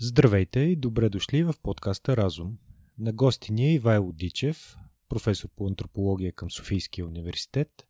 Здравейте 0.00 0.60
и 0.60 0.76
добре 0.76 1.08
дошли 1.08 1.44
в 1.44 1.54
подкаста 1.62 2.16
Разум. 2.16 2.58
На 2.98 3.12
гости 3.12 3.52
ни 3.52 3.66
е 3.66 3.74
Ивайло 3.74 4.12
Дичев, 4.12 4.76
професор 5.08 5.48
по 5.56 5.66
антропология 5.66 6.32
към 6.32 6.50
Софийския 6.50 7.06
университет 7.06 7.86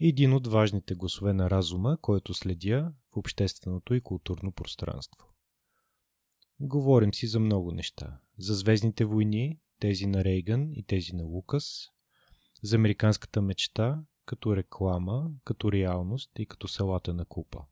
и 0.00 0.08
един 0.08 0.32
от 0.32 0.46
важните 0.46 0.94
гласове 0.94 1.32
на 1.32 1.50
разума, 1.50 1.98
който 2.00 2.34
следя 2.34 2.92
в 3.12 3.16
общественото 3.16 3.94
и 3.94 4.00
културно 4.00 4.52
пространство. 4.52 5.28
Говорим 6.60 7.14
си 7.14 7.26
за 7.26 7.40
много 7.40 7.72
неща. 7.72 8.18
За 8.38 8.54
звездните 8.54 9.04
войни, 9.04 9.60
тези 9.80 10.06
на 10.06 10.24
Рейган 10.24 10.72
и 10.72 10.82
тези 10.82 11.12
на 11.12 11.24
Лукас, 11.24 11.90
за 12.62 12.76
американската 12.76 13.42
мечта, 13.42 14.02
като 14.26 14.56
реклама, 14.56 15.30
като 15.44 15.72
реалност 15.72 16.30
и 16.38 16.46
като 16.46 16.68
салата 16.68 17.14
на 17.14 17.24
купа. 17.24 17.64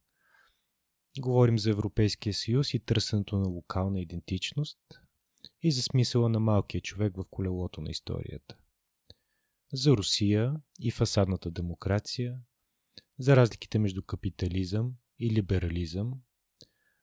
Говорим 1.19 1.59
за 1.59 1.71
Европейския 1.71 2.35
съюз 2.35 2.75
и 2.75 2.79
търсенето 2.79 3.39
на 3.39 3.49
локална 3.49 4.01
идентичност 4.01 4.79
и 5.63 5.73
за 5.73 5.83
смисъла 5.83 6.29
на 6.29 6.41
малкия 6.41 6.81
човек 6.81 7.17
в 7.17 7.25
колелото 7.31 7.81
на 7.81 7.91
историята. 7.91 8.57
За 9.73 9.91
Русия 9.91 10.57
и 10.81 10.91
фасадната 10.91 11.51
демокрация, 11.51 12.39
за 13.19 13.37
разликите 13.37 13.79
между 13.79 14.03
капитализъм 14.03 14.95
и 15.19 15.31
либерализъм, 15.31 16.13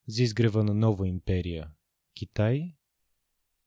за 0.08 0.24
изгрева 0.24 0.64
на 0.64 0.74
нова 0.74 1.08
империя 1.08 1.72
Китай 2.14 2.76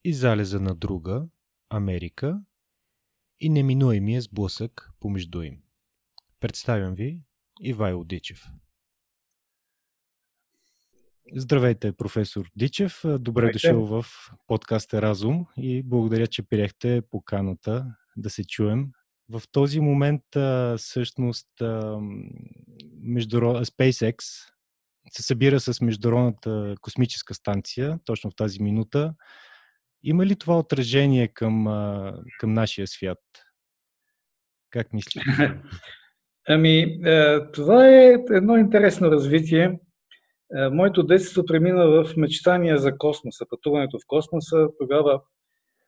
и 0.04 0.14
залеза 0.14 0.60
на 0.60 0.74
друга 0.74 1.28
Америка 1.68 2.44
и 3.40 3.48
неминуемия 3.48 4.22
сблъсък 4.22 4.90
помежду 5.00 5.42
им. 5.42 5.62
Представям 6.40 6.94
ви 6.94 7.22
Ивайло 7.60 8.04
Дичев. 8.04 8.46
Здравейте, 11.34 11.92
професор 11.92 12.50
Дичев. 12.56 13.00
Добре 13.04 13.18
Здравейте. 13.18 13.52
дошъл 13.52 13.86
в 13.86 14.04
подкаста 14.46 15.02
Разум 15.02 15.46
и 15.56 15.82
благодаря, 15.82 16.26
че 16.26 16.42
приехте 16.42 17.02
поканата 17.10 17.86
да 18.16 18.30
се 18.30 18.44
чуем. 18.44 18.86
В 19.28 19.42
този 19.52 19.80
момент 19.80 20.22
всъщност. 20.76 21.48
SpaceX 23.62 24.14
се 25.10 25.22
събира 25.22 25.60
с 25.60 25.80
Международната 25.80 26.74
космическа 26.80 27.34
станция 27.34 27.98
точно 28.04 28.30
в 28.30 28.36
тази 28.36 28.62
минута. 28.62 29.14
Има 30.02 30.26
ли 30.26 30.36
това 30.36 30.58
отражение 30.58 31.28
към, 31.28 31.64
към 32.38 32.52
нашия 32.52 32.86
свят? 32.86 33.18
Как 34.70 34.92
мислите? 34.92 35.26
Ами, 36.48 37.00
това 37.52 37.88
е 37.88 38.16
едно 38.30 38.56
интересно 38.56 39.10
развитие. 39.10 39.78
Е, 40.56 40.68
моето 40.68 41.02
детство 41.02 41.44
премина 41.46 41.86
в 41.86 42.16
мечтания 42.16 42.78
за 42.78 42.98
космоса, 42.98 43.46
пътуването 43.50 43.98
в 43.98 44.06
космоса. 44.06 44.68
Тогава 44.78 45.20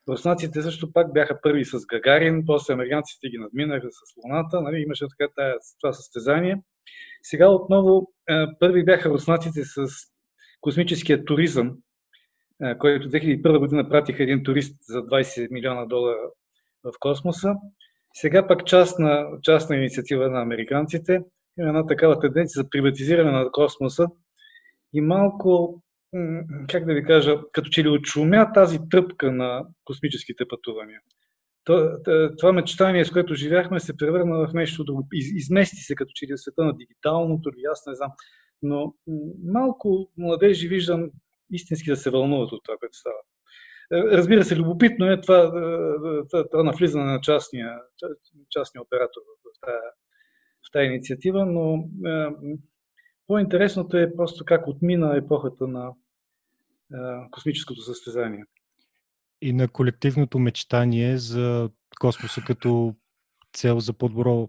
руснаците 0.08 0.62
също 0.62 0.92
пак 0.92 1.12
бяха 1.12 1.40
първи 1.42 1.64
с 1.64 1.86
Гагарин, 1.86 2.42
после 2.46 2.74
американците 2.74 3.28
ги 3.28 3.38
надминаха 3.38 3.86
с 3.90 4.00
Луната, 4.24 4.60
нали, 4.60 4.82
имаше 4.82 5.04
така 5.18 5.32
тая, 5.36 5.54
това 5.80 5.92
състезание. 5.92 6.62
Сега 7.22 7.48
отново 7.48 8.12
е, 8.30 8.46
първи 8.60 8.84
бяха 8.84 9.10
руснаците 9.10 9.60
с 9.64 9.86
космическия 10.60 11.24
туризъм, 11.24 11.76
е, 12.62 12.78
който 12.78 13.08
2001 13.08 13.58
година 13.58 13.88
пратиха 13.88 14.22
един 14.22 14.44
турист 14.44 14.76
за 14.88 14.98
20 14.98 15.50
милиона 15.50 15.84
долара 15.86 16.30
в 16.84 16.92
космоса. 17.00 17.54
Сега 18.14 18.46
пак 18.46 18.66
частна, 18.66 19.26
частна 19.42 19.76
инициатива 19.76 20.30
на 20.30 20.42
американците 20.42 21.20
има 21.58 21.68
една 21.68 21.86
такава 21.86 22.20
тенденция 22.20 22.62
за 22.62 22.68
приватизиране 22.70 23.30
на 23.30 23.50
космоса, 23.52 24.06
и 24.95 25.00
малко, 25.00 25.83
как 26.69 26.84
да 26.84 26.95
ви 26.95 27.05
кажа, 27.05 27.37
като 27.53 27.70
че 27.70 27.84
ли 27.84 27.89
отшумя 27.89 28.53
тази 28.53 28.78
тръпка 28.91 29.33
на 29.33 29.67
космическите 29.84 30.45
пътувания. 30.48 31.00
Това 32.39 32.53
мечтание, 32.53 33.05
с 33.05 33.11
което 33.11 33.34
живяхме, 33.34 33.81
се 33.81 33.97
превърна 33.97 34.47
в 34.49 34.54
нещо 34.54 34.84
друго. 34.84 35.09
Измести 35.12 35.77
се 35.77 35.94
като 35.94 36.10
че 36.15 36.27
ли 36.27 36.38
света 36.38 36.65
на 36.65 36.77
дигиталното 36.77 37.49
или 37.49 37.65
аз 37.71 37.87
не 37.87 37.94
знам. 37.94 38.10
Но 38.62 38.94
малко 39.44 40.10
младежи 40.19 40.69
виждам 40.69 41.10
истински 41.50 41.91
да 41.91 41.97
се 41.97 42.10
вълнуват 42.10 42.53
от 42.53 42.60
това, 42.65 42.77
което 42.81 42.97
става. 42.97 43.16
Е, 43.93 44.16
разбира 44.16 44.44
се, 44.44 44.56
любопитно 44.56 45.10
е 45.10 45.21
това, 45.21 45.38
е, 45.38 46.28
това, 46.31 46.49
това 46.50 46.62
навлизане 46.62 47.04
на 47.04 47.21
частния, 47.21 47.78
частния 48.50 48.83
оператор 48.83 49.21
в 49.44 49.66
тази, 49.66 49.77
в 50.69 50.72
тази 50.72 50.87
инициатива, 50.87 51.47
но 51.47 51.88
е, 52.10 52.28
по-интересното 53.26 53.96
е 53.96 54.16
просто 54.16 54.44
как 54.44 54.68
отмина 54.68 55.16
епохата 55.16 55.66
на 55.66 55.92
а, 56.94 57.30
космическото 57.30 57.82
състезание. 57.82 58.44
И 59.42 59.52
на 59.52 59.68
колективното 59.68 60.38
мечтание 60.38 61.18
за 61.18 61.70
космоса 62.00 62.40
като 62.46 62.94
цел 63.52 63.80
за 63.80 63.92
по-добро 63.92 64.48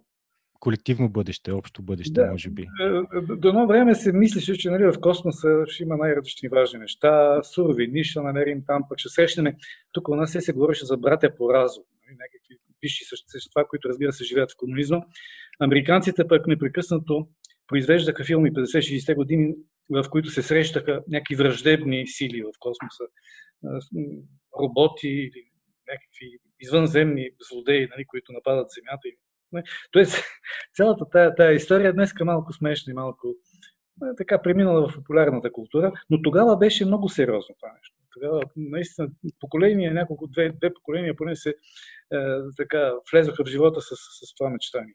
колективно 0.59 1.09
бъдеще, 1.09 1.51
общо 1.51 1.81
бъдеще, 1.81 2.13
да, 2.13 2.31
може 2.31 2.49
би. 2.49 2.61
Е, 2.61 3.21
до 3.21 3.49
едно 3.49 3.67
време 3.67 3.95
се 3.95 4.11
мислеше, 4.11 4.57
че 4.57 4.69
нали, 4.69 4.83
в 4.83 4.99
космоса 5.01 5.63
ще 5.67 5.83
има 5.83 5.97
най-различни 5.97 6.49
важни 6.49 6.79
неща, 6.79 7.43
суровини, 7.43 8.03
ще 8.03 8.19
намерим 8.19 8.63
там, 8.67 8.83
пък 8.89 8.99
ще 8.99 9.09
срещнем. 9.09 9.55
Тук 9.91 10.07
у 10.07 10.15
нас 10.15 10.31
се, 10.31 10.41
се 10.41 10.53
говореше 10.53 10.85
за 10.85 10.97
братя 10.97 11.35
по 11.35 11.53
разум, 11.53 11.83
нали, 12.05 12.17
някакви 12.17 12.57
висши 12.81 13.05
същества, 13.05 13.67
които 13.67 13.89
разбира 13.89 14.11
се 14.11 14.23
живеят 14.23 14.51
в 14.51 14.57
комунизма. 14.57 15.01
Американците 15.59 16.27
пък 16.27 16.47
непрекъснато 16.47 17.27
произвеждаха 17.67 18.23
филми 18.23 18.51
50-60 18.51 19.15
години, 19.15 19.55
в 19.89 20.09
които 20.09 20.29
се 20.29 20.41
срещаха 20.41 21.03
някакви 21.07 21.35
враждебни 21.35 22.07
сили 22.07 22.41
в 22.41 22.51
космоса, 22.59 23.03
роботи 24.59 25.07
или 25.07 25.43
някакви 25.87 26.39
извънземни 26.59 27.29
злодеи, 27.49 27.87
нали, 27.91 28.05
които 28.05 28.31
нападат 28.31 28.67
Земята. 28.69 29.09
Тоест, 29.91 30.23
цялата 30.75 31.09
тая, 31.09 31.35
тая 31.35 31.53
история 31.53 31.93
днес 31.93 32.11
е 32.21 32.23
малко 32.23 32.53
смешна 32.53 32.91
и 32.91 32.93
малко 32.93 33.35
е, 34.03 34.15
така 34.17 34.41
преминала 34.41 34.87
в 34.87 34.93
популярната 34.95 35.51
култура, 35.51 35.93
но 36.09 36.21
тогава 36.21 36.57
беше 36.57 36.85
много 36.85 37.09
сериозно 37.09 37.55
това 37.59 37.73
нещо. 37.77 37.95
Тогава 38.13 38.41
наистина 38.55 39.07
поколения, 39.39 39.93
няколко, 39.93 40.27
две, 40.27 40.49
две 40.49 40.73
поколения 40.73 41.15
поне 41.15 41.35
се 41.35 41.49
е, 41.49 41.55
така 42.57 42.93
влезоха 43.11 43.43
в 43.45 43.47
живота 43.47 43.81
с, 43.81 43.95
с 43.95 44.35
това 44.37 44.49
мечтание. 44.49 44.93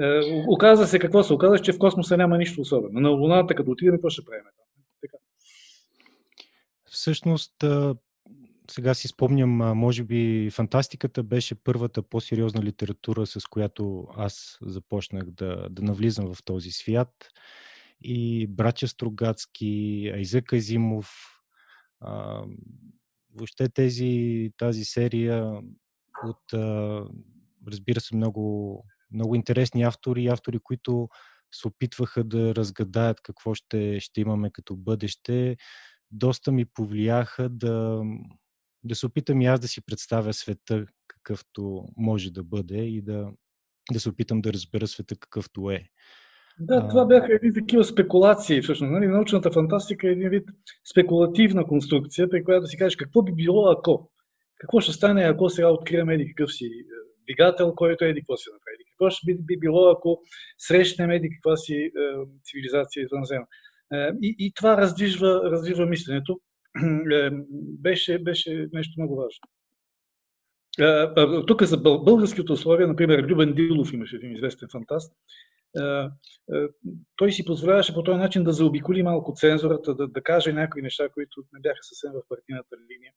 Е, 0.00 0.20
оказа 0.48 0.86
се 0.86 0.98
какво 0.98 1.22
се 1.22 1.32
оказа, 1.32 1.58
че 1.58 1.72
в 1.72 1.78
космоса 1.78 2.16
няма 2.16 2.38
нищо 2.38 2.60
особено. 2.60 3.00
На 3.00 3.08
Луната, 3.08 3.54
като 3.54 3.70
отидем, 3.70 3.94
какво 3.94 4.10
ще 4.10 4.24
правим 4.24 4.44
Така. 5.00 5.16
Всъщност, 6.90 7.64
сега 8.70 8.94
си 8.94 9.08
спомням, 9.08 9.50
може 9.78 10.04
би 10.04 10.50
фантастиката 10.52 11.22
беше 11.22 11.54
първата 11.54 12.02
по-сериозна 12.02 12.62
литература, 12.62 13.26
с 13.26 13.46
която 13.46 14.06
аз 14.16 14.58
започнах 14.62 15.30
да, 15.30 15.68
да 15.70 15.82
навлизам 15.82 16.34
в 16.34 16.44
този 16.44 16.70
свят. 16.70 17.28
И 18.02 18.46
братя 18.46 18.88
Строгацки, 18.88 20.10
Айзък 20.14 20.52
Азимов, 20.52 21.10
а, 22.00 22.42
въобще 23.34 23.68
тези, 23.68 24.52
тази 24.56 24.84
серия 24.84 25.60
от, 26.24 26.52
а, 26.52 27.04
разбира 27.68 28.00
се, 28.00 28.16
много 28.16 28.84
много 29.12 29.34
интересни 29.34 29.82
автори, 29.82 30.26
автори, 30.26 30.58
които 30.62 31.08
се 31.52 31.68
опитваха 31.68 32.24
да 32.24 32.54
разгадаят 32.54 33.20
какво 33.22 33.54
ще, 33.54 34.00
ще 34.00 34.20
имаме 34.20 34.50
като 34.52 34.76
бъдеще, 34.76 35.56
доста 36.10 36.52
ми 36.52 36.64
повлияха 36.64 37.48
да, 37.48 38.02
да 38.84 38.94
се 38.94 39.06
опитам 39.06 39.40
и 39.40 39.46
аз 39.46 39.60
да 39.60 39.68
си 39.68 39.84
представя 39.84 40.32
света 40.32 40.86
какъвто 41.08 41.84
може 41.96 42.30
да 42.30 42.44
бъде 42.44 42.78
и 42.78 43.02
да, 43.02 43.30
да 43.92 44.00
се 44.00 44.08
опитам 44.08 44.40
да 44.40 44.52
разбера 44.52 44.86
света 44.86 45.16
какъвто 45.20 45.70
е. 45.70 45.84
Да, 46.60 46.88
това 46.88 47.06
бяха 47.06 47.34
едни 47.34 47.54
такива 47.54 47.84
спекулации. 47.84 48.62
Всъщност, 48.62 48.92
нали? 48.92 49.06
научната 49.06 49.50
фантастика 49.50 50.08
е 50.08 50.10
един 50.10 50.28
вид 50.28 50.48
спекулативна 50.90 51.66
конструкция, 51.66 52.30
при 52.30 52.44
която 52.44 52.66
си 52.66 52.76
кажеш 52.76 52.96
какво 52.96 53.22
би 53.22 53.32
било 53.32 53.70
ако. 53.70 54.10
Какво 54.60 54.80
ще 54.80 54.92
стане, 54.92 55.22
ако 55.22 55.50
сега 55.50 55.68
открием 55.68 56.10
еди 56.10 56.34
какъв 56.34 56.52
си 56.52 56.64
е, 56.64 56.68
двигател, 57.24 57.74
който 57.74 58.04
еди 58.04 58.20
какво 58.20 58.36
си 58.36 58.48
направи 58.52 58.90
какво 59.00 59.10
ще 59.10 59.26
би, 59.26 59.38
би 59.42 59.56
било, 59.58 59.90
ако 59.90 60.22
срещнем 60.58 61.10
еди 61.10 61.30
каква 61.30 61.56
си 61.56 61.74
е, 61.74 61.90
цивилизация 62.44 63.04
извънземна. 63.04 63.46
Е, 63.92 64.10
и, 64.22 64.36
и 64.38 64.52
това 64.54 64.76
раздвижва, 64.76 65.50
раздвижва 65.50 65.86
мисленето. 65.86 66.40
Е, 67.12 67.30
беше, 67.80 68.18
беше 68.18 68.68
нещо 68.72 69.00
много 69.00 69.16
важно. 69.16 69.40
Е, 70.80 71.20
е, 71.22 71.46
тук 71.46 71.62
за 71.62 71.76
българските 71.78 72.52
условия, 72.52 72.88
например, 72.88 73.22
Любен 73.22 73.54
Дилов 73.54 73.92
имаше 73.92 74.16
един 74.16 74.32
известен 74.32 74.68
фантаст. 74.72 75.12
Е, 75.76 76.08
той 77.16 77.32
си 77.32 77.44
позволяваше 77.44 77.94
по 77.94 78.02
този 78.02 78.18
начин 78.18 78.44
да 78.44 78.52
заобиколи 78.52 79.02
малко 79.02 79.32
цензурата, 79.36 79.94
да, 79.94 80.08
да 80.08 80.22
каже 80.22 80.52
някои 80.52 80.82
неща, 80.82 81.08
които 81.08 81.42
не 81.52 81.60
бяха 81.60 81.78
съвсем 81.82 82.12
в 82.12 82.28
партийната 82.28 82.76
линия. 82.90 83.12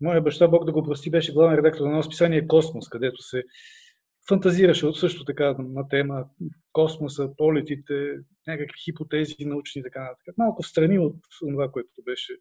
Моя 0.00 0.20
баща, 0.20 0.48
Бог 0.48 0.64
да 0.64 0.72
го 0.72 0.82
прости, 0.82 1.10
беше 1.10 1.32
главен 1.32 1.58
редактор 1.58 1.84
на 1.84 1.90
едно 1.90 2.02
списание 2.02 2.46
Космос, 2.46 2.88
където 2.88 3.22
се 3.22 3.42
фантазираше 4.28 4.86
също 4.92 5.24
така 5.24 5.54
на 5.58 5.88
тема 5.88 6.24
космоса, 6.72 7.30
полетите, 7.36 8.18
някакви 8.46 8.80
хипотези 8.84 9.34
научни 9.40 9.80
и 9.80 9.82
така 9.82 10.00
нататък. 10.00 10.34
Малко 10.38 10.62
страни 10.62 10.98
от 10.98 11.16
това, 11.38 11.70
което 11.70 12.02
беше 12.04 12.32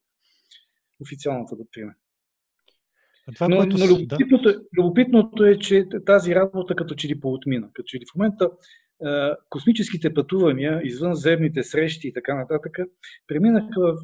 официалната 1.02 1.56
доктрина. 1.56 1.94
Това, 3.36 3.48
но, 3.48 3.58
което... 3.58 3.78
но 3.78 3.88
любопитното, 3.88 4.52
да. 4.52 4.62
любопитното 4.78 5.46
е, 5.46 5.60
че 5.60 5.86
тази 6.06 6.36
работа 6.36 6.76
като 6.76 6.96
че 6.96 7.08
ли 7.08 7.20
поотмина. 7.20 7.70
Като 7.74 7.86
че 7.88 7.98
ли 7.98 8.06
в 8.12 8.16
момента 8.16 8.50
е, 9.06 9.32
космическите 9.50 10.14
пътувания, 10.14 10.82
извънземните 10.84 11.64
срещи 11.64 12.08
и 12.08 12.14
така 12.14 12.36
нататък, 12.36 12.78
преминаха 13.28 13.82
в 13.82 13.98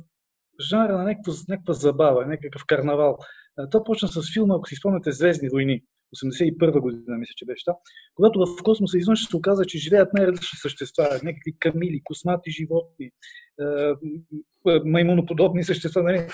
жанра 0.71 0.97
на 0.97 1.03
някаква, 1.03 1.33
някаква 1.49 1.73
забава, 1.73 2.25
някакъв 2.25 2.61
карнавал. 2.67 3.17
Е, 3.59 3.69
то 3.71 3.83
почна 3.83 4.07
с 4.07 4.33
филма, 4.33 4.55
ако 4.55 4.67
си 4.67 4.75
спомняте, 4.75 5.11
Звездни 5.11 5.49
войни. 5.49 5.81
81 6.15 6.79
година, 6.79 7.17
мисля, 7.17 7.33
че 7.35 7.45
беше 7.45 7.65
това, 7.65 7.75
когато 8.15 8.39
в 8.39 8.63
космоса 8.63 8.97
извън 8.97 9.17
се 9.17 9.37
оказа, 9.37 9.65
че 9.65 9.77
живеят 9.77 10.13
най-различни 10.13 10.57
същества, 10.57 11.03
някакви 11.03 11.55
камили, 11.59 12.01
космати 12.03 12.51
животни, 12.51 13.11
маймуноподобни 14.85 15.63
същества, 15.63 16.03
нали? 16.03 16.27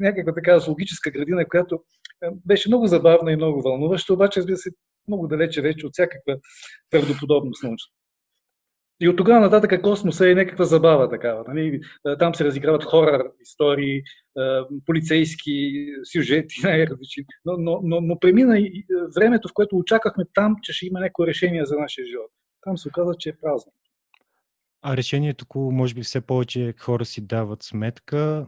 някаква 0.00 0.34
така 0.34 0.58
зоологическа 0.58 1.10
градина, 1.10 1.48
която 1.48 1.80
беше 2.46 2.68
много 2.68 2.86
забавна 2.86 3.32
и 3.32 3.36
много 3.36 3.62
вълнуваща, 3.62 4.14
обаче, 4.14 4.40
разбира 4.40 4.56
се, 4.56 4.70
много 5.08 5.26
далече 5.26 5.62
вече 5.62 5.86
от 5.86 5.92
всякаква 5.92 6.36
правдоподобност 6.90 7.62
научна. 7.62 7.92
И 9.00 9.08
от 9.08 9.16
тогава 9.16 9.40
нататък 9.40 9.82
космоса 9.82 10.30
е 10.30 10.34
някаква 10.34 10.64
забава 10.64 11.10
такава. 11.10 11.44
Нали? 11.48 11.80
Там 12.18 12.34
се 12.34 12.44
разиграват 12.44 12.84
хорър 12.84 13.22
истории, 13.42 14.02
полицейски 14.86 15.86
сюжети, 16.12 16.54
най-различни. 16.62 17.24
Но, 17.44 17.56
но, 17.58 17.80
но, 17.82 18.00
но 18.00 18.18
премина 18.18 18.58
и 18.58 18.86
времето, 19.16 19.48
в 19.48 19.52
което 19.54 19.76
очаквахме 19.76 20.24
там, 20.34 20.56
че 20.62 20.72
ще 20.72 20.86
има 20.86 21.00
някакво 21.00 21.26
решение 21.26 21.64
за 21.64 21.76
нашия 21.76 22.06
живот. 22.06 22.30
Там 22.62 22.78
се 22.78 22.88
оказа, 22.88 23.14
че 23.18 23.28
е 23.28 23.36
празно. 23.42 23.72
А 24.82 24.96
решението, 24.96 25.46
може 25.56 25.94
би 25.94 26.02
все 26.02 26.20
повече 26.20 26.74
хора 26.80 27.04
си 27.04 27.20
дават 27.20 27.62
сметка, 27.62 28.46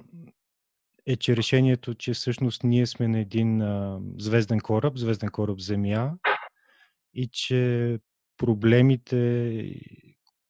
е, 1.06 1.16
че 1.16 1.37
решението, 1.37 1.94
че 1.94 2.12
всъщност 2.12 2.64
ние 2.64 2.87
сме 2.87 3.08
на 3.08 3.19
един 3.19 3.62
а, 3.62 4.00
звезден 4.19 4.60
кораб, 4.60 4.99
звезден 4.99 5.28
кораб 5.28 5.58
Земя 5.58 6.12
и 7.14 7.28
че 7.32 7.99
проблемите, 8.37 9.16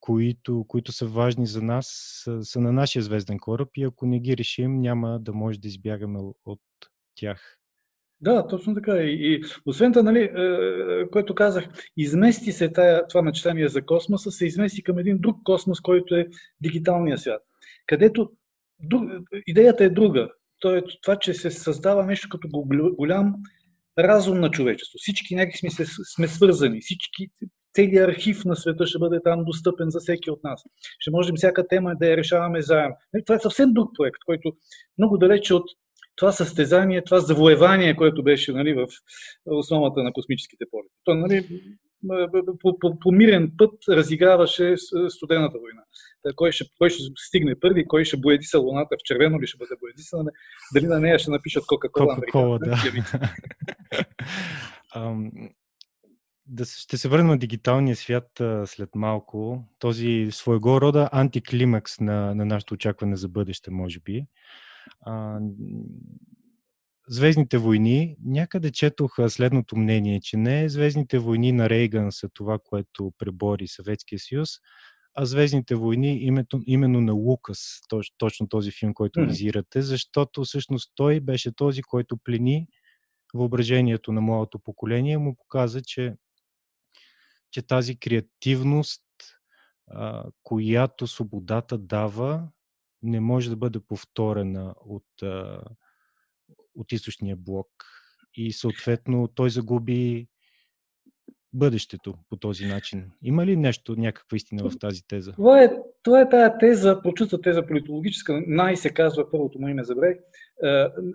които, 0.02 0.64
които 0.68 0.92
са 0.92 1.06
важни 1.06 1.46
за 1.46 1.62
нас, 1.62 1.86
са, 2.24 2.44
са 2.44 2.60
на 2.60 2.72
нашия 2.72 3.02
звезден 3.02 3.38
кораб 3.38 3.68
и 3.76 3.84
ако 3.84 4.06
не 4.06 4.20
ги 4.20 4.36
решим, 4.36 4.80
няма 4.80 5.20
да 5.20 5.32
може 5.32 5.60
да 5.60 5.68
избягаме 5.68 6.18
от 6.44 6.60
тях. 7.14 7.58
Да, 8.20 8.46
точно 8.46 8.74
така. 8.74 8.96
И, 8.96 9.34
и 9.34 9.42
освен 9.66 9.92
това, 9.92 10.02
нали, 10.02 10.18
е, 10.18 10.24
е, 10.24 11.10
което 11.10 11.34
казах, 11.34 11.68
измести 11.96 12.52
се 12.52 12.72
тая, 12.72 13.06
това 13.06 13.22
мечтание 13.22 13.68
за 13.68 13.82
космоса, 13.82 14.30
се 14.30 14.46
измести 14.46 14.82
към 14.82 14.98
един 14.98 15.18
друг 15.18 15.36
космос, 15.44 15.80
който 15.80 16.14
е 16.14 16.26
дигиталния 16.60 17.18
свят. 17.18 17.42
Където 17.86 18.30
друг, 18.80 19.02
идеята 19.46 19.84
е 19.84 19.90
друга. 19.90 20.28
То 20.58 20.76
е 20.76 20.82
това, 21.02 21.16
че 21.16 21.34
се 21.34 21.50
създава 21.50 22.06
нещо 22.06 22.28
като 22.28 22.48
голям 22.98 23.34
разум 23.98 24.40
на 24.40 24.50
човечество. 24.50 24.96
Всички 24.98 25.34
някакви 25.34 25.70
сме, 25.70 25.86
сме 26.14 26.28
свързани. 26.28 26.80
Всички, 26.80 27.28
целият 27.74 28.08
архив 28.08 28.44
на 28.44 28.56
света 28.56 28.86
ще 28.86 28.98
бъде 28.98 29.20
там 29.24 29.44
достъпен 29.44 29.90
за 29.90 30.00
всеки 30.00 30.30
от 30.30 30.44
нас. 30.44 30.62
Ще 30.98 31.10
можем 31.10 31.36
всяка 31.36 31.68
тема 31.68 31.94
да 32.00 32.06
я 32.06 32.16
решаваме 32.16 32.62
заедно. 32.62 32.96
Нали, 33.12 33.24
това 33.24 33.36
е 33.36 33.38
съвсем 33.38 33.72
друг 33.72 33.90
проект, 33.98 34.18
който 34.26 34.52
много 34.98 35.18
далече 35.18 35.54
от 35.54 35.64
това 36.16 36.32
състезание, 36.32 37.04
това 37.04 37.20
завоевание, 37.20 37.96
което 37.96 38.22
беше 38.22 38.52
нали, 38.52 38.74
в 38.74 38.86
основата 39.46 40.02
на 40.02 40.12
космическите 40.12 40.64
полети. 40.70 40.94
То, 41.04 41.14
нали, 41.14 41.48
по, 42.60 42.78
по, 42.78 42.98
по 42.98 43.12
мирен 43.12 43.52
път 43.58 43.74
разиграваше 43.88 44.74
студената 45.08 45.58
война. 45.58 45.82
Кой 46.36 46.52
ще, 46.52 46.64
кой 46.78 46.90
ще 46.90 47.02
стигне 47.16 47.60
първи, 47.60 47.86
кой 47.86 48.04
ще 48.04 48.16
боядиса 48.16 48.58
луната, 48.58 48.96
в 48.96 49.04
червено 49.04 49.40
ли 49.40 49.46
ще 49.46 49.58
бъде 49.58 49.74
боядисана, 49.80 50.30
дали 50.74 50.86
на 50.86 51.00
нея 51.00 51.18
ще 51.18 51.30
напишат 51.30 51.66
Кока-Кола. 51.66 52.14
Кока-Кола, 52.14 52.58
да. 52.58 52.76
да 56.46 56.64
ще 56.64 56.98
се 56.98 57.08
върна 57.08 57.28
на 57.28 57.38
дигиталния 57.38 57.96
свят 57.96 58.40
а, 58.40 58.66
след 58.66 58.94
малко. 58.94 59.64
Този 59.78 60.28
своего 60.30 60.80
рода 60.80 61.08
антиклимакс 61.12 62.00
на, 62.00 62.34
на 62.34 62.44
нашето 62.44 62.74
очакване 62.74 63.16
за 63.16 63.28
бъдеще, 63.28 63.70
може 63.70 64.00
би. 64.00 64.26
А, 65.00 65.38
Звездните 67.08 67.58
войни, 67.58 68.16
някъде 68.24 68.70
четох 68.70 69.14
следното 69.28 69.76
мнение, 69.76 70.20
че 70.20 70.36
не 70.36 70.68
Звездните 70.68 71.18
войни 71.18 71.52
на 71.52 71.70
Рейган 71.70 72.12
са 72.12 72.28
това, 72.34 72.58
което 72.64 73.12
пребори 73.18 73.68
Съветския 73.68 74.18
съюз, 74.18 74.48
а 75.14 75.24
Звездните 75.24 75.74
войни 75.74 76.18
името, 76.18 76.60
именно 76.66 77.00
на 77.00 77.12
Лукас, 77.12 77.80
точ, 77.88 78.06
точно 78.18 78.48
този 78.48 78.70
филм, 78.70 78.94
който 78.94 79.20
визирате, 79.20 79.82
защото 79.82 80.44
всъщност 80.44 80.92
той 80.94 81.20
беше 81.20 81.54
този, 81.54 81.82
който 81.82 82.16
плени 82.16 82.66
въображението 83.34 84.12
на 84.12 84.20
младото 84.20 84.58
поколение, 84.58 85.18
му 85.18 85.36
показа, 85.36 85.80
че, 85.86 86.14
че 87.52 87.62
тази 87.62 87.98
креативност, 87.98 89.02
а, 89.90 90.24
която 90.42 91.06
свободата 91.06 91.78
дава, 91.78 92.48
не 93.02 93.20
може 93.20 93.50
да 93.50 93.56
бъде 93.56 93.80
повторена 93.80 94.74
от 94.80 95.22
а, 95.22 95.62
от 96.74 96.92
източния 96.92 97.36
блок 97.36 97.68
и 98.34 98.52
съответно 98.52 99.28
той 99.28 99.50
загуби 99.50 100.28
бъдещето 101.52 102.14
по 102.30 102.36
този 102.36 102.66
начин. 102.66 103.10
Има 103.22 103.46
ли 103.46 103.56
нещо, 103.56 103.96
някаква 103.96 104.36
истина 104.36 104.70
в 104.70 104.78
тази 104.78 105.06
теза? 105.08 105.32
Това 105.32 105.62
е, 105.62 105.70
това 106.02 106.20
е 106.20 106.28
тая 106.28 106.58
теза, 106.58 107.00
прочута 107.02 107.40
теза 107.40 107.66
политологическа, 107.66 108.42
най 108.46 108.76
се 108.76 108.90
казва, 108.90 109.30
първото 109.30 109.58
му 109.58 109.68
име 109.68 109.84
забравих, 109.84 110.16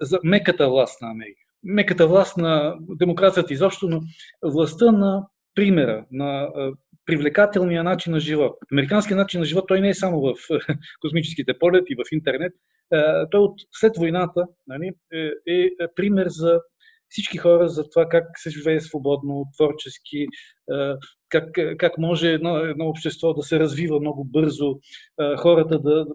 за 0.02 0.20
меката 0.24 0.70
власт 0.70 1.02
на 1.02 1.12
Америка. 1.12 1.42
Меката 1.64 2.08
власт 2.08 2.38
на 2.38 2.76
демокрацията 2.80 3.54
изобщо, 3.54 3.90
но 3.90 4.02
властта 4.44 4.92
на 4.92 5.28
примера, 5.58 6.06
на 6.12 6.42
е, 6.44 6.70
привлекателния 7.06 7.84
начин 7.84 8.14
на 8.14 8.20
живот. 8.20 8.58
Американският 8.72 9.18
начин 9.18 9.40
на 9.40 9.46
живот, 9.46 9.66
той 9.68 9.82
не 9.82 9.90
е 9.90 9.94
само 9.94 10.22
в 10.22 10.34
космическите 11.02 11.60
полети, 11.60 11.96
в 11.96 12.12
интернет. 12.12 12.54
Той 13.32 13.40
от 13.40 13.56
след 13.72 13.98
войната 13.98 14.46
нали, 14.68 14.92
е, 15.14 15.52
е 15.52 15.88
пример 15.96 16.28
за 16.28 16.60
всички 17.10 17.38
хора 17.38 17.70
за 17.70 17.90
това 17.90 18.10
как 18.10 18.24
се 18.36 18.50
живее 18.50 18.80
свободно, 18.80 19.46
творчески, 19.58 20.26
как, 21.30 21.50
как 21.78 21.98
може 21.98 22.34
едно, 22.34 22.58
едно 22.58 22.86
общество 22.86 23.34
да 23.34 23.42
се 23.42 23.60
развива 23.60 24.00
много 24.00 24.26
бързо, 24.26 24.80
хората 25.38 25.80
да, 25.80 26.06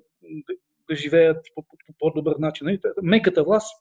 да, 0.91 0.97
живеят 0.97 1.37
по, 1.55 1.63
по, 1.63 1.77
по 1.87 1.93
по-добър 1.99 2.37
начин. 2.37 2.65
Нали? 2.65 2.81
Меката 3.03 3.45
власт, 3.45 3.77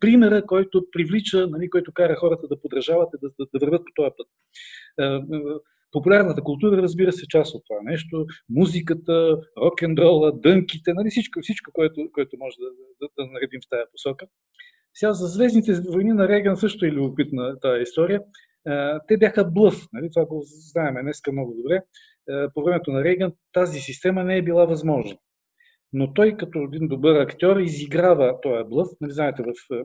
примера, 0.00 0.46
който 0.46 0.86
привлича, 0.92 1.46
нали, 1.46 1.70
който 1.70 1.92
кара 1.92 2.16
хората 2.16 2.48
да 2.48 2.60
подражават 2.60 3.08
и 3.14 3.18
да, 3.22 3.28
да, 3.38 3.46
да 3.54 3.66
върват 3.66 3.82
по 3.84 3.92
този 3.94 4.10
път 4.16 4.26
популярната 5.94 6.42
култура, 6.42 6.82
разбира 6.82 7.12
се, 7.12 7.28
част 7.28 7.54
от 7.54 7.62
това 7.68 7.82
нещо. 7.82 8.26
Музиката, 8.48 9.38
рок-н-рола, 9.58 10.40
дънките, 10.40 10.94
нали, 10.94 11.10
всичко, 11.10 11.40
всичко 11.42 11.70
което, 11.72 12.08
което 12.12 12.36
може 12.38 12.56
да, 12.56 12.68
да, 13.00 13.08
да 13.18 13.32
наредим 13.32 13.60
в 13.66 13.70
тази 13.70 13.90
посока. 13.92 14.26
Сега 14.94 15.12
за 15.12 15.26
Звездните 15.26 15.72
войни 15.92 16.12
на 16.12 16.28
Реган 16.28 16.56
също 16.56 16.86
е 16.86 16.90
любопитна 16.90 17.60
тази 17.60 17.82
история. 17.82 18.22
Те 19.08 19.16
бяха 19.16 19.44
блъв, 19.44 19.86
нали? 19.92 20.10
това 20.12 20.26
го 20.26 20.42
знаем 20.44 20.94
днеска 21.02 21.32
много 21.32 21.54
добре. 21.54 21.80
По 22.54 22.62
времето 22.62 22.90
на 22.90 23.04
Рейган 23.04 23.32
тази 23.52 23.80
система 23.80 24.24
не 24.24 24.36
е 24.36 24.42
била 24.42 24.64
възможна. 24.64 25.16
Но 25.96 26.14
той 26.14 26.36
като 26.36 26.58
един 26.58 26.88
добър 26.88 27.20
актьор 27.20 27.56
изиграва 27.56 28.40
този 28.42 28.68
блъв. 28.68 28.88
Нали, 29.00 29.12
знаете, 29.12 29.42
в 29.42 29.84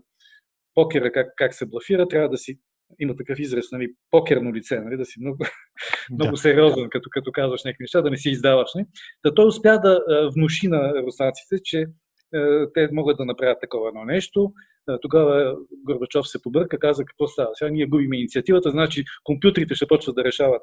покера 0.74 1.12
как, 1.12 1.28
как 1.38 1.54
се 1.54 1.66
блафира, 1.66 2.08
трябва 2.08 2.30
да 2.30 2.38
си 2.38 2.60
има 3.00 3.16
такъв 3.16 3.40
израз, 3.40 3.66
нали, 3.72 3.94
покерно 4.12 4.54
лице, 4.54 4.80
нали, 4.80 4.98
да 4.98 5.06
си 5.06 5.20
много, 5.22 5.38
много 6.12 6.38
сериозен, 6.38 6.90
като, 6.90 7.10
като 7.12 7.32
казваш 7.32 7.64
някакви 7.64 7.84
неща, 7.84 8.02
да 8.02 8.10
не 8.10 8.18
си 8.18 8.30
издаваш. 8.30 8.70
Нали. 8.76 8.86
Да 9.26 9.36
той 9.36 9.48
успя 9.48 9.80
да 9.80 10.02
внуши 10.36 10.68
на 10.68 10.94
руснаците, 11.04 11.56
че 11.64 11.86
те 12.74 12.90
могат 12.92 13.18
да 13.18 13.26
направят 13.26 13.58
такова 13.62 13.88
едно 13.88 14.06
нещо. 14.06 14.54
Тогава 15.02 15.56
Горбачов 15.86 16.30
се 16.30 16.42
побърка, 16.42 16.80
каза 16.80 17.06
какво 17.06 17.28
става. 17.28 17.50
Сега 17.54 17.72
ние 17.72 17.86
губим 17.86 18.14
инициативата, 18.14 18.72
значи 18.72 19.04
компютрите 19.24 19.76
ще 19.76 19.88
почват 19.88 20.16
да 20.16 20.24
решават 20.24 20.62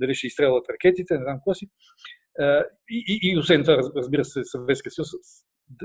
дали 0.00 0.14
ще 0.14 0.26
изстрелват 0.26 0.68
ракетите, 0.70 1.14
не 1.14 1.24
знам 1.24 1.36
какво 1.36 1.54
си. 1.54 1.68
И, 2.90 3.04
и, 3.08 3.30
и 3.32 3.38
освен 3.38 3.62
това, 3.62 3.76
разбира 3.96 4.24
се, 4.24 4.44
Съветския 4.44 4.92
съюз 4.92 5.08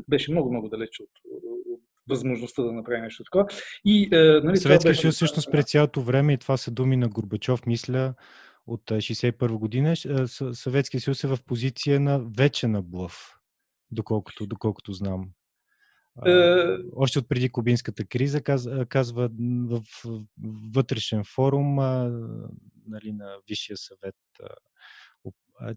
беше 0.09 0.31
много-много 0.31 0.69
далеч 0.69 0.99
от, 0.99 1.09
от 1.25 1.81
възможността 2.09 2.63
да 2.63 2.71
направи 2.71 3.01
нещо 3.01 3.23
такова. 3.23 3.45
И, 3.85 4.09
е, 4.11 4.17
нали, 4.43 4.57
Съветския 4.57 4.95
съюз 4.95 5.15
всъщност 5.15 5.51
през 5.51 5.65
цялото 5.65 6.01
време, 6.01 6.33
и 6.33 6.37
това 6.37 6.57
са 6.57 6.71
думи 6.71 6.97
на 6.97 7.09
Горбачов, 7.09 7.65
мисля, 7.65 8.13
от 8.67 8.81
61 8.81 9.45
е, 9.45 9.47
година, 9.47 9.95
Съветския 10.53 11.01
съюз 11.01 11.23
е 11.23 11.27
в 11.27 11.37
позиция 11.45 11.99
на 11.99 12.19
вече 12.37 12.67
на 12.67 12.81
блъв, 12.81 13.39
доколкото, 13.91 14.47
доколкото 14.47 14.93
знам. 14.93 15.29
Uh, 16.19 16.85
още 16.95 17.19
от 17.19 17.29
преди 17.29 17.49
кубинската 17.49 18.05
криза 18.05 18.41
казва, 18.41 18.85
казва 18.85 19.29
в 19.69 19.81
вътрешен 20.73 21.23
форум 21.35 21.79
а, 21.79 22.11
нали, 22.87 23.11
на 23.11 23.37
Висшия 23.49 23.77
съвет, 23.77 24.15
а, 24.43 24.47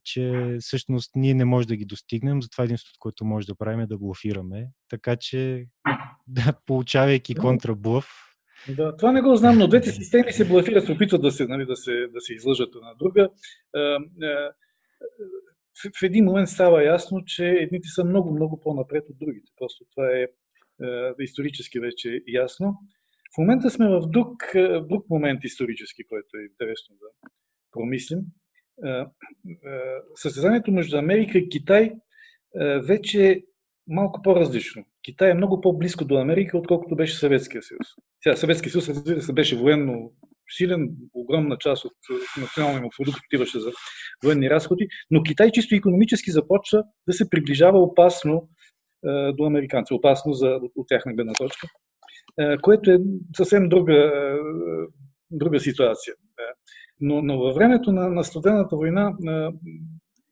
че 0.04 0.56
всъщност 0.60 1.10
ние 1.16 1.34
не 1.34 1.44
можем 1.44 1.68
да 1.68 1.76
ги 1.76 1.84
достигнем, 1.84 2.42
затова 2.42 2.64
единството, 2.64 2.96
което 2.98 3.24
може 3.24 3.46
да 3.46 3.54
правим 3.54 3.80
е 3.80 3.86
да 3.86 3.98
блофираме. 3.98 4.68
Така 4.88 5.16
че, 5.16 5.66
да, 6.26 6.52
получавайки 6.66 7.34
контраблъв, 7.34 8.26
да, 8.68 8.96
това 8.96 9.12
не 9.12 9.22
го 9.22 9.36
знам, 9.36 9.58
но 9.58 9.68
двете 9.68 9.90
системи 9.92 10.32
се 10.32 10.48
блафират, 10.48 10.84
се 10.84 10.92
опитват 10.92 11.22
да 11.22 11.30
се, 11.30 11.46
нали, 11.46 11.66
да 11.66 11.76
се, 11.76 12.06
да 12.06 12.20
се 12.20 12.34
излъжат 12.34 12.74
една 12.74 12.94
друга. 12.94 13.28
В, 15.98 16.02
един 16.02 16.24
момент 16.24 16.48
става 16.48 16.84
ясно, 16.84 17.24
че 17.26 17.46
едните 17.46 17.88
са 17.88 18.04
много, 18.04 18.34
много 18.34 18.60
по-напред 18.60 19.04
от 19.10 19.18
другите. 19.18 19.52
Просто 19.56 19.84
това 19.90 20.10
е, 20.10 20.22
е 20.22 20.28
исторически 21.18 21.80
вече 21.80 22.22
ясно. 22.26 22.74
В 23.34 23.38
момента 23.38 23.70
сме 23.70 23.88
в 23.88 24.00
друг, 24.08 24.44
друг 24.82 25.10
момент 25.10 25.44
исторически, 25.44 26.04
който 26.08 26.28
е 26.36 26.46
интересно 26.50 26.96
да 27.00 27.30
промислим. 27.72 28.18
Състезанието 30.14 30.72
между 30.72 30.98
Америка 30.98 31.38
и 31.38 31.48
Китай 31.48 31.92
вече 32.82 33.42
малко 33.88 34.22
по-различно. 34.22 34.84
Китай 35.02 35.30
е 35.30 35.34
много 35.34 35.60
по-близко 35.60 36.04
до 36.04 36.16
Америка, 36.16 36.58
отколкото 36.58 36.96
беше 36.96 37.18
Съветския 37.18 37.62
съюз. 37.62 37.86
Сега 38.22 38.36
Съветския 38.36 38.72
съюз, 38.72 38.88
разбира 38.88 39.22
се, 39.22 39.32
беше 39.32 39.56
военно 39.56 40.12
силен, 40.56 40.90
огромна 41.14 41.58
част 41.58 41.84
от 41.84 41.92
националния 42.40 42.82
му 42.82 42.90
продукт 42.96 43.18
отиваше 43.26 43.60
за 43.60 43.70
военни 44.24 44.50
разходи, 44.50 44.88
но 45.10 45.22
Китай 45.22 45.50
чисто 45.52 45.74
економически 45.74 46.30
започва 46.30 46.84
да 47.08 47.12
се 47.12 47.30
приближава 47.30 47.78
опасно 47.78 48.48
е, 49.06 49.32
до 49.32 49.44
американци, 49.44 49.94
опасно 49.94 50.32
за, 50.32 50.48
от, 50.48 50.72
от 50.76 50.88
тяхна 50.88 51.14
гледна 51.14 51.32
точка, 51.32 51.68
е, 52.40 52.58
което 52.58 52.90
е 52.90 52.98
съвсем 53.36 53.68
друга, 53.68 53.94
е, 53.94 54.36
друга 55.30 55.60
ситуация. 55.60 56.14
Е, 56.14 56.42
но, 57.00 57.22
но 57.22 57.38
във 57.38 57.54
времето 57.54 57.92
на, 57.92 58.08
на 58.08 58.24
студената 58.24 58.76
война 58.76 59.14
е, 59.28 59.48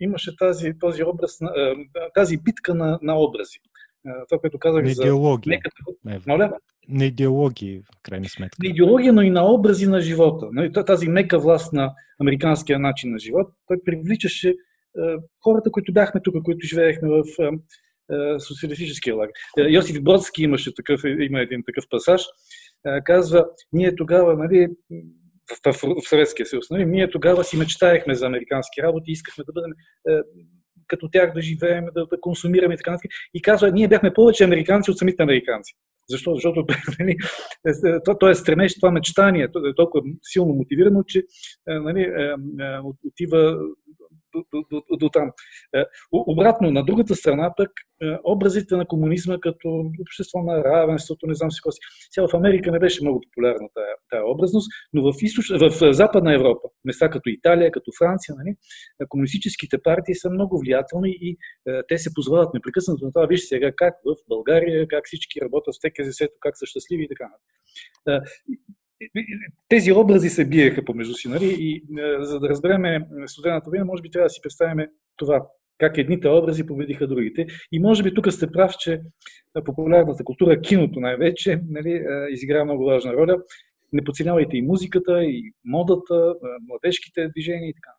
имаше 0.00 0.36
тази, 0.36 0.72
този 0.80 1.04
образ, 1.04 1.38
тази 2.14 2.36
битка 2.36 2.74
на, 2.74 2.98
на 3.02 3.18
образи. 3.18 3.58
Това, 4.28 4.40
което 4.40 4.58
казах 4.58 4.84
на 4.84 4.90
за... 4.90 5.02
Идеология. 5.02 5.60
Моля? 6.26 6.52
На 6.88 7.04
идеологии, 7.04 7.80
в 7.80 8.02
крайна 8.02 8.28
сметка. 8.28 8.56
На 8.62 8.68
идеология, 8.68 9.12
но 9.12 9.22
и 9.22 9.30
на 9.30 9.52
образи 9.52 9.86
на 9.86 10.00
живота. 10.00 10.48
Нали, 10.52 10.72
тази 10.72 11.08
мека 11.08 11.38
власт 11.38 11.72
на 11.72 11.92
американския 12.20 12.78
начин 12.78 13.10
на 13.10 13.18
живот, 13.18 13.48
той 13.66 13.76
привличаше 13.84 14.54
хората, 15.44 15.70
които 15.70 15.92
бяхме 15.92 16.20
тук, 16.24 16.42
които 16.44 16.66
живеехме 16.66 17.08
в 17.08 17.24
социалистическия 18.38 19.16
лагер. 19.16 19.32
Йосиф 19.68 20.02
Бродски 20.02 20.42
имаше 20.42 20.74
такъв, 20.74 21.00
има 21.04 21.40
един 21.40 21.62
такъв 21.66 21.84
пасаж. 21.90 22.22
Казва, 23.04 23.46
ние 23.72 23.96
тогава, 23.96 24.36
нали, 24.36 24.68
в, 25.50 25.72
в, 25.72 26.02
в 26.02 26.08
Съветския 26.08 26.46
съюз. 26.46 26.70
Нали? 26.70 26.86
Ние 26.86 27.10
тогава 27.10 27.44
си 27.44 27.56
мечтаехме 27.56 28.14
за 28.14 28.26
американски 28.26 28.82
работи, 28.82 29.10
искахме 29.10 29.44
да 29.44 29.52
бъдем 29.52 29.70
е, 30.08 30.20
като 30.86 31.08
тях 31.12 31.32
да 31.34 31.40
живеем, 31.40 31.84
да, 31.94 32.06
да 32.06 32.20
консумираме 32.20 32.74
и 32.74 32.76
така 32.76 32.90
нататък. 32.90 33.10
И 33.34 33.42
казва, 33.42 33.70
ние 33.70 33.88
бяхме 33.88 34.14
повече 34.14 34.44
американци 34.44 34.90
от 34.90 34.98
самите 34.98 35.22
американци. 35.22 35.74
Защо? 36.08 36.34
Защото 36.34 36.64
нали, 37.00 37.16
е, 37.66 38.02
то, 38.04 38.18
то 38.18 38.28
е 38.28 38.34
стремеж, 38.34 38.74
това 38.74 38.90
мечтание, 38.90 39.52
то 39.52 39.58
е 39.58 39.74
толкова 39.74 40.04
силно 40.22 40.54
мотивирано, 40.54 41.02
че 41.06 41.18
е, 41.68 41.74
нали, 41.74 42.00
е, 42.00 42.34
е, 42.64 42.78
отива 43.04 43.58
до, 44.34 44.44
до, 44.52 44.82
до, 44.90 44.96
до 44.96 45.08
там. 45.08 45.30
Е, 45.74 45.84
обратно, 46.12 46.70
на 46.70 46.84
другата 46.84 47.14
страна 47.14 47.54
пък 47.56 47.70
е, 48.02 48.18
образите 48.24 48.76
на 48.76 48.86
комунизма 48.86 49.38
като 49.40 49.90
общество 50.00 50.38
на 50.38 50.64
равенството, 50.64 51.26
не 51.26 51.34
знам 51.34 51.50
си 51.50 51.60
какво 51.60 51.72
си. 51.72 51.78
Сега 52.10 52.28
в 52.28 52.34
Америка 52.34 52.72
не 52.72 52.78
беше 52.78 53.02
много 53.02 53.20
популярна 53.20 53.68
тая, 53.74 53.94
тая 54.10 54.30
образност, 54.30 54.68
но 54.92 55.12
в, 55.12 55.16
източ... 55.22 55.48
в 55.48 55.92
Западна 55.92 56.34
Европа, 56.34 56.68
места 56.84 57.10
като 57.10 57.28
Италия, 57.28 57.70
като 57.70 57.90
Франция, 57.98 58.34
нали, 58.38 58.56
комунистическите 59.08 59.78
партии 59.82 60.14
са 60.14 60.30
много 60.30 60.58
влиятелни 60.58 61.10
и 61.20 61.36
е, 61.68 61.82
те 61.88 61.98
се 61.98 62.14
позволяват 62.14 62.54
непрекъснато 62.54 63.04
на 63.04 63.12
това. 63.12 63.26
Вижте 63.26 63.46
сега 63.46 63.72
как 63.76 63.94
в 64.04 64.14
България, 64.28 64.88
как 64.88 65.04
всички 65.06 65.40
работят 65.40 65.74
с 65.74 65.78
ТКЗС, 65.78 66.18
как 66.40 66.58
са 66.58 66.66
щастливи 66.66 67.04
и 67.04 67.08
така 67.08 67.24
нататък 67.24 67.54
тези 69.68 69.92
образи 69.92 70.28
се 70.28 70.44
биеха 70.44 70.84
помежду 70.84 71.14
си, 71.14 71.28
нали? 71.28 71.56
И 71.58 71.76
е, 71.76 72.24
за 72.24 72.40
да 72.40 72.48
разбереме 72.48 73.06
студената 73.26 73.70
война, 73.70 73.84
може 73.84 74.02
би 74.02 74.10
трябва 74.10 74.26
да 74.26 74.30
си 74.30 74.40
представим 74.42 74.86
това, 75.16 75.46
как 75.78 75.98
едните 75.98 76.28
образи 76.28 76.66
победиха 76.66 77.06
другите. 77.06 77.46
И 77.72 77.78
може 77.78 78.02
би 78.02 78.14
тук 78.14 78.32
сте 78.32 78.52
прав, 78.52 78.72
че 78.78 79.00
популярната 79.64 80.24
култура, 80.24 80.60
киното 80.60 81.00
най-вече, 81.00 81.60
нали, 81.68 81.90
е, 81.90 82.04
изиграва 82.30 82.64
много 82.64 82.84
важна 82.84 83.12
роля. 83.12 83.42
Не 83.92 84.04
подценявайте 84.04 84.56
и 84.56 84.62
музиката, 84.62 85.24
и 85.24 85.52
модата, 85.64 86.34
е, 86.44 86.48
младежките 86.68 87.28
движения 87.28 87.68
и 87.68 87.74
така. 87.74 87.90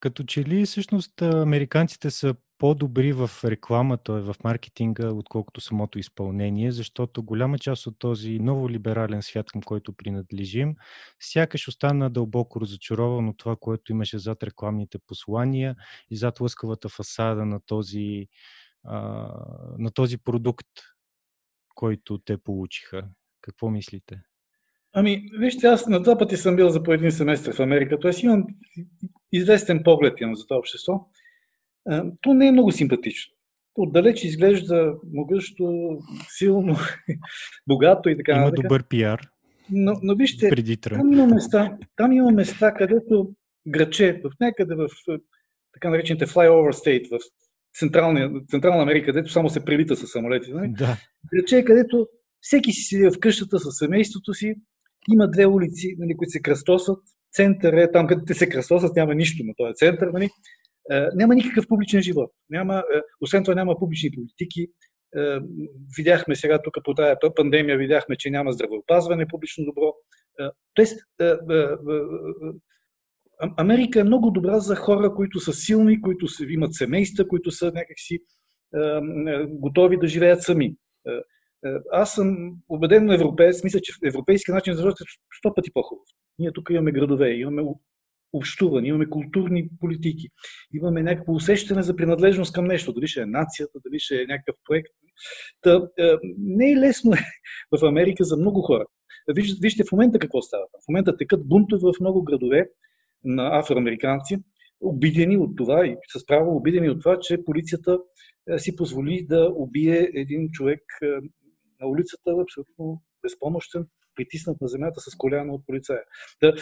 Като 0.00 0.22
че 0.24 0.44
ли 0.44 0.64
всъщност 0.64 1.22
американците 1.22 2.10
са 2.10 2.34
по-добри 2.60 3.12
в 3.12 3.30
рекламата, 3.44 4.12
в 4.12 4.34
маркетинга, 4.44 5.08
отколкото 5.08 5.60
самото 5.60 5.98
изпълнение, 5.98 6.72
защото 6.72 7.22
голяма 7.22 7.58
част 7.58 7.86
от 7.86 7.98
този 7.98 8.38
ново 8.38 8.70
либерален 8.70 9.22
свят, 9.22 9.50
към 9.52 9.62
който 9.62 9.92
принадлежим, 9.92 10.74
сякаш 11.20 11.68
остана 11.68 12.10
дълбоко 12.10 12.60
разочарован 12.60 13.28
от 13.28 13.38
това, 13.38 13.56
което 13.56 13.92
имаше 13.92 14.18
зад 14.18 14.42
рекламните 14.42 14.98
послания 14.98 15.76
и 16.10 16.16
зад 16.16 16.40
лъскавата 16.40 16.88
фасада 16.88 17.44
на 17.44 17.60
този, 17.66 18.26
а, 18.84 18.98
на 19.78 19.90
този 19.90 20.18
продукт, 20.18 20.68
който 21.74 22.18
те 22.18 22.36
получиха. 22.36 23.08
Какво 23.40 23.70
мислите? 23.70 24.22
Ами, 24.92 25.24
вижте, 25.38 25.66
аз 25.66 25.86
на 25.86 26.02
два 26.02 26.18
пъти 26.18 26.36
съм 26.36 26.56
бил 26.56 26.68
за 26.68 26.82
по 26.82 26.92
един 26.92 27.12
семестър 27.12 27.54
в 27.54 27.60
Америка, 27.60 28.00
т.е. 28.00 28.12
имам 28.22 28.44
известен 29.32 29.82
поглед 29.84 30.20
имам 30.20 30.36
за 30.36 30.46
това 30.46 30.58
общество. 30.58 31.06
То 32.22 32.34
не 32.34 32.46
е 32.46 32.52
много 32.52 32.72
симпатично. 32.72 33.34
Отдалеч 33.74 34.24
изглежда 34.24 34.94
могъщо, 35.12 35.98
силно, 36.28 36.76
богато 37.68 38.08
и 38.08 38.16
така. 38.16 38.36
Има 38.36 38.52
добър 38.52 38.88
пиар. 38.88 39.20
Но, 39.70 39.92
но 40.02 40.14
вижте, 40.14 40.50
преди 40.50 40.76
там 40.76 41.12
има, 41.12 41.26
места, 41.26 41.76
там 41.96 42.12
има 42.12 42.30
места, 42.30 42.74
където 42.74 43.30
граче, 43.68 44.20
в 44.24 44.30
някъде 44.40 44.74
в 44.74 44.88
така 45.72 45.90
наречените 45.90 46.26
flyover 46.26 46.72
state, 46.72 47.10
в 47.10 47.20
Централна, 47.78 48.30
Централна 48.50 48.82
Америка, 48.82 49.06
където 49.06 49.32
само 49.32 49.48
се 49.48 49.64
прилита 49.64 49.96
с 49.96 50.06
самолети. 50.06 50.52
Нали? 50.52 50.68
Да. 50.68 50.96
Граче, 51.34 51.64
където 51.64 52.06
всеки 52.40 52.72
си 52.72 52.82
седи 52.82 53.10
в 53.10 53.20
къщата 53.20 53.58
с 53.58 53.78
семейството 53.78 54.34
си, 54.34 54.54
има 55.12 55.30
две 55.30 55.46
улици, 55.46 55.96
нали, 55.98 56.16
които 56.16 56.30
се 56.30 56.42
кръстосат, 56.42 56.98
център 57.32 57.72
е 57.72 57.92
там, 57.92 58.06
където 58.06 58.24
те 58.24 58.34
се 58.34 58.48
кръстосат, 58.48 58.96
няма 58.96 59.14
нищо 59.14 59.44
на 59.46 59.52
този 59.56 59.74
център. 59.74 60.08
Нали? 60.12 60.28
Е, 60.90 61.08
няма 61.14 61.34
никакъв 61.34 61.68
публичен 61.68 62.02
живот. 62.02 62.30
Няма, 62.50 62.84
е, 62.94 63.00
освен 63.20 63.44
това 63.44 63.54
няма 63.54 63.78
публични 63.78 64.10
политики. 64.10 64.66
Е, 65.16 65.38
видяхме 65.96 66.36
сега 66.36 66.62
тук 66.62 66.74
по 66.84 66.94
тази 66.94 67.14
пандемия, 67.36 67.78
видяхме, 67.78 68.16
че 68.16 68.30
няма 68.30 68.52
здравеопазване 68.52 69.26
публично 69.28 69.64
добро. 69.64 69.94
Тоест, 70.74 70.98
Америка 73.56 74.00
е 74.00 74.04
много 74.04 74.30
добра 74.30 74.58
за 74.58 74.76
хора, 74.76 75.14
които 75.14 75.40
са 75.40 75.52
силни, 75.52 76.00
които 76.00 76.26
имат 76.48 76.74
семейства, 76.74 77.28
които 77.28 77.50
са 77.50 77.72
някакси 77.74 78.18
готови 79.48 79.98
да 79.98 80.06
живеят 80.06 80.42
сами. 80.42 80.76
Аз 81.92 82.14
съм 82.14 82.56
убеден 82.68 83.10
европеец, 83.10 83.64
мисля, 83.64 83.80
че 83.80 83.92
европейски 84.04 84.50
начин 84.52 84.74
за 84.74 84.80
живот 84.82 85.00
е 85.00 85.04
сто 85.38 85.54
пъти 85.54 85.70
по-хубав. 85.72 86.06
Ние 86.38 86.52
тук 86.52 86.70
имаме 86.70 86.92
градове, 86.92 87.30
имаме 87.30 87.62
общуване, 88.32 88.88
имаме 88.88 89.08
културни 89.08 89.68
политики, 89.80 90.28
имаме 90.74 91.02
някакво 91.02 91.32
усещане 91.32 91.82
за 91.82 91.96
принадлежност 91.96 92.52
към 92.52 92.64
нещо, 92.64 92.92
дали 92.92 93.06
ще 93.06 93.20
е 93.20 93.26
нацията, 93.26 93.78
дали 93.84 93.98
ще 93.98 94.22
е 94.22 94.26
някакъв 94.26 94.56
проект. 94.64 94.90
Та, 95.62 95.88
е, 95.98 96.12
не 96.38 96.72
е 96.72 96.76
лесно 96.76 97.12
в 97.78 97.84
Америка 97.84 98.24
за 98.24 98.36
много 98.36 98.62
хора. 98.62 98.84
Вижте, 99.34 99.58
вижте 99.62 99.84
в 99.84 99.92
момента 99.92 100.18
какво 100.18 100.42
става. 100.42 100.64
В 100.84 100.88
момента 100.88 101.16
текат 101.16 101.48
бунтове 101.48 101.80
в 101.80 102.00
много 102.00 102.22
градове 102.22 102.68
на 103.24 103.58
афроамериканци, 103.58 104.38
обидени 104.80 105.36
от 105.36 105.56
това 105.56 105.86
и 105.86 105.96
с 106.16 106.26
право 106.26 106.56
обидени 106.56 106.90
от 106.90 107.00
това, 107.00 107.18
че 107.20 107.44
полицията 107.44 107.98
е, 108.50 108.58
си 108.58 108.76
позволи 108.76 109.26
да 109.28 109.52
убие 109.56 110.10
един 110.14 110.50
човек 110.50 110.80
е, 111.02 111.06
на 111.80 111.88
улицата, 111.88 112.30
абсолютно 112.42 113.02
безпомощен, 113.22 113.86
притиснат 114.14 114.60
на 114.60 114.68
земята 114.68 115.00
с 115.00 115.16
коляна 115.16 115.52
от 115.52 115.66
полицая. 115.66 116.00
Да, 116.42 116.54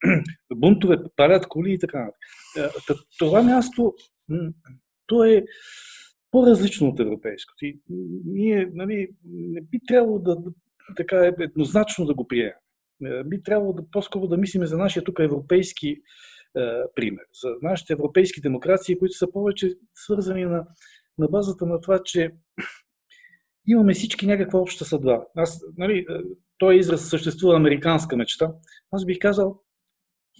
бунтове, 0.54 0.98
палят 1.16 1.46
коли 1.46 1.72
и 1.72 1.78
така 1.78 2.08
нататък. 2.56 2.96
Това 3.18 3.42
място, 3.42 3.94
то 5.06 5.24
е 5.24 5.44
по-различно 6.30 6.88
от 6.88 7.00
европейското. 7.00 7.64
И 7.64 7.80
ние 8.24 8.70
нали, 8.74 9.08
не 9.24 9.60
би 9.60 9.80
трябвало 9.88 10.18
да, 10.18 10.36
така 10.96 11.32
еднозначно 11.40 12.06
да 12.06 12.14
го 12.14 12.28
приемем. 12.28 12.54
Би 13.24 13.42
трябвало 13.42 13.72
да, 13.72 13.82
по-скоро 13.92 14.26
да 14.26 14.36
мислим 14.36 14.66
за 14.66 14.78
нашия 14.78 15.04
тук 15.04 15.18
европейски 15.18 15.88
е, 15.88 16.82
пример, 16.94 17.24
за 17.42 17.48
нашите 17.62 17.92
европейски 17.92 18.40
демокрации, 18.40 18.98
които 18.98 19.14
са 19.14 19.32
повече 19.32 19.74
свързани 19.94 20.44
на, 20.44 20.66
на 21.18 21.28
базата 21.28 21.66
на 21.66 21.80
това, 21.80 22.00
че 22.04 22.30
имаме 23.66 23.94
всички 23.94 24.26
някаква 24.26 24.60
обща 24.60 24.84
съдба. 24.84 25.24
Аз, 25.36 25.64
нали, 25.76 26.06
той 26.58 26.76
израз 26.76 27.08
съществува 27.08 27.56
американска 27.56 28.16
мечта. 28.16 28.52
Аз 28.92 29.04
бих 29.04 29.18
казал, 29.18 29.60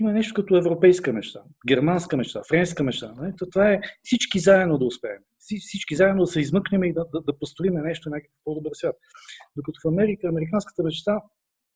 има 0.01 0.13
нещо 0.13 0.35
като 0.35 0.57
европейска 0.57 1.13
мечта, 1.13 1.41
германска 1.69 2.17
мечта, 2.17 2.43
френска 2.49 2.85
мечта. 2.85 3.13
Нали? 3.17 3.33
Това 3.53 3.73
е 3.73 3.81
всички 4.03 4.39
заедно 4.39 4.79
да 4.79 4.85
успеем. 4.85 5.19
Всички 5.39 5.95
заедно 5.95 6.23
да 6.23 6.27
се 6.27 6.41
измъкнем 6.41 6.85
и 6.85 6.93
да, 6.93 7.05
да, 7.13 7.21
да 7.21 7.39
построим 7.39 7.75
нещо 7.75 8.11
някакъв 8.11 8.33
по-добър 8.45 8.71
свят. 8.75 8.97
Докато 9.57 9.81
в 9.85 9.89
Америка, 9.89 10.29
американската 10.29 10.83
мечта, 10.83 11.21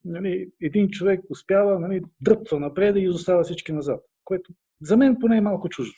нали, 0.04 0.50
един 0.62 0.88
човек 0.88 1.20
успява, 1.30 1.80
нали, 1.80 2.02
дръпва 2.20 2.60
напред 2.60 2.96
и 2.96 3.00
изостава 3.00 3.42
всички 3.42 3.72
назад. 3.72 4.00
Което 4.24 4.52
за 4.82 4.96
мен 4.96 5.16
поне 5.20 5.36
е 5.36 5.40
малко 5.40 5.68
чуждо. 5.68 5.94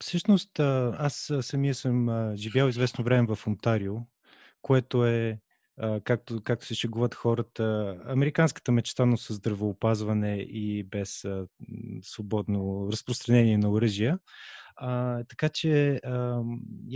Всъщност, 0.00 0.60
аз 0.60 1.32
самия 1.40 1.74
съм 1.74 2.32
живял 2.36 2.68
известно 2.68 3.04
време 3.04 3.34
в 3.34 3.46
Онтарио, 3.46 3.94
което 4.62 5.06
е, 5.06 5.38
както, 6.04 6.40
както 6.44 6.66
се 6.66 6.74
шегуват 6.74 7.14
хората, 7.14 7.96
американската 8.06 8.72
мечта, 8.72 9.06
но 9.06 9.16
с 9.16 9.34
здравеопазване 9.34 10.36
и 10.36 10.84
без 10.84 11.24
свободно 12.02 12.88
разпространение 12.92 13.58
на 13.58 13.70
оръжия. 13.70 14.18
А, 14.76 15.24
така 15.24 15.48
че 15.48 16.00
а, 16.04 16.42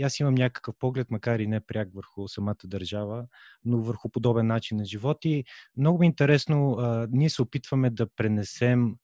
аз 0.03 0.19
имам 0.19 0.35
някакъв 0.35 0.75
поглед, 0.79 1.11
макар 1.11 1.39
и 1.39 1.47
не 1.47 1.59
пряк 1.59 1.89
върху 1.93 2.27
самата 2.27 2.55
държава, 2.65 3.25
но 3.65 3.81
върху 3.81 4.09
подобен 4.09 4.47
начин 4.47 4.77
на 4.77 4.85
живот. 4.85 5.17
И 5.25 5.43
много 5.77 5.99
ми 5.99 6.05
интересно, 6.05 6.71
а, 6.71 7.07
ние 7.11 7.29
се 7.29 7.41
опитваме 7.41 7.89
да 7.89 8.07
пренесем 8.15 8.95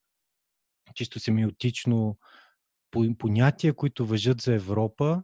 чисто 0.94 1.20
семиотично 1.20 2.18
понятия, 3.18 3.74
които 3.74 4.06
въжат 4.06 4.40
за 4.40 4.54
Европа, 4.54 5.22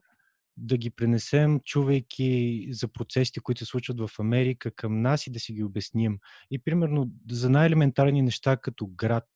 да 0.56 0.76
ги 0.76 0.90
пренесем, 0.90 1.60
чувайки 1.60 2.68
за 2.70 2.88
процесите, 2.88 3.40
които 3.40 3.58
се 3.58 3.64
случват 3.64 4.00
в 4.00 4.10
Америка 4.18 4.70
към 4.70 5.02
нас 5.02 5.26
и 5.26 5.30
да 5.30 5.40
си 5.40 5.52
ги 5.52 5.64
обясним. 5.64 6.18
И 6.50 6.58
примерно 6.58 7.10
за 7.30 7.50
най-елементарни 7.50 8.22
неща 8.22 8.56
като 8.56 8.86
град. 8.86 9.28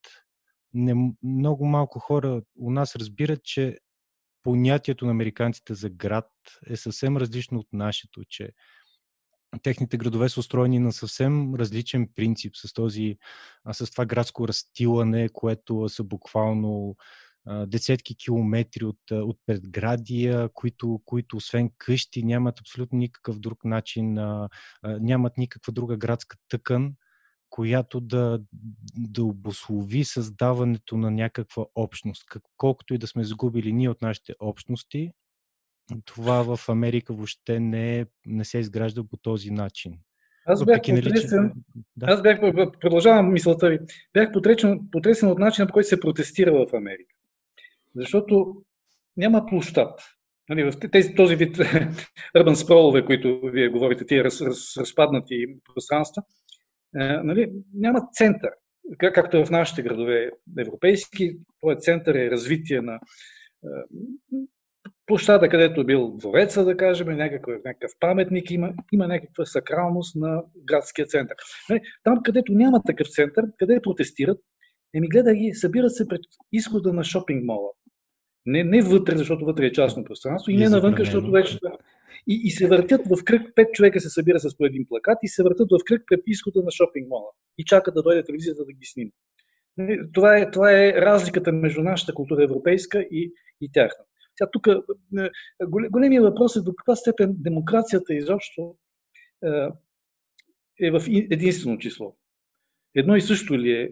Не, 0.75 1.13
много 1.23 1.67
малко 1.67 1.99
хора 1.99 2.43
у 2.57 2.71
нас 2.71 2.97
разбират, 2.97 3.45
че 3.45 3.79
понятието 4.43 5.05
на 5.05 5.11
американците 5.11 5.75
за 5.75 5.91
град 5.91 6.31
е 6.67 6.77
съвсем 6.77 7.17
различно 7.17 7.59
от 7.59 7.69
нашето, 7.73 8.25
че 8.29 8.51
техните 9.63 9.97
градове 9.97 10.29
са 10.29 10.41
устроени 10.41 10.79
на 10.79 10.93
съвсем 10.93 11.55
различен 11.55 12.09
принцип, 12.15 12.57
с, 12.57 12.73
този, 12.73 13.17
с 13.73 13.91
това 13.91 14.07
градско 14.07 14.49
разтилане, 14.49 15.29
което 15.33 15.89
са 15.89 16.05
буквално 16.05 16.97
десетки 17.67 18.17
километри 18.17 18.85
от, 18.85 19.11
от 19.11 19.39
предградия, 19.47 20.49
които, 20.55 21.01
които 21.05 21.37
освен 21.37 21.71
къщи 21.79 22.23
нямат 22.23 22.61
абсолютно 22.61 22.99
никакъв 22.99 23.39
друг 23.39 23.65
начин, 23.65 24.19
нямат 24.85 25.39
никаква 25.39 25.73
друга 25.73 25.97
градска 25.97 26.37
тъкан, 26.49 26.93
която 27.51 28.01
да, 28.01 28.41
да 28.97 29.25
обослови 29.25 30.05
създаването 30.05 30.97
на 30.97 31.11
някаква 31.11 31.65
общност. 31.75 32.25
Колкото 32.57 32.95
и 32.95 32.99
да 32.99 33.07
сме 33.07 33.25
загубили 33.25 33.73
ние 33.73 33.89
от 33.89 34.03
нашите 34.03 34.35
общности, 34.41 35.13
това 36.05 36.57
в 36.57 36.69
Америка 36.69 37.15
въобще 37.15 37.61
не, 37.61 37.99
е, 37.99 38.07
не 38.27 38.45
се 38.45 38.59
изгражда 38.59 39.05
по 39.05 39.17
този 39.17 39.51
начин. 39.51 39.99
Аз 40.47 40.65
бях 40.65 40.81
потресен, 40.83 41.53
да. 41.97 42.07
аз 42.07 42.23
бях, 42.23 42.41
продължавам 42.81 43.33
мисълта 43.33 43.69
ви, 43.69 43.79
бях 44.15 44.33
потресен, 44.33 44.81
потресен 44.93 45.31
от 45.31 45.39
начина, 45.39 45.67
по 45.67 45.73
който 45.73 45.89
се 45.89 46.01
протестира 46.01 46.53
в 46.53 46.75
Америка. 46.75 47.16
Защото 47.97 48.63
няма 49.17 49.47
площад. 49.47 50.01
Нали, 50.49 50.71
в 50.71 50.73
тези, 50.93 51.15
този 51.15 51.37
вид 51.37 51.57
urban 52.37 52.55
спролове, 52.55 53.05
които 53.05 53.41
вие 53.45 53.69
говорите, 53.69 54.07
тия 54.07 54.25
раз, 54.25 54.43
раз, 54.43 54.77
разпаднати 54.77 55.47
пространства, 55.75 56.23
е, 57.01 57.05
нали, 57.05 57.53
няма 57.75 58.01
център. 58.13 58.51
Как, 58.99 59.15
както 59.15 59.37
е 59.37 59.45
в 59.45 59.51
нашите 59.51 59.83
градове 59.83 60.31
европейски, 60.59 61.37
този 61.61 61.77
център 61.77 62.15
е 62.15 62.31
развитие 62.31 62.81
на 62.81 62.95
е, 62.95 62.99
площада, 65.07 65.49
където 65.49 65.87
бил 65.87 66.17
двореца, 66.17 66.65
да 66.65 66.77
кажем, 66.77 67.07
някакъв, 67.07 67.55
някакъв 67.65 67.91
паметник, 68.01 68.51
има, 68.51 68.73
има 68.93 69.07
някаква 69.07 69.45
сакралност 69.45 70.17
на 70.17 70.43
градския 70.65 71.07
център. 71.07 71.37
Нали, 71.71 71.81
там, 72.05 72.23
където 72.25 72.53
няма 72.53 72.83
такъв 72.87 73.09
център, 73.09 73.45
къде 73.59 73.81
протестират, 73.83 74.39
еми 74.95 75.09
гледа 75.09 75.35
ги, 75.35 75.55
събират 75.55 75.95
се 75.95 76.09
пред 76.09 76.21
изхода 76.53 76.93
на 76.93 77.05
шопинг 77.05 77.45
мола. 77.45 77.71
Не, 78.47 78.65
не 78.65 78.83
вътре, 78.83 79.17
защото 79.17 79.45
вътре 79.45 79.67
е 79.67 79.73
частно 79.73 80.05
пространство, 80.05 80.51
и 80.51 80.57
не 80.57 80.69
навънка, 80.69 81.05
защото 81.05 81.31
вече. 81.31 81.59
И, 82.27 82.41
и 82.45 82.51
се 82.51 82.69
въртят 82.69 83.01
в 83.07 83.25
кръг, 83.25 83.43
пет 83.55 83.73
човека 83.73 84.01
се 84.01 84.11
събира 84.11 84.39
с 84.39 84.57
по 84.57 84.65
един 84.65 84.87
плакат 84.89 85.19
и 85.23 85.29
се 85.29 85.43
въртят 85.43 85.69
в 85.71 85.85
кръг 85.85 86.03
пред 86.07 86.21
изхода 86.27 86.63
на 86.63 86.71
шопинг 86.71 87.09
мола. 87.09 87.31
И 87.59 87.65
чакат 87.65 87.95
да 87.95 88.03
дойде 88.03 88.25
телевизията 88.25 88.65
да 88.65 88.73
ги 88.73 88.87
снима. 88.87 89.11
Това 90.13 90.39
е, 90.39 90.51
това 90.51 90.73
е 90.73 90.93
разликата 90.93 91.53
между 91.53 91.83
нашата 91.83 92.15
култура 92.15 92.45
европейска 92.45 93.01
и, 93.01 93.33
и 93.61 93.73
тяхна. 93.73 94.05
Сега 94.39 94.51
тук 94.53 94.67
е, 94.67 94.77
големия 95.89 96.23
въпрос 96.23 96.57
е 96.57 96.61
до 96.61 96.75
каква 96.75 96.97
степен 96.97 97.35
демокрацията 97.39 98.15
изобщо 98.15 98.77
е, 99.45 99.49
е 100.87 100.91
в 100.91 101.03
единствено 101.09 101.79
число. 101.79 102.17
Едно 102.95 103.17
и 103.17 103.21
също 103.21 103.59
ли 103.59 103.73
е 103.73 103.91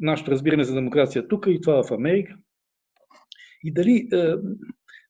нашето 0.00 0.30
разбиране 0.30 0.64
за 0.64 0.74
демокрация 0.74 1.28
тук 1.28 1.46
и 1.48 1.60
това 1.60 1.82
в 1.82 1.92
Америка? 1.92 2.36
И 3.64 3.72
дали 3.72 4.08
е, 4.12 4.34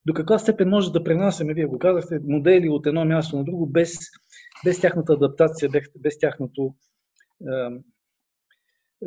до 0.06 0.14
каква 0.14 0.38
степен 0.38 0.68
може 0.68 0.92
да 0.92 1.04
пренасяме, 1.04 1.54
вие 1.54 1.66
го 1.66 1.78
казахте, 1.78 2.18
модели 2.24 2.68
от 2.68 2.86
едно 2.86 3.04
място 3.04 3.36
на 3.36 3.44
друго, 3.44 3.66
без, 3.66 3.98
без 4.64 4.80
тяхната 4.80 5.12
адаптация, 5.12 5.68
без, 5.68 5.84
без 5.98 6.18
тяхното 6.18 6.74
е, 7.40 7.54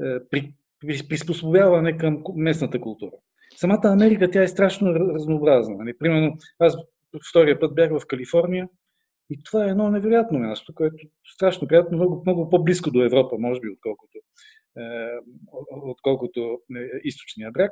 е, 0.05 0.19
при, 0.29 0.53
при, 0.79 1.07
приспособяване 1.09 1.97
към 1.97 2.23
местната 2.35 2.81
култура. 2.81 3.11
Самата 3.55 3.81
Америка, 3.83 4.31
тя 4.31 4.43
е 4.43 4.47
страшно 4.47 4.93
разнообразна. 4.93 5.75
Нали? 5.75 5.97
Примерно, 5.97 6.37
аз 6.59 6.77
втория 7.29 7.59
път 7.59 7.75
бях 7.75 7.91
в 7.91 8.07
Калифорния 8.07 8.69
и 9.29 9.43
това 9.43 9.65
е 9.65 9.69
едно 9.69 9.89
невероятно 9.89 10.39
място, 10.39 10.73
което 10.75 11.07
страшно 11.33 11.67
приятно, 11.67 11.97
много, 11.97 12.23
много 12.25 12.49
по-близко 12.49 12.91
до 12.91 13.03
Европа, 13.03 13.35
може 13.39 13.59
би, 13.59 13.69
отколкото, 13.69 14.17
е, 14.77 14.81
отколкото 15.71 16.59
е, 16.75 16.99
източния 17.03 17.51
бряг. 17.51 17.71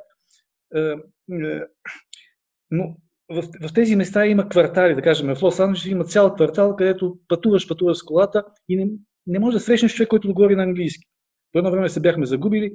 Но 2.70 2.96
в, 3.30 3.42
в 3.68 3.72
тези 3.74 3.96
места 3.96 4.26
има 4.26 4.48
квартали, 4.48 4.94
да 4.94 5.02
кажем, 5.02 5.34
в 5.34 5.40
Лос-Анджелес 5.40 5.90
има 5.90 6.04
цял 6.04 6.34
квартал, 6.34 6.76
където 6.76 7.18
пътуваш, 7.28 7.68
пътуваш 7.68 7.98
с 7.98 8.02
колата 8.02 8.44
и 8.68 8.76
не, 8.76 8.90
не 9.26 9.38
можеш 9.38 9.60
да 9.60 9.64
срещнеш 9.64 9.94
човек, 9.94 10.08
който 10.08 10.34
говори 10.34 10.56
на 10.56 10.62
английски. 10.62 11.06
По 11.52 11.58
едно 11.58 11.70
време 11.70 11.88
се 11.88 12.00
бяхме 12.00 12.26
загубили, 12.26 12.72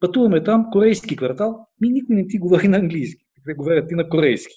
пътуваме 0.00 0.42
там, 0.42 0.66
корейски 0.72 1.16
квартал, 1.16 1.66
ми 1.80 1.88
никой 1.88 2.16
не 2.16 2.26
ти 2.26 2.38
говори 2.38 2.68
на 2.68 2.76
английски. 2.76 3.24
Те 3.46 3.54
говорят 3.54 3.88
ти 3.88 3.94
на 3.94 4.08
корейски. 4.08 4.54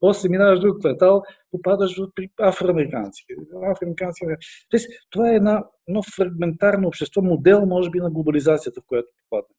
После 0.00 0.28
минаваш 0.28 0.60
друг 0.60 0.80
квартал, 0.80 1.22
попадаш 1.50 1.96
при 2.14 2.30
афроамериканци. 2.40 3.24
афроамериканци. 3.72 4.24
Тоест, 4.70 4.88
това 5.10 5.32
е 5.32 5.36
едно 5.36 6.02
фрагментарно 6.16 6.88
общество, 6.88 7.22
модел, 7.22 7.66
може 7.66 7.90
би, 7.90 7.98
на 7.98 8.10
глобализацията, 8.10 8.80
в 8.80 8.84
която 8.86 9.08
попадаме. 9.30 9.54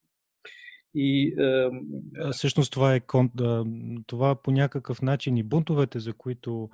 И, 1.00 1.36
е, 1.40 2.32
Всъщност 2.32 2.72
това 2.72 2.96
е 2.96 3.02
това 4.08 4.36
по 4.36 4.52
някакъв 4.52 5.02
начин 5.02 5.38
и 5.38 5.44
бунтовете, 5.44 6.00
за 6.00 6.14
които, 6.14 6.70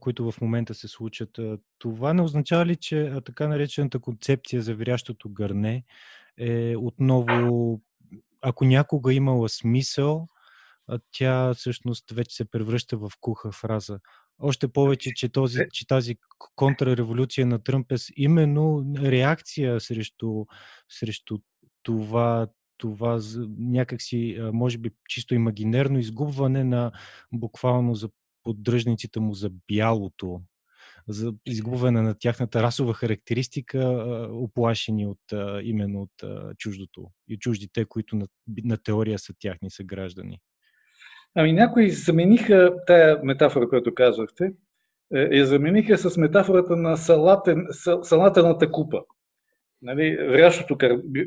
които 0.00 0.32
в 0.32 0.40
момента 0.40 0.74
се 0.74 0.88
случат, 0.88 1.38
това 1.78 2.12
не 2.12 2.22
означава 2.22 2.66
ли, 2.66 2.76
че 2.76 3.12
така 3.24 3.48
наречената 3.48 3.98
концепция 3.98 4.62
за 4.62 4.74
вирящото 4.74 5.28
гърне 5.28 5.84
е 6.38 6.76
отново, 6.76 7.80
ако 8.40 8.64
някога 8.64 9.14
имала 9.14 9.48
смисъл, 9.48 10.28
тя 11.12 11.54
всъщност 11.54 12.10
вече 12.10 12.36
се 12.36 12.44
превръща 12.44 12.96
в 12.96 13.10
куха 13.20 13.52
фраза. 13.52 14.00
Още 14.38 14.68
повече, 14.68 15.10
че, 15.14 15.28
този, 15.28 15.60
е. 15.60 15.68
че 15.72 15.86
тази 15.86 16.16
контрреволюция 16.56 17.46
на 17.46 17.62
Тръмп 17.62 17.92
е 17.92 17.96
именно 18.16 18.94
реакция 18.98 19.80
срещу, 19.80 20.44
срещу 20.88 21.38
това 21.82 22.46
това 22.80 23.20
някакси, 23.58 24.38
може 24.52 24.78
би, 24.78 24.90
чисто 25.08 25.34
имагинерно 25.34 25.98
изгубване 25.98 26.64
на 26.64 26.92
буквално 27.32 27.94
за 27.94 28.08
поддръжниците 28.42 29.20
му 29.20 29.34
за 29.34 29.50
бялото, 29.68 30.40
за 31.08 31.34
изгубване 31.46 32.02
на 32.02 32.14
тяхната 32.18 32.62
расова 32.62 32.94
характеристика, 32.94 33.78
оплашени 34.32 35.06
от, 35.06 35.18
именно 35.62 36.02
от 36.02 36.24
чуждото 36.58 37.10
и 37.28 37.38
чуждите, 37.38 37.84
които 37.84 38.16
на, 38.16 38.26
на 38.64 38.76
теория 38.76 39.18
са 39.18 39.34
тяхни 39.38 39.70
съграждани. 39.70 40.38
Ами 41.34 41.52
някои 41.52 41.90
замениха 41.90 42.76
тая 42.86 43.20
метафора, 43.22 43.68
която 43.68 43.94
казвахте, 43.94 44.52
е, 45.14 45.36
я 45.36 45.46
замениха 45.46 45.98
с 45.98 46.16
метафората 46.16 46.76
на 46.76 46.96
салатен, 46.96 47.66
салателната 48.02 48.72
купа 48.72 49.02
нали, 49.82 50.16
врящото 50.16 50.76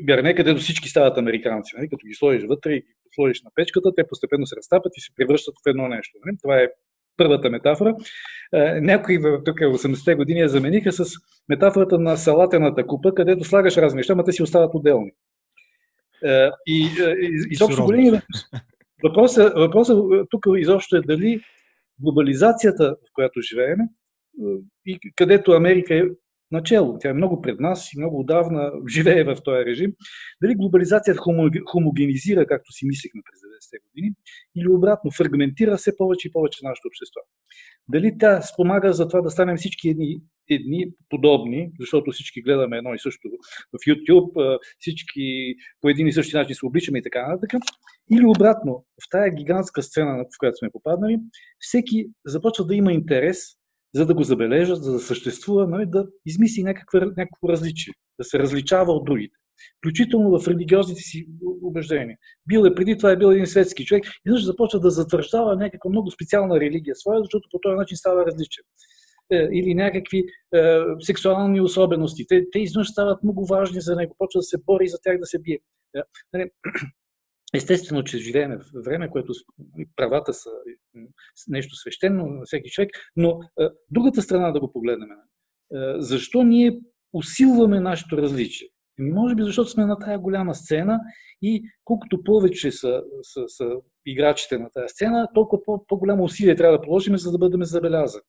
гарне, 0.04 0.34
където 0.34 0.60
всички 0.60 0.88
стават 0.88 1.18
американци. 1.18 1.76
Нали, 1.76 1.88
като 1.88 2.06
ги 2.06 2.14
сложиш 2.14 2.42
вътре 2.48 2.72
и 2.72 2.80
ги 2.80 3.10
сложиш 3.14 3.42
на 3.42 3.50
печката, 3.54 3.94
те 3.96 4.06
постепенно 4.06 4.46
се 4.46 4.56
разтапят 4.56 4.92
и 4.96 5.00
се 5.00 5.14
превръщат 5.16 5.54
в 5.54 5.70
едно 5.70 5.88
нещо. 5.88 6.18
Нали. 6.24 6.36
Това 6.42 6.58
е 6.58 6.68
първата 7.16 7.50
метафора. 7.50 7.96
Някои 8.80 9.22
тук 9.44 9.58
80-те 9.58 10.14
години 10.14 10.40
я 10.40 10.48
замениха 10.48 10.92
с 10.92 11.04
метафората 11.48 11.98
на 11.98 12.16
салатената 12.16 12.86
купа, 12.86 13.14
където 13.14 13.44
слагаш 13.44 13.76
разни 13.76 13.96
неща, 13.96 14.14
но 14.14 14.24
те 14.24 14.32
си 14.32 14.42
остават 14.42 14.74
отделни. 14.74 15.10
И, 16.66 16.88
и 17.22 17.30
изобщо 17.50 17.84
големи 17.84 18.20
въпросът, 19.04 19.52
въпросът 19.56 19.98
тук 20.30 20.46
изобщо 20.56 20.96
е 20.96 21.00
дали 21.00 21.40
глобализацията, 22.00 22.96
в 23.08 23.10
която 23.14 23.40
живеем, 23.40 23.78
и 24.86 24.98
където 25.16 25.52
Америка 25.52 25.94
е 25.94 26.02
начало. 26.54 26.98
Тя 27.00 27.10
е 27.10 27.12
много 27.12 27.40
пред 27.40 27.60
нас 27.60 27.92
и 27.92 27.98
много 27.98 28.20
отдавна 28.20 28.72
живее 28.88 29.24
в 29.24 29.36
този 29.44 29.64
режим. 29.64 29.92
Дали 30.42 30.54
глобализацията 30.54 31.20
хомогенизира, 31.66 32.46
както 32.46 32.72
си 32.72 32.86
мислихме 32.86 33.20
през 33.24 33.40
90-те 33.40 33.78
години, 33.88 34.14
или 34.56 34.68
обратно, 34.68 35.10
фрагментира 35.10 35.76
все 35.76 35.96
повече 35.96 36.28
и 36.28 36.32
повече 36.32 36.58
нашето 36.62 36.88
общество. 36.88 37.20
Дали 37.88 38.18
тя 38.20 38.42
спомага 38.42 38.92
за 38.92 39.08
това 39.08 39.20
да 39.20 39.30
станем 39.30 39.56
всички 39.56 39.88
едни, 39.88 40.20
едни 40.50 40.86
подобни, 41.08 41.70
защото 41.80 42.10
всички 42.10 42.42
гледаме 42.42 42.76
едно 42.76 42.94
и 42.94 42.98
също 42.98 43.28
в 43.72 43.78
YouTube, 43.88 44.58
всички 44.78 45.54
по 45.80 45.88
един 45.88 46.06
и 46.06 46.12
същи 46.12 46.36
начин 46.36 46.54
се 46.54 46.66
обличаме 46.66 46.98
и 46.98 47.02
така 47.02 47.28
нататък, 47.28 47.50
или 48.12 48.24
обратно, 48.26 48.84
в 49.04 49.10
тая 49.10 49.34
гигантска 49.34 49.82
сцена, 49.82 50.24
в 50.24 50.38
която 50.38 50.56
сме 50.56 50.70
попаднали, 50.72 51.18
всеки 51.58 52.06
започва 52.26 52.66
да 52.66 52.74
има 52.74 52.92
интерес 52.92 53.38
за 53.94 54.06
да 54.06 54.14
го 54.14 54.22
забележат, 54.22 54.84
за 54.84 54.92
да 54.92 54.98
съществува, 54.98 55.66
нали, 55.66 55.86
да 55.86 56.06
измисли 56.26 56.62
някакво, 56.62 56.98
някакво 56.98 57.48
различие, 57.48 57.94
да 58.18 58.24
се 58.24 58.38
различава 58.38 58.92
от 58.92 59.04
другите. 59.04 59.36
Включително 59.78 60.38
в 60.38 60.48
религиозните 60.48 61.00
си 61.00 61.26
убеждения. 61.62 62.16
Бил 62.46 62.66
е 62.66 62.74
преди 62.74 62.96
това 62.96 63.10
е 63.10 63.16
бил 63.16 63.26
един 63.26 63.46
светски 63.46 63.84
човек 63.84 64.04
и 64.06 64.30
също 64.30 64.46
започва 64.46 64.80
да 64.80 64.90
затвърждава 64.90 65.56
някаква 65.56 65.90
много 65.90 66.10
специална 66.10 66.60
религия 66.60 66.94
своя, 66.96 67.20
защото 67.20 67.48
по 67.50 67.58
този 67.58 67.76
начин 67.76 67.96
става 67.96 68.26
различен. 68.26 68.64
Е, 69.32 69.48
или 69.52 69.74
някакви 69.74 70.18
е, 70.54 70.80
сексуални 71.00 71.60
особености. 71.60 72.26
Те, 72.28 72.50
те 72.52 72.58
изнъж 72.58 72.88
стават 72.88 73.22
много 73.22 73.46
важни 73.46 73.80
за 73.80 73.96
него, 73.96 74.14
почва 74.18 74.38
да 74.38 74.42
се 74.42 74.58
бори 74.66 74.88
за 74.88 74.98
тях 75.02 75.18
да 75.18 75.26
се 75.26 75.38
бие. 75.38 75.58
Естествено, 77.54 78.04
че 78.04 78.18
живеем 78.18 78.58
в 78.58 78.84
време, 78.84 79.10
което 79.10 79.32
правата 79.96 80.32
са 80.32 80.50
нещо 81.48 81.76
свещено 81.76 82.26
на 82.26 82.42
всеки 82.44 82.70
човек, 82.70 82.90
но 83.16 83.40
другата 83.90 84.22
страна 84.22 84.50
да 84.50 84.60
го 84.60 84.72
погледнем. 84.72 85.08
Защо 85.98 86.42
ние 86.42 86.80
усилваме 87.12 87.80
нашето 87.80 88.16
различие? 88.16 88.68
Ами, 88.98 89.10
може 89.10 89.34
би 89.34 89.42
защото 89.42 89.70
сме 89.70 89.86
на 89.86 89.98
тая 89.98 90.18
голяма 90.18 90.54
сцена 90.54 91.00
и 91.42 91.62
колкото 91.84 92.22
повече 92.24 92.72
са, 92.72 93.02
са, 93.22 93.44
са 93.48 93.70
играчите 94.06 94.58
на 94.58 94.70
тази 94.70 94.88
сцена, 94.88 95.28
толкова 95.34 95.62
по- 95.62 95.86
по-голямо 95.86 96.24
усилие 96.24 96.56
трябва 96.56 96.78
да 96.78 96.84
положим, 96.84 97.16
за 97.16 97.32
да 97.32 97.38
бъдем 97.38 97.64
забелязани. 97.64 98.22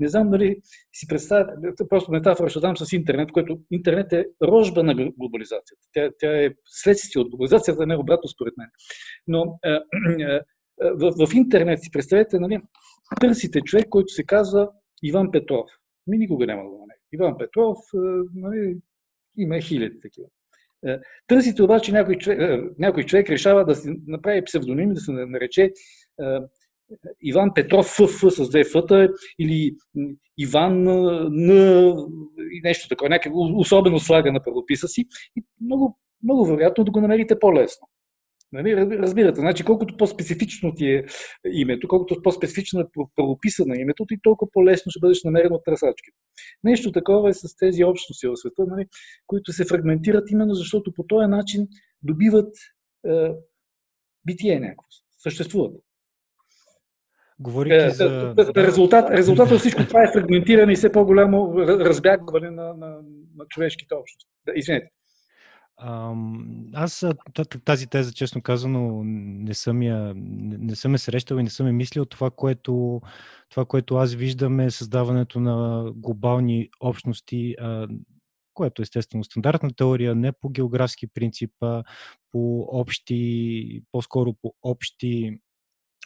Не 0.00 0.08
знам 0.08 0.30
дали 0.30 0.60
си 0.92 1.06
представяте, 1.08 1.88
просто 1.88 2.12
метафора 2.12 2.48
ще 2.48 2.60
дам 2.60 2.76
с 2.76 2.92
интернет, 2.92 3.32
който 3.32 3.58
интернет 3.70 4.12
е 4.12 4.26
рожба 4.42 4.82
на 4.82 4.94
глобализацията. 4.94 5.82
Тя, 5.92 6.10
тя 6.18 6.44
е 6.44 6.50
следствие 6.66 7.22
от 7.22 7.30
глобализацията, 7.30 7.86
не 7.86 7.96
обратно 7.96 8.28
според 8.28 8.54
мен. 8.56 8.68
Но 9.26 9.58
е, 9.64 9.70
е, 9.70 10.40
в, 10.80 11.26
в 11.26 11.34
интернет 11.34 11.82
си 11.82 11.90
представете, 11.90 12.38
нали, 12.38 12.60
търсите 13.20 13.60
човек, 13.60 13.88
който 13.88 14.08
се 14.08 14.24
казва 14.24 14.70
Иван 15.02 15.30
Петров. 15.30 15.70
Ми 16.06 16.18
никога 16.18 16.46
няма 16.46 16.62
да 16.62 16.68
го. 16.68 16.86
Иван 17.12 17.38
Петров, 17.38 17.78
нали, 18.34 18.76
има 19.36 19.60
хиляди 19.60 20.00
такива. 20.00 20.26
Е, 20.86 20.98
търсите 21.26 21.62
обаче 21.62 21.92
някой 21.92 22.16
човек, 22.16 22.40
е, 22.40 22.60
някой 22.78 23.02
човек 23.02 23.30
решава 23.30 23.64
да 23.64 23.74
си 23.74 23.88
направи 24.06 24.44
псевдоним, 24.44 24.94
да 24.94 25.00
се 25.00 25.12
нарече 25.12 25.62
е, 25.62 25.72
Иван 27.22 27.50
Петров 27.54 27.86
ФФ 27.86 28.20
с 28.28 28.50
две 28.50 28.64
фъта 28.64 29.08
или 29.38 29.76
Иван 30.38 30.82
Н 31.30 31.52
и 32.52 32.60
нещо 32.64 32.88
такова, 32.88 33.08
някакво 33.08 33.40
особено 33.40 33.98
слага 33.98 34.32
на 34.32 34.42
правописа 34.42 34.88
си 34.88 35.04
и 35.36 35.42
много, 35.64 35.98
много 36.22 36.46
вероятно 36.46 36.84
да 36.84 36.90
го 36.90 37.00
намерите 37.00 37.38
по-лесно. 37.38 37.88
Нали? 38.52 38.76
Разбирате, 38.76 39.40
значи 39.40 39.64
колкото 39.64 39.96
по-специфично 39.96 40.74
ти 40.74 40.86
е 40.86 41.04
името, 41.52 41.88
колкото 41.88 42.22
по-специфично 42.22 42.80
е 42.80 42.84
правописано 43.16 43.74
името, 43.74 44.06
ти 44.06 44.16
толкова 44.22 44.50
по-лесно 44.52 44.90
ще 44.90 45.00
бъдеш 45.00 45.24
намерен 45.24 45.52
от 45.52 45.64
търсачките. 45.64 46.16
Нещо 46.64 46.92
такова 46.92 47.28
е 47.28 47.32
с 47.32 47.56
тези 47.56 47.84
общности 47.84 48.26
в 48.26 48.36
света, 48.36 48.64
нали? 48.66 48.86
които 49.26 49.52
се 49.52 49.64
фрагментират 49.64 50.30
именно 50.30 50.54
защото 50.54 50.92
по 50.92 51.04
този 51.04 51.26
начин 51.26 51.68
добиват 52.02 52.54
е, 53.06 53.30
битие 54.26 54.60
някакво, 54.60 54.88
съществуват. 55.18 55.76
Говорейки 57.38 57.86
е, 57.86 57.90
за... 57.90 58.34
Резултат, 58.56 59.10
резултат 59.10 59.50
от 59.50 59.58
всичко 59.58 59.86
това 59.86 60.02
е 60.02 60.12
фрагментиране 60.12 60.72
и 60.72 60.76
все 60.76 60.92
по-голямо 60.92 61.54
разбягване 61.58 62.50
на, 62.50 62.74
на, 62.74 63.00
на 63.36 63.46
човешките 63.48 63.94
общности. 63.94 64.30
Извинете. 64.54 64.95
Аз 66.74 67.04
тази 67.64 67.86
теза, 67.86 68.12
честно 68.12 68.42
казано, 68.42 69.02
не 69.04 69.54
съм, 69.54 69.82
я, 69.82 70.12
не 70.16 70.76
съм 70.76 70.92
я 70.92 70.98
срещал 70.98 71.36
и 71.36 71.42
не 71.42 71.50
съм 71.50 71.66
я 71.66 71.72
мислил. 71.72 72.04
Това 72.04 72.30
което, 72.30 73.00
това, 73.48 73.64
което 73.64 73.96
аз 73.96 74.14
виждам 74.14 74.60
е 74.60 74.70
създаването 74.70 75.40
на 75.40 75.84
глобални 75.96 76.68
общности, 76.80 77.56
което 78.54 78.82
естествено 78.82 79.24
стандартна 79.24 79.72
теория, 79.72 80.14
не 80.14 80.32
по 80.32 80.48
географски 80.48 81.06
принцип, 81.06 81.52
а 81.60 81.84
по 82.32 82.60
общи, 82.60 83.82
по-скоро 83.92 84.34
по 84.42 84.54
общи 84.62 85.38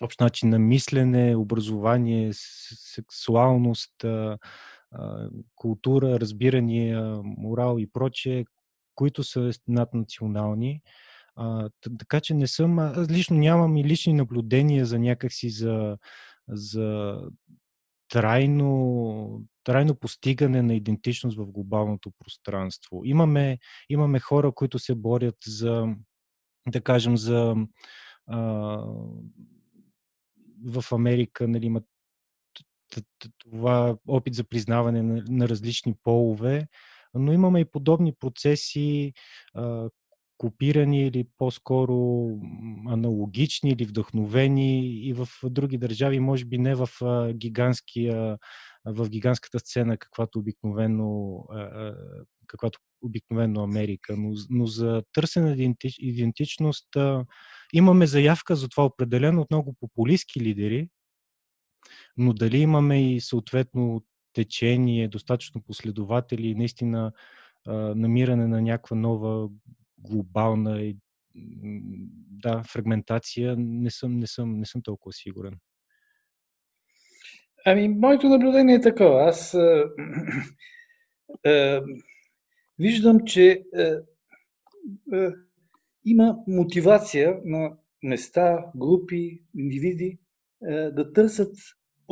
общ 0.03 0.21
начин 0.21 0.49
на 0.49 0.59
мислене, 0.59 1.37
образование, 1.37 2.31
сексуалност, 2.95 4.05
култура, 5.55 6.21
разбирания, 6.21 7.21
морал 7.25 7.79
и 7.79 7.87
прочее, 7.87 8.45
които 9.01 9.25
са 9.25 9.51
наднационални. 9.69 10.83
А, 11.37 11.69
така 11.99 12.21
че 12.21 12.35
не 12.35 12.47
съм, 12.47 12.79
аз 12.79 13.11
лично 13.11 13.37
нямам 13.37 13.77
и 13.77 13.85
лични 13.85 14.13
наблюдения 14.13 14.87
за 14.87 14.99
някакси 14.99 15.51
за, 15.51 15.99
за 16.49 17.19
трайно, 18.09 19.43
трайно 19.65 19.95
постигане 19.95 20.63
на 20.63 20.75
идентичност 20.75 21.37
в 21.39 21.47
глобалното 21.47 22.13
пространство. 22.19 23.01
Имаме, 23.05 23.59
имаме 23.89 24.21
хора, 24.21 24.53
които 24.53 24.79
се 24.79 24.95
борят 24.95 25.37
за, 25.47 25.87
да 26.69 26.81
кажем, 26.81 27.17
за 27.17 27.57
а, 28.27 28.41
в 30.67 30.85
Америка 30.93 31.49
нали, 31.49 31.67
имат 31.67 31.85
това 33.39 33.97
опит 34.09 34.35
за 34.35 34.45
признаване 34.45 35.03
на, 35.03 35.25
на 35.29 35.49
различни 35.49 35.95
полове, 36.03 36.67
но 37.15 37.33
имаме 37.33 37.61
и 37.61 37.65
подобни 37.65 38.13
процеси, 38.21 39.13
копирани 40.39 41.07
или 41.07 41.27
по-скоро 41.39 42.29
аналогични 42.89 43.71
или 43.71 43.85
вдъхновени 43.85 44.97
и 44.97 45.13
в 45.13 45.29
други 45.45 45.79
държави, 45.79 46.21
може 46.21 46.45
би 46.45 46.59
не 46.59 46.75
в 46.75 46.89
гигантския 47.33 48.39
в 48.85 49.09
гигантската 49.09 49.59
сцена, 49.59 49.99
каквато 49.99 50.39
обикновено, 50.39 51.45
каквато 52.47 52.79
обикновено 53.03 53.63
Америка. 53.63 54.15
Но, 54.17 54.35
но 54.51 54.67
за 54.67 55.03
търсене 55.13 55.57
на 55.57 55.75
идентичност 55.99 56.89
имаме 57.73 58.07
заявка 58.07 58.57
за 58.57 58.69
това 58.69 58.85
определено 58.85 59.41
от 59.41 59.51
много 59.51 59.75
популистски 59.81 60.41
лидери, 60.41 60.89
но 62.17 62.33
дали 62.33 62.59
имаме 62.59 63.15
и 63.15 63.21
съответно 63.21 64.03
течение, 64.33 65.09
достатъчно 65.09 65.63
последователи 65.63 66.55
наистина 66.55 67.13
намиране 67.95 68.47
на 68.47 68.63
някаква 68.63 68.97
нова 68.97 69.49
глобална 69.99 70.93
да, 72.31 72.63
фрагментация, 72.63 73.57
не 73.59 73.91
съм, 73.91 74.19
не 74.19 74.27
съм, 74.27 74.59
не 74.59 74.67
съм 74.67 74.83
толкова 74.83 75.13
сигурен. 75.13 75.59
Ами, 77.67 77.89
моето 77.89 78.29
наблюдение 78.29 78.75
е 78.75 78.81
такова. 78.81 79.29
Аз 79.29 79.55
а, 79.55 79.91
а, 81.47 81.83
виждам, 82.79 83.25
че 83.27 83.65
а, 83.75 84.03
а, 85.13 85.35
има 86.05 86.37
мотивация 86.47 87.41
на 87.45 87.77
места, 88.03 88.65
групи, 88.77 89.43
индивиди 89.59 90.19
а, 90.65 90.73
да 90.73 91.13
търсят 91.13 91.57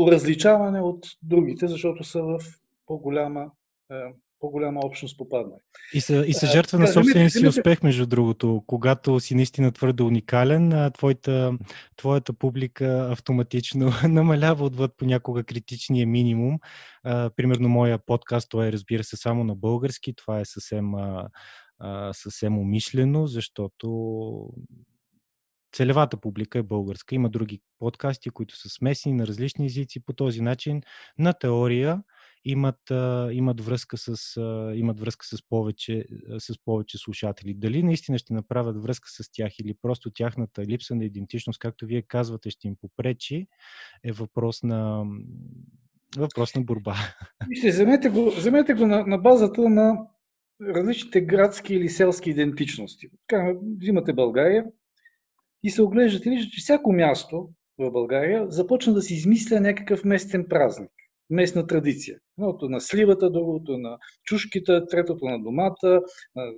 различаване 0.06 0.80
от 0.80 1.06
другите, 1.22 1.68
защото 1.68 2.04
са 2.04 2.22
в 2.22 2.38
по-голяма, 2.86 3.50
е, 3.92 3.94
по-голяма 4.40 4.80
общност 4.84 5.18
попаднали. 5.18 5.60
И 5.94 6.00
са, 6.00 6.24
и 6.26 6.34
са 6.34 6.46
е, 6.46 6.48
жертва 6.48 6.78
на 6.78 6.88
собствения 6.88 7.30
си 7.30 7.46
успех, 7.46 7.82
между 7.82 8.06
другото. 8.06 8.62
Когато 8.66 9.20
си 9.20 9.34
наистина 9.34 9.72
твърде 9.72 10.02
уникален, 10.02 10.90
твоята, 10.94 11.58
твоята 11.96 12.32
публика 12.32 13.08
автоматично 13.10 13.90
намалява 14.08 14.64
отвъд 14.64 14.92
понякога 14.96 15.44
критичния 15.44 16.06
минимум. 16.06 16.58
примерно 17.36 17.68
моя 17.68 17.98
подкаст, 17.98 18.50
това 18.50 18.66
е 18.66 18.72
разбира 18.72 19.04
се 19.04 19.16
само 19.16 19.44
на 19.44 19.54
български, 19.54 20.14
това 20.14 20.40
е 20.40 20.44
съвсем, 20.44 20.92
съвсем 22.12 22.58
умишлено, 22.58 23.26
защото 23.26 23.88
целевата 25.72 26.16
публика 26.16 26.58
е 26.58 26.62
българска. 26.62 27.14
Има 27.14 27.30
други 27.30 27.60
подкасти, 27.78 28.30
които 28.30 28.56
са 28.56 28.68
смесени 28.68 29.14
на 29.14 29.26
различни 29.26 29.66
езици. 29.66 30.04
По 30.04 30.12
този 30.12 30.40
начин 30.40 30.82
на 31.18 31.32
теория 31.32 32.02
имат, 32.44 32.80
имат, 33.32 33.60
връзка, 33.60 33.96
с, 33.98 34.40
имат 34.74 35.00
връзка 35.00 35.26
с 35.26 35.48
повече, 35.48 36.04
с 36.38 36.54
повече 36.64 36.98
слушатели. 36.98 37.54
Дали 37.54 37.82
наистина 37.82 38.18
ще 38.18 38.34
направят 38.34 38.82
връзка 38.82 39.08
с 39.08 39.32
тях 39.32 39.58
или 39.58 39.74
просто 39.82 40.10
тяхната 40.10 40.66
липса 40.66 40.94
на 40.94 41.04
идентичност, 41.04 41.58
както 41.58 41.86
вие 41.86 42.02
казвате, 42.02 42.50
ще 42.50 42.68
им 42.68 42.76
попречи, 42.80 43.46
е 44.04 44.12
въпрос 44.12 44.62
на, 44.62 45.04
въпрос 46.16 46.54
на 46.54 46.62
борба. 46.62 46.96
Вижте, 47.48 47.68
вземете 47.68 48.08
го, 48.08 48.30
вземете 48.30 48.74
го 48.74 48.86
на, 48.86 49.06
на 49.06 49.18
базата 49.18 49.68
на 49.68 49.98
различните 50.62 51.20
градски 51.20 51.74
или 51.74 51.88
селски 51.88 52.30
идентичности. 52.30 53.08
Взимате 53.80 54.12
България 54.12 54.64
и 55.62 55.70
се 55.70 55.82
оглеждате, 55.82 56.30
виждате, 56.30 56.50
че 56.50 56.60
всяко 56.60 56.92
място 56.92 57.48
в 57.78 57.90
България 57.90 58.46
започна 58.48 58.94
да 58.94 59.02
си 59.02 59.14
измисля 59.14 59.60
някакъв 59.60 60.04
местен 60.04 60.46
празник 60.48 60.90
местна 61.30 61.66
традиция. 61.66 62.18
Едното 62.38 62.68
на 62.68 62.80
сливата, 62.80 63.30
другото 63.30 63.78
на 63.78 63.98
чушките, 64.24 64.80
третото 64.90 65.24
на 65.24 65.42
домата, 65.42 66.00
на 66.36 66.52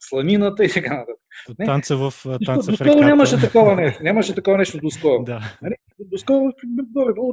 сланината 0.00 0.64
и 0.64 0.68
така 0.68 0.96
нататък. 0.96 1.16
Танца 1.64 1.96
в, 1.96 2.12
танца 2.46 2.70
доскоро 2.70 2.76
в 2.76 2.80
реката. 2.80 3.06
нямаше 3.06 3.40
такова 3.40 3.76
нещо. 3.76 4.02
Нямаше 4.02 4.34
такова 4.34 4.58
нещо 4.58 4.78
доскоро. 4.78 5.24
да. 5.24 5.40
Нали? 5.62 5.74
Доскоро 5.98 6.52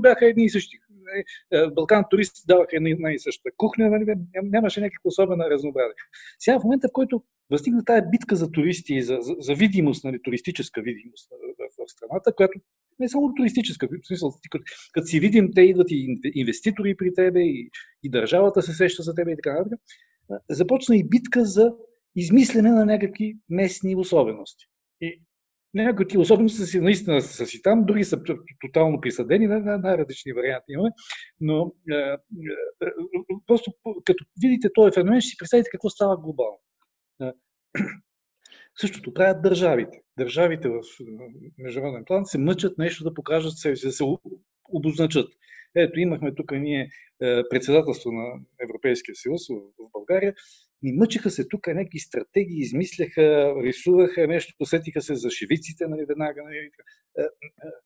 бяха 0.02 0.26
едни 0.26 0.46
и 0.46 0.50
същи. 0.50 0.78
Е, 1.54 1.68
Балкан 1.68 2.04
туристи 2.10 2.42
даваха 2.48 2.70
една 2.74 3.14
и 3.14 3.20
съща 3.20 3.50
кухня, 3.58 3.90
нали? 3.90 4.14
нямаше 4.44 4.82
някаква 4.82 5.08
особена 5.08 5.50
разнообразие. 5.50 5.94
Сега 6.40 6.60
в 6.60 6.64
момента, 6.64 6.88
в 6.88 6.94
който 6.94 7.24
възникна 7.52 7.86
тая 7.86 8.10
битка 8.10 8.36
за 8.36 8.52
туристи 8.52 8.94
и 8.94 9.04
за, 9.04 9.18
за, 9.22 9.36
за 9.40 9.54
видимост, 9.54 10.04
нали, 10.04 10.22
туристическа 10.24 10.82
видимост 10.82 11.30
в, 11.30 11.86
в 11.86 11.92
страната, 11.92 12.36
която 12.36 12.60
не 13.00 13.10
само 13.10 13.34
туристическа, 13.34 13.88
в 13.88 14.08
смисъл, 14.08 14.34
като, 14.52 14.64
като 14.94 15.08
си 15.08 15.20
видим, 15.20 15.52
те 15.56 15.62
идват 15.62 15.92
и 15.92 16.18
инвеститори 16.36 16.98
при 16.98 17.14
тебе, 17.14 17.42
и, 17.42 17.70
и 18.04 18.10
държавата 18.10 18.62
се 18.62 18.74
сеща 18.74 19.04
за 19.04 19.16
тебе 19.16 19.32
и 19.32 19.36
така 19.36 19.58
нататък, 19.58 19.80
започна 20.50 20.98
и 20.98 21.10
битка 21.10 21.46
за 21.46 21.74
измислене 22.16 22.72
на 22.72 22.86
някакви 22.86 23.38
местни 23.50 23.96
особености. 23.96 24.66
И 25.02 25.22
някои 25.74 26.06
от 26.06 26.16
особености 26.16 26.66
си, 26.66 26.80
наистина 26.80 27.22
са 27.22 27.46
си 27.46 27.62
там, 27.62 27.86
други 27.86 28.04
са 28.04 28.24
тотално 28.62 29.02
присъдени, 29.02 29.48
на 29.48 29.78
най-различни 29.78 30.34
варианти 30.34 30.72
имаме, 30.72 30.90
но 31.40 31.74
е, 31.92 31.96
е, 31.96 32.92
просто 33.48 33.74
като 34.06 34.26
видите 34.42 34.70
този 34.74 34.94
феномен, 34.94 35.22
ще 35.22 35.30
си 35.30 35.38
представите 35.38 35.70
какво 35.70 35.90
става 35.90 36.18
глобално. 36.18 36.60
Същото 38.80 39.14
правят 39.14 39.42
държавите. 39.42 40.02
Държавите 40.18 40.70
в 40.70 40.82
международен 41.58 42.06
план 42.06 42.26
се 42.26 42.38
мъчат 42.38 42.78
нещо 42.78 43.04
да 43.04 43.14
покажат 43.14 43.58
себе 43.58 43.76
си, 43.76 43.86
да 43.86 43.92
се 43.92 44.04
обозначат. 44.70 45.34
Ето, 45.76 46.00
имахме 46.00 46.36
тук 46.36 46.52
ние 46.52 46.90
е, 47.22 47.44
председателство 47.50 48.12
на 48.12 48.40
Европейския 48.64 49.16
съюз 49.16 49.48
в 49.50 49.92
България. 49.94 50.34
Ни 50.82 50.94
мъчиха 50.94 51.30
се 51.30 51.48
тук 51.48 51.68
някакви 51.68 52.00
стратегии, 52.00 52.60
измисляха, 52.60 53.54
рисуваха 53.64 54.28
нещо, 54.28 54.54
посетиха 54.58 55.02
се 55.02 55.16
за 55.16 55.30
шевиците, 55.30 55.88
нали, 55.88 56.06
веднага. 56.06 56.44
Нали, 56.44 56.58
е, 56.58 57.22
е, 57.22 57.26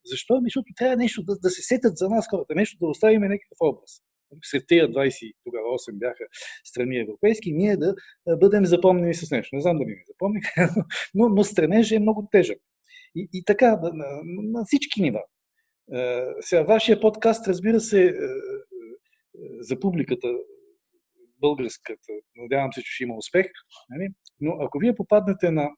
защо? 0.05 0.41
Защото 0.43 0.73
трябва 0.75 0.95
нещо 0.95 1.23
да, 1.23 1.39
да 1.39 1.49
се 1.49 1.61
сетят 1.61 1.97
за 1.97 2.09
нас 2.09 2.27
хората, 2.29 2.55
нещо 2.55 2.77
да 2.79 2.87
оставим 2.87 3.21
някакъв 3.21 3.57
образ 3.61 4.01
сред 4.43 4.63
тези 4.67 4.81
20, 4.81 5.33
тогава 5.43 5.65
8 5.65 5.93
бяха 5.93 6.23
страни 6.63 6.99
европейски, 6.99 7.53
ние 7.53 7.77
да 7.77 7.95
бъдем 8.37 8.65
запомнени 8.65 9.13
с 9.13 9.31
нещо. 9.31 9.55
Не 9.55 9.61
знам 9.61 9.77
дали 9.77 9.89
ми 9.89 10.03
запомниха, 10.07 10.69
но, 11.13 11.29
но 11.29 11.43
стремежът 11.43 11.95
е 11.95 11.99
много 11.99 12.27
тежък. 12.31 12.57
И, 13.15 13.29
и 13.33 13.43
така, 13.45 13.79
на, 13.81 13.91
на, 13.93 14.43
на 14.43 14.65
всички 14.65 15.01
нива. 15.01 15.21
Сега, 16.41 16.63
вашия 16.63 16.99
подкаст, 16.99 17.47
разбира 17.47 17.79
се, 17.79 18.13
за 19.59 19.79
публиката 19.79 20.27
българската, 21.41 22.13
надявам 22.35 22.73
се, 22.73 22.81
че 22.81 22.91
ще 22.91 23.03
има 23.03 23.15
успех, 23.15 23.45
нали? 23.89 24.09
но 24.39 24.57
ако 24.59 24.79
вие 24.79 24.95
попаднете 24.95 25.51
на, 25.51 25.69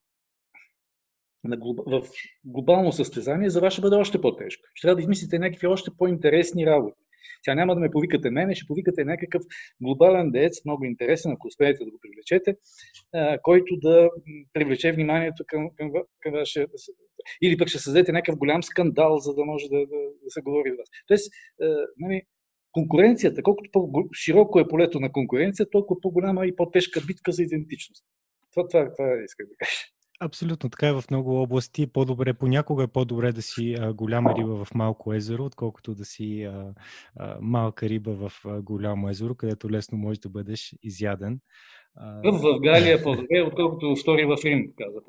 на 1.44 1.58
глоб... 1.58 1.80
в 1.88 2.02
глобално 2.46 2.92
състезание, 2.92 3.50
за 3.50 3.62
вас 3.62 3.74
ще 3.74 3.82
бъде 3.82 3.96
още 3.96 4.22
по-тежко. 4.22 4.64
Ще 4.74 4.88
трябва 4.88 4.96
да 4.96 5.02
измислите 5.02 5.40
някакви 5.40 5.68
още 5.68 5.92
по-интересни 5.98 6.66
работи. 6.66 7.05
Тя 7.44 7.56
няма 7.56 7.76
да 7.76 7.82
ме 7.82 7.92
повикате 7.92 8.30
мене, 8.30 8.56
ще 8.56 8.68
повикате 8.68 9.06
някакъв 9.06 9.44
глобален 9.82 10.32
деец, 10.32 10.66
много 10.66 10.86
интересен, 10.86 11.32
ако 11.32 11.48
успеете 11.48 11.86
да 11.86 11.92
го 11.92 12.00
привлечете, 12.02 12.56
който 13.42 13.78
да 13.78 14.10
привлече 14.54 14.92
вниманието 14.92 15.44
към, 15.48 15.70
към, 15.76 15.92
към 16.20 16.34
вашия... 16.34 16.68
Или 17.42 17.58
пък 17.58 17.68
ще 17.68 17.80
създадете 17.80 18.12
някакъв 18.12 18.38
голям 18.38 18.64
скандал, 18.64 19.18
за 19.18 19.34
да 19.34 19.46
може 19.46 19.70
да, 19.70 19.78
да, 19.78 19.98
да 20.24 20.30
се 20.30 20.42
говори 20.42 20.70
за 20.70 20.76
вас. 20.78 20.90
Тоест, 21.08 21.34
нали, 21.98 22.22
конкуренцията, 22.72 23.44
колкото 23.44 23.70
по-широко 23.72 24.60
е 24.60 24.68
полето 24.68 25.00
на 25.00 25.12
конкуренция, 25.12 25.70
толкова 25.70 26.02
по-голяма 26.02 26.48
и 26.48 26.56
по-тежка 26.56 27.02
битка 27.08 27.32
за 27.32 27.44
идентичност. 27.44 28.06
Това, 28.52 28.68
това, 28.68 28.94
това 28.94 29.24
исках 29.26 29.48
да 29.48 29.56
кажа. 29.58 29.95
Абсолютно 30.20 30.70
така 30.70 30.88
е 30.88 30.94
в 30.94 31.04
много 31.12 31.42
области. 31.42 31.88
По-добре, 31.88 32.34
понякога 32.34 32.84
е 32.84 32.88
по-добре 32.88 33.32
да 33.32 33.42
си 33.42 33.76
а, 33.80 33.94
голяма 33.94 34.36
риба 34.38 34.66
в 34.66 34.76
малко 34.76 35.14
езеро, 35.14 35.46
отколкото 35.46 35.96
да 35.96 36.06
си 36.06 36.44
а, 36.44 36.74
а, 37.20 37.38
малка 37.42 37.90
риба 37.90 38.14
в 38.14 38.32
а, 38.46 38.62
голямо 38.62 39.10
езеро, 39.10 39.36
където 39.36 39.72
лесно 39.72 39.98
можеш 39.98 40.20
да 40.20 40.30
бъдеш 40.30 40.76
изяден. 40.84 41.40
В 42.24 42.60
Галия 42.60 42.96
е 42.96 43.02
по-добре, 43.04 43.42
отколкото 43.42 43.96
втори 43.96 44.26
в 44.26 44.38
Рим, 44.46 44.74
каза 44.78 45.00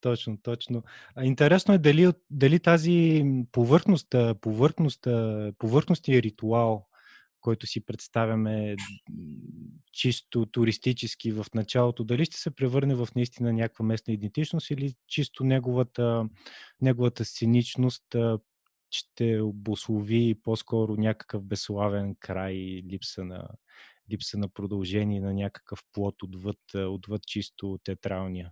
точно, 0.00 0.38
точно. 0.42 0.82
Интересно 1.22 1.74
е 1.74 1.78
дали, 1.78 2.12
дали 2.30 2.58
тази 2.58 3.24
повърхност, 3.52 4.14
повърхност, 4.40 5.06
повърхностния 5.58 6.22
ритуал, 6.22 6.86
който 7.42 7.66
си 7.66 7.84
представяме 7.84 8.76
чисто 9.92 10.46
туристически 10.46 11.32
в 11.32 11.46
началото, 11.54 12.04
дали 12.04 12.24
ще 12.24 12.36
се 12.36 12.50
превърне 12.50 12.94
в 12.94 13.08
наистина 13.16 13.52
някаква 13.52 13.84
местна 13.84 14.12
идентичност 14.12 14.70
или 14.70 14.94
чисто 15.08 15.44
неговата, 15.44 16.28
неговата 16.80 17.24
сценичност 17.24 18.16
ще 18.90 19.40
обослови 19.40 20.34
по-скоро 20.42 20.96
някакъв 20.96 21.44
безславен 21.44 22.16
край, 22.20 22.82
липса 22.90 23.24
на, 23.24 23.48
липса 24.12 24.38
на 24.38 24.48
продължение 24.48 25.20
на 25.20 25.34
някакъв 25.34 25.80
плод 25.92 26.22
отвъд, 26.22 26.58
отвъд 26.74 27.22
чисто 27.26 27.78
театралния. 27.84 28.50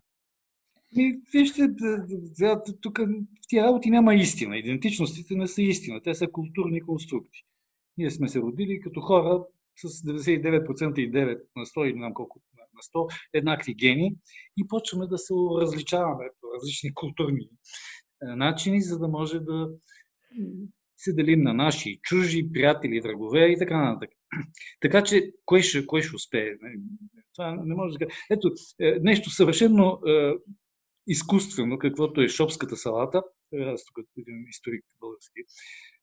И, 0.96 1.20
вижте, 1.32 1.68
тук 2.80 2.98
в 2.98 3.48
тия 3.48 3.64
работи 3.64 3.90
няма 3.90 4.14
истина. 4.14 4.58
Идентичностите 4.58 5.34
не 5.34 5.46
са 5.46 5.62
истина. 5.62 6.00
Те 6.02 6.14
са 6.14 6.28
културни 6.32 6.80
конструкти. 6.80 7.44
Ние 7.98 8.10
сме 8.10 8.28
се 8.28 8.40
родили 8.40 8.80
като 8.80 9.00
хора 9.00 9.44
с 9.76 9.88
99% 9.88 10.98
и 10.98 11.12
9 11.12 11.40
на 11.56 11.66
100 11.66 11.84
или 11.84 11.92
знам 11.92 12.14
колко 12.14 12.40
на 12.56 13.00
100 13.00 13.14
еднакви 13.32 13.74
гени 13.74 14.14
и 14.56 14.68
почваме 14.68 15.06
да 15.06 15.18
се 15.18 15.34
различаваме 15.60 16.24
по 16.40 16.48
различни 16.54 16.94
културни 16.94 17.48
начини, 18.22 18.82
за 18.82 18.98
да 18.98 19.08
може 19.08 19.40
да 19.40 19.70
се 20.96 21.12
делим 21.12 21.42
на 21.42 21.54
наши, 21.54 21.98
чужи, 22.02 22.52
приятели, 22.52 23.00
врагове 23.00 23.46
и 23.46 23.58
така 23.58 23.84
нататък. 23.84 24.10
Така 24.80 25.02
че, 25.04 25.32
кой 25.44 25.62
ще, 25.62 25.86
кой 25.86 26.02
ще 26.02 26.16
успее? 26.16 26.50
Това 27.34 27.54
не 27.64 27.74
може 27.74 27.98
да 27.98 28.06
Ето, 28.30 28.50
е, 28.80 28.98
нещо 29.00 29.30
съвършено 29.30 29.98
е, 30.06 30.32
изкуствено, 31.06 31.78
каквото 31.78 32.20
е 32.20 32.28
шопската 32.28 32.76
салата, 32.76 33.22
аз 33.54 33.84
тук 33.84 34.06
един 34.18 34.44
историк 34.48 34.84
български 35.00 35.40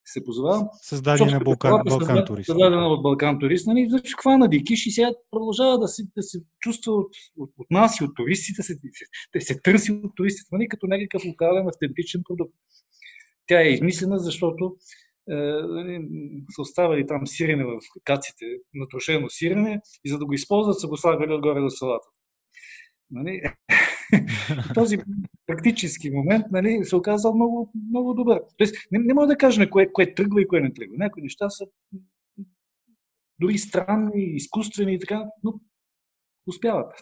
се 0.07 0.23
позовавам. 0.23 0.67
Създадена 0.81 1.31
на 1.31 1.39
Балкан, 1.39 1.81
Балкан 1.85 2.25
турист. 2.25 2.45
Създадена 2.45 2.87
от 2.87 3.03
Балкан 3.03 3.39
турист. 3.39 3.67
Нали? 3.67 3.87
Значи, 3.89 4.13
хвана 4.21 4.47
дикиш 4.47 4.85
и 4.85 4.91
сега 4.91 5.11
продължава 5.31 5.79
да 5.79 5.87
се, 5.87 6.03
да 6.17 6.23
се 6.23 6.39
чувства 6.59 6.93
от, 6.93 7.11
от, 7.37 7.51
от 7.57 7.71
нас 7.71 7.99
и 7.99 8.03
от 8.03 8.15
туристите, 8.15 8.63
се, 8.63 8.77
се, 9.33 9.41
се 9.41 9.61
търси 9.61 9.91
от 9.91 10.11
туристите, 10.15 10.49
нали? 10.51 10.67
като 10.67 10.87
някакъв 10.87 11.25
локален 11.25 11.67
автентичен 11.67 12.21
продукт. 12.29 12.53
Тя 13.47 13.61
е 13.61 13.69
измислена, 13.69 14.19
защото 14.19 14.75
е, 15.29 15.35
нали, 15.63 16.07
са 16.55 16.61
оставали 16.61 17.07
там 17.07 17.27
сирене 17.27 17.65
в 17.65 17.79
каците, 18.03 18.45
натрошено 18.73 19.29
сирене 19.29 19.81
и 20.05 20.09
за 20.09 20.17
да 20.17 20.25
го 20.25 20.33
използват 20.33 20.79
са 20.79 20.87
го 20.87 20.97
слагали 20.97 21.33
отгоре 21.33 21.59
на 21.59 21.71
салата. 21.71 22.07
Нали? 23.11 23.41
този 24.73 24.97
практически 25.45 26.09
момент 26.09 26.45
нали, 26.51 26.79
се 26.83 26.95
оказа 26.95 27.31
много, 27.31 27.71
много 27.89 28.13
добър. 28.13 28.41
Тоест, 28.57 28.75
не, 28.91 28.99
не 28.99 29.13
мога 29.13 29.27
да 29.27 29.37
кажем 29.37 29.69
кое, 29.69 29.91
кое 29.91 30.13
тръгва 30.13 30.41
и 30.41 30.47
кое 30.47 30.61
не 30.61 30.73
тръгва. 30.73 30.95
Някои 30.97 31.23
неща 31.23 31.49
са 31.49 31.65
дори 33.39 33.57
странни, 33.57 34.23
изкуствени 34.23 34.93
и 34.93 34.99
така, 34.99 35.25
но 35.43 35.59
успяват. 36.47 36.93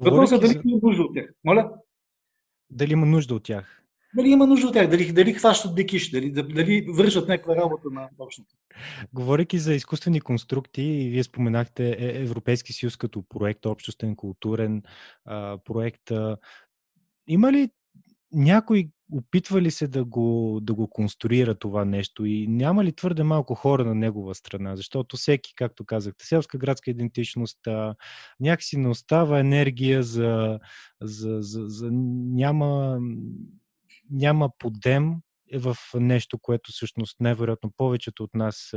Въпросът 0.00 0.44
е 0.44 0.46
дали 0.46 0.60
има 0.64 0.78
нужда 0.82 1.02
от 1.02 1.14
тях. 1.14 1.30
Моля? 1.44 1.72
Дали 2.70 2.92
има 2.92 3.06
нужда 3.06 3.34
от 3.34 3.42
тях? 3.44 3.83
Дали 4.16 4.28
има 4.28 4.46
нужда 4.46 4.66
от 4.66 4.72
тях, 4.72 4.88
дали, 4.88 5.12
дали 5.12 5.32
хващат 5.32 5.74
декиш, 5.74 6.10
дали, 6.10 6.30
дали 6.30 6.86
вършат 6.88 7.28
някаква 7.28 7.56
работа 7.56 7.88
на 7.90 8.08
общото. 8.18 8.54
Говорейки 9.12 9.58
за 9.58 9.74
изкуствени 9.74 10.20
конструкти, 10.20 11.08
вие 11.10 11.24
споменахте 11.24 11.96
е, 11.98 12.22
Европейски 12.22 12.72
съюз 12.72 12.96
като 12.96 13.22
проект, 13.28 13.66
общостен, 13.66 14.16
културен 14.16 14.82
а, 15.24 15.58
проект. 15.64 16.10
има 17.26 17.52
ли 17.52 17.68
някой 18.32 18.88
опитва 19.12 19.62
ли 19.62 19.70
се 19.70 19.88
да 19.88 20.04
го, 20.04 20.58
да 20.62 20.74
го 20.74 20.88
конструира 20.88 21.54
това 21.54 21.84
нещо 21.84 22.24
и 22.24 22.46
няма 22.48 22.84
ли 22.84 22.92
твърде 22.92 23.22
малко 23.22 23.54
хора 23.54 23.84
на 23.84 23.94
негова 23.94 24.34
страна, 24.34 24.76
защото 24.76 25.16
всеки, 25.16 25.52
както 25.56 25.84
казахте, 25.84 26.26
селска 26.26 26.58
градска 26.58 26.90
идентичност, 26.90 27.66
а, 27.66 27.94
някакси 28.40 28.76
не 28.76 28.88
остава 28.88 29.38
енергия 29.38 30.02
за, 30.02 30.58
за, 31.02 31.36
за, 31.40 31.64
за 31.66 31.88
няма, 31.92 32.98
няма 34.14 34.50
подем 34.58 35.12
в 35.54 35.76
нещо, 35.94 36.38
което 36.38 36.72
всъщност 36.72 37.20
невероятно 37.20 37.72
повечето 37.76 38.22
от 38.22 38.34
нас 38.34 38.72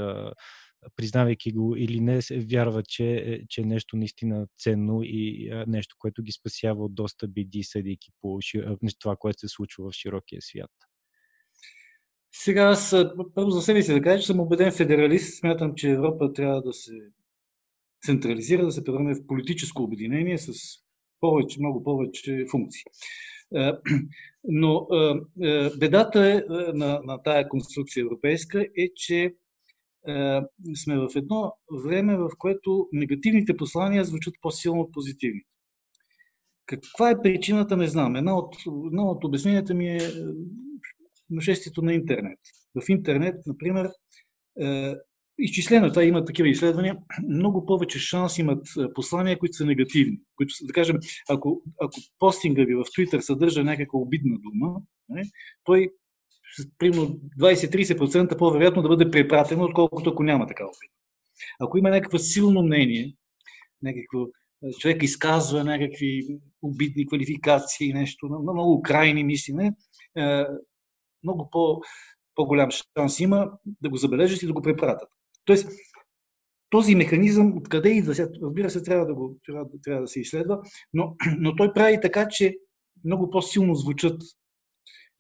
признавайки 0.96 1.52
го 1.52 1.76
или 1.76 2.00
не, 2.00 2.20
вярва, 2.32 2.84
че, 2.84 3.16
е, 3.16 3.48
че 3.50 3.62
е 3.62 3.66
нещо 3.66 3.98
наистина 3.98 4.48
ценно 4.60 5.00
и 5.04 5.52
нещо, 5.68 5.96
което 6.00 6.24
ги 6.24 6.32
спасява 6.32 6.84
от 6.86 6.96
доста 6.96 7.28
биди, 7.28 7.64
съдейки 7.64 8.12
по 8.22 8.40
това, 9.00 9.16
което 9.16 9.40
се 9.40 9.48
случва 9.48 9.90
в 9.90 9.94
широкия 9.94 10.42
свят. 10.42 10.72
Сега 12.32 12.64
аз 12.64 12.96
първо 13.36 13.50
за 13.50 13.62
себе 13.62 13.82
си 13.82 13.94
да 13.94 14.02
кажа, 14.02 14.22
че 14.22 14.28
съм 14.28 14.40
убеден 14.40 14.72
федералист. 14.72 15.40
Смятам, 15.40 15.76
че 15.76 15.90
Европа 15.90 16.34
трябва 16.34 16.62
да 16.62 16.74
се 16.74 16.92
централизира, 18.06 18.66
да 18.66 18.72
се 18.72 18.84
превърне 18.84 19.16
в 19.16 19.28
политическо 19.28 19.84
обединение 19.84 20.38
с 20.38 20.54
повече, 21.20 21.60
много 21.60 21.84
повече 21.84 22.46
функции. 22.52 22.84
Но 24.44 24.88
бедата 25.80 26.28
е, 26.30 26.44
на, 26.74 27.02
на 27.04 27.24
тая 27.24 27.50
конструкция 27.50 28.02
европейска 28.02 28.62
е, 28.78 28.90
че 28.96 29.24
е, 30.08 30.42
сме 30.76 30.98
в 30.98 31.10
едно 31.16 31.54
време, 31.86 32.18
в 32.18 32.30
което 32.38 32.90
негативните 32.92 33.58
послания 33.58 34.06
звучат 34.06 34.34
по-силно 34.42 34.82
от 34.82 34.94
позитивните. 34.94 35.56
Каква 36.66 37.10
е 37.10 37.22
причината, 37.22 37.78
не 37.78 37.88
знам. 37.88 38.16
Една 38.16 38.38
от, 38.38 38.56
едно 38.88 39.04
от 39.04 39.24
обясненията 39.24 39.74
ми 39.74 39.88
е, 39.88 39.98
е 39.98 40.10
нашествието 41.30 41.82
на 41.82 41.94
интернет. 41.94 42.40
В 42.82 42.90
интернет, 42.90 43.36
например, 43.46 43.90
е, 44.62 44.96
изчислено, 45.40 45.90
това 45.90 46.04
има 46.04 46.26
такива 46.26 46.50
изследвания, 46.50 46.98
много 47.30 47.66
повече 47.66 48.00
шанс 48.00 48.38
имат 48.38 48.68
послания, 48.96 49.40
които 49.40 49.58
са 49.58 49.66
негативни. 49.66 50.20
Които, 50.36 50.54
да 50.64 50.74
кажем, 50.74 50.98
ако, 51.30 51.62
ако 51.82 51.94
постинга 52.20 52.64
ви 52.64 52.76
в 52.76 52.84
Twitter 52.84 53.20
съдържа 53.20 53.64
някаква 53.64 54.00
обидна 54.00 54.38
дума, 54.40 54.82
не, 55.10 55.24
той 55.64 55.90
примерно 56.78 57.20
20-30% 57.40 58.38
по-вероятно 58.38 58.82
да 58.82 58.88
бъде 58.88 59.12
препратено, 59.12 59.64
отколкото 59.64 60.10
ако 60.10 60.24
няма 60.24 60.48
такава 60.48 60.70
опит. 60.70 60.92
Ако 61.60 61.78
има 61.78 61.90
някакво 61.90 62.18
силно 62.18 62.64
мнение, 62.64 63.16
някакво 63.82 64.26
човек 64.80 65.04
изказва 65.04 65.64
някакви 65.64 66.28
обидни 66.62 67.08
квалификации, 67.08 67.94
нещо, 67.94 68.28
много 68.54 68.82
крайни 68.82 69.24
мислине, 69.24 69.74
много 71.24 71.50
по, 71.52 71.82
по-голям 72.36 72.70
шанс 72.98 73.20
има 73.20 73.52
да 73.82 73.90
го 73.90 73.98
забележат 73.98 74.42
и 74.42 74.48
да 74.48 74.54
го 74.54 74.62
препратят. 74.62 75.10
Тоест, 75.48 75.70
този 76.70 76.96
механизъм, 76.96 77.58
откъде 77.58 77.90
идва, 77.90 78.14
разбира 78.42 78.70
се, 78.70 78.84
трябва 78.84 79.06
да, 79.06 79.14
го, 79.14 79.38
трябва, 79.46 79.66
трябва 79.84 80.02
да 80.02 80.08
се 80.08 80.20
изследва, 80.20 80.62
но, 80.94 81.16
но 81.40 81.56
той 81.56 81.74
прави 81.74 82.00
така, 82.02 82.28
че 82.30 82.56
много 83.06 83.30
по-силно 83.30 83.76
звучат 83.76 84.22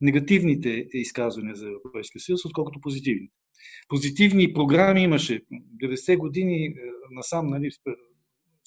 негативните 0.01 0.87
изказвания 0.93 1.55
за 1.55 1.67
Европейския 1.67 2.21
съюз, 2.21 2.45
отколкото 2.45 2.81
позитивните. 2.81 3.33
Позитивни 3.87 4.53
програми 4.53 5.03
имаше 5.03 5.41
90-те 5.83 6.15
години 6.15 6.65
е, 6.65 6.73
насам, 7.11 7.47
нали, 7.47 7.69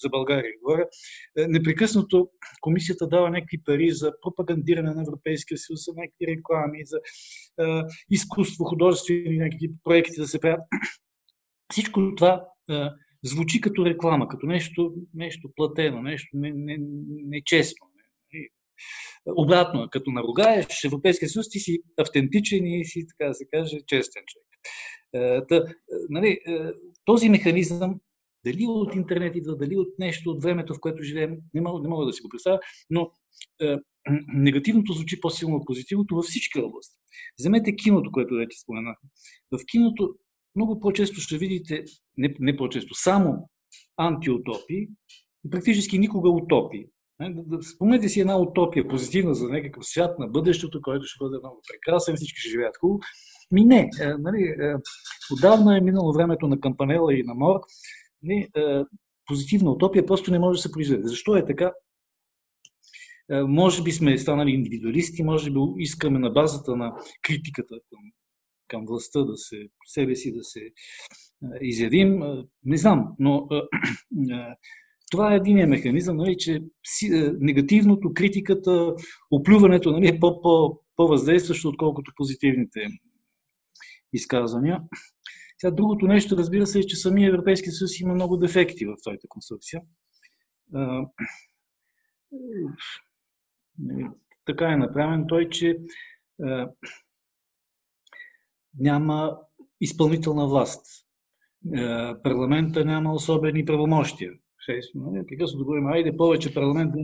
за 0.02 0.08
България 0.08 0.52
говоря, 0.62 0.86
е, 1.38 1.46
непрекъснато 1.46 2.30
комисията 2.60 3.08
дава 3.08 3.30
някакви 3.30 3.62
пари 3.64 3.90
за 3.90 4.12
пропагандиране 4.22 4.94
на 4.94 5.02
Европейския 5.02 5.58
съюз, 5.58 5.80
за 5.84 5.92
някакви 5.96 6.26
реклами, 6.26 6.78
за 6.84 6.96
е, 6.96 7.82
изкуство, 8.10 8.64
художествени 8.64 9.38
някакви 9.38 9.70
проекти 9.84 10.20
да 10.20 10.28
се 10.28 10.40
правят. 10.40 10.60
Всичко 11.70 12.14
това 12.16 12.46
е, 12.70 12.74
звучи 13.24 13.60
като 13.60 13.86
реклама, 13.86 14.28
като 14.28 14.46
нещо, 14.46 14.94
нещо 15.14 15.50
платено, 15.56 16.02
нещо 16.02 16.28
нечестно. 16.34 17.86
Не, 17.86 17.98
не, 18.32 18.40
не 18.40 18.48
Обратно, 19.26 19.88
като 19.90 20.10
наругаеш 20.10 20.84
Европейския 20.84 21.28
съюз, 21.28 21.48
ти 21.50 21.58
си 21.58 21.78
автентичен 21.98 22.66
и 22.66 22.84
си, 22.84 23.06
така 23.08 23.28
да 23.28 23.34
се 23.34 23.44
каже, 23.52 23.78
честен 23.86 24.22
човек. 24.26 24.46
Е, 25.14 25.46
та, 25.46 25.64
нали, 26.08 26.38
този 27.04 27.28
механизъм, 27.28 28.00
дали 28.44 28.66
от 28.66 28.94
интернет 28.94 29.36
идва, 29.36 29.56
дали 29.56 29.76
от 29.76 29.98
нещо 29.98 30.30
от 30.30 30.42
времето, 30.42 30.74
в 30.74 30.80
което 30.80 31.02
живеем, 31.02 31.36
не 31.54 31.60
мога, 31.60 31.82
не 31.82 31.88
мога 31.88 32.06
да 32.06 32.12
си 32.12 32.22
го 32.22 32.28
представя, 32.28 32.60
но 32.90 33.10
е, 33.62 33.76
негативното 34.34 34.92
звучи 34.92 35.20
по-силно 35.20 35.56
от 35.56 35.66
позитивното 35.66 36.14
във 36.14 36.24
всички 36.24 36.58
области. 36.58 36.96
Вземете 37.38 37.76
киното, 37.76 38.12
което 38.12 38.34
вече 38.34 38.58
споменах. 38.58 38.96
В 39.52 39.58
киното 39.70 40.14
много 40.56 40.80
по-често 40.80 41.20
ще 41.20 41.38
видите, 41.38 41.84
не, 42.16 42.34
не 42.40 42.56
по-често, 42.56 42.94
само 42.94 43.48
антиутопии 43.96 44.88
и 45.46 45.50
практически 45.50 45.98
никога 45.98 46.30
утопии. 46.30 46.86
Спомнете 47.74 48.08
си 48.08 48.20
една 48.20 48.38
утопия, 48.38 48.88
позитивна 48.88 49.34
за 49.34 49.48
някакъв 49.48 49.86
свят 49.86 50.18
на 50.18 50.26
бъдещето, 50.28 50.82
който 50.82 51.04
ще 51.04 51.24
бъде 51.24 51.38
много 51.38 51.60
прекрасен, 51.68 52.16
всички 52.16 52.40
ще 52.40 52.50
живеят 52.50 52.76
хубаво. 52.76 53.00
Ми 53.50 53.64
не, 53.64 53.90
е, 54.00 54.06
нали, 54.18 54.42
е, 54.42 54.74
отдавна 55.32 55.76
е 55.76 55.80
минало 55.80 56.12
времето 56.12 56.48
на 56.48 56.60
Кампанела 56.60 57.14
и 57.14 57.22
на 57.22 57.34
Мор. 57.34 57.60
Нали, 58.22 58.48
е, 58.56 58.82
позитивна 59.26 59.70
утопия 59.70 60.06
просто 60.06 60.30
не 60.30 60.38
може 60.38 60.58
да 60.58 60.62
се 60.62 60.72
произведе. 60.72 61.08
Защо 61.08 61.36
е 61.36 61.44
така? 61.44 61.72
Е, 63.30 63.42
може 63.42 63.82
би 63.82 63.92
сме 63.92 64.18
станали 64.18 64.50
индивидуалисти, 64.50 65.22
може 65.22 65.50
би 65.50 65.58
искаме 65.78 66.18
на 66.18 66.30
базата 66.30 66.76
на 66.76 66.94
критиката 67.22 67.74
към, 67.90 67.98
към 68.70 68.84
властта 68.86 69.24
да 69.24 69.36
се, 69.36 69.56
себе 69.86 70.16
си 70.16 70.32
да 70.32 70.44
се 70.44 70.60
изявим. 71.60 72.22
Не 72.64 72.76
знам, 72.76 73.08
но 73.18 73.48
това 75.10 75.32
е 75.32 75.36
един 75.36 75.68
механизъм, 75.68 76.16
нали, 76.16 76.36
че 76.38 76.62
негативното, 77.40 78.12
критиката, 78.14 78.94
оплюването 79.30 79.92
нали, 79.92 80.08
е 80.08 80.20
по-въздействащо, 80.96 81.68
отколкото 81.68 82.12
позитивните 82.16 82.80
изказвания. 84.12 84.82
Сега, 85.58 85.70
другото 85.70 86.06
нещо, 86.06 86.36
разбира 86.36 86.66
се, 86.66 86.78
е, 86.78 86.82
че 86.82 86.96
самия 86.96 87.28
Европейски 87.28 87.70
съюз 87.70 88.00
има 88.00 88.14
много 88.14 88.36
дефекти 88.36 88.86
в 88.86 88.94
своята 88.98 89.28
конструкция. 89.28 89.82
Нали, 93.82 94.06
така 94.46 94.72
е 94.72 94.76
направен 94.76 95.24
той, 95.28 95.48
че 95.48 95.76
няма 98.78 99.36
изпълнителна 99.80 100.48
власт. 100.48 100.86
Парламента 102.22 102.84
няма 102.84 103.12
особени 103.12 103.64
правомощия 103.64 104.30
нали, 104.94 105.24
да 105.58 105.64
говорим, 105.64 105.86
айде 105.86 106.16
повече 106.16 106.54
парламент 106.54 106.94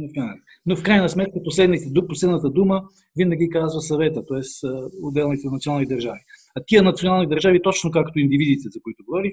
Но 0.66 0.76
в 0.76 0.82
крайна 0.82 1.08
сметка 1.08 1.42
последните, 1.44 1.84
последната 2.08 2.50
дума 2.50 2.82
винаги 3.16 3.50
казва 3.50 3.80
съвета, 3.80 4.26
т.е. 4.26 4.68
отделните 5.02 5.48
национални 5.52 5.86
държави. 5.86 6.20
А 6.54 6.62
тия 6.66 6.82
национални 6.82 7.26
държави, 7.26 7.62
точно 7.62 7.90
както 7.90 8.18
индивидите, 8.18 8.68
за 8.70 8.80
които 8.82 9.04
говорих, 9.04 9.32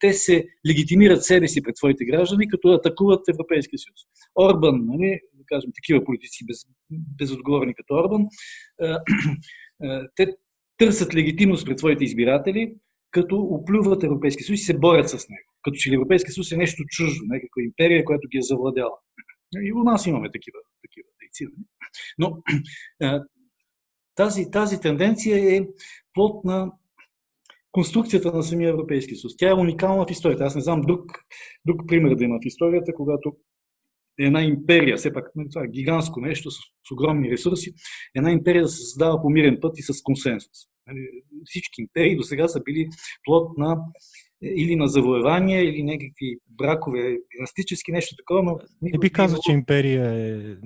те 0.00 0.12
се 0.12 0.46
легитимират 0.68 1.24
себе 1.24 1.48
си 1.48 1.62
пред 1.62 1.76
своите 1.76 2.04
граждани, 2.04 2.48
като 2.48 2.68
атакуват 2.68 3.28
Европейския 3.28 3.78
съюз. 3.78 4.00
Орбан, 4.40 4.86
нали, 4.86 5.20
да 5.34 5.44
кажем, 5.46 5.70
такива 5.74 6.04
политици 6.04 6.46
без, 6.46 6.64
безотговорни 6.90 7.74
като 7.74 7.94
Орбан, 7.94 8.26
те 10.16 10.32
търсят 10.78 11.14
легитимност 11.14 11.66
пред 11.66 11.78
своите 11.78 12.04
избиратели, 12.04 12.74
като 13.10 13.36
оплюват 13.36 14.04
Европейския 14.04 14.44
съюз 14.44 14.60
и 14.60 14.64
се 14.64 14.78
борят 14.78 15.08
с 15.08 15.28
него 15.28 15.48
като 15.62 15.76
че 15.78 15.94
Европейския 15.94 16.32
съюз 16.32 16.52
е 16.52 16.56
нещо 16.56 16.84
чуждо, 16.88 17.24
някаква 17.24 17.62
империя, 17.62 18.04
която 18.04 18.28
ги 18.28 18.38
е 18.38 18.42
завладяла. 18.42 18.96
И 19.62 19.72
у 19.72 19.82
нас 19.82 20.06
имаме 20.06 20.30
такива, 20.30 20.58
такива 20.82 21.08
дейци. 21.20 21.44
Нали? 21.44 21.64
Но 22.18 22.42
тази, 24.14 24.50
тази 24.50 24.80
тенденция 24.80 25.56
е 25.56 25.66
плод 26.14 26.44
на 26.44 26.72
конструкцията 27.72 28.32
на 28.32 28.42
самия 28.42 28.70
Европейски 28.70 29.16
съюз. 29.16 29.36
Тя 29.36 29.50
е 29.50 29.54
уникална 29.54 30.06
в 30.06 30.10
историята. 30.10 30.44
Аз 30.44 30.54
не 30.54 30.60
знам 30.60 30.80
друг, 30.80 31.12
друг 31.66 31.82
пример 31.86 32.14
да 32.14 32.24
има 32.24 32.38
в 32.42 32.46
историята, 32.46 32.94
когато 32.94 33.36
една 34.18 34.42
империя, 34.42 34.96
все 34.96 35.12
пак 35.12 35.30
нали, 35.34 35.48
това 35.50 35.64
е 35.64 35.68
гигантско 35.68 36.20
нещо 36.20 36.50
с, 36.50 36.56
с 36.56 36.90
огромни 36.92 37.30
ресурси, 37.30 37.74
една 38.14 38.30
империя 38.32 38.62
да 38.62 38.68
се 38.68 38.82
създава 38.82 39.22
по 39.22 39.30
мирен 39.30 39.58
път 39.60 39.78
и 39.78 39.82
с 39.82 40.02
консенсус. 40.02 40.67
Нали, 40.88 41.08
всички 41.44 41.80
империи 41.80 42.16
до 42.16 42.22
сега 42.22 42.48
са 42.48 42.62
били 42.62 42.88
плод 43.24 43.58
на 43.58 43.76
или 44.42 44.76
на 44.76 44.86
завоевания, 44.86 45.62
или 45.64 45.82
някакви 45.82 46.36
бракове, 46.48 47.16
династически, 47.36 47.92
нещо 47.92 48.16
такова, 48.16 48.42
но... 48.42 48.58
Не 48.82 48.98
би 48.98 49.10
казал, 49.10 49.38
че 49.42 49.52
империя 49.52 50.04
е... 50.14 50.56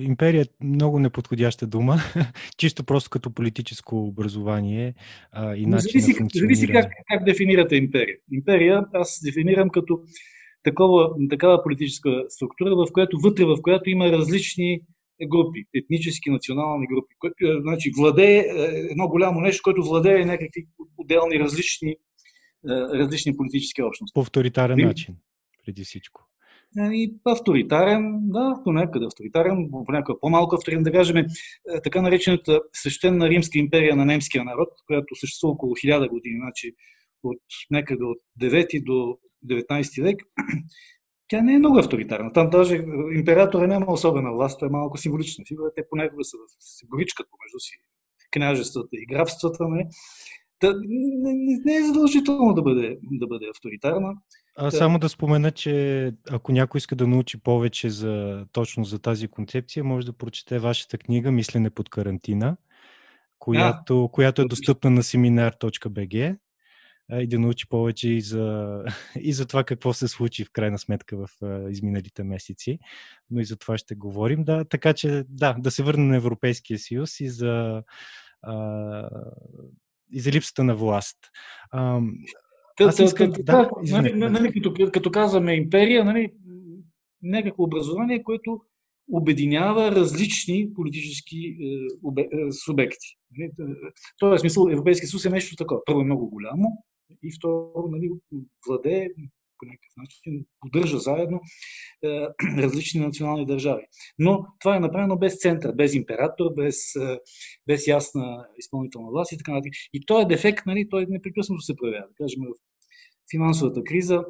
Империя 0.00 0.42
е 0.42 0.64
много 0.64 0.98
неподходяща 0.98 1.66
дума, 1.66 1.96
чисто 2.58 2.84
просто 2.84 3.10
като 3.10 3.30
политическо 3.30 4.06
образование 4.06 4.94
а, 5.32 5.56
и 5.56 5.66
начин 5.66 6.00
зависи, 6.00 6.22
на 6.22 6.28
зависи 6.34 6.66
как, 6.66 6.92
как 7.12 7.24
дефинирате 7.24 7.76
империя. 7.76 8.16
Империя 8.32 8.86
аз 8.92 9.20
дефинирам 9.24 9.70
като 9.70 10.00
такова, 10.62 11.10
такава 11.30 11.62
политическа 11.62 12.24
структура, 12.28 12.76
в 12.76 12.92
която 12.92 13.18
вътре, 13.22 13.44
в 13.44 13.56
която 13.62 13.90
има 13.90 14.12
различни 14.12 14.80
групи, 15.28 15.64
етнически, 15.74 16.30
национални 16.30 16.86
групи. 16.86 17.14
Което, 17.18 17.60
значи, 17.60 17.90
владее 17.96 18.44
едно 18.90 19.08
голямо 19.08 19.40
нещо, 19.40 19.60
което 19.64 19.82
владее 19.82 20.24
някакви 20.24 20.66
отделни 20.98 21.38
различни, 21.38 21.96
различни 22.94 23.36
политически 23.36 23.82
общности. 23.82 24.14
По 24.14 24.20
авторитарен 24.20 24.78
и, 24.78 24.84
начин, 24.84 25.16
преди 25.64 25.84
всичко. 25.84 26.26
И 26.78 27.14
авторитарен, 27.24 28.18
да, 28.22 28.60
понякъде 28.64 29.06
авторитарен, 29.06 29.70
понякога 29.86 30.20
по-малко 30.20 30.54
авторитарен, 30.54 30.84
да 30.84 30.92
кажем, 30.92 31.26
така 31.84 32.02
наречената 32.02 32.60
свещена 32.72 33.28
Римска 33.28 33.58
империя 33.58 33.96
на 33.96 34.04
немския 34.04 34.44
народ, 34.44 34.68
която 34.86 35.14
съществува 35.14 35.52
около 35.52 35.74
1000 35.74 36.08
години, 36.08 36.38
значи 36.40 36.72
от 37.22 37.42
някъде 37.70 38.04
от 38.04 38.18
9 38.40 38.84
до 38.84 39.18
19 39.46 40.02
век, 40.02 40.22
тя 41.30 41.42
не 41.42 41.54
е 41.54 41.58
много 41.58 41.78
авторитарна. 41.78 42.32
Там 42.32 42.50
даже 42.50 42.84
императора 43.14 43.66
няма 43.66 43.92
особена 43.92 44.32
власт, 44.32 44.58
той 44.58 44.68
е 44.68 44.72
малко 44.72 44.98
символична 44.98 45.44
фигура. 45.48 45.70
Те 45.76 45.82
понякога 45.90 46.24
са, 46.24 46.36
се 46.60 46.86
боричкат 46.90 47.26
помежду 47.30 47.58
си 47.58 47.76
княжествата 48.32 48.88
и 48.92 49.06
графствата. 49.06 49.68
Не, 49.68 49.88
Та, 50.58 50.74
не, 50.88 51.58
не, 51.64 51.76
е 51.76 51.82
задължително 51.82 52.54
да 52.54 52.62
бъде, 52.62 52.98
да 53.02 53.26
бъде 53.26 53.46
авторитарна. 53.54 54.12
А 54.56 54.70
само 54.70 54.98
да 54.98 55.08
спомена, 55.08 55.50
че 55.50 56.12
ако 56.30 56.52
някой 56.52 56.78
иска 56.78 56.96
да 56.96 57.06
научи 57.06 57.42
повече 57.42 57.90
за, 57.90 58.46
точно 58.52 58.84
за 58.84 58.98
тази 58.98 59.28
концепция, 59.28 59.84
може 59.84 60.06
да 60.06 60.12
прочете 60.12 60.58
вашата 60.58 60.98
книга 60.98 61.32
Мислене 61.32 61.70
под 61.70 61.88
карантина, 61.88 62.56
която, 63.38 64.04
а, 64.04 64.08
която 64.08 64.42
е 64.42 64.48
достъпна 64.48 64.90
на 64.90 65.02
семинар.bg 65.02 66.36
и 67.12 67.26
да 67.26 67.38
научи 67.38 67.68
повече 67.68 68.08
и 68.08 68.20
за, 68.20 68.78
и 69.20 69.32
за 69.32 69.46
това 69.46 69.64
какво 69.64 69.92
се 69.92 70.08
случи 70.08 70.44
в 70.44 70.50
крайна 70.52 70.78
сметка 70.78 71.16
в 71.16 71.28
изминалите 71.70 72.24
месеци. 72.24 72.78
Но 73.30 73.40
и 73.40 73.44
за 73.44 73.56
това 73.56 73.78
ще 73.78 73.94
говорим. 73.94 74.44
Да, 74.44 74.64
така 74.64 74.92
че, 74.92 75.24
да, 75.28 75.56
да 75.58 75.70
се 75.70 75.82
върнем 75.82 76.08
на 76.08 76.16
Европейския 76.16 76.78
съюз 76.78 77.20
и 77.20 77.28
за, 77.28 77.82
а, 78.42 79.08
и 80.12 80.20
за 80.20 80.32
липсата 80.32 80.64
на 80.64 80.76
власт. 80.76 81.18
А, 81.70 82.00
аз 82.80 82.98
искам, 82.98 83.32
да, 83.38 83.70
нали, 83.82 84.12
нали, 84.12 84.52
като, 84.52 84.90
като 84.92 85.10
казваме 85.10 85.54
империя, 85.54 86.04
нали, 86.04 86.32
някакво 87.22 87.62
образование, 87.62 88.22
което 88.22 88.60
обединява 89.12 89.90
различни 89.92 90.74
политически 90.74 91.36
е, 91.36 91.86
обе, 92.04 92.22
е, 92.22 92.52
субекти. 92.52 93.16
Нали, 93.38 93.50
в 94.22 94.38
смисъл 94.38 94.68
Европейския 94.70 95.08
съюз 95.08 95.24
е 95.24 95.30
нещо 95.30 95.56
такова. 95.56 95.80
Първо 95.86 96.00
е 96.00 96.04
много 96.04 96.30
голямо, 96.30 96.84
и 97.22 97.32
второ, 97.38 97.88
нали, 97.88 98.10
владее 98.66 99.08
по 99.60 99.66
някакъв 99.66 99.92
начин, 99.96 100.46
поддържа 100.60 100.98
заедно 100.98 101.40
е, 102.04 102.26
различни 102.62 103.00
национални 103.00 103.46
държави. 103.46 103.82
Но 104.18 104.46
това 104.60 104.76
е 104.76 104.80
направено 104.80 105.18
без 105.18 105.38
център, 105.38 105.72
без 105.74 105.94
император, 105.94 106.54
без, 106.56 106.96
е, 106.96 107.18
без 107.66 107.86
ясна 107.86 108.46
изпълнителна 108.58 109.10
власт 109.10 109.32
и 109.32 109.38
така 109.38 109.52
нататък. 109.52 109.72
И 109.92 110.06
този 110.06 110.26
дефект, 110.26 110.66
нали, 110.66 110.88
той 110.90 111.06
непрекъснато 111.08 111.60
се 111.60 111.76
проявява. 111.76 112.06
Да 112.08 112.24
кажем, 112.24 112.42
в 112.42 112.54
финансовата 113.30 113.84
криза 113.84 114.24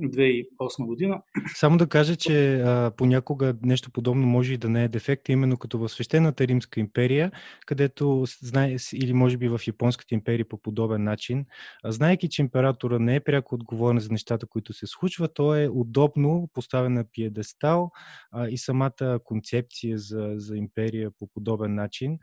2008 0.00 0.86
година. 0.86 1.22
Само 1.54 1.76
да 1.76 1.86
кажа, 1.86 2.16
че 2.16 2.54
а, 2.54 2.90
понякога 2.96 3.54
нещо 3.62 3.90
подобно 3.90 4.26
може 4.26 4.54
и 4.54 4.56
да 4.56 4.68
не 4.68 4.84
е 4.84 4.88
дефект, 4.88 5.28
именно 5.28 5.56
като 5.56 5.78
в 5.78 5.88
Свещената 5.88 6.46
Римска 6.46 6.80
империя, 6.80 7.32
където, 7.66 8.24
знае, 8.42 8.76
или 8.94 9.12
може 9.12 9.36
би 9.36 9.48
в 9.48 9.60
Японската 9.66 10.14
империя 10.14 10.48
по 10.48 10.58
подобен 10.58 11.04
начин, 11.04 11.46
а, 11.84 11.92
знаеки, 11.92 12.28
че 12.28 12.42
императора 12.42 12.98
не 12.98 13.14
е 13.16 13.20
пряко 13.20 13.54
отговорен 13.54 13.98
за 13.98 14.12
нещата, 14.12 14.46
които 14.46 14.72
се 14.72 14.86
случват, 14.86 15.34
то 15.34 15.56
е 15.56 15.68
удобно 15.68 16.48
поставен 16.52 16.92
на 16.92 17.04
пиедестал 17.12 17.90
а, 18.32 18.48
и 18.48 18.58
самата 18.58 19.18
концепция 19.24 19.98
за, 19.98 20.32
за 20.36 20.56
империя 20.56 21.10
по 21.18 21.26
подобен 21.26 21.74
начин 21.74 22.18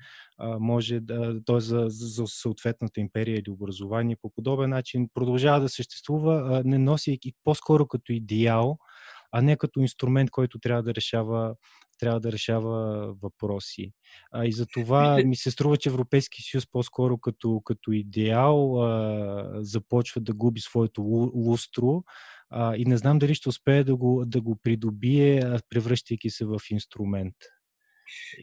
може 0.60 1.00
да, 1.00 1.44
т.е. 1.46 1.60
За, 1.60 1.86
за 1.90 2.24
съответната 2.28 3.00
империя 3.00 3.36
или 3.36 3.50
образование 3.50 4.16
по 4.22 4.30
подобен 4.30 4.70
начин 4.70 5.10
продължава 5.14 5.60
да 5.60 5.70
съществува, 5.70 6.62
не 6.66 6.78
носи 6.78 7.12
и 7.12 7.34
по-скоро 7.62 7.88
като 7.88 8.14
идеал, 8.14 8.78
а 9.32 9.42
не 9.42 9.58
като 9.58 9.80
инструмент, 9.80 10.32
който 10.32 10.60
трябва 10.60 10.84
да 10.84 10.96
решава 10.96 11.56
трябва 12.00 12.20
да 12.20 12.32
решава 12.32 13.14
въпроси. 13.22 13.92
А, 14.32 14.46
и 14.46 14.52
за 14.52 14.66
това 14.66 15.18
ми 15.26 15.36
се 15.36 15.52
струва, 15.52 15.78
че 15.78 15.90
Европейски 15.90 16.42
съюз 16.42 16.68
по-скоро 16.72 17.18
като, 17.18 17.62
като 17.66 17.92
идеал 17.92 18.82
а, 18.82 19.64
започва 19.64 20.22
да 20.22 20.34
губи 20.34 20.60
своето 20.60 21.02
лустро 21.36 22.04
а, 22.50 22.76
и 22.76 22.86
не 22.86 22.98
знам 22.98 23.20
дали 23.20 23.36
ще 23.36 23.50
успее 23.50 23.84
да 23.84 23.96
го, 23.96 24.24
да 24.26 24.42
го 24.42 24.56
придобие, 24.64 25.60
превръщайки 25.70 26.30
се 26.30 26.46
в 26.46 26.60
инструмент. 26.72 27.36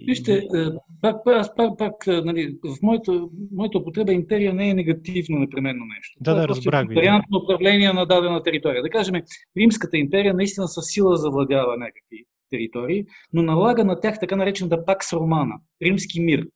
Вижте, 0.07 0.35
е, 0.35 0.67
пак, 1.03 1.17
аз 1.27 1.55
пак, 1.55 1.79
пак 1.79 2.07
е, 2.07 2.21
нали, 2.21 2.57
в 2.65 2.83
моята, 2.83 3.29
моята 3.53 3.79
употреба 3.79 4.13
империя 4.13 4.55
не 4.55 4.71
е 4.71 4.75
негативно 4.75 5.39
непременно 5.39 5.85
нещо. 5.85 6.19
Да, 6.21 6.35
да, 6.35 6.45
е 6.45 6.49
разбрах 6.49 6.89
ви. 6.89 6.95
Вариант 6.95 7.25
на 7.31 7.39
управление 7.39 7.93
на 7.93 8.07
дадена 8.07 8.43
територия. 8.43 8.83
Да 8.83 8.91
кажем, 8.91 9.23
Римската 9.57 9.97
империя 9.99 10.35
наистина 10.35 10.69
със 10.69 10.85
сила 10.87 11.17
завладява 11.17 11.77
някакви 11.77 12.25
територии, 12.51 13.05
но 13.33 13.43
налага 13.43 13.85
на 13.85 14.01
тях 14.01 14.21
така 14.21 14.37
наречената 14.37 14.85
пакс 14.85 15.13
романа, 15.13 15.55
римски 15.83 16.21
мир. 16.21 16.47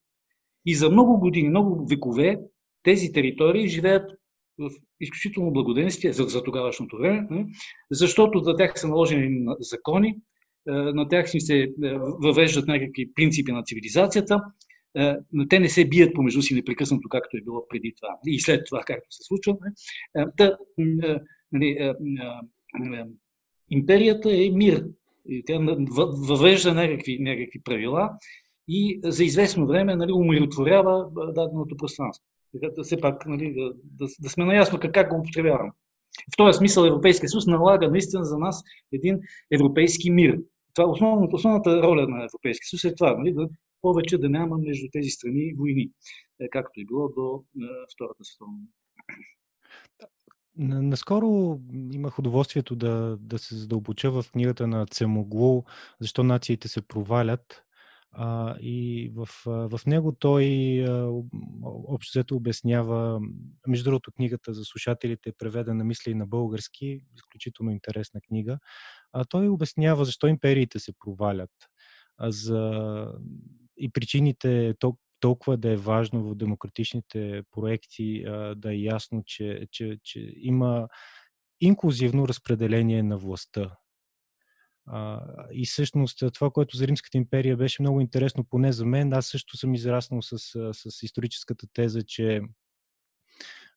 И 0.67 0.75
за 0.75 0.91
много 0.91 1.21
години, 1.21 1.49
много 1.49 1.87
векове 1.87 2.39
тези 2.83 3.13
територии 3.13 3.69
живеят 3.69 4.11
в 4.59 4.71
изключително 5.01 5.53
благоденствие 5.53 6.13
за, 6.13 6.25
за 6.25 6.43
тогавашното 6.43 6.97
време, 6.97 7.47
защото 7.91 8.39
за 8.39 8.57
тях 8.57 8.81
са 8.81 8.89
наложени 8.89 9.47
закони, 9.61 10.17
на 10.67 11.09
тях 11.09 11.35
им 11.35 11.41
се 11.41 11.59
е, 11.59 11.69
въвеждат 11.99 12.69
някакви 12.69 13.15
принципи 13.15 13.53
на 13.53 13.63
цивилизацията, 13.63 14.41
е, 14.97 15.15
но 15.33 15.49
те 15.49 15.59
не 15.59 15.69
се 15.69 15.89
бият 15.89 16.15
помежду 16.15 16.43
си 16.43 16.55
непрекъснато, 16.55 17.09
както 17.09 17.37
е 17.37 17.41
било 17.41 17.69
преди 17.69 17.95
това 18.01 18.17
и 18.27 18.41
след 18.41 18.67
това, 18.67 18.83
както 18.87 19.07
се 19.11 19.23
случва. 19.23 19.57
Та, 20.37 20.57
нали, 21.53 21.95
империята 23.71 24.33
е 24.33 24.51
мир. 24.51 24.85
Тя 25.47 25.59
въвежда 26.29 26.75
някакви, 26.75 27.19
някакви 27.21 27.63
правила 27.65 28.11
и 28.69 29.01
за 29.05 29.25
известно 29.25 29.67
време 29.67 29.97
нали, 29.97 30.13
умиротворява 30.13 31.11
даденото 31.35 31.77
пространство. 31.77 32.25
Така 32.53 32.75
да 32.77 32.83
все 32.83 33.01
пак 33.01 33.27
нали, 33.27 33.55
да, 33.55 33.73
да, 33.85 34.07
да 34.21 34.29
сме 34.29 34.45
наясно 34.45 34.81
как, 34.81 34.93
как 34.93 35.11
го 35.11 35.17
употребяваме. 35.17 35.71
В 36.35 36.37
този 36.37 36.59
смисъл 36.59 36.85
Европейския 36.85 37.29
съюз 37.29 37.47
налага 37.47 37.91
наистина 37.91 38.25
за 38.25 38.39
нас 38.39 38.63
един 38.93 39.21
европейски 39.55 40.11
мир. 40.11 40.39
Това 40.75 40.89
основната, 40.89 41.37
основната 41.37 41.83
роля 41.83 42.09
на 42.09 42.25
Европейския 42.25 42.69
съюз 42.69 42.85
е 42.85 42.95
това, 42.95 43.17
нали, 43.17 43.33
да 43.33 43.49
повече 43.83 44.19
да 44.19 44.29
няма 44.29 44.59
между 44.59 44.87
тези 44.93 45.11
страни 45.11 45.55
войни, 45.59 45.91
е, 46.41 46.49
както 46.51 46.81
е 46.81 46.85
било 46.85 47.09
до 47.09 47.45
е, 47.57 47.67
Втората 47.95 48.25
световна 48.25 48.59
Наскоро 50.57 51.61
имах 51.93 52.19
удоволствието 52.19 52.77
да, 52.77 53.17
да 53.21 53.39
се 53.39 53.55
задълбоча 53.55 54.11
в 54.11 54.25
книгата 54.33 54.67
на 54.67 54.87
Цемоглу 54.87 55.63
Защо 56.01 56.23
нациите 56.25 56.69
се 56.69 56.83
провалят. 56.83 57.63
А, 58.15 58.57
и 58.61 59.11
в, 59.15 59.29
в 59.47 59.81
него 59.87 60.13
той 60.13 60.45
общо 61.65 62.37
обяснява, 62.37 63.21
между 63.67 63.85
другото 63.85 64.13
книгата 64.13 64.55
за 64.55 64.65
слушателите 64.65 65.29
е 65.29 65.33
преведена 65.39 65.85
мисли 65.85 66.15
на 66.15 66.27
български, 66.27 67.01
изключително 67.17 67.73
интересна 67.73 68.21
книга. 68.21 68.59
А, 69.13 69.25
той 69.25 69.49
обяснява 69.49 70.05
защо 70.05 70.27
империите 70.27 70.79
се 70.79 70.93
провалят. 70.99 71.51
А, 72.19 72.31
за, 72.31 73.13
и 73.77 73.93
причините 73.93 74.75
тол- 74.75 74.99
толкова 75.21 75.57
да 75.57 75.71
е 75.71 75.77
важно 75.77 76.23
в 76.23 76.35
демократичните 76.35 77.43
проекти 77.51 78.25
а, 78.27 78.55
да 78.55 78.73
е 78.73 78.77
ясно, 78.77 79.23
че, 79.27 79.67
че, 79.71 79.99
че 80.05 80.33
има 80.37 80.89
инклюзивно 81.61 82.29
разпределение 82.29 83.03
на 83.03 83.19
властта 83.19 83.77
и 85.53 85.67
всъщност 85.67 86.25
това, 86.35 86.51
което 86.51 86.77
за 86.77 86.87
Римската 86.87 87.19
империя 87.19 87.57
беше 87.57 87.83
много 87.83 88.01
интересно, 88.01 88.45
поне 88.45 88.73
за 88.73 88.87
мен, 88.87 89.13
аз 89.13 89.27
също 89.27 89.57
съм 89.57 89.75
израснал 89.75 90.23
с, 90.23 90.39
с 90.73 91.03
историческата 91.03 91.67
теза, 91.73 92.03
че 92.03 92.41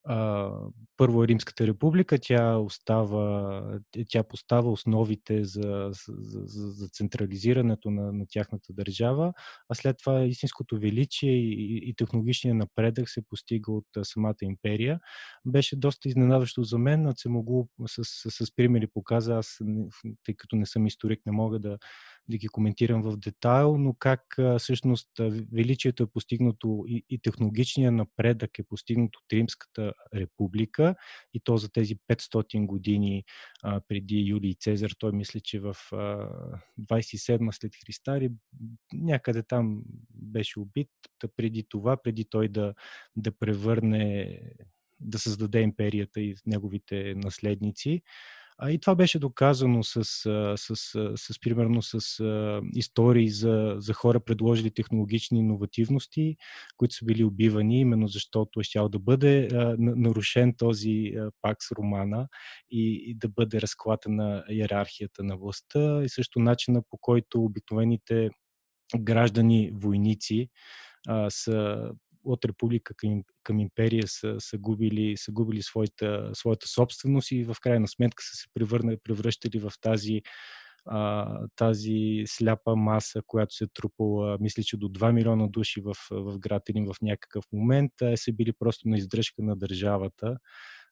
а, 0.06 0.52
първо 0.98 1.24
е 1.24 1.28
Римската 1.28 1.68
република, 1.68 2.18
тя, 2.22 2.58
остава, 2.58 3.80
тя 4.10 4.24
постава 4.24 4.72
основите 4.72 5.44
за, 5.44 5.90
за, 5.92 6.42
за, 6.46 6.88
централизирането 6.88 7.92
на, 7.92 8.12
на 8.14 8.26
тяхната 8.30 8.74
държава, 8.74 9.34
а 9.70 9.76
след 9.76 9.98
това 9.98 10.24
истинското 10.24 10.80
величие 10.80 11.32
и, 11.32 11.90
и 11.90 11.94
технологичния 11.96 12.56
напредък 12.56 13.10
се 13.10 13.22
постига 13.30 13.72
от 13.72 13.88
самата 14.04 14.36
империя. 14.42 15.00
Беше 15.46 15.76
доста 15.76 16.10
изненадващо 16.10 16.64
за 16.64 16.78
мен, 16.78 17.02
но 17.02 17.14
се 17.16 17.30
могу 17.30 17.68
с, 17.88 18.04
с, 18.04 18.46
с 18.46 18.56
примери 18.56 18.88
показа, 18.88 19.36
аз, 19.36 19.60
тъй 20.24 20.36
като 20.36 20.56
не 20.56 20.66
съм 20.66 20.88
историк, 20.88 21.20
не 21.26 21.32
мога 21.32 21.60
да, 21.60 21.78
да 22.30 22.38
ги 22.38 22.48
коментирам 22.48 23.02
в 23.02 23.18
детайл, 23.18 23.78
но 23.78 23.94
как 23.94 24.38
всъщност 24.58 25.10
величието 25.52 26.04
е 26.04 26.08
постигнато 26.08 26.84
и, 26.88 27.04
и 27.10 27.20
технологичният 27.20 27.94
напредък 27.94 28.60
е 28.60 28.64
постигнато 28.64 29.20
от 29.24 29.34
Римската 29.34 29.94
република 30.16 30.96
и 31.34 31.40
то 31.40 31.58
за 31.58 31.72
тези 31.72 31.96
500 31.96 32.66
години 32.66 33.24
а, 33.64 33.82
преди 33.88 34.20
Юлий 34.20 34.54
Цезар. 34.54 34.92
Той 35.00 35.12
мисли, 35.12 35.42
че 35.42 35.60
в 35.60 35.76
а, 35.92 35.96
27 36.80 37.52
след 37.52 37.72
Христа 37.86 38.18
или 38.18 38.32
някъде 38.94 39.44
там 39.44 39.84
беше 40.10 40.60
убит. 40.60 40.90
Преди 41.36 41.64
това, 41.70 41.98
преди 41.98 42.26
той 42.26 42.48
да, 42.48 42.74
да 43.16 43.32
превърне 43.32 44.40
да 45.00 45.20
създаде 45.20 45.62
империята 45.62 46.22
и 46.22 46.36
неговите 46.46 47.14
наследници. 47.16 48.02
А 48.58 48.72
и 48.72 48.80
това 48.80 48.96
беше 48.96 49.20
доказано 49.20 49.84
с, 49.84 50.04
с, 50.04 50.58
с, 50.58 51.14
с 51.16 51.40
примерно 51.42 51.82
с 51.82 52.00
истории 52.74 53.30
за, 53.30 53.76
за 53.78 53.94
хора, 53.94 54.20
предложили 54.20 54.72
технологични 54.72 55.40
иновативности, 55.40 56.38
които 56.78 56.96
са 56.96 57.06
били 57.06 57.24
убивани, 57.24 57.80
именно 57.80 58.08
защото 58.08 58.60
е 58.60 58.64
щял 58.64 58.90
да 58.90 59.00
бъде 59.00 59.48
а, 59.54 59.76
нарушен 59.80 60.54
този 60.58 61.14
а, 61.18 61.32
пакс 61.42 61.72
романа 61.72 62.28
и, 62.72 63.04
и 63.08 63.16
да 63.16 63.30
бъде 63.30 63.62
разклатена 63.62 64.44
иерархията 64.50 65.24
на 65.24 65.38
властта 65.38 66.04
и 66.04 66.10
също 66.10 66.40
начина 66.40 66.82
по 66.90 66.98
който 66.98 67.44
обикновените 67.44 68.30
граждани, 69.00 69.72
войници 69.74 70.50
а, 71.08 71.30
са 71.30 71.90
от 72.26 72.46
република 72.46 72.94
към, 72.98 73.24
към 73.44 73.60
империя 73.60 74.04
са, 74.08 74.36
са, 74.40 74.58
губили, 74.58 75.18
са 75.18 75.32
губили 75.32 75.62
своята, 75.62 76.32
своята 76.34 76.68
собственост 76.68 77.32
и 77.32 77.44
в 77.44 77.56
крайна 77.62 77.88
сметка 77.88 78.24
са 78.24 78.36
се 78.36 78.48
превърнали, 78.54 78.98
превръщали 79.04 79.60
в 79.60 79.72
тази, 79.82 80.22
а, 80.86 81.40
тази 81.56 82.24
сляпа 82.26 82.76
маса, 82.76 83.22
която 83.28 83.56
се 83.56 83.64
е 83.64 83.68
трупала, 83.74 84.38
мисля, 84.40 84.64
че 84.64 84.78
до 84.78 84.90
2 84.90 85.12
милиона 85.12 85.48
души 85.48 85.82
в, 85.82 85.96
в 86.12 86.40
град 86.40 86.64
или 86.70 86.86
в 86.86 86.96
някакъв 87.02 87.46
момент, 87.54 87.92
а 88.02 88.18
са 88.18 88.34
били 88.34 88.54
просто 88.60 88.88
на 88.88 88.98
издръжка 88.98 89.42
на 89.42 89.56
държавата, 89.56 90.38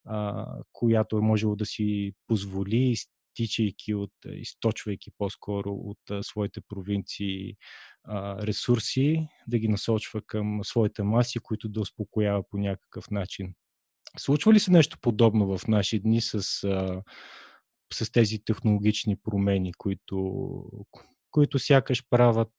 а, 0.05 0.45
която 0.71 1.17
е 1.17 1.21
можело 1.21 1.55
да 1.55 1.65
си 1.65 2.13
позволи, 2.27 2.95
тичайки 3.34 3.93
от, 3.93 4.13
източвайки 4.25 5.11
по-скоро 5.17 5.71
от 5.73 6.25
своите 6.25 6.61
провинции 6.61 7.55
ресурси, 8.39 9.27
да 9.47 9.59
ги 9.59 9.67
насочва 9.67 10.21
към 10.21 10.59
своите 10.63 11.03
маси, 11.03 11.39
които 11.39 11.69
да 11.69 11.81
успокоява 11.81 12.49
по 12.49 12.57
някакъв 12.57 13.11
начин. 13.11 13.53
Случва 14.17 14.53
ли 14.53 14.59
се 14.59 14.71
нещо 14.71 14.97
подобно 15.01 15.57
в 15.57 15.67
наши 15.67 15.99
дни 15.99 16.21
с, 16.21 16.43
с 17.93 18.11
тези 18.11 18.43
технологични 18.45 19.15
промени, 19.15 19.73
които, 19.73 20.51
които 21.31 21.59
сякаш 21.59 22.03
правят 22.09 22.51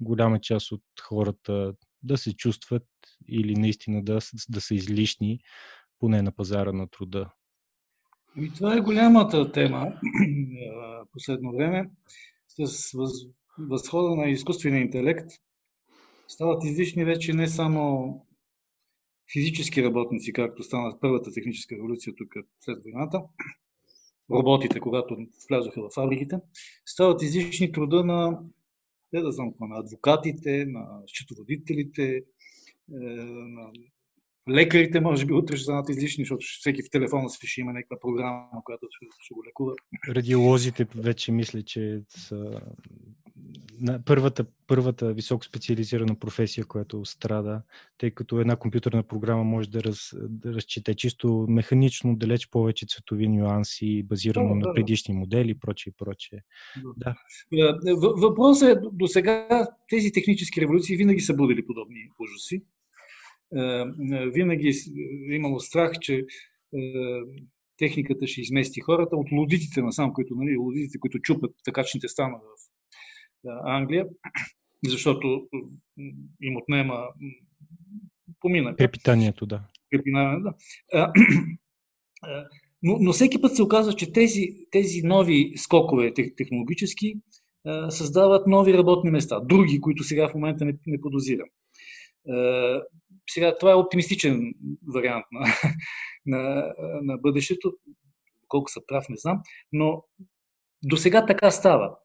голяма 0.00 0.40
част 0.40 0.72
от 0.72 0.82
хората 1.00 1.74
да 2.02 2.18
се 2.18 2.36
чувстват 2.36 2.86
или 3.28 3.54
наистина 3.54 4.04
да, 4.04 4.18
да 4.48 4.60
са 4.60 4.74
излишни, 4.74 5.40
поне 5.98 6.22
на 6.22 6.32
пазара 6.32 6.72
на 6.72 6.88
труда? 6.90 7.30
И 8.38 8.52
това 8.56 8.76
е 8.76 8.80
голямата 8.80 9.52
тема 9.52 9.92
последно 11.12 11.52
време. 11.52 11.90
С 12.48 12.92
въз, 12.92 13.12
възхода 13.58 14.16
на 14.16 14.28
изкуствения 14.28 14.80
интелект 14.80 15.30
стават 16.28 16.64
излишни 16.64 17.04
вече 17.04 17.32
не 17.32 17.48
само 17.48 18.26
физически 19.32 19.84
работници, 19.84 20.32
както 20.32 20.62
стана 20.62 20.98
първата 21.00 21.32
техническа 21.32 21.74
революция 21.76 22.14
тук 22.14 22.34
след 22.60 22.84
войната, 22.84 23.22
роботите, 24.30 24.80
когато 24.80 25.16
влязоха 25.48 25.82
в 25.82 25.94
фабриките, 25.94 26.36
стават 26.86 27.22
излишни 27.22 27.72
труда 27.72 28.04
на, 28.04 28.40
не 29.12 29.20
да 29.20 29.32
знам, 29.32 29.52
на 29.60 29.78
адвокатите, 29.78 30.66
на 30.66 31.02
счетоводителите, 31.06 32.16
е, 32.16 32.22
на 32.90 33.70
Лекарите, 34.50 35.00
може 35.00 35.26
би, 35.26 35.32
утре 35.32 35.56
ще 35.56 35.62
станат 35.62 35.88
излишни, 35.88 36.24
защото 36.24 36.46
всеки 36.60 36.82
в 36.82 36.90
телефона 36.90 37.30
си 37.30 37.46
ще 37.46 37.60
има 37.60 37.72
някаква 37.72 37.96
програма, 38.00 38.46
която 38.64 38.86
ще, 38.90 39.06
ще 39.20 39.34
го 39.34 39.44
лекува. 39.46 39.72
Радиолозите 40.08 40.86
вече 40.94 41.32
мисля, 41.32 41.62
че 41.62 42.00
са 42.08 42.60
първата, 44.04 44.46
първата 44.66 45.12
високо 45.12 45.44
специализирана 45.44 46.18
професия, 46.18 46.64
която 46.64 47.04
страда, 47.04 47.62
тъй 47.98 48.10
като 48.10 48.40
една 48.40 48.56
компютърна 48.56 49.02
програма 49.02 49.44
може 49.44 49.70
да, 49.70 49.84
раз, 49.84 50.14
да 50.28 50.54
разчете 50.54 50.94
чисто 50.94 51.46
механично 51.48 52.16
далеч 52.16 52.48
повече 52.50 52.86
цветови 52.86 53.28
нюанси, 53.28 54.02
базирано 54.02 54.48
да, 54.48 54.54
на 54.54 54.74
предишни 54.74 55.14
модели 55.14 55.50
и 55.50 55.58
прочее, 55.58 55.92
прочее. 55.98 56.38
Да. 56.96 57.14
да. 57.52 57.78
Въпросът 57.96 58.68
е, 58.68 58.80
до 58.92 59.06
сега 59.06 59.68
тези 59.88 60.12
технически 60.12 60.60
революции 60.60 60.96
винаги 60.96 61.20
са 61.20 61.34
будили 61.34 61.66
подобни 61.66 62.10
ужаси. 62.20 62.62
Е, 63.54 63.60
е, 63.60 64.30
винаги 64.30 64.68
е 65.30 65.34
имало 65.34 65.60
страх, 65.60 65.92
че 66.00 66.24
техниката 67.76 68.26
ще 68.26 68.40
измести 68.40 68.80
хората 68.80 69.16
от 69.16 69.32
лудитите 69.32 69.82
насам, 69.82 70.12
които, 70.12 70.34
нали, 70.34 70.56
лудитите, 70.56 70.98
които 70.98 71.18
чупат 71.18 71.50
такачните 71.64 72.08
стана 72.08 72.36
в 72.36 72.70
Англия, 73.64 74.06
защото 74.84 75.48
им 76.40 76.56
отнема 76.56 77.04
поминъка. 78.40 78.76
Препитанието, 78.76 79.46
да. 79.46 79.62
Препинаване, 79.90 80.40
да. 80.40 81.12
Но, 82.82 82.98
но 83.00 83.12
всеки 83.12 83.40
път 83.40 83.56
се 83.56 83.62
оказва, 83.62 83.92
че 83.92 84.12
тези, 84.12 84.46
тези 84.70 85.02
нови 85.02 85.52
скокове 85.56 86.14
технологически 86.36 87.14
създават 87.88 88.46
нови 88.46 88.74
работни 88.74 89.10
места, 89.10 89.40
други, 89.40 89.80
които 89.80 90.04
сега 90.04 90.28
в 90.28 90.34
момента 90.34 90.64
не, 90.64 90.78
не 90.86 91.00
подозирам. 91.00 91.48
Е, 93.28 93.32
сега, 93.32 93.58
това 93.58 93.72
е 93.72 93.74
оптимистичен 93.74 94.54
вариант 94.94 95.24
на, 95.32 95.46
на, 96.26 96.72
на 97.02 97.18
бъдещето. 97.18 97.72
Колко 98.48 98.70
са 98.70 98.80
прав, 98.86 99.08
не 99.08 99.16
знам. 99.16 99.40
Но 99.72 100.04
до 100.84 100.96
сега 100.96 101.26
така 101.26 101.50
става. 101.50 101.96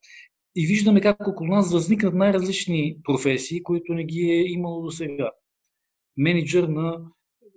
И 0.56 0.66
виждаме 0.66 1.00
как 1.00 1.28
около 1.28 1.48
нас 1.48 1.72
възникнат 1.72 2.14
най-различни 2.14 2.96
професии, 3.04 3.62
които 3.62 3.94
не 3.94 4.04
ги 4.04 4.20
е 4.20 4.52
имало 4.52 4.82
до 4.82 4.90
сега. 4.90 5.30
Менеджер 6.16 6.62
на 6.62 7.00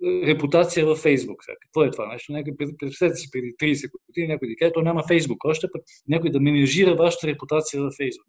е, 0.04 0.26
репутация 0.26 0.86
във 0.86 0.98
Фейсбук. 0.98 1.42
Какво 1.60 1.84
е 1.84 1.90
това 1.90 2.12
нещо? 2.12 2.32
Някой, 2.32 2.52
представете 2.78 3.16
си 3.16 3.28
преди 3.32 3.74
30 3.74 3.90
години, 4.06 4.28
някой 4.28 4.48
да 4.48 4.54
каже, 4.58 4.72
то 4.72 4.82
няма 4.82 5.06
Фейсбук 5.08 5.44
още, 5.44 5.66
пък 5.72 5.82
някой 6.08 6.30
да 6.30 6.40
менежира 6.40 6.96
вашата 6.96 7.26
репутация 7.26 7.82
във 7.82 7.94
Фейсбук. 7.94 8.26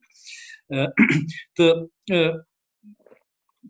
Та, 1.56 1.88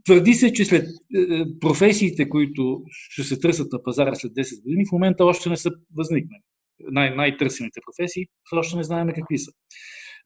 Твърди 0.07 0.33
се, 0.33 0.53
че 0.53 0.65
след 0.65 0.87
е, 1.15 1.19
е, 1.19 1.45
професиите, 1.59 2.29
които 2.29 2.83
ще 2.87 3.23
се 3.23 3.39
търсят 3.39 3.71
на 3.71 3.83
пазара 3.83 4.15
след 4.15 4.31
10 4.31 4.63
години, 4.63 4.85
в 4.85 4.91
момента 4.91 5.25
още 5.25 5.49
не 5.49 5.57
са 5.57 5.71
възникнали. 5.97 6.41
Най- 6.79 7.15
най-търсените 7.15 7.79
професии, 7.85 8.25
още 8.53 8.77
не 8.77 8.83
знаем 8.83 9.07
какви 9.15 9.37
са. 9.37 9.51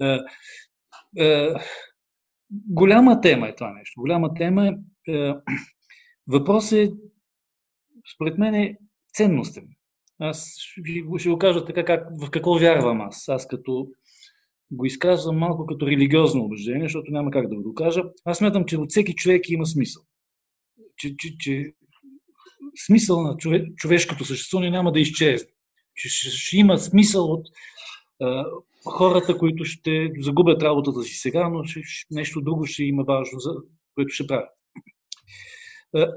Е, 0.02 0.18
е, 1.26 1.54
голяма 2.50 3.22
тема 3.22 3.48
е 3.48 3.56
това 3.56 3.74
нещо. 3.74 4.02
Голяма 4.02 4.34
тема 4.34 4.68
е. 4.68 4.72
е 5.14 5.34
въпрос 6.28 6.72
е, 6.72 6.92
според 8.16 8.38
мен, 8.38 8.56
е 8.56 8.78
ценностен. 9.14 9.68
Аз 10.20 10.56
ще 11.18 11.30
го 11.30 11.38
кажа 11.38 11.66
така, 11.66 11.86
как, 11.86 12.08
в 12.22 12.30
какво 12.30 12.60
вярвам 12.60 13.02
аз. 13.02 13.30
Аз 13.30 13.48
като 13.48 13.88
го 14.72 14.86
изказвам 14.86 15.38
малко 15.38 15.66
като 15.66 15.88
религиозно 15.88 16.44
убеждение, 16.44 16.86
защото 16.86 17.12
няма 17.12 17.32
как 17.32 17.50
да 17.50 17.56
го 17.56 17.62
докажа. 17.62 18.04
Аз 18.26 18.38
смятам, 18.38 18.66
че 18.66 18.78
от 18.78 18.90
всеки 18.90 19.16
човек 19.16 19.50
има 19.50 19.66
смисъл. 19.66 20.04
Че, 20.98 21.16
че, 21.18 21.38
че 21.40 21.74
смисъл 22.86 23.22
на 23.22 23.38
чове, 23.38 23.66
човешкото 23.76 24.26
съществуване 24.26 24.70
няма 24.70 24.92
да 24.92 25.00
изчезне. 25.00 25.50
Че 25.96 26.10
ще, 26.10 26.30
ще 26.30 26.58
има 26.58 26.78
смисъл 26.78 27.26
от 27.26 27.48
а, 28.22 28.46
хората, 28.86 29.38
които 29.38 29.66
ще 29.66 30.12
загубят 30.20 30.64
работата 30.64 31.04
си 31.04 31.14
сега, 31.14 31.50
но 31.50 31.64
ще, 31.64 31.82
нещо 32.12 32.42
друго 32.42 32.66
ще 32.66 32.84
има 32.84 33.04
важно, 33.04 33.40
за 33.40 33.52
което 33.96 34.10
ще 34.10 34.28
правят. 34.28 34.50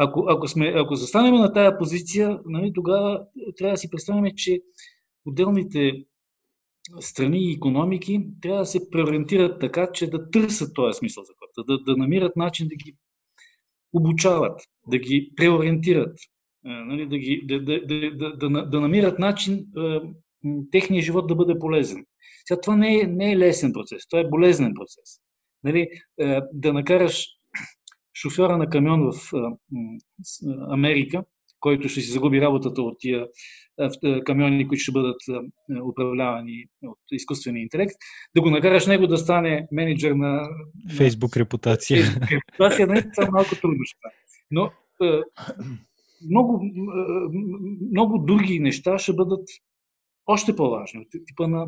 Ако, 0.00 0.24
ако, 0.28 0.48
сме, 0.48 0.72
ако 0.76 0.94
застанем 0.94 1.34
на 1.34 1.52
тая 1.52 1.78
позиция, 1.78 2.38
нали, 2.46 2.72
тогава 2.74 3.22
трябва 3.56 3.74
да 3.74 3.78
си 3.78 3.90
представим, 3.90 4.32
че 4.36 4.60
отделните 5.26 6.04
страни 7.00 7.50
и 7.50 7.52
економики 7.52 8.26
трябва 8.40 8.60
да 8.60 8.66
се 8.66 8.90
преориентират 8.90 9.60
така, 9.60 9.92
че 9.92 10.10
да 10.10 10.30
търсят 10.30 10.74
този 10.74 10.98
смисъл 10.98 11.24
за 11.24 11.32
хората, 11.38 11.72
да, 11.72 11.92
да 11.92 11.96
намират 11.96 12.36
начин 12.36 12.68
да 12.68 12.74
ги 12.74 12.96
обучават, 13.92 14.60
да 14.86 14.98
ги 14.98 15.32
преориентират, 15.36 16.18
нали, 16.64 17.06
да, 17.06 17.18
ги, 17.18 17.42
да, 17.44 17.64
да, 17.64 17.80
да, 17.86 18.36
да, 18.36 18.66
да 18.66 18.80
намират 18.80 19.18
начин 19.18 19.66
техния 20.72 21.02
живот 21.02 21.26
да 21.26 21.34
бъде 21.34 21.58
полезен. 21.58 22.04
Сега 22.46 22.60
това 22.60 22.76
не 22.76 23.00
е, 23.00 23.06
не 23.06 23.32
е 23.32 23.38
лесен 23.38 23.72
процес, 23.72 24.08
това 24.08 24.20
е 24.20 24.28
болезнен 24.28 24.72
процес. 24.74 25.20
Нали, 25.64 25.88
да 26.52 26.72
накараш 26.72 27.26
шофьора 28.14 28.58
на 28.58 28.70
камион 28.70 29.12
в 29.12 29.32
Америка 30.68 31.24
който 31.60 31.88
ще 31.88 32.00
си 32.00 32.10
загуби 32.10 32.40
работата 32.40 32.82
от 32.82 32.98
тия 32.98 33.26
камиони, 34.26 34.68
които 34.68 34.82
ще 34.82 34.92
бъдат 34.92 35.20
управлявани 35.90 36.64
от 36.82 36.98
изкуствения 37.12 37.62
интелект, 37.62 37.94
да 38.34 38.42
го 38.42 38.50
накараш 38.50 38.86
него 38.86 39.06
да 39.06 39.18
стане 39.18 39.68
менеджер 39.72 40.12
на... 40.12 40.48
Фейсбук 40.96 41.36
репутация. 41.36 42.02
Фейсбук 42.02 42.28
репутация, 42.30 42.86
не 42.86 42.98
е 42.98 43.30
малко 43.30 43.54
трудно 43.60 43.84
ще 43.84 43.96
Но 44.50 44.70
много, 46.30 46.64
много 47.90 48.18
други 48.18 48.60
неща 48.60 48.98
ще 48.98 49.12
бъдат 49.12 49.48
още 50.26 50.56
по-важни. 50.56 51.06
Типа 51.26 51.46
на 51.46 51.66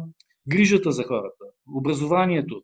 грижата 0.48 0.92
за 0.92 1.04
хората, 1.04 1.44
образованието. 1.76 2.62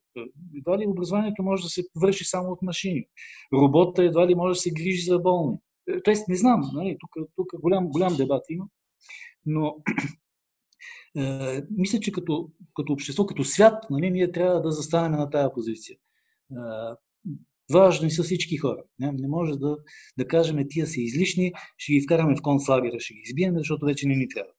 Едва 0.59 0.79
ли 0.79 0.87
образованието 0.87 1.43
може 1.43 1.63
да 1.63 1.69
се 1.69 1.83
върши 2.01 2.25
само 2.25 2.49
от 2.53 2.63
машини. 2.63 3.05
Робота 3.53 4.05
едва 4.05 4.27
ли 4.27 4.35
може 4.35 4.51
да 4.51 4.61
се 4.61 4.71
грижи 4.71 5.03
за 5.03 5.19
болни. 5.19 5.57
Тоест, 6.05 6.29
не 6.29 6.37
знам, 6.37 6.71
нали, 6.73 6.97
тук, 7.01 7.27
тук 7.37 7.61
голям, 7.61 7.89
голям 7.89 8.17
дебат 8.17 8.45
има, 8.51 8.65
но 9.47 9.77
е, 11.17 11.63
мисля, 11.71 12.01
че 12.01 12.13
като, 12.13 12.51
като 12.77 12.93
общество, 12.93 13.27
като 13.27 13.45
свят, 13.45 13.85
нали, 13.91 14.11
ние 14.11 14.33
трябва 14.33 14.63
да 14.63 14.71
застанем 14.71 15.19
на 15.19 15.31
тая 15.31 15.53
позиция. 15.53 15.97
Е, 16.53 16.57
важни 17.73 18.11
са 18.11 18.23
всички 18.23 18.57
хора. 18.57 18.83
Не, 18.99 19.13
не 19.13 19.29
може 19.29 19.53
да, 19.53 19.77
да 20.19 20.29
кажем, 20.29 20.67
тия 20.69 20.87
са 20.87 21.01
излишни, 21.01 21.53
ще 21.77 21.93
ги 21.93 22.01
вкараме 22.01 22.37
в 22.37 22.43
концлагера, 22.43 23.01
ще 23.01 23.15
ги 23.15 23.23
избием, 23.25 23.55
защото 23.57 23.87
вече 23.87 24.09
не 24.09 24.17
ни 24.17 24.29
трябва. 24.29 24.51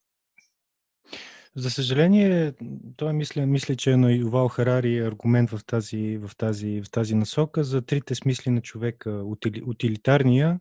За 1.57 1.69
съжаление, 1.71 2.53
той 2.97 3.13
мисля, 3.13 3.45
мисля, 3.45 3.75
че 3.75 3.91
е 3.91 3.97
на 3.97 4.13
Ювал 4.13 4.47
Харари 4.47 4.99
аргумент 4.99 5.49
в 5.49 5.59
тази, 5.65 6.17
в, 6.17 6.31
тази, 6.37 6.81
в 6.81 6.91
тази 6.91 7.15
насока 7.15 7.63
за 7.63 7.81
трите 7.81 8.15
смисли 8.15 8.51
на 8.51 8.61
човека. 8.61 9.23
Утилитарния, 9.65 10.59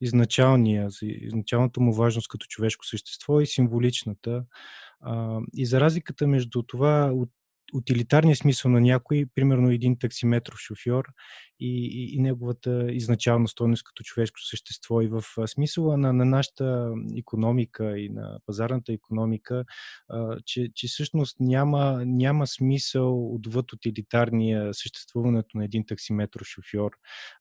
изначалния, 0.00 0.88
изначалната 1.02 1.80
му 1.80 1.92
важност 1.92 2.28
като 2.28 2.46
човешко 2.46 2.86
същество 2.86 3.40
и 3.40 3.46
символичната. 3.46 4.44
И 5.54 5.66
за 5.66 5.80
разликата 5.80 6.26
между 6.26 6.62
това 6.62 7.12
утилитарния 7.74 8.36
смисъл 8.36 8.70
на 8.70 8.80
някой, 8.80 9.26
примерно 9.34 9.70
един 9.70 9.98
таксиметров 9.98 10.58
шофьор 10.58 11.04
и, 11.60 11.86
и, 11.86 12.16
и 12.16 12.18
неговата 12.18 12.92
изначална 12.92 13.48
стойност 13.48 13.84
като 13.84 14.02
човешко 14.02 14.40
същество. 14.40 15.02
И 15.02 15.08
в 15.08 15.22
смисъла 15.46 15.96
на, 15.96 16.12
на 16.12 16.24
нашата 16.24 16.92
економика 17.16 17.98
и 17.98 18.08
на 18.08 18.38
пазарната 18.46 18.92
економика, 18.92 19.64
а, 20.08 20.36
че, 20.44 20.68
че 20.74 20.88
всъщност 20.88 21.36
няма, 21.40 22.02
няма 22.06 22.46
смисъл 22.46 23.34
отвъд 23.34 23.72
утилитарния 23.72 24.74
съществуването 24.74 25.58
на 25.58 25.64
един 25.64 25.86
таксиметров 25.86 26.46
шофьор. 26.46 26.90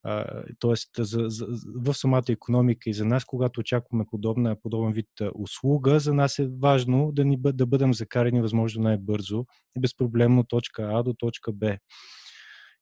А, 0.03 0.43
тоест, 0.59 0.89
за, 0.99 1.25
за, 1.27 1.47
в 1.75 1.93
самата 1.93 2.23
економика 2.29 2.89
и 2.89 2.93
за 2.93 3.05
нас, 3.05 3.25
когато 3.25 3.59
очакваме 3.59 4.05
подобна, 4.11 4.55
подобен 4.61 4.93
вид 4.93 5.09
услуга, 5.35 5.99
за 5.99 6.13
нас 6.13 6.39
е 6.39 6.49
важно 6.61 7.11
да, 7.11 7.25
ни, 7.25 7.37
да 7.43 7.65
бъдем 7.65 7.93
закарани 7.93 8.41
възможно 8.41 8.83
най-бързо 8.83 9.45
и 9.77 9.79
безпроблемно 9.79 10.43
точка 10.43 10.89
А 10.93 11.03
до 11.03 11.13
точка 11.13 11.51
Б. 11.51 11.77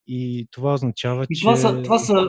И 0.06 0.48
това 0.50 0.74
означава, 0.74 1.26
и 1.30 1.40
това 1.40 1.54
че... 1.54 1.60
Са, 1.60 1.82
това 1.82 1.98
са, 1.98 2.28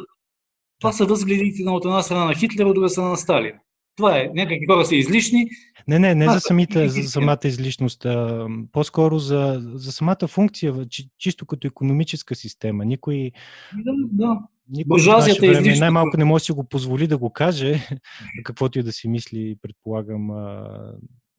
това 0.79 0.91
са 0.91 1.05
възгледите 1.05 1.63
на 1.63 1.73
от 1.73 1.85
една 1.85 2.03
страна 2.03 2.25
на 2.25 2.35
Хитлер, 2.35 2.65
от 2.65 2.75
друга 2.75 2.89
страна 2.89 3.09
на 3.09 3.17
Сталин. 3.17 3.53
Това 3.95 4.17
е. 4.17 4.29
Някакви 4.33 4.65
хора 4.65 4.85
са 4.85 4.95
излишни. 4.95 5.47
Не, 5.87 5.99
не, 5.99 6.15
не 6.15 6.29
за, 6.29 6.39
самите, 6.39 6.89
за 6.89 7.03
самата 7.03 7.39
излишност. 7.45 8.05
А, 8.05 8.47
по-скоро 8.71 9.19
за, 9.19 9.61
за 9.73 9.91
самата 9.91 10.27
функция, 10.27 10.73
чисто 11.17 11.45
като 11.45 11.67
економическа 11.67 12.35
система. 12.35 12.85
Никой. 12.85 13.31
Да, 13.73 13.91
да. 14.11 14.39
Никой 14.69 14.87
Буржуазията 14.87 15.45
е 15.45 15.49
време, 15.49 15.79
най-малко 15.79 16.17
не 16.17 16.25
може 16.25 16.41
да 16.41 16.45
си 16.45 16.51
го 16.51 16.63
позволи 16.63 17.07
да 17.07 17.17
го 17.17 17.33
каже, 17.33 17.87
каквото 18.45 18.79
и 18.79 18.83
да 18.83 18.91
си 18.91 19.07
мисли, 19.07 19.55
предполагам, 19.61 20.29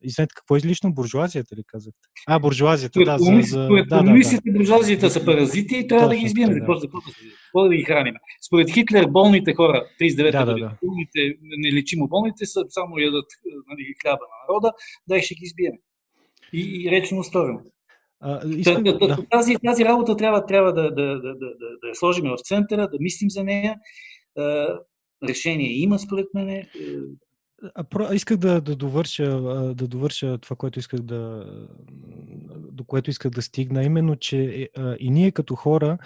и 0.03 0.11
след 0.11 0.35
какво 0.35 0.55
е 0.55 0.59
излишно 0.59 0.95
буржуазията 0.95 1.57
ли 1.57 1.63
казахте? 1.67 2.09
А, 2.27 2.39
буржуазията, 2.39 3.01
да. 3.05 3.19
За, 3.19 3.41
за... 3.43 3.65
Според 3.65 3.89
да, 3.89 4.03
да, 4.03 4.13
да. 4.45 4.59
буржуазията 4.59 5.11
са 5.11 5.25
паразити 5.25 5.77
и 5.77 5.89
трябва 5.89 6.05
Точно, 6.05 6.17
да 6.17 6.21
ги 6.21 6.27
избием. 6.27 6.49
Да. 6.49 6.61
Какво 6.61 7.69
да 7.69 7.77
ги 7.77 7.83
храним? 7.83 8.15
Според 8.47 8.71
Хитлер 8.71 9.07
болните 9.07 9.55
хора, 9.55 9.87
39 10.01 10.33
да, 10.33 10.45
да, 10.45 10.55
да. 10.55 10.77
болните, 10.85 11.37
нелечимо 11.41 12.09
болните 12.09 12.47
са 12.47 12.61
само 12.69 12.99
ядат 12.99 13.27
нали, 13.47 13.95
хляба 14.03 14.21
на 14.23 14.37
народа, 14.49 14.73
дай 15.09 15.23
ще 15.23 15.35
ги 15.35 15.45
избием. 15.45 15.73
И, 16.53 16.85
и 16.85 16.91
речно 16.91 17.21
искам, 18.47 18.83
да. 18.83 19.27
тази, 19.31 19.57
тази 19.65 19.85
работа 19.85 20.17
трябва, 20.17 20.47
трябва 20.47 20.73
да, 20.73 20.83
да, 20.83 21.07
да, 21.07 21.21
да, 21.21 21.33
да, 21.33 21.69
да 21.83 21.89
я 21.89 21.95
сложим 21.95 22.25
в 22.25 22.37
центъра, 22.43 22.89
да 22.89 22.97
мислим 23.01 23.31
за 23.31 23.45
нея. 23.45 23.77
Решение 25.29 25.73
има, 25.73 25.99
според 25.99 26.27
мен. 26.35 26.67
А, 27.75 28.15
исках 28.15 28.37
да, 28.37 28.61
да, 28.61 28.77
довърша, 28.77 29.41
да 29.75 29.89
довърша 29.89 30.39
това, 30.39 30.57
което 30.57 30.79
исках 30.79 31.01
да, 31.01 31.45
до 32.73 32.85
което 32.85 33.11
исках 33.11 33.33
да 33.33 33.43
стигна, 33.43 33.85
именно, 33.85 34.17
че 34.17 34.69
а, 34.77 34.97
и 34.99 35.11
ние 35.11 35.31
като 35.31 35.55
хора 35.55 35.99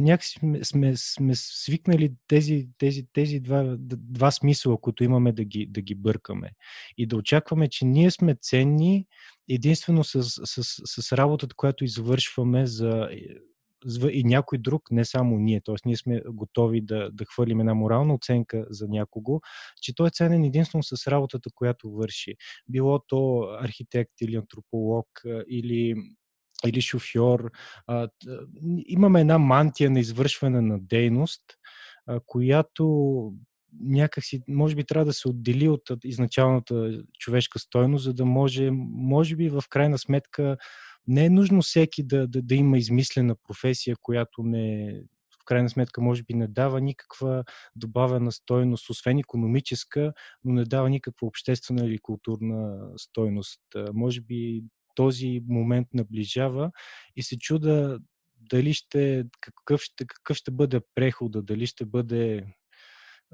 някакси 0.00 0.38
сме, 0.38 0.64
сме, 0.64 0.96
сме 0.96 1.34
свикнали 1.34 2.12
тези, 2.28 2.68
тези, 2.78 3.06
тези 3.12 3.40
два, 3.40 3.76
два 3.78 4.30
смисъла, 4.30 4.80
които 4.80 5.04
имаме 5.04 5.32
да 5.32 5.44
ги, 5.44 5.66
да 5.66 5.80
ги 5.80 5.94
бъркаме. 5.94 6.50
И 6.98 7.06
да 7.06 7.16
очакваме, 7.16 7.68
че 7.68 7.84
ние 7.84 8.10
сме 8.10 8.34
ценни 8.34 9.06
единствено 9.48 10.04
с, 10.04 10.22
с, 10.22 10.64
с, 10.64 11.02
с 11.02 11.12
работата, 11.12 11.54
която 11.56 11.84
извършваме 11.84 12.66
за 12.66 13.08
и 14.10 14.24
някой 14.24 14.58
друг, 14.58 14.90
не 14.90 15.04
само 15.04 15.38
ние. 15.38 15.60
Тоест, 15.64 15.84
ние 15.84 15.96
сме 15.96 16.22
готови 16.28 16.80
да, 16.80 17.10
да 17.12 17.24
хвърлим 17.24 17.60
една 17.60 17.74
морална 17.74 18.14
оценка 18.14 18.66
за 18.70 18.88
някого, 18.88 19.40
че 19.82 19.94
той 19.94 20.06
е 20.06 20.10
ценен 20.10 20.44
единствено 20.44 20.82
с 20.82 21.06
работата, 21.06 21.50
която 21.54 21.90
върши. 21.90 22.34
Било 22.68 23.00
то 23.08 23.48
архитект 23.60 24.12
или 24.20 24.36
антрополог, 24.36 25.06
или 25.48 25.94
или 26.66 26.80
шофьор. 26.80 27.50
Имаме 28.86 29.20
една 29.20 29.38
мантия 29.38 29.90
на 29.90 30.00
извършване 30.00 30.60
на 30.60 30.78
дейност, 30.80 31.42
която 32.26 33.32
някакси, 33.80 34.42
може 34.48 34.74
би 34.74 34.84
трябва 34.84 35.04
да 35.04 35.12
се 35.12 35.28
отдели 35.28 35.68
от 35.68 35.82
изначалната 36.04 37.02
човешка 37.18 37.58
стойност, 37.58 38.04
за 38.04 38.14
да 38.14 38.24
може, 38.24 38.70
може 38.90 39.36
би 39.36 39.48
в 39.48 39.62
крайна 39.70 39.98
сметка 39.98 40.56
не 41.08 41.24
е 41.24 41.30
нужно 41.30 41.62
всеки 41.62 42.02
да, 42.02 42.28
да, 42.28 42.42
да 42.42 42.54
има 42.54 42.78
измислена 42.78 43.36
професия, 43.36 43.96
която 44.02 44.42
не, 44.42 44.92
в 45.42 45.44
крайна 45.44 45.70
сметка, 45.70 46.00
може 46.00 46.22
би 46.22 46.34
не 46.34 46.48
дава 46.48 46.80
никаква 46.80 47.44
добавена 47.76 48.32
стойност, 48.32 48.90
освен 48.90 49.18
економическа, 49.18 50.12
но 50.44 50.52
не 50.52 50.64
дава 50.64 50.90
никаква 50.90 51.26
обществена 51.26 51.86
или 51.86 51.98
културна 51.98 52.88
стойност. 52.96 53.60
Може 53.94 54.20
би 54.20 54.64
този 54.94 55.42
момент 55.48 55.88
наближава 55.94 56.70
и 57.16 57.22
се 57.22 57.38
чуда 57.38 57.98
дали 58.50 58.74
ще, 58.74 59.24
какъв 59.40 59.80
ще, 59.80 60.06
какъв 60.06 60.36
ще 60.36 60.50
бъде 60.50 60.80
прехода, 60.94 61.42
дали 61.42 61.66
ще 61.66 61.84
бъде 61.84 62.46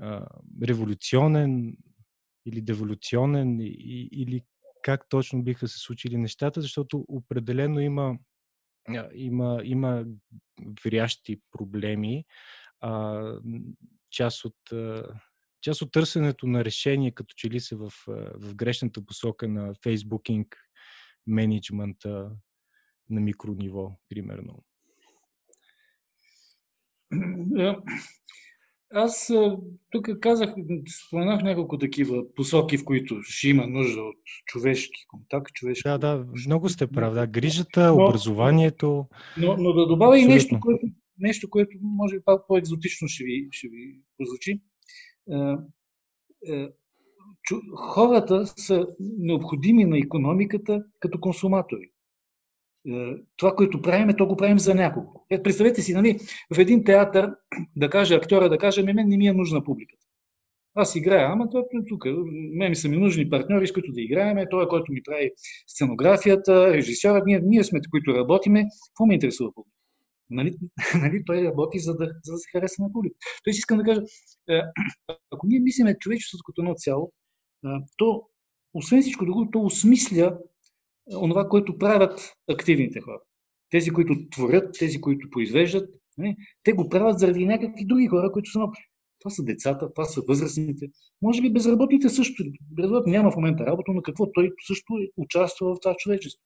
а, 0.01 0.27
революционен 0.63 1.77
или 2.47 2.61
деволюционен, 2.61 3.59
или 4.13 4.43
как 4.83 5.09
точно 5.09 5.43
биха 5.43 5.69
се 5.69 5.79
случили 5.79 6.17
нещата, 6.17 6.61
защото 6.61 7.05
определено 7.09 7.81
има, 7.81 8.19
има, 9.15 9.61
има 9.65 10.05
врящи 10.85 11.41
проблеми. 11.51 12.25
А, 12.81 13.23
част 14.11 14.45
от 14.45 14.57
част 15.63 15.83
от 15.83 15.93
търсенето 15.93 16.47
на 16.47 16.65
решение, 16.65 17.11
като 17.11 17.35
че 17.37 17.51
ли 17.51 17.61
са 17.61 17.77
в, 17.77 17.93
в 18.35 18.55
грешната 18.55 19.07
посока 19.07 19.49
на 19.49 19.75
фейсбукинг 19.83 20.57
менеджмента 21.27 22.31
на 23.11 23.21
микрониво, 23.21 24.01
примерно. 24.09 24.65
Аз 28.95 29.33
тук 29.91 30.09
казах, 30.21 30.55
споменах 31.07 31.43
няколко 31.43 31.79
такива 31.79 32.35
посоки, 32.35 32.79
в 32.79 32.85
които 32.85 33.17
ще 33.23 33.49
има 33.49 33.67
нужда 33.67 34.01
от 34.01 34.17
човешки 34.47 35.07
контакт, 35.09 35.53
човешки... 35.55 35.89
Да, 35.89 35.99
да, 35.99 36.27
много 36.47 36.69
сте 36.69 36.87
прав. 36.87 37.15
Да. 37.15 37.27
Грижата, 37.27 37.87
но, 37.87 38.05
образованието... 38.05 39.07
Но, 39.39 39.57
но 39.57 39.73
да 39.73 39.87
добавя 39.87 40.19
и 40.19 40.27
нещо, 40.27 40.59
което, 40.61 40.87
нещо, 41.19 41.51
което 41.51 41.79
може 41.83 42.17
би 42.17 42.23
по-екзотично 42.49 43.09
ще 43.09 43.25
ви, 43.25 43.49
ще 43.51 43.69
ви 43.69 44.01
прозвучи. 44.19 44.61
Хората 47.77 48.47
са 48.47 48.87
необходими 49.01 49.85
на 49.85 49.99
економиката 49.99 50.85
като 51.01 51.21
консуматори. 51.21 51.92
Е, 52.89 53.15
това, 53.37 53.55
което 53.55 53.83
правим, 53.83 54.15
то 54.19 54.27
го 54.27 54.37
правим 54.37 54.59
за 54.59 54.75
някого. 54.75 55.25
Е, 55.31 55.43
представете 55.43 55.83
си, 55.83 55.95
нали, 55.95 56.19
в 56.55 56.59
един 56.59 56.85
театър, 56.85 57.31
да 57.77 57.91
каже 57.91 58.15
актьора, 58.15 58.49
да 58.49 58.59
каже, 58.59 58.83
мен 58.83 59.09
не 59.09 59.17
ми 59.17 59.27
е 59.27 59.33
нужна 59.33 59.65
публиката. 59.65 60.03
Аз 60.75 60.97
играя, 60.97 61.29
ама 61.33 61.51
това 61.51 61.61
е 61.61 61.85
тук. 61.89 62.05
Мен 62.53 62.71
ми 62.71 62.77
са 62.77 62.89
ми 62.89 62.97
нужни 62.97 63.31
партньори, 63.31 63.67
с 63.67 63.73
които 63.73 63.93
да 63.93 64.01
играем. 64.01 64.47
Той, 64.51 64.69
който 64.69 64.93
ми 64.93 65.03
прави 65.03 65.31
сценографията, 65.67 66.73
режисьорът. 66.73 67.27
Ние, 67.27 67.41
ние 67.45 67.65
сме, 67.65 67.81
които 67.91 68.15
работиме. 68.15 68.67
Какво 68.89 69.07
ме 69.07 69.15
интересува 69.15 69.53
публика? 69.55 69.77
Нали, 70.31 70.57
нали, 71.03 71.23
той 71.27 71.45
работи 71.45 71.79
за 71.79 71.97
да, 71.97 72.05
за 72.25 72.33
да 72.33 72.39
се 72.39 72.51
хареса 72.53 72.83
на 72.83 72.93
публика. 72.93 73.17
Тоест 73.45 73.59
искам 73.59 73.79
да 73.79 73.85
кажа, 73.85 74.01
е, 74.49 74.61
ако 75.31 75.47
ние 75.47 75.61
мислиме 75.61 75.99
човечеството 75.99 76.43
като 76.47 76.63
едно 76.63 76.75
цяло, 76.75 77.13
то, 77.97 78.23
освен 78.75 79.03
всичко 79.03 79.25
друго, 79.25 79.51
то 79.53 79.61
осмисля 79.61 80.39
онова, 81.17 81.49
което 81.49 81.79
правят 81.79 82.33
активните 82.51 83.01
хора. 83.01 83.21
Тези, 83.71 83.91
които 83.91 84.15
творят, 84.31 84.77
тези, 84.79 85.01
които 85.01 85.31
произвеждат, 85.31 85.91
не? 86.19 86.37
те 86.63 86.73
го 86.73 86.89
правят 86.89 87.19
заради 87.19 87.47
някакви 87.47 87.85
други 87.85 88.07
хора, 88.07 88.33
които 88.33 88.51
са 88.51 88.61
това 89.23 89.31
са 89.31 89.45
децата, 89.45 89.93
това 89.95 90.05
са 90.05 90.23
възрастните. 90.29 90.87
Може 91.23 91.43
би 91.43 91.53
безработните 91.53 92.09
също. 92.09 92.45
Безработни 92.71 93.13
няма 93.13 93.31
в 93.31 93.37
момента 93.37 93.67
работа, 93.67 93.93
но 93.93 94.03
какво 94.03 94.33
той 94.33 94.51
също 94.67 94.95
е 94.95 95.09
участва 95.17 95.75
в 95.75 95.81
това 95.83 95.95
човечество. 95.99 96.45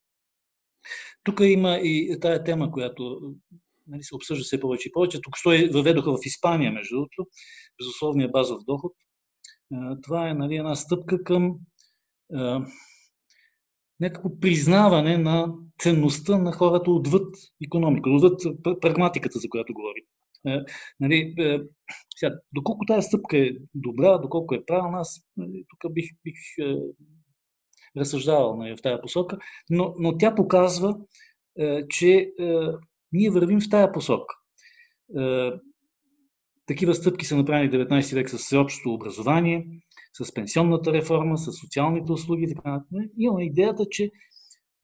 Тук 1.23 1.39
има 1.43 1.77
и 1.77 2.17
тая 2.21 2.43
тема, 2.43 2.71
която 2.71 3.33
нали, 3.87 4.03
се 4.03 4.15
обсъжда 4.15 4.43
все 4.43 4.59
повече 4.59 4.89
и 4.89 4.91
повече. 4.91 5.21
Тук 5.21 5.37
що 5.37 5.51
е 5.51 5.69
въведоха 5.73 6.11
в 6.11 6.25
Испания, 6.25 6.71
между 6.71 6.95
другото, 6.95 7.27
безусловния 7.81 8.29
базов 8.29 8.63
доход. 8.67 8.93
Това 10.03 10.29
е 10.29 10.33
нали, 10.33 10.55
една 10.55 10.75
стъпка 10.75 11.23
към 11.23 11.55
някакво 13.99 14.39
признаване 14.39 15.17
на 15.17 15.53
ценността 15.79 16.37
на 16.37 16.51
хората 16.51 16.91
отвъд 16.91 17.35
економика, 17.65 18.09
отвъд 18.09 18.41
прагматиката, 18.81 19.39
за 19.39 19.49
която 19.49 19.73
говорите. 19.73 20.07
Е, 20.47 20.59
нали, 20.99 21.33
е, 21.39 21.59
сега, 22.15 22.35
доколко 22.53 22.85
тази 22.85 23.07
стъпка 23.07 23.37
е 23.37 23.51
добра, 23.75 24.17
доколко 24.17 24.55
е 24.55 24.65
правилна, 24.65 24.99
аз 24.99 25.21
нали, 25.37 25.65
тук 25.69 25.93
бих, 25.93 26.09
бих 26.23 26.67
е, 26.67 26.75
разсъждавал 27.97 28.57
нали, 28.57 28.75
в 28.77 28.81
тази 28.81 29.01
посока, 29.01 29.37
но, 29.69 29.95
но 29.99 30.17
тя 30.17 30.35
показва, 30.35 30.97
е, 31.59 31.87
че 31.87 32.13
е, 32.13 32.31
ние 33.11 33.29
вървим 33.29 33.61
в 33.61 33.69
тая 33.69 33.91
посока. 33.91 34.35
Е, 35.19 35.51
такива 36.65 36.95
стъпки 36.95 37.25
са 37.25 37.37
направени 37.37 37.69
в 37.69 37.87
19 37.87 38.15
век 38.15 38.29
с 38.29 38.37
всеобщото 38.37 38.93
образование, 38.93 39.67
с 40.13 40.33
пенсионната 40.33 40.93
реформа, 40.93 41.37
с 41.37 41.51
социалните 41.51 42.11
услуги 42.11 42.43
и 42.43 42.55
така 42.55 42.71
нататък. 42.71 43.11
Имаме 43.17 43.45
идеята, 43.45 43.85
че 43.91 44.09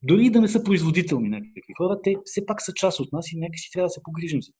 дори 0.03 0.29
да 0.29 0.41
не 0.41 0.47
са 0.47 0.63
производителни 0.63 1.29
някакви 1.29 1.73
хора, 1.77 1.99
те 2.03 2.15
все 2.25 2.45
пак 2.45 2.61
са 2.61 2.73
част 2.75 2.99
от 2.99 3.13
нас 3.13 3.31
и 3.31 3.39
някакси 3.39 3.71
трябва 3.71 3.85
да 3.85 3.89
се 3.89 4.03
погрижим 4.03 4.41
за 4.41 4.51
тях. 4.51 4.59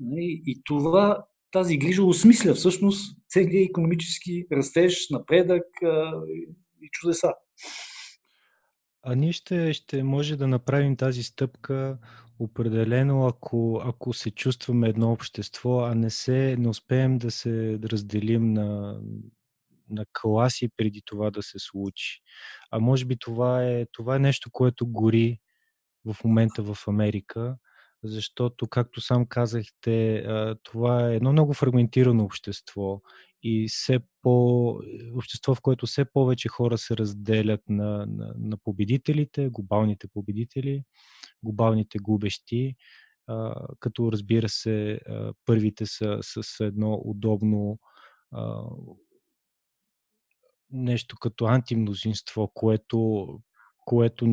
Нали, 0.00 0.42
и 0.46 0.60
това, 0.64 1.24
тази 1.50 1.76
грижа 1.76 2.02
осмисля 2.02 2.54
всъщност 2.54 3.16
целият 3.28 3.70
економически 3.70 4.46
растеж, 4.52 5.06
напредък 5.10 5.64
и 6.82 6.88
чудеса. 6.92 7.32
А 9.02 9.14
ние 9.14 9.32
ще, 9.32 9.72
ще 9.72 10.02
може 10.02 10.36
да 10.36 10.48
направим 10.48 10.96
тази 10.96 11.22
стъпка 11.22 11.98
определено, 12.38 13.26
ако, 13.26 13.80
ако 13.84 14.12
се 14.12 14.30
чувстваме 14.30 14.88
едно 14.88 15.12
общество, 15.12 15.80
а 15.80 15.94
не, 15.94 16.10
се, 16.10 16.56
не 16.58 16.68
успеем 16.68 17.18
да 17.18 17.30
се 17.30 17.78
разделим 17.84 18.52
на, 18.52 19.00
на 19.90 20.04
класи 20.12 20.68
преди 20.76 21.02
това 21.04 21.30
да 21.30 21.42
се 21.42 21.58
случи. 21.58 22.20
А 22.70 22.78
може 22.78 23.04
би 23.04 23.16
това 23.18 23.64
е, 23.64 23.86
това 23.92 24.16
е 24.16 24.18
нещо, 24.18 24.50
което 24.52 24.86
гори 24.86 25.38
в 26.04 26.24
момента 26.24 26.62
в 26.62 26.88
Америка 26.88 27.56
защото, 28.04 28.68
както 28.68 29.00
сам 29.00 29.26
казахте, 29.26 30.24
това 30.62 31.10
е 31.10 31.16
едно 31.16 31.32
много 31.32 31.54
фрагментирано 31.54 32.24
общество 32.24 33.00
и 33.42 33.68
все 33.68 33.98
по... 34.22 34.68
общество, 35.14 35.54
в 35.54 35.60
което 35.60 35.86
все 35.86 36.04
повече 36.04 36.48
хора 36.48 36.78
се 36.78 36.96
разделят 36.96 37.60
на, 37.68 38.06
на, 38.06 38.34
на 38.38 38.56
победителите, 38.56 39.48
глобалните 39.48 40.08
победители, 40.08 40.82
глобалните 41.42 41.98
губещи, 41.98 42.76
като 43.80 44.12
разбира 44.12 44.48
се, 44.48 45.00
първите 45.44 45.86
са 45.86 46.18
с 46.22 46.60
едно 46.60 47.00
удобно 47.04 47.78
нещо 50.70 51.16
като 51.16 51.46
антимнозинство, 51.46 52.50
което, 52.54 53.28
което 53.84 54.26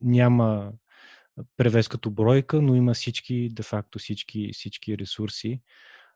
няма 0.00 0.72
превес 1.56 1.88
като 1.88 2.10
бройка, 2.10 2.62
но 2.62 2.74
има 2.74 2.94
всички, 2.94 3.48
де-факто 3.52 3.98
всички, 3.98 4.50
всички 4.52 4.98
ресурси. 4.98 5.60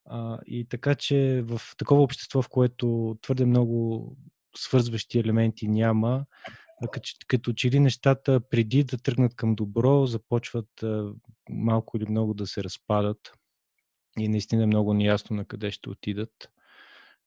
А, 0.04 0.38
и 0.46 0.68
така, 0.68 0.94
че 0.94 1.42
в 1.46 1.60
такова 1.76 2.02
общество, 2.02 2.42
в 2.42 2.48
което 2.48 3.16
твърде 3.22 3.44
много 3.44 4.16
свързващи 4.56 5.18
елементи 5.18 5.68
няма, 5.68 6.24
като, 7.26 7.52
че 7.52 7.70
ли 7.70 7.80
нещата 7.80 8.40
преди 8.40 8.84
да 8.84 8.98
тръгнат 8.98 9.34
към 9.34 9.54
добро, 9.54 10.06
започват 10.06 10.82
а, 10.82 11.12
малко 11.50 11.96
или 11.96 12.10
много 12.10 12.34
да 12.34 12.46
се 12.46 12.64
разпадат 12.64 13.32
и 14.18 14.28
наистина 14.28 14.62
е 14.62 14.66
много 14.66 14.94
неясно 14.94 15.36
на 15.36 15.44
къде 15.44 15.70
ще 15.70 15.90
отидат. 15.90 16.50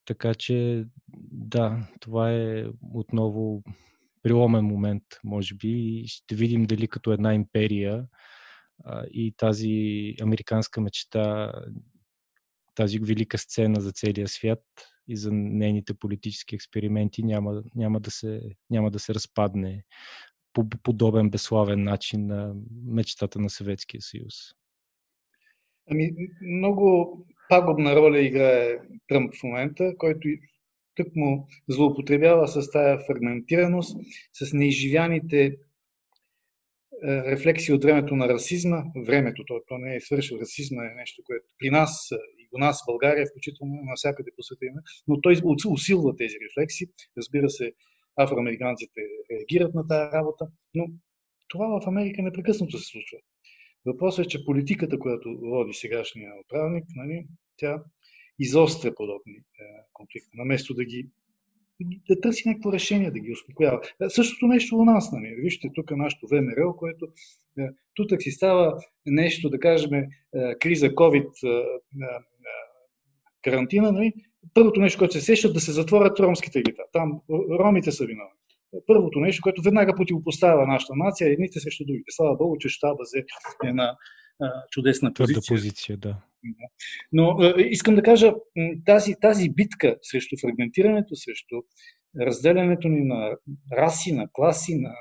Така 0.05 0.33
че, 0.33 0.85
да, 1.31 1.87
това 1.99 2.31
е 2.31 2.65
отново 2.93 3.63
приломен 4.23 4.65
момент, 4.65 5.03
може 5.23 5.55
би, 5.55 6.03
ще 6.07 6.35
видим 6.35 6.63
дали 6.63 6.87
като 6.87 7.11
една 7.11 7.33
империя 7.33 8.07
а, 8.85 9.05
и 9.11 9.33
тази 9.37 10.15
американска 10.21 10.81
мечта, 10.81 11.53
тази 12.75 12.99
велика 12.99 13.37
сцена 13.37 13.81
за 13.81 13.91
целия 13.91 14.27
свят 14.27 14.63
и 15.07 15.17
за 15.17 15.31
нейните 15.31 15.93
политически 15.93 16.55
експерименти 16.55 17.23
няма, 17.23 17.63
няма, 17.75 17.99
да, 17.99 18.11
се, 18.11 18.41
няма 18.69 18.91
да 18.91 18.99
се 18.99 19.13
разпадне 19.13 19.83
по 20.53 20.69
подобен 20.69 21.29
безславен 21.29 21.83
начин 21.83 22.27
на 22.27 22.55
мечтата 22.85 23.39
на 23.39 23.49
Съветския 23.49 24.01
съюз. 24.01 24.33
Ами, 25.91 26.11
много 26.41 27.17
пагубна 27.49 27.95
роля 27.95 28.19
играе 28.19 28.77
Тръмп 29.07 29.33
в 29.35 29.43
момента, 29.43 29.93
който 29.97 30.27
тък 30.95 31.15
му 31.15 31.47
злоупотребява 31.67 32.47
с 32.47 32.71
тая 32.71 32.99
фрагментираност, 33.07 33.97
с 34.33 34.53
неизживяните 34.53 35.45
е, 35.45 37.31
рефлексии 37.31 37.73
от 37.73 37.83
времето 37.83 38.15
на 38.15 38.29
расизма. 38.29 38.83
Времето, 39.07 39.43
то, 39.47 39.61
то 39.67 39.77
не 39.77 39.95
е 39.95 39.99
свършил. 39.99 40.37
Расизма 40.41 40.83
е 40.85 40.95
нещо, 40.95 41.21
което 41.25 41.45
при 41.59 41.69
нас 41.69 42.09
и 42.39 42.47
у 42.53 42.57
нас 42.57 42.83
в 42.83 42.85
България, 42.85 43.27
включително 43.27 43.73
навсякъде 43.83 44.31
по 44.35 44.43
света 44.43 44.65
има, 44.65 44.81
но 45.07 45.21
той 45.21 45.35
усилва 45.67 46.15
тези 46.15 46.35
рефлекси. 46.45 46.85
Разбира 47.17 47.49
се, 47.49 47.71
афроамериканците 48.17 49.01
реагират 49.31 49.73
на 49.73 49.87
тази 49.87 50.11
работа, 50.13 50.47
но 50.75 50.85
това 51.47 51.79
в 51.79 51.87
Америка 51.87 52.21
непрекъснато 52.21 52.77
се 52.77 52.85
случва. 52.85 53.17
Въпросът 53.85 54.25
е, 54.25 54.29
че 54.29 54.45
политиката, 54.45 54.99
която 54.99 55.37
води 55.41 55.73
сегашния 55.73 56.31
управник, 56.45 56.85
нали, 56.95 57.25
тя 57.57 57.83
изостря 58.39 58.95
подобни 58.95 59.33
е, 59.33 59.43
конфликти, 59.93 60.29
наместо 60.33 60.73
да 60.73 60.85
ги 60.85 61.07
да 62.09 62.21
търси 62.21 62.47
някакво 62.47 62.73
решение, 62.73 63.11
да 63.11 63.19
ги 63.19 63.31
успокоява. 63.31 63.81
Е, 64.01 64.09
същото 64.09 64.47
нещо 64.47 64.77
у 64.77 64.85
нас, 64.85 65.11
нали? 65.11 65.35
Вижте 65.35 65.69
тук 65.75 65.91
нашото 65.91 66.27
ВМРО, 66.27 66.75
което 66.75 67.07
е, 67.59 67.69
тук 67.93 68.21
си 68.21 68.31
става 68.31 68.77
нещо, 69.05 69.49
да 69.49 69.59
кажем, 69.59 69.93
е, 69.93 70.09
криза 70.59 70.89
COVID, 70.89 71.43
е, 71.43 71.47
е, 71.47 72.07
карантина, 73.41 73.91
нали? 73.91 74.13
Първото 74.53 74.79
нещо, 74.79 74.99
което 74.99 75.13
се 75.13 75.21
сещат, 75.21 75.53
да 75.53 75.59
се 75.59 75.71
затворят 75.71 76.19
ромските 76.19 76.61
гета. 76.61 76.83
Там 76.93 77.21
ромите 77.59 77.91
са 77.91 78.05
виновни. 78.05 78.38
Първото 78.87 79.19
нещо, 79.19 79.41
което 79.43 79.61
веднага 79.61 79.95
противопоставя 79.95 80.67
нашата 80.67 80.93
нация, 80.95 81.27
е 81.27 81.31
едните 81.31 81.59
срещу 81.59 81.85
другите. 81.85 82.11
Слава 82.11 82.37
Богу, 82.37 82.57
че 82.57 82.69
щаба 82.69 83.03
взе 83.03 83.23
една 83.63 83.97
чудесна 84.71 85.13
позиция. 85.13 85.55
Позиция, 85.55 85.97
да. 85.97 86.17
Но 87.11 87.53
искам 87.57 87.95
да 87.95 88.03
кажа, 88.03 88.33
тази, 88.85 89.15
тази 89.21 89.49
битка 89.49 89.97
срещу 90.01 90.35
фрагментирането, 90.41 91.15
срещу 91.15 91.55
разделянето 92.21 92.87
ни 92.87 93.01
на 93.01 93.35
раси, 93.77 94.13
на 94.13 94.27
класи, 94.33 94.75
на, 94.75 94.93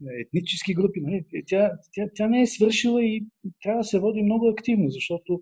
на 0.00 0.20
етнически 0.20 0.74
групи, 0.74 1.00
нали, 1.00 1.24
тя, 1.46 1.70
тя, 1.92 2.06
тя 2.14 2.28
не 2.28 2.42
е 2.42 2.46
свършила 2.46 3.04
и 3.04 3.26
трябва 3.62 3.80
да 3.80 3.84
се 3.84 3.98
води 3.98 4.22
много 4.22 4.48
активно, 4.48 4.90
защото 4.90 5.40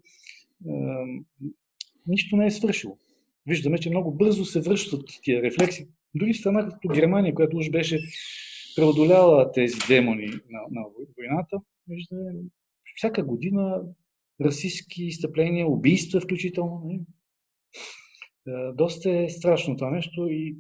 е, 0.69 0.73
нищо 2.07 2.37
не 2.37 2.47
е 2.47 2.51
свършило. 2.51 2.99
Виждаме, 3.47 3.79
че 3.79 3.91
много 3.91 4.15
бързо 4.15 4.45
се 4.45 4.61
връщат 4.61 5.03
тия 5.23 5.43
рефлекси. 5.43 5.89
Дори 6.15 6.35
страна 6.35 6.69
като 6.69 6.89
Германия, 6.89 7.35
която 7.35 7.57
уж 7.57 7.71
беше 7.71 7.99
преодоляла 8.77 9.53
тези 9.53 9.75
демони 9.89 10.27
на, 10.27 10.61
на 10.71 10.83
войната, 11.17 11.57
виждаме, 11.89 12.33
всяка 12.97 13.25
година 13.25 13.83
расистски 14.41 15.05
изстъпления, 15.05 15.67
убийства 15.67 16.21
включително. 16.21 16.83
Не? 16.85 17.01
Е, 18.55 18.73
доста 18.73 19.11
е 19.11 19.29
страшно 19.29 19.77
това 19.77 19.91
нещо 19.91 20.29
и 20.29 20.57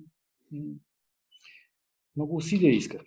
много 2.16 2.36
усилия 2.36 2.72
иска. 2.72 3.04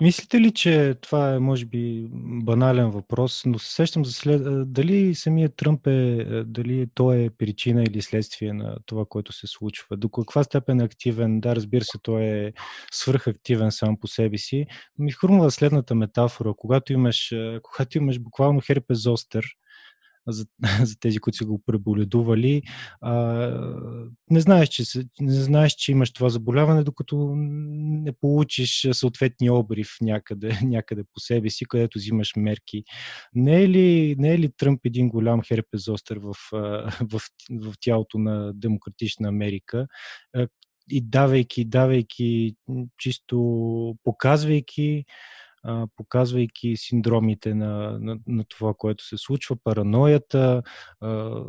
Мислите 0.00 0.40
ли, 0.40 0.52
че 0.52 0.94
това 1.00 1.34
е, 1.34 1.38
може 1.38 1.66
би, 1.66 2.06
банален 2.42 2.90
въпрос, 2.90 3.42
но 3.46 3.58
се 3.58 3.74
сещам 3.74 4.04
за 4.04 4.12
след... 4.12 4.72
дали 4.72 5.14
самият 5.14 5.56
Тръмп 5.56 5.86
е, 5.86 6.24
дали 6.46 6.86
той 6.94 7.16
е 7.16 7.30
причина 7.30 7.82
или 7.82 8.02
следствие 8.02 8.52
на 8.52 8.76
това, 8.86 9.04
което 9.08 9.32
се 9.32 9.46
случва? 9.46 9.96
До 9.96 10.08
каква 10.08 10.44
степен 10.44 10.80
е 10.80 10.84
активен? 10.84 11.40
Да, 11.40 11.56
разбира 11.56 11.84
се, 11.84 11.98
той 12.02 12.22
е 12.22 12.52
свръхактивен 12.92 13.72
сам 13.72 13.96
по 14.00 14.06
себе 14.06 14.38
си. 14.38 14.66
Ми 14.98 15.12
хрумва 15.12 15.50
следната 15.50 15.94
метафора. 15.94 16.54
Когато 16.56 16.92
имаш, 16.92 17.34
когато 17.62 17.98
имаш 17.98 18.18
буквално 18.18 18.60
херпес 18.60 19.02
зостер, 19.02 19.44
за, 20.28 20.46
за 20.82 20.98
тези, 21.00 21.18
които 21.18 21.36
са 21.36 21.44
го 21.44 21.62
преболедували. 21.66 22.62
А, 23.00 23.14
не, 24.30 24.40
знаеш, 24.40 24.68
че, 24.68 24.82
не 25.20 25.32
знаеш, 25.32 25.72
че 25.72 25.92
имаш 25.92 26.12
това 26.12 26.28
заболяване, 26.28 26.84
докато 26.84 27.32
не 27.36 28.12
получиш 28.12 28.88
съответния 28.92 29.54
обрив 29.54 29.96
някъде, 30.00 30.58
някъде 30.62 31.02
по 31.14 31.20
себе 31.20 31.50
си, 31.50 31.64
където 31.64 31.98
взимаш 31.98 32.32
мерки. 32.36 32.84
Не 33.34 33.62
е 33.62 33.68
ли, 33.68 34.16
не 34.18 34.34
е 34.34 34.38
ли 34.38 34.52
Тръмп 34.56 34.80
един 34.84 35.08
голям 35.08 35.42
херпезостър 35.42 36.16
в, 36.16 36.34
в, 37.00 37.20
в 37.50 37.74
тялото 37.80 38.18
на 38.18 38.52
демократична 38.54 39.28
Америка, 39.28 39.86
и 40.90 41.00
давайки, 41.00 41.64
давайки, 41.64 42.56
чисто 42.98 43.96
показвайки 44.04 45.04
показвайки 45.96 46.76
синдромите 46.76 47.54
на, 47.54 47.98
на, 48.00 48.18
на 48.26 48.44
това, 48.44 48.74
което 48.78 49.04
се 49.04 49.16
случва, 49.18 49.56
параноята, 49.64 50.62
а, 51.00 51.42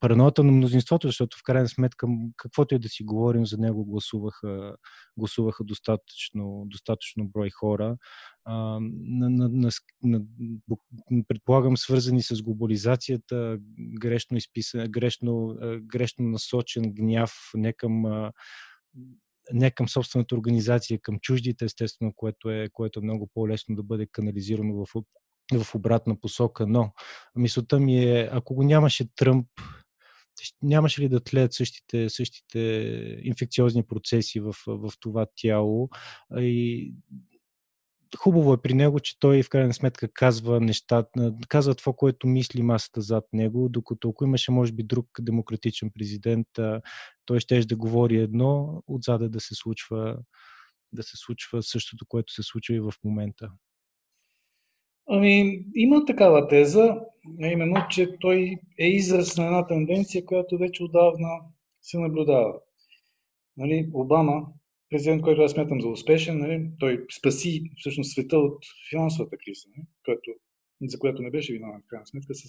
параноята 0.00 0.44
на 0.44 0.52
мнозинството, 0.52 1.08
защото 1.08 1.36
в 1.38 1.42
крайна 1.42 1.68
сметка, 1.68 2.06
каквото 2.36 2.74
и 2.74 2.78
да 2.78 2.88
си 2.88 3.04
говорим, 3.04 3.46
за 3.46 3.58
него 3.58 3.84
гласуваха, 3.84 4.76
гласуваха 5.16 5.64
достатъчно, 5.64 6.62
достатъчно 6.66 7.28
брой 7.28 7.50
хора. 7.50 7.96
А, 8.44 8.54
на, 8.80 9.30
на, 9.30 9.48
на, 9.48 9.70
на, 10.02 10.20
предполагам, 11.28 11.76
свързани 11.76 12.22
с 12.22 12.42
глобализацията, 12.42 13.58
грешно, 13.78 14.36
изписан, 14.36 14.86
грешно, 14.88 15.56
грешно 15.82 16.28
насочен 16.28 16.82
гняв 16.94 17.32
не 17.54 17.72
към 17.72 18.04
не 19.52 19.70
към 19.70 19.88
собствената 19.88 20.34
организация, 20.34 20.98
към 21.02 21.18
чуждите, 21.18 21.64
естествено, 21.64 22.12
което 22.16 22.50
е, 22.50 22.68
което 22.72 22.98
е 22.98 23.02
много 23.02 23.30
по-лесно 23.34 23.76
да 23.76 23.82
бъде 23.82 24.06
канализирано 24.06 24.74
в, 24.74 25.04
в 25.64 25.74
обратна 25.74 26.20
посока. 26.20 26.66
Но 26.66 26.92
мисълта 27.36 27.80
ми 27.80 28.04
е, 28.04 28.28
ако 28.32 28.54
го 28.54 28.62
нямаше 28.62 29.14
Тръмп, 29.16 29.46
нямаше 30.62 31.02
ли 31.02 31.08
да 31.08 31.20
тлеят 31.20 31.52
същите, 31.52 32.10
същите 32.10 32.58
инфекциозни 33.22 33.86
процеси 33.86 34.40
в, 34.40 34.54
в 34.66 34.92
това 35.00 35.26
тяло 35.36 35.88
и 36.36 36.94
хубаво 38.18 38.52
е 38.52 38.62
при 38.62 38.74
него, 38.74 39.00
че 39.00 39.18
той 39.20 39.42
в 39.42 39.48
крайна 39.48 39.74
сметка 39.74 40.08
казва 40.12 40.60
нещата, 40.60 41.34
казва 41.48 41.74
това, 41.74 41.92
което 41.96 42.26
мисли 42.26 42.62
масата 42.62 43.00
зад 43.00 43.24
него, 43.32 43.68
докато 43.68 44.08
ако 44.08 44.24
имаше, 44.24 44.52
може 44.52 44.72
би, 44.72 44.82
друг 44.82 45.06
демократичен 45.20 45.90
президент, 45.94 46.46
той 47.26 47.40
ще 47.40 47.60
да 47.60 47.76
говори 47.76 48.16
едно, 48.16 48.82
отзаде 48.86 49.28
да 49.28 49.40
се 49.40 49.54
случва 49.54 50.18
да 50.92 51.02
се 51.02 51.16
случва 51.16 51.62
същото, 51.62 52.06
което 52.08 52.32
се 52.32 52.42
случва 52.42 52.74
и 52.74 52.80
в 52.80 52.92
момента. 53.04 53.50
Ами, 55.08 55.64
има 55.74 56.04
такава 56.04 56.48
теза, 56.48 57.00
а 57.42 57.46
именно, 57.46 57.86
че 57.90 58.18
той 58.20 58.56
е 58.78 58.86
израз 58.86 59.36
на 59.36 59.44
една 59.44 59.66
тенденция, 59.66 60.24
която 60.24 60.58
вече 60.58 60.82
отдавна 60.84 61.28
се 61.82 61.98
наблюдава. 61.98 62.54
Нали, 63.56 63.90
Обама 63.92 64.46
президент, 64.90 65.22
който 65.22 65.42
аз 65.42 65.52
смятам 65.52 65.80
за 65.80 65.88
успешен, 65.88 66.38
нали, 66.38 66.70
той 66.78 67.04
спаси 67.18 67.70
всъщност 67.76 68.12
света 68.12 68.38
от 68.38 68.64
финансовата 68.90 69.36
криза, 69.36 69.68
нали, 69.76 69.86
което, 70.04 70.30
за 70.82 70.98
която 70.98 71.22
не 71.22 71.30
беше 71.30 71.52
виновен 71.52 71.80
в 71.80 71.88
крайна 71.88 72.06
сметка, 72.06 72.34
с 72.34 72.44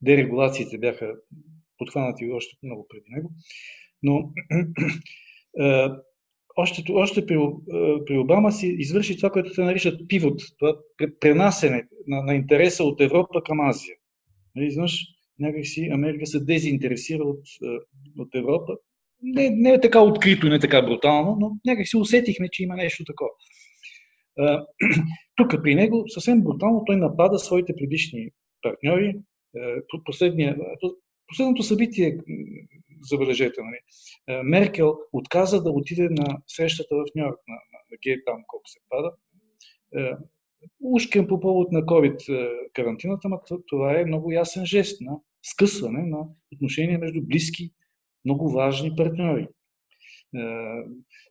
дерегулациите 0.00 0.78
бяха 0.78 1.14
подхванати 1.78 2.30
още 2.30 2.56
много 2.62 2.86
преди 2.88 3.04
него. 3.10 3.30
Но 4.02 4.32
още, 6.56 6.92
още 6.92 7.26
при, 7.26 7.38
при 8.06 8.18
Обама 8.18 8.52
си 8.52 8.66
извърши 8.78 9.16
това, 9.16 9.30
което 9.30 9.54
се 9.54 9.62
наричат 9.62 10.08
пивот, 10.08 10.42
това 10.58 10.76
пренасене 11.20 11.88
на, 12.06 12.22
на 12.22 12.34
интереса 12.34 12.84
от 12.84 13.00
Европа 13.00 13.42
към 13.42 13.60
Азия. 13.60 13.96
Нали, 14.54 14.66
изведнъж 14.66 15.06
някакси 15.38 15.88
Америка 15.92 16.26
се 16.26 16.44
дезинтересира 16.44 17.22
от, 17.24 17.42
от 18.18 18.34
Европа 18.34 18.76
не, 19.22 19.50
не 19.50 19.70
е 19.70 19.80
така 19.80 20.00
открито 20.00 20.46
и 20.46 20.50
не 20.50 20.56
е 20.56 20.60
така 20.60 20.82
брутално, 20.82 21.36
но 21.40 21.50
някак 21.66 21.88
си 21.88 21.96
усетихме, 21.96 22.48
че 22.52 22.62
има 22.62 22.76
нещо 22.76 23.04
такова. 23.04 23.30
Тук 25.36 25.62
при 25.62 25.74
него 25.74 26.04
съвсем 26.08 26.42
брутално 26.42 26.82
той 26.86 26.96
напада 26.96 27.38
своите 27.38 27.74
предишни 27.76 28.30
партньори. 28.62 29.14
Последното 31.26 31.62
събитие, 31.62 32.18
забележете, 33.10 33.60
нали, 33.60 33.78
Меркел 34.44 34.98
отказа 35.12 35.62
да 35.62 35.70
отиде 35.70 36.08
на 36.10 36.38
срещата 36.46 36.94
в 36.94 37.04
Нью 37.14 37.24
Йорк, 37.24 37.40
на, 37.48 37.54
на, 37.54 37.78
на 37.90 37.96
Гей 38.02 38.24
там, 38.24 38.42
колко 38.46 38.68
се 38.68 38.78
пада. 38.88 39.12
Ушкем 40.80 41.26
по 41.26 41.40
повод 41.40 41.72
на 41.72 41.82
COVID 41.82 42.48
карантината, 42.72 43.28
но 43.28 43.40
това 43.66 44.00
е 44.00 44.04
много 44.04 44.32
ясен 44.32 44.66
жест 44.66 45.00
на 45.00 45.20
скъсване 45.42 46.06
на 46.06 46.18
отношения 46.54 46.98
между 46.98 47.20
близки 47.22 47.70
много 48.24 48.52
важни 48.52 48.96
партньори. 48.96 49.42
Е, 49.42 49.48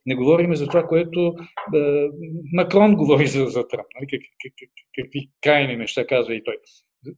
не 0.06 0.14
говорим 0.14 0.54
за 0.54 0.66
това, 0.66 0.86
което 0.86 1.34
е, 1.74 2.08
Макрон 2.52 2.96
говори 2.96 3.26
за, 3.26 3.46
за 3.46 3.68
Тръмп. 3.68 3.86
Нали? 3.94 4.06
Как, 4.10 4.20
как, 4.20 4.52
как, 4.58 4.70
какви 4.94 5.30
крайни 5.40 5.76
неща 5.76 6.06
казва 6.06 6.34
и 6.34 6.44
той. 6.44 6.56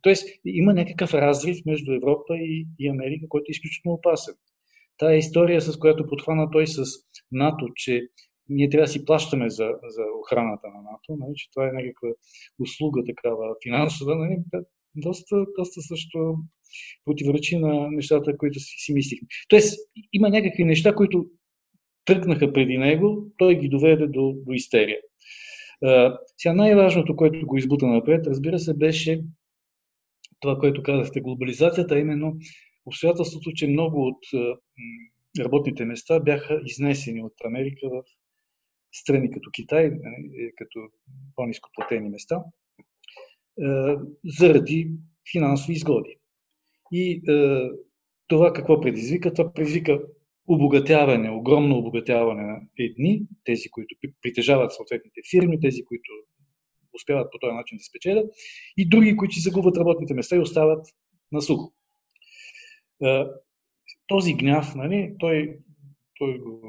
Тоест, 0.02 0.28
има 0.44 0.74
някакъв 0.74 1.14
разрив 1.14 1.56
между 1.66 1.92
Европа 1.92 2.36
и, 2.36 2.66
и 2.78 2.88
Америка, 2.88 3.26
който 3.28 3.44
е 3.48 3.50
изключително 3.50 3.94
опасен. 3.94 4.34
Тая 4.98 5.16
история, 5.16 5.60
с 5.60 5.78
която 5.78 6.06
подхвана 6.06 6.50
той 6.50 6.66
с 6.66 6.82
НАТО, 7.32 7.68
че 7.76 8.02
ние 8.48 8.68
трябва 8.68 8.84
да 8.84 8.92
си 8.92 9.04
плащаме 9.04 9.50
за, 9.50 9.70
за 9.88 10.02
охраната 10.20 10.66
на 10.68 10.82
НАТО, 10.82 11.16
нали, 11.26 11.32
че 11.36 11.50
това 11.50 11.68
е 11.68 11.72
някаква 11.72 12.08
услуга 12.60 13.02
такава 13.06 13.56
финансова, 13.62 14.16
нали, 14.16 14.36
доста, 14.94 15.46
доста 15.58 15.80
също 15.80 16.36
противоречи 17.04 17.58
на 17.58 17.90
нещата, 17.90 18.36
които 18.36 18.60
си, 18.60 18.74
си 18.78 18.92
мислихме. 18.92 19.28
Тоест, 19.48 19.78
има 20.12 20.28
някакви 20.30 20.64
неща, 20.64 20.94
които 20.94 21.26
тръгнаха 22.04 22.52
преди 22.52 22.78
него, 22.78 23.26
той 23.38 23.58
ги 23.58 23.68
доведе 23.68 24.06
до, 24.06 24.34
до 24.46 24.52
истерия. 24.52 24.98
А, 25.84 26.18
сега 26.36 26.54
най-важното, 26.54 27.16
което 27.16 27.46
го 27.46 27.56
избута 27.56 27.86
напред, 27.86 28.26
разбира 28.26 28.58
се, 28.58 28.74
беше 28.74 29.22
това, 30.40 30.58
което 30.58 30.82
казахте, 30.82 31.20
глобализацията, 31.20 31.98
именно 31.98 32.36
обстоятелството, 32.86 33.52
че 33.52 33.66
много 33.66 34.06
от 34.06 34.18
работните 35.38 35.84
места 35.84 36.20
бяха 36.20 36.60
изнесени 36.66 37.22
от 37.22 37.32
Америка 37.44 37.88
в 37.90 38.02
страни 38.92 39.30
като 39.30 39.50
Китай, 39.52 39.90
нали, 39.90 40.52
като 40.56 40.80
по-низко 41.36 41.70
платени 41.74 42.08
места, 42.08 42.44
заради 44.24 44.90
финансови 45.32 45.72
изгоди. 45.72 46.16
И 46.92 47.22
е, 47.28 47.68
това 48.26 48.52
какво 48.52 48.80
предизвика? 48.80 49.34
Това 49.34 49.52
предизвика 49.52 50.02
обогатяване, 50.46 51.30
огромно 51.30 51.78
обогатяване 51.78 52.42
на 52.42 52.60
едни, 52.78 53.22
тези, 53.44 53.70
които 53.70 53.94
притежават 54.22 54.72
съответните 54.72 55.20
фирми, 55.30 55.60
тези, 55.60 55.84
които 55.84 56.10
успяват 56.94 57.32
по 57.32 57.38
този 57.38 57.54
начин 57.54 57.78
да 57.78 57.84
спечелят, 57.84 58.30
и 58.76 58.88
други, 58.88 59.16
които 59.16 59.34
си 59.34 59.40
загубват 59.40 59.76
работните 59.76 60.14
места 60.14 60.36
и 60.36 60.40
остават 60.40 60.86
на 61.32 61.42
сухо. 61.42 61.72
Е, 63.04 63.24
този 64.06 64.34
гняв, 64.34 64.74
нали, 64.74 65.14
той, 65.18 65.58
той 66.18 66.38
го 66.38 66.60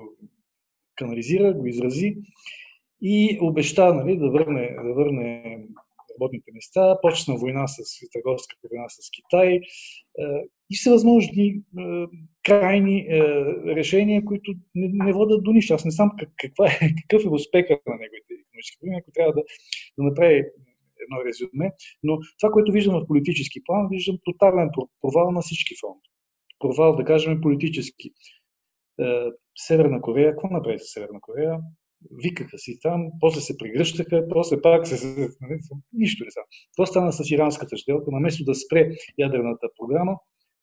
канализира, 0.95 1.53
го 1.53 1.65
изрази 1.65 2.17
и 3.01 3.37
обеща 3.41 3.93
нали, 3.93 4.17
да, 4.17 4.29
върне, 4.29 4.75
да 4.83 4.93
върне 4.93 5.59
работните 6.15 6.51
места, 6.53 6.97
почна 7.01 7.35
война 7.35 7.67
с 7.67 7.77
търговска 8.11 8.55
война 8.69 8.89
с 8.89 9.09
Китай 9.11 9.53
е, 9.55 9.61
и 10.69 10.75
всевъзможни 10.75 11.47
е, 11.47 11.61
крайни 12.43 12.99
е, 12.99 13.19
решения, 13.75 14.25
които 14.25 14.53
не, 14.75 15.05
не 15.05 15.13
водят 15.13 15.43
до 15.43 15.51
нищо. 15.51 15.73
Аз 15.73 15.85
не 15.85 15.91
знам 15.91 16.11
как, 16.19 16.29
каква 16.37 16.67
е, 16.67 16.79
какъв 17.01 17.25
е 17.25 17.29
успеха 17.29 17.79
на 17.87 17.93
неговите 17.93 18.33
економически 18.41 18.77
проблеми, 18.79 18.97
ако 19.01 19.11
трябва 19.11 19.33
да, 19.33 19.41
да 19.97 20.03
направи 20.03 20.35
едно 21.03 21.25
резюме. 21.25 21.71
Но 22.03 22.19
това, 22.39 22.51
което 22.51 22.71
виждам 22.71 23.01
в 23.01 23.07
политически 23.07 23.63
план, 23.63 23.87
виждам 23.91 24.17
тотален 24.25 24.69
провал 25.01 25.31
на 25.31 25.41
всички 25.41 25.75
фронтове. 25.81 26.11
Провал, 26.59 26.95
да 26.95 27.05
кажем, 27.05 27.41
политически. 27.41 28.11
Северна 29.57 30.01
Корея, 30.01 30.31
какво 30.31 30.47
направи 30.47 30.79
с 30.79 30.83
Северна 30.83 31.21
Корея? 31.21 31.59
Викаха 32.23 32.57
си 32.57 32.79
там, 32.81 33.07
после 33.19 33.41
се 33.41 33.57
прегръщаха, 33.57 34.27
после 34.29 34.61
пак 34.61 34.87
се... 34.87 35.07
Нали, 35.41 35.59
нищо 35.93 36.23
не 36.23 36.31
стана. 36.31 36.45
Това 36.75 36.85
стана 36.85 37.13
с 37.13 37.31
иранската 37.31 37.77
сделка. 37.77 38.11
Наместо 38.11 38.43
да 38.43 38.55
спре 38.55 38.91
ядрената 39.17 39.67
програма, 39.79 40.15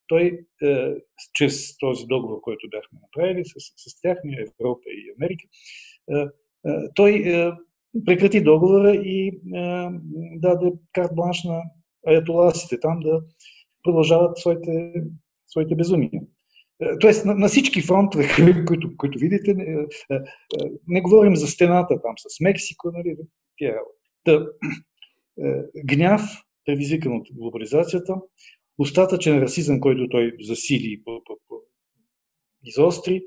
той, 0.06 0.46
е, 0.62 0.94
чрез 1.34 1.78
този 1.78 2.06
договор, 2.06 2.40
който 2.40 2.68
бяхме 2.70 2.98
направили 3.02 3.44
с, 3.44 3.52
с 3.76 4.00
тях, 4.00 4.18
Европа 4.24 4.82
и 4.86 5.14
Америка, 5.16 5.44
е, 6.10 6.20
е, 6.70 6.88
той 6.94 7.12
е, 7.12 7.50
прекрати 8.06 8.42
договора 8.42 8.94
и 8.94 9.28
е, 9.28 9.32
даде 10.36 10.72
карт 10.92 11.10
бланш 11.14 11.44
на 11.44 11.62
аятоласите 12.06 12.80
там 12.80 13.00
да 13.00 13.22
продължават 13.82 14.38
своите, 14.38 14.92
своите 15.46 15.74
безумия. 15.74 16.20
Е, 16.82 16.98
тоест, 16.98 17.24
на, 17.24 17.34
на 17.34 17.48
всички 17.48 17.82
фронтове, 17.82 18.28
които, 18.66 18.96
които 18.96 19.18
видите, 19.18 19.54
не, 19.54 19.64
е, 19.64 20.14
е, 20.14 20.20
не 20.86 21.00
говорим 21.00 21.36
за 21.36 21.46
стената 21.46 22.02
там 22.02 22.14
с 22.18 22.40
Мексико, 22.40 22.90
нали, 22.94 23.16
тя, 23.56 23.74
да, 24.26 24.46
гняв, 25.84 26.22
предизвикан 26.64 27.12
от 27.12 27.28
глобализацията, 27.32 28.14
остатъчен 28.78 29.38
расизъм, 29.38 29.80
който 29.80 30.08
той 30.08 30.36
засили, 30.40 31.02
изостри. 32.64 33.22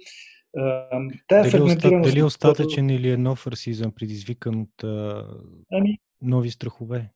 Тая 1.28 1.42
дали, 1.42 1.52
фрагментираност... 1.52 2.10
Дали 2.10 2.24
остатъчен 2.24 2.90
или 2.90 3.10
е 3.10 3.18
нов 3.18 3.48
расизъм, 3.48 3.92
предизвикан 3.92 4.62
от 4.62 4.84
ами, 5.72 6.00
нови 6.22 6.52
страхове? 6.52 7.12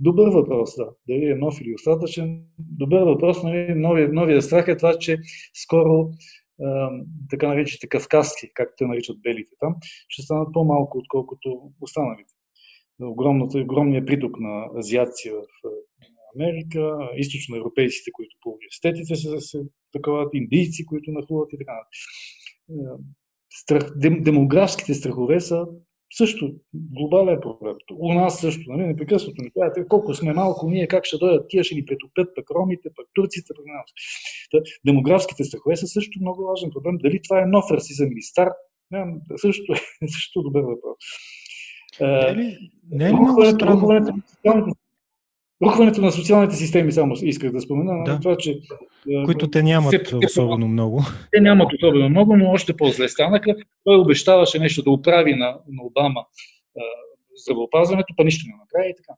Добър 0.00 0.28
въпрос, 0.28 0.76
да. 0.76 0.90
Дали 1.08 1.30
е 1.30 1.34
нов 1.34 1.60
или 1.60 1.74
остатъчен. 1.74 2.44
Добър 2.58 3.02
въпрос. 3.02 3.42
Нали? 3.42 3.74
Новия, 3.74 4.12
новия 4.12 4.42
страх 4.42 4.68
е 4.68 4.76
това, 4.76 4.98
че 4.98 5.18
скоро 5.54 6.10
така 7.30 7.48
наречените 7.48 7.88
кавказски, 7.88 8.50
както 8.54 8.74
те 8.78 8.86
наричат 8.86 9.22
белите 9.22 9.50
там, 9.60 9.74
ще 10.08 10.22
станат 10.22 10.48
по-малко, 10.52 10.98
отколкото 10.98 11.72
останалите. 11.80 12.34
огромният 13.54 14.06
приток 14.06 14.40
на 14.40 14.66
азиаци 14.78 15.30
в 15.30 15.70
Америка, 16.36 16.98
източноевропейците, 17.16 18.10
които 18.12 18.36
по 18.42 18.50
университетите 18.50 19.14
се, 19.14 19.40
се 19.40 19.58
таковат, 19.92 20.34
индийци, 20.34 20.86
които 20.86 21.10
нахлуват 21.12 21.52
и 21.52 21.58
така 21.58 21.72
нататък. 21.72 21.90
Страх, 23.52 23.98
дем, 23.98 24.22
демографските 24.22 24.94
страхове 24.94 25.40
са 25.40 25.66
също 26.10 26.54
глобален 26.74 27.38
проблем. 27.40 27.76
У 27.98 28.14
нас 28.14 28.40
също, 28.40 28.72
нали, 28.72 28.86
непрекъснато 28.86 29.42
ни 29.42 29.50
кажете, 29.50 29.88
колко 29.88 30.14
сме 30.14 30.32
малко 30.32 30.70
ние, 30.70 30.88
как 30.88 31.04
ще 31.04 31.18
дойдат, 31.18 31.46
тия 31.48 31.64
ще 31.64 31.74
ни 31.74 31.84
претопят, 31.84 32.28
пък 32.34 32.50
ромите, 32.50 32.88
пък 32.96 33.06
турците, 33.14 33.52
пък 33.56 33.66
нас. 33.66 33.90
Демографските 34.86 35.44
страхове 35.44 35.76
са 35.76 35.86
също 35.86 36.18
много 36.20 36.44
важен 36.44 36.70
проблем. 36.70 36.98
Дали 36.98 37.20
това 37.22 37.42
е 37.42 37.46
нов 37.46 37.64
расизъм 37.70 38.12
или 38.12 38.22
стар, 38.22 38.48
не, 38.90 39.04
също, 39.36 39.72
е 39.72 40.08
също 40.08 40.42
добър 40.42 40.62
въпрос. 40.62 40.96
Не 42.00 42.28
е 42.28 42.34
ли, 42.34 42.58
не 42.90 43.04
е 43.04 43.08
ли 43.08 43.14
много 43.14 43.46
странно? 43.46 44.74
Рухването 45.62 46.00
на 46.00 46.12
социалните 46.12 46.56
системи, 46.56 46.92
само 46.92 47.14
исках 47.22 47.52
да 47.52 47.60
спомена, 47.60 47.92
нали, 47.92 48.10
да. 48.10 48.20
това, 48.20 48.36
че... 48.36 48.60
Които 49.24 49.50
те 49.50 49.62
нямат 49.62 49.90
се, 49.90 50.16
особено 50.16 50.68
много. 50.68 51.02
Те 51.32 51.40
нямат 51.40 51.72
особено 51.72 52.08
много, 52.08 52.36
но 52.36 52.50
още 52.50 52.76
по-зле 52.76 53.08
станаха. 53.08 53.54
Той 53.84 53.96
обещаваше 53.96 54.58
нещо 54.58 54.82
да 54.82 54.90
оправи 54.90 55.34
на, 55.34 55.46
на 55.68 55.82
Обама 55.82 56.20
а, 56.20 56.82
здравеопазването, 57.36 58.14
па 58.16 58.24
нищо 58.24 58.46
не 58.48 58.56
направи 58.58 58.90
и 58.90 58.94
така. 58.96 59.12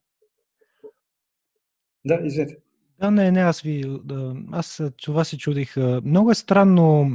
Да, 2.05 2.27
извинете. 2.27 2.57
Да, 2.99 3.11
не, 3.11 3.31
не, 3.31 3.39
аз 3.39 3.61
ви... 3.61 3.83
Аз 4.51 4.81
това 5.03 5.23
се 5.23 5.37
чудих. 5.37 5.75
Много 6.03 6.31
е 6.31 6.35
странно 6.35 7.11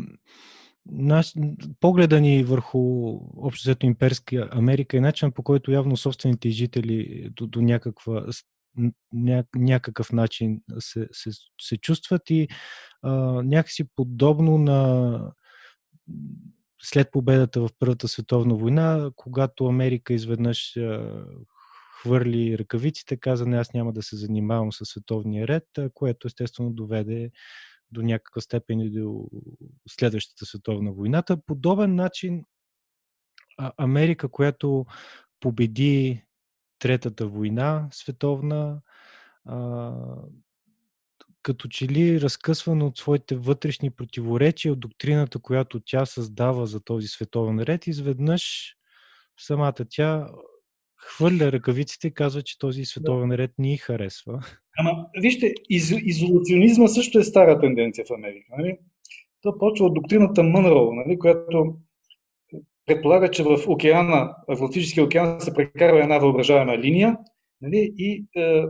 наш, 0.87 1.35
погледа 1.81 2.21
ни 2.21 2.45
върху 2.45 3.13
обществото 3.37 3.87
имперска 3.87 4.49
Америка 4.53 4.97
и 4.97 5.01
начин 5.01 5.33
по 5.33 5.43
който 5.43 5.73
явно 5.73 5.97
собствените 5.97 6.51
жители 6.51 7.29
до, 7.37 7.47
до 7.47 7.61
някаква 7.61 8.25
ня, 9.13 9.45
някакъв 9.57 10.13
начин 10.13 10.61
се, 10.79 11.09
се, 11.13 11.31
се 11.61 11.77
чувстват 11.77 12.31
и 12.31 12.49
а, 13.03 13.13
някакси 13.43 13.85
подобно 13.97 14.59
на 14.59 15.33
след 16.83 17.11
победата 17.11 17.61
в 17.61 17.69
Първата 17.79 18.09
световна 18.09 18.55
война, 18.55 19.11
когато 19.17 19.67
Америка 19.67 20.15
изведнъж 20.15 20.77
а, 20.77 21.25
хвърли 22.01 22.59
ръкавиците, 22.59 23.17
каза 23.17 23.47
не, 23.47 23.57
аз 23.57 23.73
няма 23.73 23.93
да 23.93 24.03
се 24.03 24.17
занимавам 24.17 24.73
с 24.73 24.85
световния 24.85 25.49
ред, 25.49 25.65
което 25.95 26.27
естествено 26.27 26.71
доведе 26.71 27.31
до 27.91 28.03
някаква 28.03 28.41
степен 28.41 28.81
и 28.81 28.91
до 28.91 29.29
следващата 29.89 30.47
световна 30.47 30.93
войната. 30.93 31.37
Подобен 31.47 31.95
начин 31.95 32.45
Америка, 33.77 34.29
която 34.29 34.87
победи 35.41 36.23
Третата 36.79 37.27
война 37.27 37.89
световна, 37.91 38.81
а, 39.45 39.93
като 41.43 41.69
че 41.69 41.89
ли 41.89 42.21
разкъсвана 42.21 42.87
от 42.87 42.99
своите 42.99 43.37
вътрешни 43.37 43.91
противоречия, 43.91 44.73
от 44.73 44.81
доктрината, 44.81 45.39
която 45.39 45.81
тя 45.81 46.07
създава 46.07 46.67
за 46.67 46.81
този 46.81 47.09
световен 47.09 47.61
ред, 47.61 47.87
изведнъж 47.87 48.75
самата 49.39 49.75
тя 49.91 50.29
хвърля 50.97 51.53
ръкавиците 51.53 52.07
и 52.07 52.15
казва, 52.15 52.43
че 52.43 52.59
този 52.59 52.85
световен 52.85 53.33
ред 53.33 53.51
ни 53.59 53.77
харесва. 53.77 54.43
Ама, 54.79 55.07
вижте, 55.21 55.55
из, 55.69 55.91
изолационизма 55.91 56.89
също 56.89 57.19
е 57.19 57.25
стара 57.25 57.61
тенденция 57.61 58.05
в 58.05 58.15
Америка. 58.15 58.47
Нали? 58.59 58.79
То 59.43 59.59
почва 59.59 59.87
от 59.87 59.95
доктрината 59.95 60.43
Мънроу, 60.43 60.93
нали, 60.93 61.19
която 61.19 61.77
предполага, 62.89 63.31
че 63.31 63.43
в 63.43 63.59
океана, 63.69 64.35
в 64.49 64.53
Атлантическия 64.53 65.05
океан 65.05 65.41
се 65.41 65.55
прекарва 65.55 66.03
една 66.03 66.19
въображаема 66.19 66.79
линия 66.79 67.17
нали, 67.61 67.93
и 67.97 68.25
е, 68.37 68.65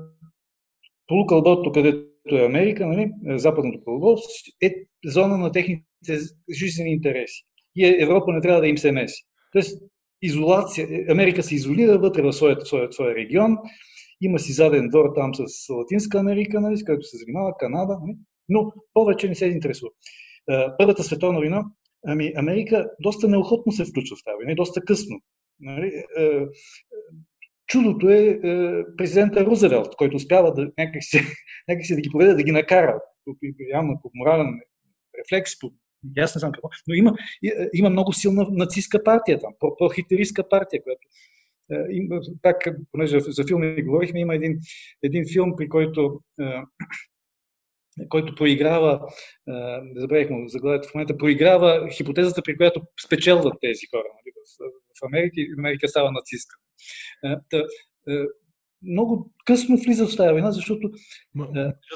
полукълбото, 1.07 1.73
където 1.73 2.37
е 2.37 2.45
Америка, 2.45 2.87
нали, 2.87 3.11
е, 3.29 3.39
западното 3.39 3.85
полукълбо, 3.85 4.21
е 4.63 4.75
зона 5.05 5.39
на 5.39 5.53
техните 5.53 5.85
жизнени 6.59 6.91
интереси. 6.91 7.43
И 7.77 7.85
е, 7.87 7.97
Европа 8.01 8.33
не 8.33 8.41
трябва 8.41 8.61
да 8.61 8.69
им 8.69 8.79
се 8.79 8.93
меси. 8.93 9.23
Тоест, 9.53 9.83
изолация, 10.23 10.89
е, 10.91 11.13
Америка 11.13 11.43
се 11.43 11.55
изолира 11.55 11.99
вътре 11.99 12.23
в 12.23 12.33
своя, 12.33 12.61
своя, 12.61 12.93
своя 12.93 13.15
регион, 13.15 13.57
има 14.21 14.39
си 14.39 14.53
заден 14.53 14.89
двор 14.89 15.13
там 15.15 15.35
с 15.35 15.69
Латинска 15.69 16.19
Америка, 16.19 16.61
нали, 16.61 16.77
с 16.77 16.85
който 16.85 17.03
се 17.03 17.17
занимава, 17.17 17.55
Канада, 17.59 17.99
нали, 18.03 18.17
но 18.49 18.73
повече 18.95 19.29
не 19.29 19.35
се 19.35 19.47
интересува. 19.47 19.91
Първата 20.79 21.03
световна 21.03 21.39
война 21.39 21.65
Ами, 22.07 22.33
Америка 22.37 22.91
доста 23.01 23.29
неохотно 23.29 23.73
се 23.73 23.85
включва 23.85 24.17
в 24.17 24.25
тази 24.25 24.35
война, 24.35 24.55
доста 24.55 24.81
късно. 24.81 25.21
Нали? 25.61 25.87
Е, 25.87 26.25
е, 26.25 26.47
чудото 27.67 28.09
е, 28.09 28.41
е 28.45 28.83
президента 28.97 29.47
Рузвелт, 29.47 29.97
който 29.97 30.17
успява 30.17 30.55
да 30.55 30.71
някакси, 30.79 31.21
някакси 31.69 31.95
да 31.95 32.01
ги 32.01 32.11
поведе, 32.13 32.35
да 32.35 32.43
ги 32.43 32.53
накара, 32.53 33.01
явно 33.73 34.01
по 34.03 34.11
морален 34.15 34.61
рефлекс, 35.19 35.59
по 35.61 35.73
аз 36.19 36.35
не 36.35 36.39
знам 36.39 36.53
какво, 36.53 36.69
но 36.89 36.95
има, 36.95 37.15
има 37.75 37.91
много 37.91 38.13
силна 38.13 38.47
нацистска 38.51 39.05
партия 39.05 39.39
там, 39.39 39.53
про-хитлеристка 39.61 40.49
партия, 40.49 40.83
която 40.83 41.01
пак, 42.43 42.69
понеже 42.93 43.21
за 43.21 43.45
филми 43.45 43.83
говорихме, 43.83 44.21
има 44.21 44.35
един, 44.35 44.59
един 45.03 45.25
филм, 45.33 45.57
при 45.57 45.69
който 45.69 46.21
който 48.09 48.35
проиграва, 48.35 49.01
не 49.83 50.01
забравих 50.01 50.31
му 50.31 50.49
заглавието 50.49 50.89
в 50.89 50.95
момента, 50.95 51.17
проиграва 51.17 51.89
хипотезата, 51.91 52.43
при 52.43 52.57
която 52.57 52.83
спечелват 53.07 53.55
тези 53.61 53.87
хора. 53.91 54.09
Нали, 54.15 54.33
в, 55.01 55.07
Америка 55.07 55.33
и 55.37 55.55
Америка 55.59 55.89
става 55.89 56.13
нацистка. 56.13 56.57
Та, 57.51 57.65
много 58.83 59.33
късно 59.45 59.77
влизат 59.77 60.11
в 60.11 60.17
тази 60.17 60.33
война, 60.33 60.53
защото... 60.53 60.91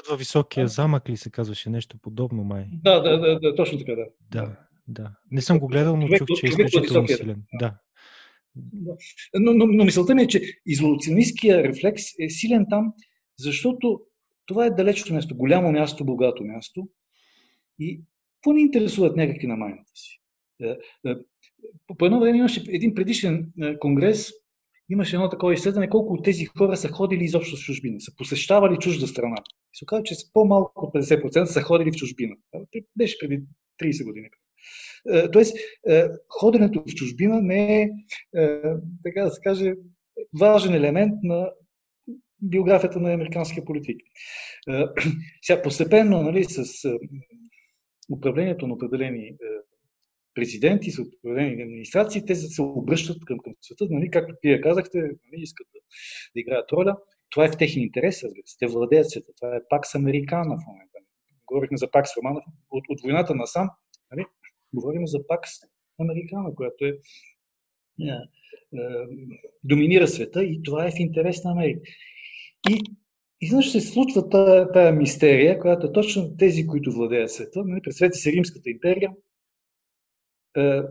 във 0.09 0.19
високия 0.19 0.67
замък 0.67 1.09
ли 1.09 1.17
се 1.17 1.29
казваше 1.29 1.69
нещо 1.69 1.97
подобно, 2.01 2.43
май? 2.43 2.65
Да, 2.83 2.99
да, 2.99 3.19
да, 3.19 3.39
да 3.39 3.55
точно 3.55 3.79
така, 3.79 3.95
да. 3.95 4.05
Да, 4.31 4.55
да. 4.87 5.11
Не 5.31 5.41
съм 5.41 5.59
го 5.59 5.67
гледал, 5.67 5.97
но 5.97 6.07
чух, 6.07 6.27
че 6.39 6.45
е 6.45 6.49
изключително 6.49 7.07
силен. 7.07 7.43
Да. 7.59 7.75
да. 8.55 8.95
Но, 9.33 9.53
но, 9.53 9.65
но 9.65 9.83
мисълта 9.83 10.15
ми 10.15 10.23
е, 10.23 10.27
че 10.27 10.41
изолационистския 10.65 11.63
рефлекс 11.63 12.03
е 12.19 12.29
силен 12.29 12.65
там, 12.69 12.93
защото 13.39 14.01
това 14.45 14.65
е 14.65 14.69
далечно 14.69 15.15
място, 15.15 15.35
голямо 15.35 15.71
място, 15.71 16.05
богато 16.05 16.43
място. 16.43 16.87
И 17.79 18.01
какво 18.37 18.53
ни 18.53 18.61
интересуват 18.61 19.15
някакви 19.15 19.47
на 19.47 19.55
майната 19.55 19.91
си? 19.95 20.21
Е, 20.61 20.77
е, 21.09 21.15
по 21.97 22.05
едно 22.05 22.19
време 22.19 22.37
имаше 22.37 22.63
един 22.67 22.93
предишен 22.93 23.51
е, 23.61 23.79
конгрес, 23.79 24.31
имаше 24.89 25.15
едно 25.15 25.29
такова 25.29 25.53
изследване, 25.53 25.89
колко 25.89 26.13
от 26.13 26.23
тези 26.23 26.45
хора 26.45 26.77
са 26.77 26.87
ходили 26.87 27.23
изобщо 27.23 27.55
в 27.55 27.59
чужбина, 27.59 28.01
са 28.01 28.15
посещавали 28.15 28.77
чужда 28.77 29.07
страна. 29.07 29.35
И 29.73 29.77
се 29.77 29.85
оказа, 29.85 30.03
че 30.03 30.15
с 30.15 30.33
по-малко 30.33 30.85
от 30.85 30.93
50% 30.93 31.43
са 31.43 31.61
ходили 31.61 31.91
в 31.91 31.95
чужбина. 31.95 32.35
Беше 32.95 33.19
преди 33.19 33.43
30 33.83 34.05
години. 34.05 34.29
Тоест, 35.31 35.57
ходенето 36.29 36.83
в 36.87 36.95
чужбина 36.95 37.41
не 37.41 37.81
е, 37.81 37.89
така 39.03 39.23
да 39.23 39.31
се 39.31 39.41
каже, 39.43 39.73
важен 40.39 40.73
елемент 40.73 41.13
на 41.23 41.51
биографията 42.43 42.99
на 42.99 43.13
американския 43.13 43.65
политик. 43.65 44.01
Е, 44.69 44.83
сега 45.41 45.61
постепенно, 45.61 46.21
нали, 46.21 46.43
с 46.43 46.85
е, 46.85 46.93
управлението 48.11 48.67
на 48.67 48.73
определени 48.73 49.27
е, 49.27 49.35
президенти, 50.33 50.91
с 50.91 51.01
определени 51.01 51.63
администрации, 51.63 52.25
те 52.25 52.35
се 52.35 52.61
обръщат 52.61 53.25
към, 53.25 53.39
към 53.39 53.53
света, 53.61 53.87
нали, 53.89 54.09
както 54.09 54.35
вие 54.43 54.61
казахте, 54.61 54.97
нали, 54.97 55.41
искат 55.41 55.67
да, 55.73 55.79
да 56.35 56.39
играят 56.39 56.71
роля. 56.71 56.97
Това 57.29 57.45
е 57.45 57.51
в 57.51 57.57
техния 57.57 57.83
интерес, 57.83 58.23
разбира 58.23 58.43
се. 58.45 58.57
Те 58.59 58.67
владеят 58.67 59.09
света. 59.09 59.31
Това 59.41 59.55
е 59.55 59.67
пак 59.69 59.87
с 59.87 59.95
Американа 59.95 60.57
в 60.57 60.67
момента. 60.67 60.97
Говорихме 61.45 61.77
за 61.77 61.91
Пакс 61.91 62.17
Романов. 62.17 62.43
От, 62.71 62.83
от 62.89 63.01
войната 63.01 63.35
насам, 63.35 63.69
нали, 64.11 64.25
говорим 64.73 65.07
за 65.07 65.27
Пакс 65.27 65.49
Американа, 65.99 66.55
която 66.55 66.85
е, 66.85 66.89
е, 66.89 66.97
доминира 69.63 70.07
света 70.07 70.43
и 70.43 70.63
това 70.63 70.87
е 70.87 70.91
в 70.91 70.99
интерес 70.99 71.43
на 71.43 71.51
Америка. 71.51 71.81
И 72.69 72.81
изведнъж 73.41 73.71
се 73.71 73.81
случва 73.81 74.29
тая, 74.29 74.71
тая 74.71 74.91
мистерия, 74.93 75.59
която 75.59 75.87
е 75.87 75.91
точно 75.91 76.37
тези, 76.37 76.67
които 76.67 76.91
владеят 76.91 77.31
света. 77.31 77.63
Нали, 77.65 77.81
представете 77.81 78.17
се 78.17 78.31
Римската 78.31 78.69
империя, 78.69 79.11
е, 80.57 80.61
е, 80.61 80.81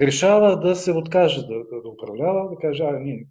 решава 0.00 0.60
да 0.60 0.76
се 0.76 0.92
откаже 0.92 1.40
да, 1.40 1.54
да, 1.54 1.82
да 1.82 1.88
управлява, 1.88 2.50
да 2.50 2.56
каже, 2.56 2.82
а, 2.84 2.98
ние, 3.00 3.26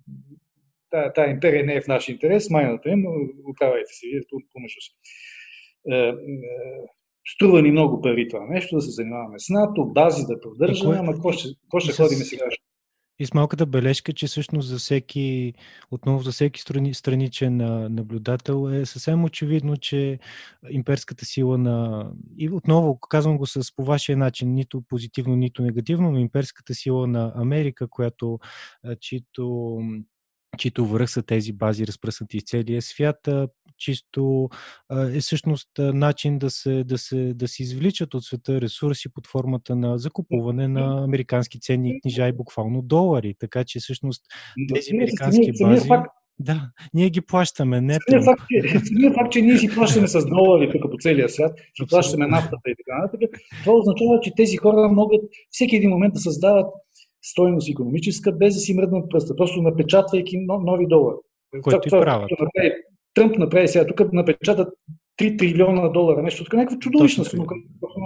тая, 0.89 1.13
тая 1.13 1.31
империя 1.31 1.65
не 1.65 1.75
е 1.75 1.81
в 1.81 1.87
наш 1.87 2.09
интерес, 2.09 2.49
майната 2.49 2.89
им, 2.89 3.05
управяйте 3.49 3.93
се 3.93 4.07
вие 4.07 4.21
помежду 4.53 4.81
си. 4.81 4.91
е, 5.91 5.95
е, 5.95 6.13
струва 7.27 7.61
ни 7.61 7.71
много 7.71 8.01
пари 8.01 8.27
това 8.27 8.45
нещо, 8.47 8.75
да 8.75 8.81
се 8.81 8.91
занимаваме 8.91 9.39
с 9.39 9.49
НАТО, 9.49 9.85
бази 9.85 10.25
да 10.25 10.41
поддържаме, 10.41 10.97
ама 10.97 11.13
какво 11.13 11.31
ще, 11.31 11.49
какво 11.61 11.79
ще 11.79 11.93
ходим 11.93 12.17
сега? 12.17 12.45
И 13.19 13.25
с 13.25 13.33
малката 13.33 13.65
бележка, 13.65 14.13
че 14.13 14.27
всъщност 14.27 14.67
за 14.67 14.77
всеки, 14.77 15.53
отново 15.91 16.23
за 16.23 16.31
всеки 16.31 16.61
страни, 16.61 16.93
страничен 16.93 17.57
наблюдател 17.95 18.69
е 18.71 18.85
съвсем 18.85 19.23
очевидно, 19.23 19.77
че 19.77 20.19
имперската 20.69 21.25
сила 21.25 21.57
на... 21.57 22.09
И 22.37 22.49
отново 22.49 22.99
казвам 22.99 23.37
го 23.37 23.45
с 23.45 23.75
по 23.75 23.83
вашия 23.83 24.17
начин, 24.17 24.53
нито 24.53 24.81
позитивно, 24.89 25.35
нито 25.35 25.61
негативно, 25.61 26.11
но 26.11 26.19
имперската 26.19 26.73
сила 26.73 27.07
на 27.07 27.33
Америка, 27.35 27.87
която 27.87 28.39
чието 28.99 29.77
чието 30.55 30.85
връх 30.85 31.09
са 31.09 31.23
тези 31.23 31.53
бази, 31.53 31.87
разпръснати 31.87 32.37
из 32.37 32.43
целия 32.43 32.81
свят, 32.81 33.29
чисто 33.77 34.49
е 35.13 35.19
всъщност 35.19 35.69
начин 35.77 36.37
да 36.37 36.49
се, 36.49 36.83
да, 36.83 36.97
се, 36.97 37.33
да 37.33 37.47
се 37.47 37.63
извличат 37.63 38.13
от 38.13 38.23
света 38.23 38.61
ресурси 38.61 39.13
под 39.13 39.27
формата 39.27 39.75
на 39.75 39.97
закупуване 39.97 40.67
на 40.67 41.03
американски 41.03 41.59
ценни 41.59 42.01
книжа 42.01 42.27
и 42.27 42.33
буквално 42.33 42.81
долари. 42.81 43.35
Така 43.39 43.63
че 43.63 43.79
всъщност 43.79 44.23
тези 44.73 44.95
американски 44.95 45.51
бази... 45.61 45.89
Да, 46.39 46.69
ние 46.93 47.09
ги 47.09 47.21
плащаме, 47.21 47.81
не 47.81 47.97
самия 48.09 48.23
факт, 48.23 48.41
че, 48.51 48.79
самия 48.79 49.13
факт, 49.13 49.31
че 49.31 49.41
ние 49.41 49.57
си 49.57 49.69
плащаме 49.75 50.07
с 50.07 50.25
долари 50.25 50.71
тук 50.71 50.91
по 50.91 50.97
целия 50.99 51.29
свят, 51.29 51.59
си 51.75 51.83
плащаме 51.89 52.27
нафтата 52.27 52.69
и 52.69 52.75
така 52.85 53.01
нататък, 53.01 53.29
това 53.63 53.75
означава, 53.75 54.19
че 54.21 54.31
тези 54.35 54.57
хора 54.57 54.89
могат 54.91 55.21
всеки 55.49 55.75
един 55.75 55.89
момент 55.89 56.13
да 56.13 56.19
създават 56.19 56.65
стойност 57.31 57.69
економическа, 57.69 58.31
без 58.31 58.53
да 58.53 58.59
си 58.59 58.73
мръднат 58.73 59.09
пръста, 59.09 59.35
просто 59.35 59.61
напечатвайки 59.61 60.37
нови 60.47 60.87
долари. 60.87 61.17
Което 61.63 61.89
това, 61.89 61.97
и 61.97 62.01
правят. 62.01 62.31
Направи, 62.31 62.71
Тръмп 63.13 63.37
направи 63.37 63.67
сега, 63.67 63.87
тук 63.87 64.13
напечатат 64.13 64.73
3 65.21 65.39
трилиона 65.39 65.87
долара, 65.87 66.23
нещо 66.23 66.43
така, 66.43 66.57
някаква 66.57 66.79
чудовищна 66.79 67.25
сума, 67.25 67.45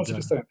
да. 0.08 0.42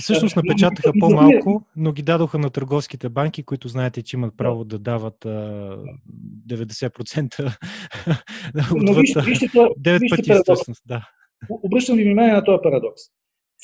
Всъщност 0.00 0.36
напечатаха 0.36 0.92
по-малко, 1.00 1.62
но 1.76 1.92
ги 1.92 2.02
дадоха 2.02 2.38
на 2.38 2.50
търговските 2.50 3.08
банки, 3.08 3.42
които 3.42 3.68
знаете, 3.68 4.02
че 4.02 4.16
имат 4.16 4.34
право 4.36 4.64
да 4.64 4.78
дават 4.78 5.24
а, 5.24 5.78
90% 6.48 7.58
но 8.76 8.94
вижте, 8.94 9.20
вижте, 9.20 9.48
това, 9.48 9.68
9 9.80 10.10
пъти 10.10 10.32
всъщност, 10.42 10.82
да. 10.86 11.08
Обръщам 11.50 11.96
ви 11.96 12.04
внимание 12.04 12.32
на 12.32 12.44
този 12.44 12.58
парадокс. 12.62 13.02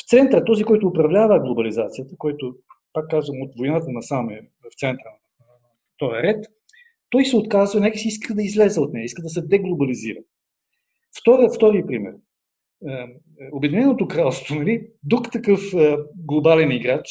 В 0.02 0.08
центъра, 0.08 0.44
този, 0.44 0.64
който 0.64 0.86
управлява 0.86 1.40
глобализацията, 1.40 2.14
който 2.18 2.54
пак 2.94 3.10
казвам, 3.10 3.42
от 3.42 3.52
войната 3.58 3.86
насам 3.88 4.30
е 4.30 4.40
в 4.40 4.74
центъра 4.78 5.10
на 5.40 5.46
този 5.98 6.22
ред, 6.22 6.46
той 7.10 7.24
се 7.24 7.36
отказва, 7.36 7.80
нека 7.80 7.98
си 7.98 8.08
иска 8.08 8.34
да 8.34 8.42
излезе 8.42 8.80
от 8.80 8.92
нея, 8.92 9.04
иска 9.04 9.22
да 9.22 9.28
се 9.28 9.42
деглобализира. 9.42 10.18
Втори, 11.20 11.48
втори 11.56 11.86
пример. 11.86 12.12
Е, 12.88 12.92
е, 12.92 13.08
Обединеното 13.52 14.08
кралство, 14.08 14.54
нали, 14.54 14.86
друг 15.02 15.32
такъв 15.32 15.60
е, 15.74 15.96
глобален 16.16 16.70
играч, 16.70 17.08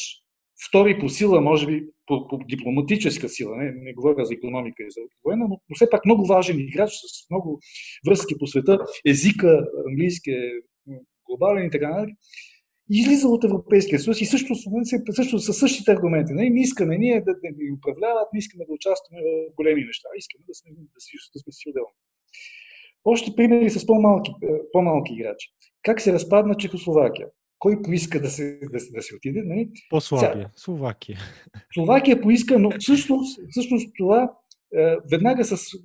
втори 0.68 0.98
по 0.98 1.08
сила, 1.08 1.40
може 1.40 1.66
би 1.66 1.86
по, 2.06 2.28
по 2.28 2.38
дипломатическа 2.38 3.28
сила, 3.28 3.56
не, 3.56 3.72
не 3.72 3.94
говоря 3.94 4.24
за 4.24 4.34
економика 4.34 4.82
и 4.82 4.90
за 4.90 5.00
военна, 5.24 5.48
но, 5.48 5.60
но 5.68 5.74
все 5.74 5.90
пак 5.90 6.04
много 6.04 6.26
важен 6.26 6.60
играч 6.60 6.90
с 6.90 7.30
много 7.30 7.60
връзки 8.06 8.34
по 8.38 8.46
света, 8.46 8.78
езика, 9.06 9.66
английски 9.88 10.30
глобален 11.26 11.66
и 11.66 11.70
така 11.70 11.88
нататък 11.88 12.14
излиза 12.90 13.28
от 13.28 13.44
Европейския 13.44 14.00
съюз 14.00 14.20
и 14.20 14.26
също, 14.26 14.54
също 15.10 15.38
със 15.38 15.58
същите 15.58 15.92
аргументи. 15.92 16.32
Не, 16.32 16.50
не 16.50 16.60
искаме 16.60 16.98
ние 16.98 17.20
да, 17.20 17.32
да 17.32 17.48
ни 17.56 17.72
управляват, 17.78 18.28
не 18.32 18.38
искаме 18.38 18.64
да 18.64 18.72
участваме 18.72 19.22
в 19.22 19.54
големи 19.56 19.84
неща, 19.84 20.08
искаме 20.16 20.44
да 20.48 20.54
сме, 20.54 20.70
да 20.70 21.00
си, 21.00 21.12
да 21.34 21.40
сме 21.40 21.52
си 21.52 21.68
отделни. 21.68 21.94
Още 23.04 23.36
примери 23.36 23.70
с 23.70 23.86
по-малки, 23.86 24.30
е, 24.42 24.46
по-малки 24.72 25.12
играчи. 25.12 25.48
Как 25.82 26.00
се 26.00 26.12
разпадна 26.12 26.54
Чехословакия? 26.54 27.28
Кой 27.58 27.82
поиска 27.82 28.20
да 28.20 28.30
се, 28.30 28.58
да, 28.62 28.78
да 28.92 29.02
се 29.02 29.16
отиде? 29.16 29.42
Не? 29.44 29.68
По-слабия. 29.90 30.50
Словакия. 30.56 31.18
Словакия 31.74 32.20
поиска, 32.20 32.58
но 32.58 32.70
всъщност, 32.78 33.40
всъщност 33.50 33.88
това 33.98 34.32
е, 34.76 34.96
веднага 35.10 35.44
с 35.44 35.52
е, 35.52 35.78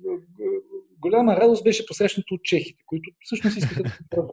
голяма 1.00 1.36
радост 1.36 1.64
беше 1.64 1.86
посрещнато 1.86 2.34
от 2.34 2.42
чехите, 2.42 2.82
които 2.86 3.10
всъщност 3.20 3.56
искаха 3.56 3.82
да 3.82 3.88
се 3.88 3.98
това. 4.10 4.28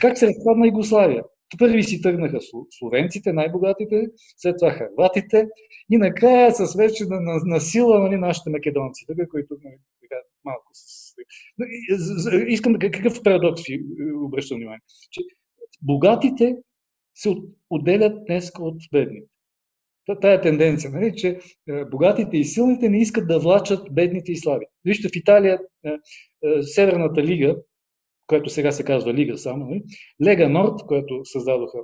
Как 0.00 0.18
се 0.18 0.26
разпадна 0.26 0.66
Югославия? 0.66 1.24
Първи 1.58 1.82
си 1.82 2.02
тръгнаха 2.02 2.38
словенците, 2.70 3.32
най-богатите, 3.32 4.06
след 4.36 4.56
това 4.58 4.70
харватите 4.70 5.46
и 5.90 5.96
накрая 5.96 6.52
с 6.54 6.76
вече 6.76 7.04
на, 7.04 7.20
на, 7.20 7.40
на 7.44 7.60
сила 7.60 8.00
нали, 8.00 8.16
нашите 8.16 8.50
македонци, 8.50 9.04
така, 9.06 9.28
които 9.28 9.56
нали, 9.64 9.76
така, 10.02 10.16
малко 10.44 10.66
с... 10.72 11.14
Искам 12.46 12.78
какъв 12.78 13.22
парадокс 13.22 13.62
ви 13.68 13.82
обръщам 14.24 14.56
внимание. 14.56 14.80
Че 15.10 15.20
богатите 15.82 16.56
се 17.14 17.34
отделят 17.70 18.24
днес 18.26 18.50
от 18.58 18.76
бедните. 18.92 19.28
Тая 20.20 20.40
тенденция, 20.40 20.90
нали, 20.90 21.16
че 21.16 21.38
е, 21.68 21.84
богатите 21.84 22.36
и 22.36 22.44
силните 22.44 22.88
не 22.88 23.00
искат 23.00 23.28
да 23.28 23.38
влачат 23.38 23.94
бедните 23.94 24.32
и 24.32 24.36
слаби. 24.36 24.64
Вижте, 24.84 25.08
в 25.08 25.16
Италия 25.16 25.58
е, 25.84 25.88
е, 25.88 26.62
Северната 26.62 27.22
лига, 27.22 27.56
което 28.26 28.50
сега 28.50 28.72
се 28.72 28.84
казва 28.84 29.14
Лига 29.14 29.38
само, 29.38 29.66
нали? 29.66 29.82
Лега 30.24 30.48
Норд, 30.48 30.86
което 30.86 31.24
създадоха 31.24 31.78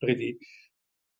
преди 0.00 0.38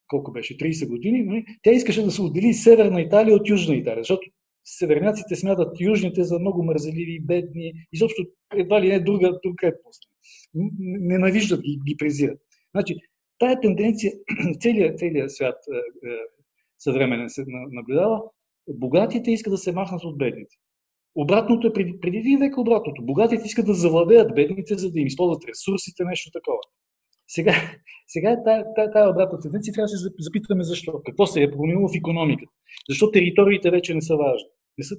колко 0.08 0.32
беше, 0.32 0.56
30 0.56 0.88
години, 0.88 1.22
нали? 1.22 1.44
тя 1.62 1.70
искаше 1.70 2.02
да 2.02 2.10
се 2.10 2.22
отдели 2.22 2.54
Северна 2.54 3.00
Италия 3.00 3.36
от 3.36 3.48
Южна 3.48 3.74
Италия, 3.74 4.00
защото 4.00 4.30
северняците 4.64 5.36
смятат 5.36 5.80
южните 5.80 6.24
за 6.24 6.38
много 6.38 6.62
мързеливи, 6.62 7.20
бедни, 7.20 7.72
изобщо 7.92 8.22
едва 8.56 8.82
ли 8.82 8.88
не 8.88 9.00
друга, 9.00 9.38
друга 9.44 9.66
етност. 9.66 10.02
Ненавиждат 10.78 11.60
ги, 11.62 11.78
ги 11.86 11.96
презират. 11.96 12.38
Значи, 12.74 12.94
тая 13.38 13.60
тенденция 13.60 14.12
целият, 14.60 14.98
целият 14.98 15.32
свят 15.32 15.56
е, 15.72 15.76
е, 15.76 16.16
съвременен 16.78 17.30
се 17.30 17.44
наблюдава. 17.48 18.22
Богатите 18.68 19.30
искат 19.30 19.50
да 19.50 19.58
се 19.58 19.72
махнат 19.72 20.04
от 20.04 20.18
бедните. 20.18 20.56
Обратното 21.14 21.66
е 21.66 21.72
преди, 21.72 22.00
преди 22.00 22.16
един 22.16 22.38
век 22.38 22.58
обратното. 22.58 23.02
Богатите 23.02 23.42
искат 23.46 23.66
да 23.66 23.74
завладеят 23.74 24.34
бедните, 24.34 24.74
за 24.74 24.90
да 24.90 25.00
им 25.00 25.06
използват 25.06 25.44
ресурсите, 25.44 26.04
нещо 26.04 26.30
такова. 26.30 26.58
Сега, 27.28 27.54
сега 28.06 28.30
е 28.30 28.44
тая, 28.44 28.64
тая, 28.74 28.90
тая 28.90 29.10
обратна 29.10 29.38
тенденция. 29.38 29.74
Трябва 29.74 29.84
да 29.84 29.88
се 29.88 30.08
запитаме 30.18 30.64
защо. 30.64 31.02
Какво 31.06 31.26
се 31.26 31.42
е 31.42 31.50
променило 31.50 31.88
в 31.88 31.96
економиката? 31.96 32.52
Защо 32.88 33.10
териториите 33.10 33.70
вече 33.70 33.94
не 33.94 34.02
са 34.02 34.16
важни? 34.16 34.48
Не 34.78 34.84
са, 34.84 34.96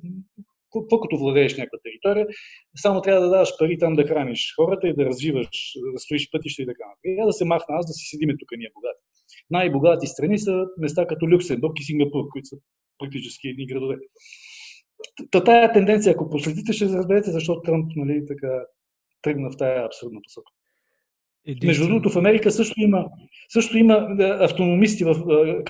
какво 0.73 1.17
владееш 1.17 1.57
някаква 1.57 1.79
територия, 1.83 2.27
само 2.75 3.01
трябва 3.01 3.21
да 3.21 3.29
даваш 3.29 3.57
пари 3.59 3.77
там 3.77 3.93
да 3.93 4.07
храниш 4.07 4.53
хората 4.55 4.87
и 4.87 4.95
да 4.95 5.05
развиваш, 5.05 5.47
да 5.93 5.99
строиш 5.99 6.29
пътища 6.31 6.61
и 6.63 6.65
така 6.65 6.83
нататък. 6.87 7.03
Я 7.19 7.25
да 7.25 7.33
се 7.33 7.45
махна 7.45 7.75
аз 7.75 7.85
да 7.85 7.93
си 7.93 8.05
седиме 8.05 8.37
тук 8.39 8.49
ние 8.57 8.69
богати. 8.73 9.01
Най-богати 9.49 10.07
страни 10.07 10.39
са 10.39 10.65
места 10.77 11.07
като 11.07 11.29
Люксембург 11.29 11.79
и 11.79 11.83
Сингапур, 11.83 12.25
които 12.31 12.47
са 12.47 12.55
практически 12.99 13.47
едни 13.47 13.65
градове. 13.67 13.95
Та 15.31 15.43
тая 15.43 15.73
тенденция, 15.73 16.13
ако 16.13 16.29
последите, 16.29 16.73
ще 16.73 16.85
разберете 16.85 17.31
защо 17.31 17.61
Тръмп 17.61 17.91
нали, 17.95 18.25
така, 18.25 18.65
тръгна 19.21 19.51
в 19.51 19.57
тая 19.57 19.85
абсурдна 19.85 20.19
посока. 20.23 20.51
Единствен... 21.45 21.67
Между 21.67 21.87
другото, 21.87 22.09
в 22.09 22.17
Америка 22.17 22.51
също 22.51 22.81
има, 22.81 23.09
също 23.49 23.77
има 23.77 24.07
автономисти 24.19 25.03
в 25.03 25.15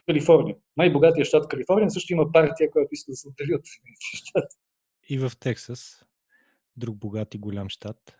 Калифорния. 0.06 0.56
Най-богатия 0.78 1.26
щат 1.26 1.48
Калифорния 1.48 1.90
също 1.90 2.14
има 2.14 2.32
партия, 2.32 2.72
която 2.72 2.90
иска 2.92 3.12
да 3.12 3.16
се 3.16 3.28
отдели 3.28 3.56
от 3.56 3.62
щата. 4.00 4.56
И 5.10 5.18
в 5.18 5.32
Тексас, 5.40 6.06
друг 6.78 6.98
богат 6.98 7.36
и 7.36 7.38
голям 7.38 7.70
щат. 7.70 8.18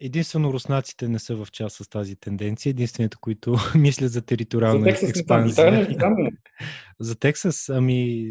Единствено 0.00 0.52
руснаците 0.52 1.08
не 1.08 1.18
са 1.18 1.36
в 1.36 1.50
част 1.52 1.76
с 1.76 1.88
тази 1.88 2.16
тенденция. 2.16 2.70
Единствените, 2.70 3.16
които 3.20 3.56
мислят 3.78 4.12
за 4.12 4.22
териториална 4.22 4.78
за 4.78 4.84
Тексас 4.84 5.10
експанзия. 5.10 5.88
за 7.00 7.18
Тексас, 7.18 7.68
ами 7.68 8.30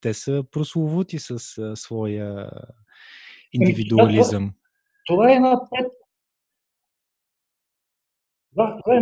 те 0.00 0.14
са 0.14 0.44
прословути 0.50 1.18
с 1.18 1.58
а, 1.58 1.76
своя 1.76 2.50
индивидуализъм. 3.52 4.52
Това, 5.06 5.16
това 5.16 5.32
е 5.32 5.34
една 5.34 5.60
да, 8.56 8.76
това 8.84 8.96
е, 8.96 9.00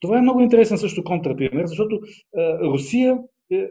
това 0.00 0.18
е 0.18 0.22
много 0.22 0.40
интересен 0.40 0.78
също 0.78 1.04
контрапример, 1.04 1.66
защото 1.66 2.00
е, 2.38 2.58
Русия, 2.58 3.18
е, 3.52 3.66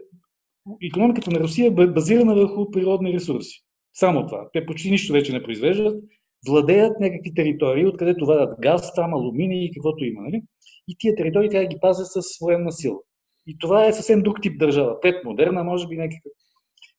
економиката 0.82 1.30
на 1.30 1.40
Русия 1.40 1.66
е 1.66 1.86
базирана 1.86 2.34
върху 2.34 2.70
природни 2.70 3.12
ресурси. 3.12 3.64
Само 3.92 4.26
това. 4.26 4.48
Те 4.52 4.66
почти 4.66 4.90
нищо 4.90 5.12
вече 5.12 5.32
не 5.32 5.42
произвеждат 5.42 6.04
владеят 6.46 7.00
някакви 7.00 7.34
територии, 7.34 7.86
откъдето 7.86 8.26
вадат 8.26 8.60
газ, 8.60 8.94
там 8.94 9.14
алуминий 9.14 9.64
и 9.64 9.72
каквото 9.74 10.04
има. 10.04 10.22
Нали? 10.22 10.42
И 10.88 10.96
тия 10.98 11.16
територии 11.16 11.48
трябва 11.48 11.64
да 11.64 11.74
ги 11.74 11.80
пазят 11.80 12.06
с 12.06 12.20
военна 12.40 12.72
сила. 12.72 12.98
И 13.46 13.58
това 13.58 13.86
е 13.86 13.92
съвсем 13.92 14.22
друг 14.22 14.42
тип 14.42 14.58
държава. 14.58 15.00
Предмодерна, 15.00 15.64
може 15.64 15.88
би 15.88 15.96
някаква. 15.96 16.30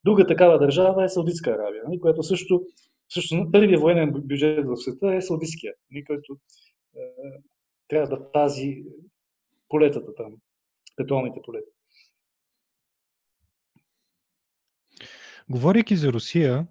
Друга 0.04 0.26
такава 0.26 0.58
държава 0.58 1.04
е 1.04 1.08
Саудитска 1.08 1.50
Аравия, 1.50 1.82
нали? 1.88 2.00
която 2.00 2.22
също, 2.22 2.62
също 3.08 3.48
първият 3.52 3.80
военен 3.80 4.12
бюджет 4.12 4.66
в 4.66 4.76
света 4.76 5.14
е 5.14 5.20
Саудитския, 5.20 5.72
нали? 5.90 6.04
който 6.04 6.36
е, 6.96 7.00
трябва 7.88 8.16
да 8.16 8.32
пази 8.32 8.84
полетата 9.68 10.14
там, 10.14 10.32
петролните 10.96 11.40
полета. 11.44 11.70
Говорейки 15.50 15.96
за 15.96 16.12
Русия, 16.12 16.66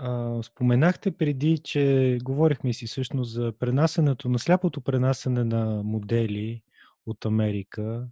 А, 0.00 0.42
споменахте 0.42 1.10
преди, 1.10 1.58
че 1.58 2.18
говорихме 2.22 2.72
си 2.72 2.86
всъщност 2.86 3.32
за 3.32 3.52
пренасенето, 3.58 4.28
на 4.28 4.38
сляпото 4.38 4.80
пренасене 4.80 5.44
на 5.44 5.82
модели 5.82 6.62
от 7.06 7.24
Америка 7.24 8.08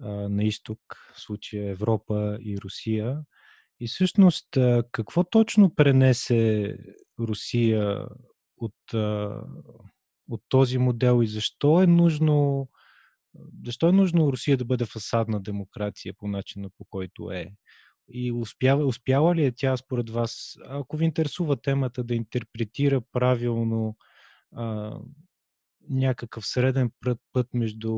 а, 0.00 0.08
на 0.08 0.44
изток, 0.44 0.80
в 1.14 1.20
случая 1.20 1.70
Европа 1.70 2.38
и 2.40 2.58
Русия. 2.58 3.20
И 3.80 3.88
всъщност, 3.88 4.48
какво 4.92 5.24
точно 5.24 5.74
пренесе 5.74 6.76
Русия 7.20 8.06
от, 8.56 8.94
от 10.28 10.42
този 10.48 10.78
модел 10.78 11.22
и 11.22 11.26
защо 11.26 11.82
е 11.82 11.86
нужно 11.86 12.68
защо 13.64 13.88
е 13.88 13.92
нужно 13.92 14.32
Русия 14.32 14.56
да 14.56 14.64
бъде 14.64 14.84
фасадна 14.84 15.40
демокрация 15.40 16.14
по 16.18 16.28
начина 16.28 16.68
по 16.78 16.84
който 16.84 17.30
е? 17.30 17.52
И 18.08 18.32
успява, 18.32 18.86
успяла 18.86 19.34
ли 19.34 19.44
е 19.44 19.52
тя, 19.52 19.76
според 19.76 20.10
вас, 20.10 20.58
ако 20.68 20.96
ви 20.96 21.04
интересува 21.04 21.56
темата, 21.56 22.04
да 22.04 22.14
интерпретира 22.14 23.00
правилно 23.00 23.96
а, 24.52 24.98
някакъв 25.90 26.46
среден 26.46 26.90
път, 27.04 27.18
път 27.32 27.54
между 27.54 27.94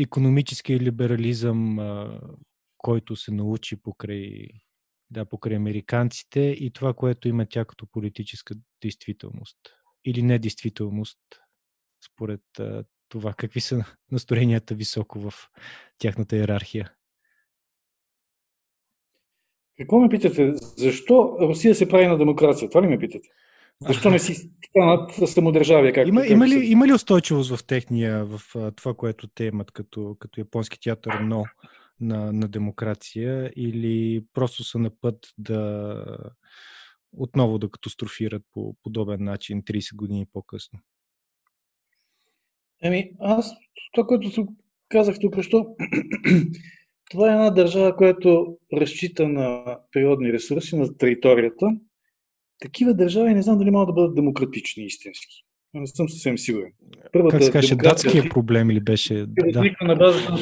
економическия 0.00 0.80
либерализъм, 0.80 1.78
а, 1.78 2.20
който 2.78 3.16
се 3.16 3.32
научи 3.32 3.76
покрай, 3.76 4.48
да, 5.10 5.24
покрай 5.24 5.56
американците 5.56 6.40
и 6.40 6.70
това, 6.70 6.94
което 6.94 7.28
има 7.28 7.46
тя 7.46 7.64
като 7.64 7.86
политическа 7.86 8.54
действителност 8.82 9.58
или 10.04 10.22
недействителност, 10.22 11.18
според 12.12 12.42
а, 12.58 12.84
това 13.08 13.34
какви 13.34 13.60
са 13.60 13.84
настроенията 14.10 14.74
високо 14.74 15.20
в 15.20 15.32
тяхната 15.98 16.36
иерархия. 16.36 16.92
Какво 19.80 20.00
ме 20.00 20.08
питате? 20.08 20.52
Защо 20.76 21.36
Русия 21.40 21.74
се 21.74 21.88
прави 21.88 22.06
на 22.06 22.18
демокрация? 22.18 22.68
Това 22.68 22.82
ли 22.82 22.86
ме 22.86 22.98
питате? 22.98 23.28
Защо 23.80 24.10
не 24.10 24.18
си 24.18 24.50
станат 24.68 25.12
самодържавие? 25.30 25.92
Как, 25.92 26.08
има, 26.08 26.26
има, 26.26 26.48
ли, 26.48 26.66
има 26.66 26.86
ли 26.86 26.92
устойчивост 26.92 27.56
в 27.56 27.64
техния, 27.66 28.24
в 28.24 28.40
това, 28.76 28.94
което 28.94 29.28
те 29.28 29.44
имат 29.44 29.70
като, 29.70 30.16
като 30.18 30.40
японски 30.40 30.80
театър, 30.80 31.18
но 31.20 31.44
на, 32.00 32.32
на 32.32 32.48
демокрация 32.48 33.52
или 33.56 34.24
просто 34.34 34.64
са 34.64 34.78
на 34.78 34.90
път 35.00 35.16
да 35.38 36.04
отново 37.12 37.58
да 37.58 37.70
катастрофират 37.70 38.42
по 38.52 38.74
подобен 38.82 39.24
начин 39.24 39.62
30 39.62 39.96
години 39.96 40.26
по-късно? 40.32 40.78
Еми, 42.82 43.10
аз 43.20 43.54
това, 43.92 44.06
което 44.06 44.46
казах 44.88 45.16
тук, 45.20 45.42
що 45.42 45.76
това 47.10 47.30
е 47.30 47.32
една 47.32 47.50
държава, 47.50 47.96
която 47.96 48.56
разчита 48.72 49.28
на 49.28 49.78
природни 49.92 50.32
ресурси, 50.32 50.76
на 50.76 50.96
територията. 50.96 51.66
Такива 52.60 52.94
държави 52.94 53.34
не 53.34 53.42
знам 53.42 53.58
дали 53.58 53.70
могат 53.70 53.86
да 53.86 53.92
бъдат 53.92 54.14
демократични 54.14 54.84
истински. 54.84 55.44
Не 55.74 55.86
съм 55.86 56.08
съвсем 56.08 56.38
сигурен. 56.38 56.72
Първата 57.12 57.36
как 57.36 57.44
се 57.44 57.50
каже, 57.50 57.74
датския 57.74 58.28
проблем 58.28 58.70
или 58.70 58.80
беше... 58.80 59.26
Да. 59.28 59.64
На 59.82 59.96
базата... 59.96 60.36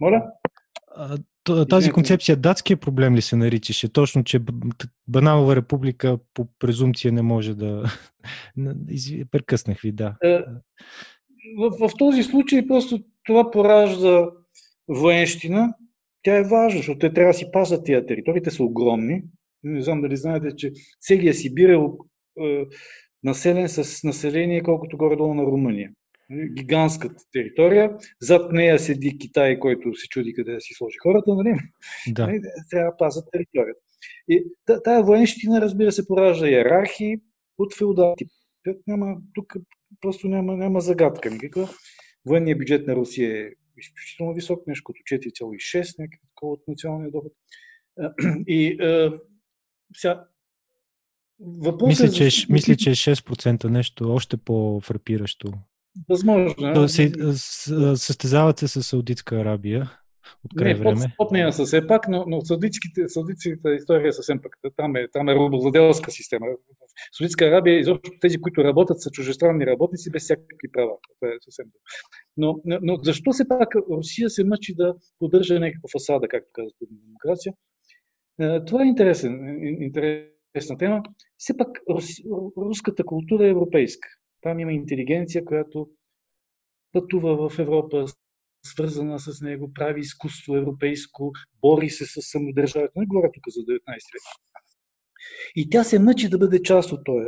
Моля? 0.00 0.22
Тази 1.68 1.90
концепция 1.90 2.36
датския 2.36 2.76
проблем 2.76 3.14
ли 3.14 3.22
се 3.22 3.36
наричаше? 3.36 3.92
Точно, 3.92 4.24
че 4.24 4.40
Баналова 5.08 5.56
република 5.56 6.18
по 6.34 6.46
презумпция 6.58 7.12
не 7.12 7.22
може 7.22 7.54
да... 7.54 7.84
Прекъснах 9.30 9.80
ви, 9.80 9.92
да. 9.92 10.14
Е, 10.24 10.38
в, 11.58 11.88
в 11.88 11.90
този 11.98 12.22
случай 12.22 12.66
просто 12.66 12.98
това 13.24 13.50
поражда 13.50 14.26
военщина. 14.90 15.74
Тя 16.22 16.36
е 16.36 16.42
важна, 16.42 16.78
защото 16.78 16.98
те 16.98 17.12
трябва 17.12 17.32
да 17.32 17.38
си 17.38 17.46
пазят 17.52 17.84
тия 17.84 18.06
територии. 18.06 18.42
Те 18.42 18.50
са 18.50 18.64
огромни. 18.64 19.22
Не 19.62 19.82
знам 19.82 20.00
дали 20.00 20.16
знаете, 20.16 20.56
че 20.56 20.72
целият 21.00 21.36
Сибир 21.36 21.68
е, 21.68 21.78
е 22.46 22.64
населен 23.22 23.68
с 23.68 24.04
население 24.04 24.62
колкото 24.62 24.96
горе-долу 24.96 25.34
на 25.34 25.42
Румъния. 25.42 25.90
Гигантската 26.56 27.22
територия. 27.32 27.96
Зад 28.20 28.52
нея 28.52 28.78
седи 28.78 29.18
Китай, 29.18 29.58
който 29.58 29.94
се 29.94 30.08
чуди 30.08 30.32
къде 30.32 30.52
да 30.52 30.60
си 30.60 30.74
сложи 30.74 30.96
хората. 31.02 31.34
Нали? 31.34 31.56
Да. 32.08 32.26
Нали, 32.26 32.40
трябва 32.70 32.90
да 32.90 32.96
пазят 32.96 33.24
територията. 33.32 33.80
И 34.28 34.44
тая 34.84 35.02
военщина, 35.02 35.60
разбира 35.60 35.92
се, 35.92 36.06
поражда 36.06 36.48
иерархии 36.48 37.16
от 37.58 37.74
феодалите. 37.78 38.24
Няма, 38.86 39.16
тук 39.34 39.54
просто 40.00 40.28
няма, 40.28 40.56
няма 40.56 40.80
загадка 40.80 41.30
никаква. 41.30 41.68
Военният 42.26 42.58
бюджет 42.58 42.86
на 42.86 42.96
Русия 42.96 43.46
е 43.46 43.50
изключително 43.80 44.34
висок, 44.34 44.66
нещо 44.66 44.84
като 44.84 44.98
4,6, 44.98 45.98
някакво 45.98 46.26
такова 46.28 46.52
от 46.52 46.68
националния 46.68 47.10
доход. 47.10 47.32
И 48.46 48.78
сега, 49.96 50.24
Въпросът 51.40 51.88
мисля, 51.88 52.06
е, 52.06 52.10
че, 52.10 52.40
за... 52.40 52.52
мисля, 52.52 52.76
че 52.76 52.90
е 52.90 52.94
6% 52.94 53.64
нещо 53.64 54.12
още 54.12 54.36
по-фрапиращо. 54.36 55.52
Възможно. 56.08 56.88
Се, 56.88 57.12
състезават 57.96 58.58
се 58.58 58.68
с 58.68 58.82
Саудитска 58.82 59.36
Арабия 59.36 59.99
от 60.44 60.54
край 60.58 60.74
не, 60.74 60.80
време. 60.80 61.14
Под, 61.16 61.30
нея 61.30 61.52
са 61.52 61.64
все 61.64 61.86
пак, 61.86 62.08
но, 62.08 62.24
но 62.26 62.40
саудитските, 62.40 63.08
саудитската 63.08 63.74
история 63.74 64.08
е 64.08 64.12
съвсем 64.12 64.42
пък. 64.42 64.56
Там 64.76 64.96
е, 64.96 65.08
там 65.12 65.28
е 65.28 65.34
рубовладелска 65.34 66.10
система. 66.10 66.46
В 66.46 67.16
Саудитска 67.16 67.44
Арабия, 67.44 67.78
изобщо 67.78 68.10
тези, 68.20 68.40
които 68.40 68.64
работят, 68.64 69.00
са 69.00 69.10
чужестранни 69.10 69.66
работници 69.66 70.10
без 70.10 70.22
всякакви 70.22 70.72
права. 70.72 70.92
Това 71.20 71.32
е 71.32 71.36
съвсем 71.40 71.66
но, 72.36 72.60
но, 72.64 72.78
но 72.82 72.96
защо 73.02 73.30
все 73.32 73.48
пак 73.48 73.74
Русия 73.90 74.30
се 74.30 74.44
мъчи 74.44 74.74
да 74.74 74.94
поддържа 75.18 75.60
някаква 75.60 75.88
фасада, 75.92 76.28
както 76.28 76.50
казвате, 76.52 76.84
демокрация? 76.90 77.54
Е, 78.40 78.64
това 78.64 78.82
е 78.82 78.86
интересен, 78.86 79.58
интересна 79.80 80.78
тема. 80.78 81.02
Все 81.38 81.56
пак 81.56 81.68
рус, 81.90 82.04
руската 82.56 83.04
култура 83.04 83.46
е 83.46 83.50
европейска. 83.50 84.08
Там 84.40 84.60
има 84.60 84.72
интелигенция, 84.72 85.44
която 85.44 85.88
пътува 86.92 87.48
в 87.48 87.58
Европа, 87.58 88.04
свързана 88.62 89.18
с 89.18 89.40
него, 89.40 89.72
прави 89.74 90.00
изкуство 90.00 90.56
европейско, 90.56 91.32
бори 91.60 91.90
се 91.90 92.06
с 92.06 92.22
самодържавието. 92.22 92.98
Не 92.98 93.06
говоря 93.06 93.30
тук 93.34 93.44
за 93.48 93.60
19 93.60 93.78
век. 93.86 94.60
И 95.56 95.70
тя 95.70 95.84
се 95.84 95.98
мъчи 95.98 96.28
да 96.28 96.38
бъде 96.38 96.62
част 96.62 96.92
от 96.92 97.04
този, 97.04 97.26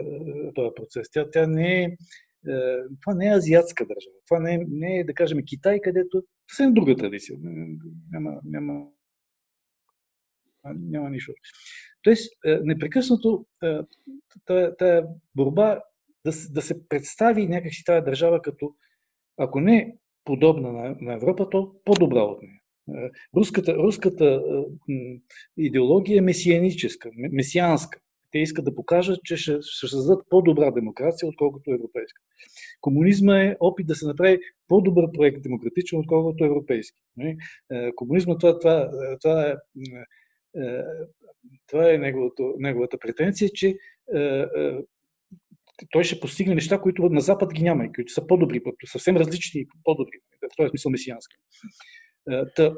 този 0.55 0.71
процес. 0.77 1.11
Тя, 1.13 1.31
тя 1.31 1.47
не 1.47 1.83
е, 1.83 1.85
е, 1.85 1.97
това 3.01 3.15
не 3.15 3.27
е 3.27 3.35
азиатска 3.35 3.87
държава. 3.87 4.17
Това 4.29 4.41
не 4.41 4.55
е, 4.55 4.59
не 4.69 4.99
е, 4.99 5.05
да 5.05 5.15
кажем, 5.15 5.39
Китай, 5.47 5.81
където 5.81 6.23
съвсем 6.51 6.75
друга 6.75 6.97
традиция. 6.97 7.39
Няма, 8.11 8.41
няма, 8.45 8.87
няма 10.65 11.11
нищо. 11.11 11.33
Тоест, 12.03 12.33
е, 12.47 12.59
непрекъснато 12.63 13.47
е, 13.63 14.71
тая 14.79 15.07
борба 15.37 15.81
да, 16.25 16.33
да 16.51 16.63
се 16.63 16.89
представи 16.89 17.47
някакси 17.47 17.85
тази 17.85 18.05
държава 18.05 18.43
като, 18.43 18.75
ако 19.37 19.61
не 19.61 19.97
подобна 20.25 20.97
на, 21.01 21.15
Европа, 21.15 21.51
то 21.51 21.75
по-добра 21.85 22.21
от 22.23 22.43
нея. 22.43 22.61
Е, 22.89 23.11
руската, 23.37 23.75
руската 23.75 24.43
идеология 25.57 26.19
е 26.19 26.21
месианическа, 26.21 27.11
месианска. 27.17 27.99
Те 28.31 28.39
искат 28.39 28.65
да 28.65 28.75
покажат, 28.75 29.21
че 29.25 29.37
ще, 29.37 29.59
ще 29.63 29.87
създадат 29.89 30.25
по-добра 30.31 30.71
демокрация, 30.71 31.29
отколкото 31.29 31.71
европейска. 31.71 32.23
Комунизма 32.81 33.41
е 33.41 33.57
опит 33.61 33.87
да 33.87 33.95
се 33.95 34.07
направи 34.07 34.39
по-добър 34.69 35.13
проект 35.13 35.43
демократичен, 35.43 35.99
отколкото 35.99 36.45
европейски. 36.45 37.01
Е, 37.21 37.37
комунизма 37.95 38.39
това, 38.39 38.59
това, 38.59 38.91
това 39.21 39.47
е, 39.47 39.55
е 40.63 40.83
това 41.67 41.93
е 41.93 41.99
неговото, 41.99 42.55
неговата 42.59 42.99
претенция, 42.99 43.49
че 43.49 43.79
той 45.91 46.05
ще 46.05 46.21
постигне 46.21 46.55
неща, 46.55 46.81
които 46.81 47.09
на 47.09 47.21
Запад 47.21 47.53
ги 47.53 47.63
няма, 47.63 47.93
които 47.93 48.13
са 48.13 48.27
по-добри, 48.27 48.63
съвсем 48.85 49.17
различни 49.17 49.61
и 49.61 49.67
по-добри. 49.85 50.19
В 50.53 50.57
този 50.57 50.69
смисъл 50.69 50.91
месиански. 50.91 51.37
Е, 52.31 52.43
та, 52.57 52.77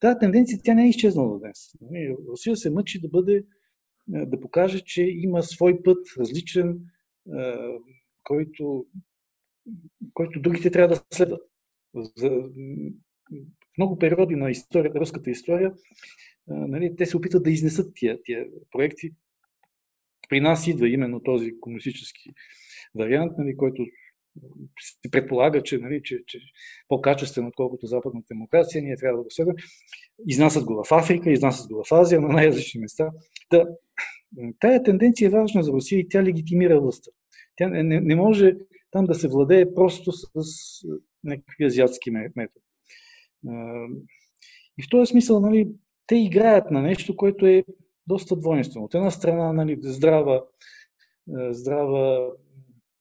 тази 0.00 0.18
тенденция 0.18 0.58
тя 0.64 0.74
не 0.74 0.84
е 0.84 0.88
изчезнала 0.88 1.38
днес. 1.38 1.58
Нали, 1.80 2.16
Русия 2.28 2.56
се 2.56 2.70
мъчи 2.70 3.00
да 3.00 3.08
бъде, 3.08 3.36
е, 4.14 4.26
да 4.26 4.40
покаже, 4.40 4.80
че 4.80 5.02
има 5.02 5.42
свой 5.42 5.82
път, 5.82 6.06
различен, 6.18 6.80
е, 7.38 7.54
който, 8.24 8.86
който 10.14 10.40
другите 10.40 10.70
трябва 10.70 10.94
да 10.94 11.02
следват. 11.14 11.42
За 12.16 12.30
много 13.78 13.98
периоди 13.98 14.36
на 14.36 14.50
история, 14.50 14.92
руската 14.94 15.30
история, 15.30 15.74
нали, 16.46 16.96
те 16.96 17.06
се 17.06 17.16
опитват 17.16 17.42
да 17.42 17.50
изнесат 17.50 17.92
тия, 17.94 18.22
тия 18.22 18.46
проекти, 18.70 19.10
при 20.28 20.40
нас 20.40 20.66
идва 20.66 20.88
именно 20.88 21.20
този 21.22 21.60
комунистически 21.60 22.30
вариант, 22.94 23.32
нали, 23.38 23.56
който 23.56 23.86
се 24.80 25.10
предполага, 25.10 25.62
че, 25.62 25.78
нали, 25.78 26.00
че, 26.04 26.18
че 26.26 26.38
по-качествен, 26.88 27.46
отколкото 27.46 27.86
западната 27.86 28.26
демокрация, 28.30 28.82
ние 28.82 28.96
трябва 28.96 29.18
да 29.18 29.24
го 29.24 29.30
следваме. 29.30 29.58
Изнасят 30.26 30.64
го 30.64 30.84
в 30.84 30.92
Африка, 30.92 31.30
изнасят 31.30 31.72
го 31.72 31.84
в 31.84 31.92
Азия, 31.92 32.20
на 32.20 32.28
най-различни 32.28 32.80
места. 32.80 33.10
Да, 33.52 33.66
тая 34.60 34.82
тенденция 34.82 35.26
е 35.26 35.30
важна 35.30 35.62
за 35.62 35.72
Русия 35.72 35.98
и 35.98 36.08
тя 36.08 36.22
легитимира 36.22 36.80
властта. 36.80 37.10
Тя 37.56 37.68
не, 37.68 38.00
не 38.00 38.16
може 38.16 38.54
там 38.90 39.04
да 39.04 39.14
се 39.14 39.28
владее 39.28 39.74
просто 39.74 40.12
с, 40.12 40.26
с 40.36 40.84
някакви 41.24 41.64
азиатски 41.64 42.10
методи. 42.10 42.64
И 44.78 44.82
в 44.82 44.88
този 44.90 45.10
смисъл, 45.10 45.40
нали, 45.40 45.68
те 46.06 46.16
играят 46.16 46.70
на 46.70 46.82
нещо, 46.82 47.16
което 47.16 47.46
е 47.46 47.64
доста 48.08 48.36
двойствено. 48.36 48.84
От 48.84 48.94
една 48.94 49.10
страна 49.10 49.52
нали, 49.52 49.78
здрава, 49.82 50.44
здрава 51.50 52.28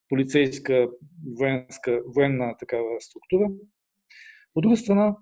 полицейска, 0.09 0.89
военска, 1.39 2.01
военна 2.15 2.55
такава 2.59 3.01
структура. 3.01 3.49
От 4.55 4.61
друга 4.61 4.77
страна, 4.77 5.15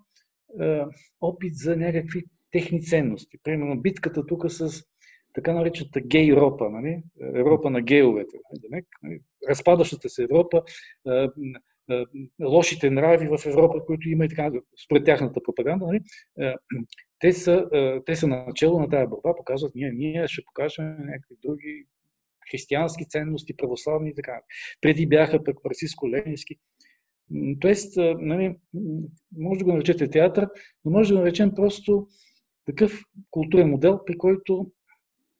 опит 1.22 1.56
за 1.56 1.78
някакви 1.78 2.24
техни 2.52 2.82
ценности. 2.82 3.38
Примерно 3.44 3.82
битката 3.82 4.26
тук 4.26 4.52
с 4.52 4.84
така 5.34 5.53
наречената 5.53 6.02
гей 6.02 6.32
Европа, 6.32 6.70
нали? 6.70 7.03
Европа 7.22 7.70
на 7.70 7.82
гейовете. 7.82 8.38
Нали? 8.53 8.84
нали? 9.03 9.20
Разпадащата 9.49 10.10
се 10.10 10.24
Европа, 10.24 10.64
лошите 12.44 12.90
нрави 12.90 13.28
в 13.28 13.45
Европа, 13.45 13.86
които 13.86 14.10
има 14.10 14.26
и 14.26 14.30
така, 14.30 14.52
според 14.86 15.06
тяхната 15.06 15.44
пропаганда, 15.44 15.86
нали? 15.86 16.02
Те, 17.20 17.34
са, 17.34 17.66
те 18.06 18.16
са 18.16 18.28
начало 18.28 18.80
на 18.80 18.90
тази 18.90 19.08
борба, 19.08 19.36
показват, 19.38 19.76
ние, 19.76 19.92
ние 19.92 20.28
ще 20.28 20.46
покажем 20.46 20.86
някакви 20.86 21.36
други 21.44 21.86
християнски 22.52 23.10
ценности, 23.10 23.58
православни 23.58 24.10
и 24.10 24.16
така. 24.16 24.42
Преди 24.82 25.08
бяха 25.08 25.44
пък 25.44 25.58
марксистско-ленински. 25.64 26.58
Тоест, 27.60 27.98
нали, 28.20 28.56
може 29.38 29.60
да 29.60 29.66
го 29.66 29.74
наречете 29.74 30.10
театър, 30.10 30.50
но 30.86 30.92
може 30.92 31.10
да 31.10 31.16
го 31.16 31.22
наречем 31.22 31.52
просто 31.56 32.08
такъв 32.66 33.02
културен 33.32 33.70
модел, 33.70 34.00
при 34.06 34.18
който 34.18 34.72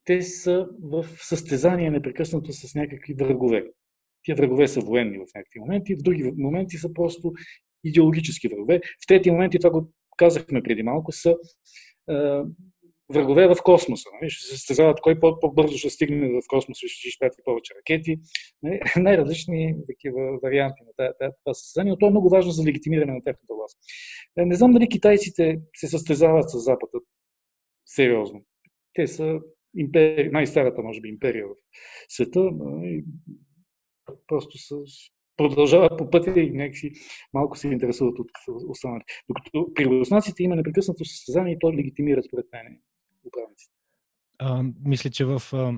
те 0.04 0.22
са 0.22 0.68
в 0.82 1.06
състезание 1.18 1.90
непрекъснато 1.90 2.52
с 2.52 2.74
някакви 2.74 3.14
врагове. 3.14 3.64
Тия 4.22 4.36
врагове 4.36 4.68
са 4.68 4.80
военни 4.80 5.18
в 5.18 5.26
някакви 5.34 5.60
моменти, 5.60 5.94
в 5.94 6.02
други 6.02 6.32
моменти 6.36 6.76
са 6.76 6.92
просто 6.92 7.32
идеологически 7.84 8.48
врагове. 8.48 8.80
В 9.04 9.06
трети 9.06 9.30
моменти, 9.30 9.58
това 9.58 9.70
го 9.70 9.92
казахме 10.16 10.62
преди 10.62 10.82
малко, 10.82 11.12
са 11.12 11.36
е, 12.10 12.42
врагове 13.12 13.46
в 13.46 13.56
космоса. 13.64 14.08
Нали? 14.14 14.30
Ще 14.30 14.46
се 14.46 14.56
състезават 14.56 15.00
кой 15.00 15.20
по-бързо 15.20 15.78
ще 15.78 15.90
стигне 15.90 16.28
в 16.28 16.42
космоса, 16.48 16.88
ще 16.88 17.08
изпрати 17.08 17.36
повече 17.44 17.74
ракети. 17.78 18.16
Нали? 18.62 18.80
Най-различни 18.96 19.74
такива 19.86 20.38
варианти 20.42 20.82
на 20.98 21.12
това 21.44 21.54
състезание, 21.54 21.90
но 21.90 21.98
то 21.98 22.06
е 22.06 22.10
много 22.10 22.28
важно 22.28 22.50
за 22.50 22.64
легитимиране 22.64 23.12
на 23.12 23.22
тяхната 23.22 23.54
власт. 23.54 23.78
Е, 24.38 24.44
не 24.44 24.54
знам 24.54 24.72
дали 24.72 24.88
китайците 24.88 25.60
се 25.74 25.88
състезават 25.88 26.50
с 26.50 26.58
Запада 26.58 26.98
сериозно. 27.86 28.44
Те 28.94 29.06
са 29.06 29.40
импери... 29.76 30.30
най-старата, 30.30 30.82
може 30.82 31.00
би, 31.00 31.08
империя 31.08 31.46
в 31.46 31.54
света. 32.08 32.50
И 32.82 33.04
просто 34.26 34.58
са, 34.58 34.76
продължават 35.36 35.98
по 35.98 36.10
пътя 36.10 36.40
и 36.40 36.50
някакси 36.50 36.92
малко 37.34 37.58
се 37.58 37.68
интересуват 37.68 38.18
от 38.18 38.30
останалите. 38.68 39.12
Докато 39.28 39.74
при 39.74 39.84
руснаците 39.84 40.42
има 40.42 40.56
непрекъснато 40.56 41.04
състезание 41.04 41.52
и 41.52 41.58
то 41.60 41.72
легитимира 41.72 42.22
според 42.22 42.46
мен 42.52 42.78
управниците. 43.26 43.74
А, 44.38 44.64
мисля, 44.84 45.10
че 45.10 45.24
в 45.24 45.42
а, 45.52 45.72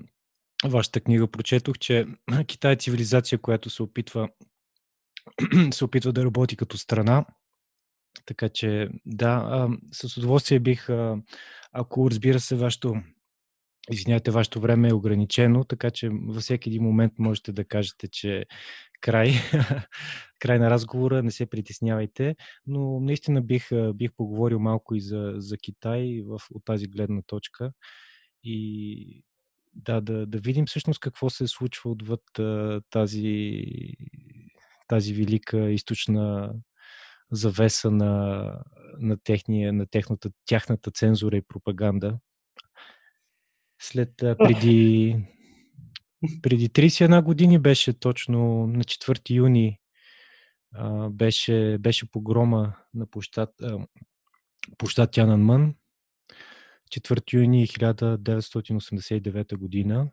вашата 0.69 1.01
книга 1.01 1.27
прочетох, 1.27 1.79
че 1.79 2.07
Китай 2.47 2.73
е 2.73 2.77
цивилизация, 2.77 3.39
която 3.39 3.71
се 3.71 3.83
опитва 3.83 4.29
се 5.71 5.85
опитва 5.85 6.13
да 6.13 6.25
работи 6.25 6.57
като 6.57 6.79
страна. 6.79 7.25
Така 8.27 8.49
че, 8.49 8.89
да, 9.07 9.29
а, 9.29 9.69
с 9.93 10.17
удоволствие 10.17 10.61
бих, 10.61 10.91
а, 10.91 11.23
ако 11.73 12.11
разбира 12.11 12.41
се, 12.41 12.57
вашето 12.57 12.97
Извинявайте, 13.91 14.31
вашето 14.31 14.61
време 14.61 14.89
е 14.89 14.95
ограничено, 14.95 15.65
така 15.65 15.91
че 15.91 16.09
във 16.13 16.43
всеки 16.43 16.69
един 16.69 16.83
момент 16.83 17.13
можете 17.19 17.53
да 17.53 17.65
кажете, 17.65 18.09
че 18.09 18.45
край, 19.01 19.33
край 20.39 20.59
на 20.59 20.71
разговора, 20.71 21.23
не 21.23 21.31
се 21.31 21.47
притеснявайте, 21.47 22.37
но 22.67 23.01
наистина 23.01 23.43
бих, 23.43 23.69
бих 23.95 24.11
поговорил 24.17 24.59
малко 24.59 24.95
и 24.95 25.01
за, 25.01 25.33
за 25.37 25.57
Китай 25.57 26.23
в, 26.27 26.41
от 26.55 26.65
тази 26.65 26.87
гледна 26.87 27.23
точка 27.27 27.73
и 28.45 29.23
да, 29.75 30.01
да, 30.01 30.27
да 30.27 30.39
видим 30.39 30.67
всъщност 30.67 31.01
какво 31.01 31.31
се 31.31 31.47
случва 31.47 31.91
отвъд 31.91 32.23
тази, 32.91 33.65
тази 34.89 35.15
велика 35.15 35.71
източна 35.71 36.55
завеса 37.31 37.91
на, 37.91 38.45
на, 38.99 39.17
техния, 39.25 39.73
на 39.73 39.87
техната, 39.87 40.31
тяхната 40.47 40.91
цензура 40.91 41.37
и 41.37 41.43
пропаганда. 41.43 42.19
След 43.81 44.15
преди, 44.17 45.17
преди 46.43 46.69
31 46.69 47.23
години 47.23 47.59
беше 47.59 47.93
точно 47.93 48.67
на 48.67 48.85
4 48.85 49.31
юни 49.31 49.79
а, 50.75 51.11
беше, 51.11 51.77
беше 51.81 52.11
погрома 52.11 52.73
на 52.95 53.07
площад, 53.07 53.51
а, 53.63 53.79
площад 54.79 55.11
Тянанмън. 55.13 55.75
4 56.91 57.33
юни 57.33 57.67
1989 57.67 59.57
година. 59.57 60.11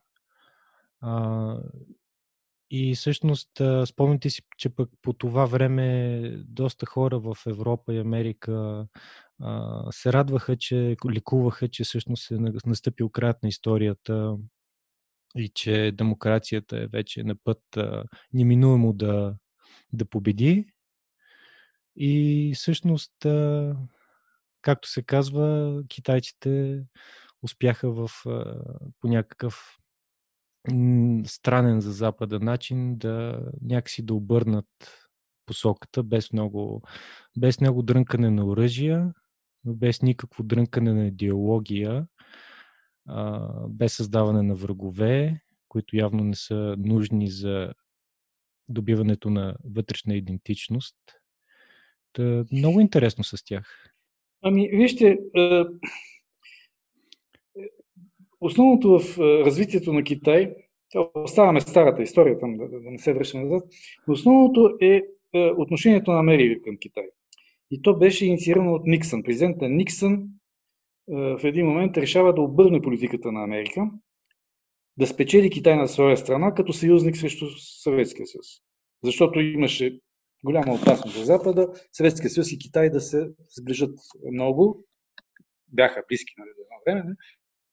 А, 1.02 1.58
и 2.72 2.96
всъщност 2.96 3.50
спомните 3.86 4.30
си, 4.30 4.42
че 4.58 4.70
пък 4.70 4.90
по 5.02 5.14
това 5.14 5.46
време 5.46 6.20
доста 6.48 6.86
хора 6.86 7.20
в 7.20 7.38
Европа 7.48 7.94
и 7.94 8.00
Америка 8.00 8.88
се 9.92 10.14
радваха, 10.14 10.58
че 10.58 10.96
ликуваха, 11.10 11.68
че 11.68 11.84
всъщност 11.84 12.32
е 12.32 12.38
настъпил 12.66 13.10
краят 13.10 13.44
на 13.44 13.50
историята 13.50 14.38
и 15.36 15.50
че 15.56 15.92
демокрацията 15.94 16.78
е 16.78 16.88
вече 16.88 17.24
на 17.24 17.36
път 17.44 17.62
а, 17.78 18.04
неминуемо 18.34 18.94
да, 18.94 19.36
да 19.94 20.06
победи. 20.06 20.66
И 21.96 22.52
всъщност, 22.56 23.26
а, 23.26 23.76
както 24.62 24.90
се 24.90 25.04
казва, 25.04 25.82
китайците 25.88 26.84
успяха 27.42 27.92
в, 27.92 28.10
а, 28.26 28.56
по 29.00 29.08
някакъв 29.08 29.78
странен 31.26 31.82
за 31.82 31.92
Запада 31.92 32.40
начин 32.40 32.98
да 32.98 33.40
някакси 33.62 34.06
да 34.06 34.14
обърнат 34.14 34.68
посоката 35.46 36.04
без 36.04 36.34
много, 36.34 36.82
без 37.38 37.62
много 37.62 37.84
дрънкане 37.84 38.30
на 38.30 38.46
оръжия, 38.46 39.14
без 39.66 40.02
никакво 40.02 40.44
дрънкане 40.44 40.94
на 40.94 41.08
идеология, 41.08 42.08
без 43.70 43.96
създаване 43.96 44.42
на 44.42 44.56
врагове, 44.56 45.42
които 45.68 45.98
явно 45.98 46.24
не 46.24 46.36
са 46.36 46.76
нужни 46.80 47.28
за 47.28 47.74
добиването 48.70 49.30
на 49.30 49.56
вътрешна 49.76 50.16
идентичност. 50.16 50.96
Та, 52.14 52.46
много 52.52 52.80
интересно 52.80 53.24
с 53.24 53.46
тях. 53.46 53.94
Ами, 54.42 54.70
вижте, 54.74 55.18
Основното 58.42 59.00
в 59.00 59.18
развитието 59.20 59.94
на 59.94 60.04
Китай, 60.04 60.56
оставаме 61.14 61.62
старата 61.62 62.04
история 62.04 62.40
там, 62.40 62.58
да, 62.58 62.68
не 62.72 63.00
се 63.00 63.14
връщаме 63.14 63.44
назад, 63.44 63.64
но 64.08 64.14
основното 64.14 64.78
е 64.82 65.02
отношението 65.58 66.12
на 66.12 66.20
Америка 66.20 66.62
към 66.64 66.78
Китай. 66.78 67.04
И 67.72 67.82
то 67.82 67.98
беше 67.98 68.26
инициирано 68.26 68.74
от 68.74 68.86
Никсън. 68.86 69.24
Президента 69.24 69.70
Никсън 69.70 70.14
е, 70.14 71.16
в 71.16 71.40
един 71.44 71.66
момент 71.66 71.98
решава 71.98 72.34
да 72.34 72.42
обърне 72.42 72.82
политиката 72.82 73.32
на 73.32 73.44
Америка, 73.44 73.92
да 74.98 75.08
спечели 75.08 75.50
Китай 75.50 75.76
на 75.76 75.88
своя 75.88 76.18
страна 76.18 76.54
като 76.54 76.74
съюзник 76.74 77.18
срещу 77.18 77.46
Съветския 77.58 78.28
съюз. 78.28 78.48
Защото 79.04 79.40
имаше 79.40 80.00
голяма 80.46 80.74
опасност 80.74 81.18
за 81.18 81.26
Запада, 81.26 81.74
Съветския 81.94 82.30
съюз 82.30 82.52
и 82.52 82.60
Китай 82.60 82.90
да 82.90 83.02
се 83.02 83.30
сближат 83.58 84.00
много. 84.32 84.86
Бяха 85.68 86.04
близки 86.10 86.34
нали, 86.38 86.50
до 86.58 86.62
едно 86.62 86.82
време, 86.86 87.16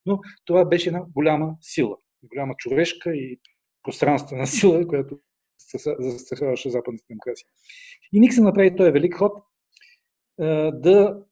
но 0.06 0.19
това 0.44 0.64
беше 0.64 0.89
една 0.89 1.05
голяма 1.14 1.56
сила, 1.60 1.97
голяма 2.23 2.55
човешка 2.59 3.14
и 3.14 3.40
пространствена 3.82 4.47
сила, 4.56 4.86
която 4.86 5.19
застраховаше 5.98 6.70
западните 6.70 7.05
демокрации. 7.10 7.47
И 8.12 8.20
Никсън 8.20 8.44
направи 8.44 8.77
този 8.77 8.90
велик 8.90 9.14
ход 9.14 9.32
да 10.73 11.23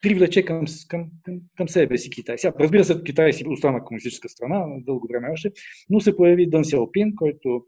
привлече 0.00 0.44
към, 0.44 0.64
към, 0.88 1.06
към, 1.22 1.40
към 1.56 1.68
себе 1.68 1.98
си 1.98 2.10
Китай. 2.10 2.38
Сега, 2.38 2.54
разбира 2.60 2.84
се, 2.84 3.02
Китай 3.04 3.32
си 3.32 3.44
остана 3.48 3.84
комунистическа 3.84 4.28
страна, 4.28 4.66
дълго 4.80 5.08
време 5.12 5.28
още, 5.32 5.50
но 5.90 6.00
се 6.00 6.16
появи 6.16 6.50
Дън 6.50 6.64
Сяопин, 6.64 7.14
който 7.16 7.64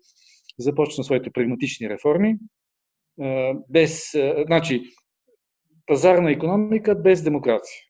започна 0.59 1.05
своите 1.05 1.31
прагматични 1.31 1.89
реформи. 1.91 2.37
Без, 3.71 4.13
значи, 4.47 4.83
пазарна 5.87 6.31
економика 6.31 6.95
без 6.95 7.23
демокрация. 7.23 7.81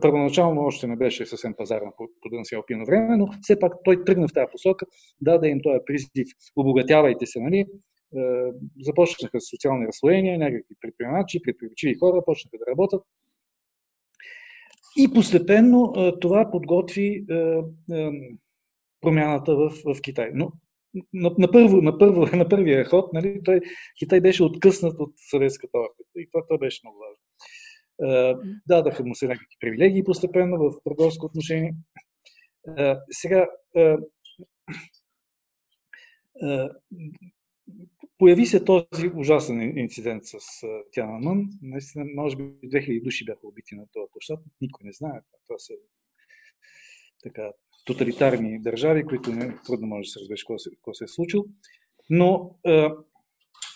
Първоначално 0.00 0.62
още 0.62 0.86
не 0.86 0.96
беше 0.96 1.26
съвсем 1.26 1.54
пазарна 1.56 1.92
по, 1.96 2.08
по 2.20 2.28
Дън 2.28 2.44
Сяопино 2.44 2.86
време, 2.86 3.16
но 3.16 3.28
все 3.42 3.58
пак 3.58 3.72
той 3.84 4.04
тръгна 4.04 4.28
в 4.28 4.32
тази 4.32 4.50
посока, 4.52 4.86
даде 5.20 5.48
им 5.48 5.60
този 5.62 5.78
призив, 5.86 6.28
обогатявайте 6.56 7.26
се, 7.26 7.40
нали? 7.40 7.64
Е, 8.16 8.52
започнаха 8.80 9.40
социални 9.40 9.86
разслоения, 9.86 10.38
някакви 10.38 10.74
предприемачи, 10.80 11.42
предприемачиви 11.42 11.94
хора 11.94 12.22
почнаха 12.24 12.58
да 12.58 12.70
работят. 12.70 13.02
И 14.96 15.12
постепенно 15.14 15.92
е, 15.96 16.12
това 16.20 16.50
подготви 16.50 17.24
е, 17.30 17.60
промяната 19.00 19.56
в, 19.56 19.70
в 19.84 20.00
Китай. 20.02 20.30
Но 20.34 20.52
на, 21.12 21.34
на, 21.38 21.50
първо, 21.50 21.76
на, 21.76 21.98
първо, 21.98 22.26
на 22.36 22.48
първия 22.48 22.84
ход, 22.84 23.12
нали, 23.12 23.40
той, 23.44 23.60
Китай 23.98 24.20
беше 24.20 24.42
откъснат 24.42 25.00
от 25.00 25.12
съветската 25.30 25.78
орбита 25.78 26.20
и 26.20 26.28
това, 26.32 26.46
това 26.46 26.58
беше 26.58 26.80
много 26.84 26.98
важно. 26.98 27.20
дадаха 28.66 29.04
му 29.04 29.14
се 29.14 29.26
някакви 29.26 29.56
привилегии 29.60 30.04
постепенно 30.04 30.58
в 30.58 30.82
търговско 30.84 31.26
отношение. 31.26 31.74
Сега, 33.10 33.46
появи 38.18 38.46
се 38.46 38.64
този 38.64 39.10
ужасен 39.14 39.78
инцидент 39.78 40.22
с 40.24 40.38
Тянанмън. 40.92 41.48
Наистина, 41.62 42.04
може 42.14 42.36
би 42.36 42.42
2000 42.42 43.02
души 43.02 43.24
бяха 43.24 43.46
убити 43.46 43.74
на 43.74 43.86
този 43.92 44.10
площад. 44.12 44.40
Никой 44.60 44.84
не 44.84 44.92
знае. 44.92 45.20
Това 45.46 45.58
са 45.58 45.72
така, 47.22 47.50
тоталитарни 47.84 48.62
държави, 48.62 49.04
които 49.04 49.32
не, 49.32 49.56
трудно 49.66 49.86
може 49.86 50.06
да 50.06 50.10
се 50.10 50.20
разбереш 50.20 50.42
какво 50.44 50.58
се, 50.58 50.70
се 50.92 51.04
е 51.04 51.08
случило. 51.08 51.44
Но 52.10 52.58
е, 52.66 52.88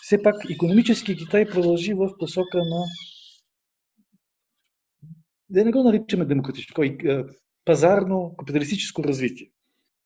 все 0.01 0.23
пак 0.23 0.35
економически 0.49 1.17
Китай 1.17 1.49
продължи 1.49 1.93
в 1.93 2.17
посока 2.19 2.57
на 2.57 2.83
да 5.49 5.65
не 5.65 5.71
го 5.71 5.83
наричаме 5.83 6.25
демократично, 6.25 6.83
е, 6.83 7.23
пазарно, 7.65 8.35
капиталистическо 8.37 9.03
развитие. 9.03 9.51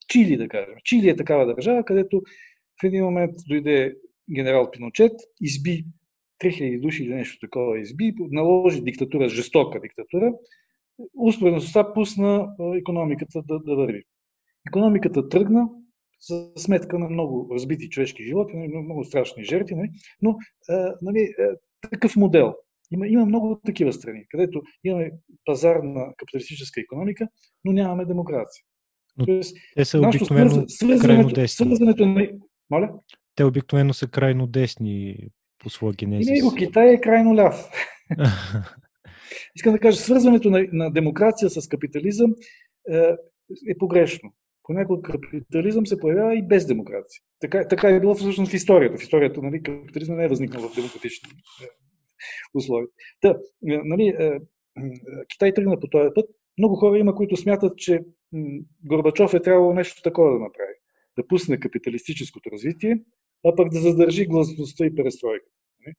Чили, 0.08 0.38
да 0.38 0.48
кажем. 0.48 0.76
Чили 0.84 1.10
е 1.10 1.16
такава 1.16 1.46
държава, 1.46 1.86
където 1.86 2.22
в 2.82 2.84
един 2.84 3.04
момент 3.04 3.36
дойде 3.48 3.96
генерал 4.32 4.72
Пиночет, 4.72 5.14
изби 5.42 5.86
3000 6.44 6.82
души 6.82 7.04
или 7.04 7.14
нещо 7.14 7.38
такова 7.40 7.80
изби, 7.80 8.14
наложи 8.32 8.82
диктатура, 8.82 9.30
жестока 9.30 9.80
диктатура, 9.80 10.34
успоредно 11.18 11.62
с 11.62 11.70
това 11.70 11.94
пусна 11.94 12.56
економиката 12.78 13.42
да, 13.48 13.60
да 13.60 13.76
върви. 13.76 14.04
Економиката 14.68 15.30
тръгна 15.30 15.70
за 16.30 16.52
сметка 16.58 17.00
на 17.00 17.10
много 17.10 17.50
разбити 17.54 17.90
човешки 17.90 18.24
животи, 18.24 18.56
нали, 18.56 18.78
много 18.78 19.04
страшни 19.04 19.44
жертви, 19.44 19.76
нали, 19.76 19.90
но 20.22 20.38
нали, 21.02 21.34
такъв 21.92 22.16
модел. 22.16 22.54
Има, 22.92 23.08
има 23.08 23.26
много 23.26 23.60
такива 23.66 23.94
страни, 23.94 24.26
където 24.30 24.62
имаме 24.84 25.12
пазарна 25.46 26.14
капиталистическа 26.18 26.82
економика, 26.82 27.28
но 27.66 27.72
нямаме 27.72 28.06
демокрация. 28.06 28.64
Но 29.18 29.26
Тоест, 29.26 29.58
те 29.76 29.86
са 29.86 30.00
обикновено 30.00 31.30
десни. 31.30 31.48
Свързването 31.48 32.06
на... 32.06 32.30
Моля? 32.70 32.90
Те 33.36 33.44
обикновено 33.44 33.94
са 33.94 34.08
крайно 34.08 34.48
десни 34.48 35.18
по 35.60 35.70
своя 35.70 35.94
генезис. 35.94 36.30
И 36.30 36.34
него 36.34 36.56
Китай 36.56 36.94
е 36.94 37.02
крайно 37.02 37.36
ляв. 37.36 37.70
Искам 39.56 39.74
да 39.74 39.80
кажа, 39.80 39.98
свързването 39.98 40.50
на, 40.50 40.68
на 40.72 40.92
демокрация 40.92 41.50
с 41.50 41.68
капитализъм 41.68 42.36
е, 42.92 42.98
е 43.70 43.78
погрешно. 43.80 44.34
Понякога 44.64 45.02
капитализъм 45.02 45.88
се 45.88 46.00
появява 46.00 46.36
и 46.36 46.48
без 46.48 46.66
демокрация. 46.66 47.22
Така, 47.40 47.68
така 47.68 47.90
е 47.90 48.00
било 48.00 48.16
всъщност 48.16 48.52
в 48.52 48.56
историята. 48.56 48.98
В 48.98 49.02
историята 49.02 49.42
нали, 49.42 49.64
капитализъм 49.64 50.18
не 50.18 50.26
е 50.26 50.28
възникнал 50.28 50.70
в 50.70 50.76
демократични 50.76 51.30
е, 51.30 51.68
условия. 52.54 52.88
Та, 53.22 53.30
е, 53.30 53.80
нали, 53.84 54.08
е, 54.08 54.40
Китай 55.28 55.54
тръгна 55.54 55.80
по 55.80 55.88
този 55.88 56.10
път. 56.16 56.30
Много 56.58 56.76
хора 56.76 57.00
има, 57.00 57.16
които 57.16 57.38
смятат, 57.38 57.78
че 57.78 58.00
Горбачов 58.86 59.34
е 59.34 59.42
трябвало 59.42 59.74
нещо 59.74 60.02
такова 60.02 60.32
да 60.32 60.40
направи. 60.40 60.74
Да 61.18 61.28
пусне 61.28 61.60
капиталистическото 61.60 62.52
развитие, 62.52 63.00
а 63.46 63.56
пък 63.56 63.70
да 63.70 63.80
задържи 63.80 64.26
гласността 64.26 64.86
и 64.86 64.96
перестройка. 64.96 65.46
Нали. 65.86 65.96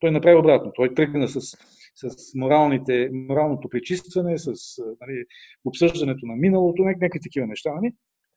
Той 0.00 0.10
направи 0.10 0.36
обратно. 0.36 0.72
Той 0.76 0.94
тръгна 0.94 1.28
с 1.28 1.56
с 2.06 2.34
моралните, 2.34 3.10
моралното 3.12 3.68
пречистване, 3.68 4.38
с 4.38 4.52
нали, 5.00 5.24
обсъждането 5.64 6.26
на 6.26 6.36
миналото, 6.36 6.82
някакви 6.82 7.20
такива 7.20 7.46
неща. 7.46 7.74
Нали? 7.74 7.92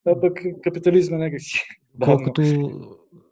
А 0.05 0.21
пък 0.21 0.45
капитализма 0.63 1.17
някакси. 1.17 1.61
Колкото, 2.03 2.41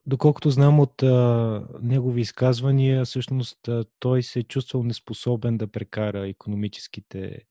доколкото 0.06 0.50
знам 0.50 0.80
от 0.80 1.04
а, 1.04 1.68
негови 1.82 2.22
изказвания, 2.22 3.06
всъщност 3.06 3.68
а, 3.68 3.86
той 4.00 4.24
се 4.24 4.40
е 4.40 4.44
чувствал 4.44 4.84
неспособен 4.84 5.58
да 5.58 5.68
прекара 5.68 6.28
економическите, 6.28 7.42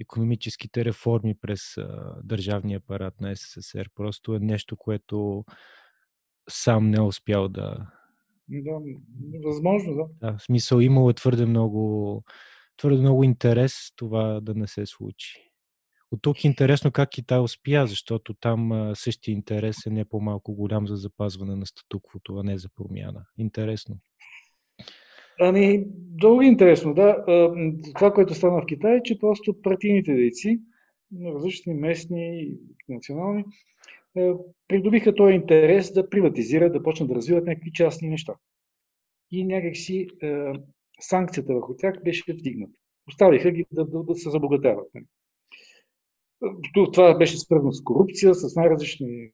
економическите 0.00 0.84
реформи 0.84 1.34
през 1.40 1.76
а, 1.76 2.14
държавния 2.24 2.76
апарат 2.76 3.20
на 3.20 3.36
СССР. 3.36 3.84
Просто 3.94 4.34
е 4.34 4.38
нещо, 4.38 4.76
което 4.76 5.44
сам 6.48 6.90
не 6.90 6.96
е 6.96 7.00
успял 7.00 7.48
да, 7.48 7.86
да, 8.48 8.80
възможно, 9.44 9.94
да. 9.94 10.04
Да, 10.20 10.38
в 10.38 10.42
смисъл 10.42 10.80
имало 10.80 11.10
е 11.10 11.14
твърде 11.14 11.46
много, 11.46 12.22
твърде 12.76 13.00
много 13.00 13.24
интерес 13.24 13.92
това 13.96 14.40
да 14.40 14.54
не 14.54 14.66
се 14.66 14.86
случи. 14.86 15.44
От 16.10 16.22
тук 16.22 16.44
е 16.44 16.46
интересно 16.46 16.92
как 16.92 17.10
Китай 17.10 17.38
успя, 17.38 17.86
защото 17.86 18.34
там 18.34 18.92
същия 18.94 19.32
интерес 19.32 19.86
е 19.86 19.90
не 19.90 20.04
по-малко 20.04 20.54
голям 20.54 20.88
за 20.88 20.96
запазване 20.96 21.56
на 21.56 21.66
статуквото, 21.66 22.36
а 22.36 22.42
не 22.42 22.58
за 22.58 22.68
промяна. 22.68 23.26
Интересно. 23.38 23.96
Ами, 25.40 25.86
много 26.14 26.42
интересно, 26.42 26.94
да. 26.94 27.24
Това, 27.94 28.12
което 28.12 28.34
стана 28.34 28.62
в 28.62 28.66
Китай, 28.66 28.96
е, 28.96 29.02
че 29.02 29.18
просто 29.18 29.62
партийните 29.62 30.14
дейци, 30.14 30.60
различни 31.24 31.74
местни, 31.74 32.50
национални, 32.88 33.44
придобиха 34.68 35.14
този 35.14 35.34
интерес 35.34 35.92
да 35.92 36.10
приватизират, 36.10 36.72
да 36.72 36.82
почнат 36.82 37.08
да 37.08 37.14
развиват 37.14 37.46
някакви 37.46 37.72
частни 37.72 38.08
неща. 38.08 38.34
И 39.30 39.44
някакси 39.44 40.06
е, 40.22 40.52
санкцията 41.00 41.54
върху 41.54 41.76
тях 41.76 42.02
беше 42.04 42.32
вдигната. 42.32 42.78
Оставиха 43.08 43.50
ги 43.50 43.64
да, 43.72 43.84
да, 43.84 44.02
да 44.02 44.14
се 44.14 44.30
забогатяват. 44.30 44.88
Нали. 44.94 45.04
Това 46.92 47.18
беше 47.18 47.38
свързано 47.38 47.72
с 47.72 47.84
корупция, 47.84 48.34
с 48.34 48.56
най-различни 48.56 49.30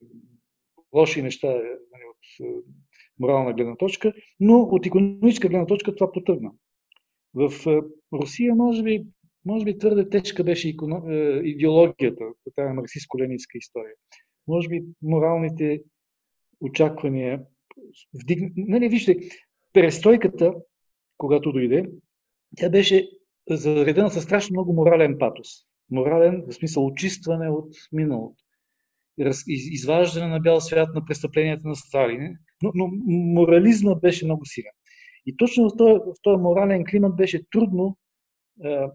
лоши 0.95 1.23
неща 1.23 1.49
нали, 1.49 2.05
от 2.11 2.47
е, 2.47 2.55
морална 3.19 3.53
гледна 3.53 3.77
точка, 3.77 4.13
но 4.41 4.61
от 4.61 4.87
економическа 4.87 5.49
гледна 5.49 5.67
точка 5.67 5.95
това 5.95 6.13
потъгна. 6.13 6.51
В 7.35 7.51
е, 7.67 7.81
Русия, 8.13 8.55
може 8.55 8.83
би, 8.83 9.07
може 9.45 9.65
би 9.65 9.79
твърде 9.79 10.09
тежка 10.09 10.45
беше 10.45 10.77
идеологията, 11.45 12.25
тази 12.55 12.69
марксистско-ленинска 12.69 13.59
история 13.59 13.95
може 14.49 14.69
би 14.69 14.85
моралните 15.03 15.83
очаквания 16.61 17.43
вдигна... 18.23 18.51
Нали, 18.57 18.89
вижте, 18.89 19.17
перестойката, 19.73 20.55
когато 21.19 21.53
дойде, 21.53 21.91
тя 22.57 22.71
беше 22.71 23.09
заредена 23.51 24.11
със 24.11 24.25
страшно 24.25 24.55
много 24.55 24.73
морален 24.73 25.17
патос. 25.19 25.49
Морален, 25.91 26.45
в 26.49 26.53
смисъл 26.53 26.87
очистване 26.87 27.51
от 27.51 27.75
миналото. 27.93 28.45
Изваждане 29.49 30.27
на 30.27 30.41
бял 30.41 30.61
свят 30.61 30.89
на 30.95 31.05
престъпленията 31.05 31.69
на 31.69 31.77
Сталин. 31.77 32.37
Но, 32.63 32.73
но 32.75 32.91
морализма 33.07 33.95
беше 33.95 34.25
много 34.25 34.45
силен. 34.45 34.73
И 35.27 35.37
точно 35.37 35.69
в 35.69 35.77
този, 35.77 35.95
в 35.95 36.15
този 36.23 36.43
морален 36.43 36.85
климат 36.85 37.17
беше 37.17 37.51
трудно 37.51 37.97
а, 38.65 38.91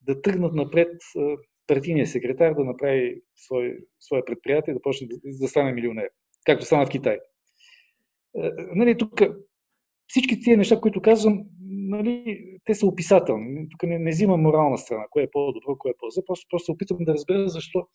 да 0.00 0.22
тръгнат 0.22 0.54
напред 0.54 0.92
а, 1.18 1.36
партийния 1.66 2.06
секретар 2.06 2.54
да 2.54 2.64
направи 2.64 3.20
свое, 3.36 3.76
свое 4.00 4.24
предприятие, 4.24 4.74
да 4.74 4.82
почне 4.82 5.06
да, 5.06 5.16
да 5.40 5.48
стане 5.48 5.72
милионер, 5.72 6.08
както 6.44 6.64
стана 6.64 6.86
в 6.86 6.90
Китай. 6.90 7.18
Е, 8.36 8.50
нали, 8.74 8.98
тук 8.98 9.22
всички 10.08 10.40
тези 10.40 10.56
неща, 10.56 10.80
които 10.80 11.02
казвам, 11.02 11.44
нали, 11.68 12.44
те 12.64 12.74
са 12.74 12.86
описателни. 12.86 13.68
Тук 13.68 13.82
не, 13.82 13.98
не 13.98 14.10
взимам 14.10 14.40
морална 14.40 14.78
страна, 14.78 15.04
кое 15.10 15.22
е 15.22 15.30
по-добро, 15.32 15.76
кое 15.78 15.90
е 15.90 15.98
по-зле. 15.98 16.22
Просто, 16.26 16.46
просто 16.50 16.72
опитвам 16.72 17.04
да 17.04 17.12
разбера 17.14 17.48
защо, 17.48 17.86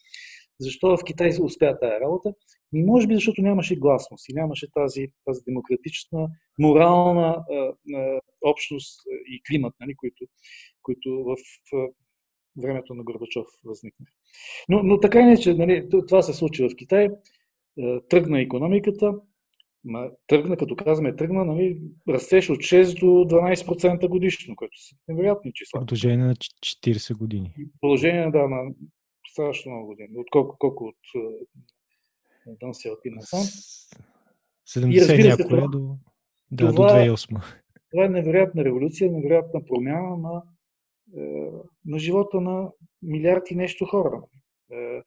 защо 0.59 0.97
в 0.97 1.03
Китай 1.05 1.31
успя 1.41 1.79
тази 1.79 2.01
работа. 2.01 2.33
И 2.73 2.83
може 2.83 3.07
би 3.07 3.15
защото 3.15 3.41
нямаше 3.41 3.75
гласност 3.75 4.29
и 4.29 4.33
нямаше 4.33 4.67
тази, 4.73 5.07
тази 5.25 5.41
демократична, 5.47 6.29
морална 6.59 7.43
а, 7.51 7.73
а, 7.95 8.19
общност 8.41 9.01
и 9.31 9.41
климат, 9.49 9.73
нали, 9.79 9.95
които, 9.95 10.25
които 10.81 11.23
в 11.23 11.35
времето 12.57 12.93
на 12.93 13.03
Горбачов 13.03 13.47
възникне. 13.65 14.05
Но, 14.69 14.83
но 14.83 14.99
така 14.99 15.25
не, 15.25 15.37
че 15.37 15.53
нали, 15.53 15.89
това 16.07 16.21
се 16.21 16.33
случи 16.33 16.63
в 16.63 16.75
Китай. 16.75 17.09
Е, 17.79 17.99
тръгна 18.09 18.41
економиката, 18.41 19.13
ма, 19.83 20.09
тръгна, 20.27 20.57
като 20.57 20.75
казваме, 20.75 21.15
тръгна, 21.15 21.45
нали, 21.45 21.81
растеж 22.09 22.49
от 22.49 22.57
6 22.57 22.99
до 22.99 23.05
12% 23.05 24.07
годишно, 24.07 24.55
което 24.55 24.87
са 24.87 24.95
невероятни 25.07 25.53
числа. 25.53 25.79
Продължение 25.79 26.25
на 26.25 26.35
40 26.35 27.17
години. 27.17 27.53
Продължение, 27.81 28.31
да, 28.31 28.47
на 28.47 28.71
страшно 29.31 29.71
много 29.71 29.87
години. 29.87 30.09
От 30.17 30.29
колко, 30.31 30.55
колко 30.59 30.83
от 30.85 30.95
Дан 32.59 32.73
Селпи 32.73 33.09
насам. 33.09 33.43
70 34.67 35.27
някоя 35.39 35.69
до, 35.69 35.97
да, 36.51 36.71
това, 36.73 36.87
до 36.87 37.11
2008. 37.11 37.43
Това 37.91 38.05
е 38.05 38.09
невероятна 38.09 38.65
революция, 38.65 39.11
невероятна 39.11 39.65
промяна 39.65 40.17
на 40.17 40.43
на 41.85 41.99
живота 41.99 42.41
на 42.41 42.71
милиарди 43.01 43.55
нещо 43.55 43.85
хора. 43.85 44.21
Е, 44.71 45.01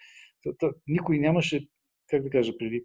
никой 0.89 1.18
нямаше, 1.18 1.68
как 2.06 2.22
да 2.22 2.31
кажа, 2.31 2.59
преди, 2.59 2.85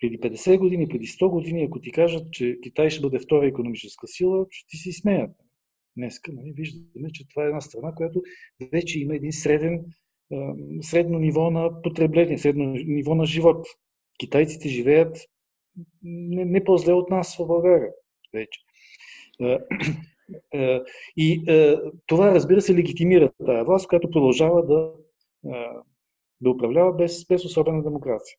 преди 0.00 0.20
50 0.20 0.58
години, 0.58 0.88
преди 0.88 1.06
100 1.06 1.30
години, 1.30 1.64
ако 1.64 1.80
ти 1.80 1.92
кажат, 1.92 2.32
че 2.32 2.58
Китай 2.62 2.90
ще 2.90 3.00
бъде 3.00 3.18
втора 3.18 3.46
економическа 3.46 4.06
сила, 4.06 4.46
ще 4.50 4.66
ти 4.68 4.76
си 4.76 4.92
смеят. 4.92 5.30
Днеска 5.96 6.32
нали, 6.32 6.52
виждаме, 6.52 7.12
че 7.12 7.28
това 7.28 7.44
е 7.44 7.46
една 7.46 7.60
страна, 7.60 7.94
която 7.94 8.22
вече 8.72 9.00
има 9.00 9.16
един 9.16 9.32
среден, 9.32 9.84
е, 10.32 10.36
средно 10.82 11.18
ниво 11.18 11.50
на 11.50 11.82
потребление, 11.82 12.38
средно 12.38 12.64
ниво 12.64 13.14
на 13.14 13.26
живот. 13.26 13.66
Китайците 14.18 14.68
живеят 14.68 15.18
не, 16.02 16.44
не 16.44 16.64
по-зле 16.64 16.92
от 16.92 17.10
нас 17.10 17.36
в 17.36 17.46
България 17.46 17.92
вече. 18.34 18.60
И 21.16 21.44
това, 22.06 22.34
разбира 22.34 22.60
се, 22.60 22.74
легитимира 22.74 23.32
тази 23.46 23.64
власт, 23.64 23.88
която 23.88 24.10
продължава 24.10 24.66
да, 24.66 24.92
да 26.40 26.50
управлява 26.50 26.92
без, 26.92 27.26
без 27.26 27.44
особена 27.44 27.82
демокрация. 27.82 28.36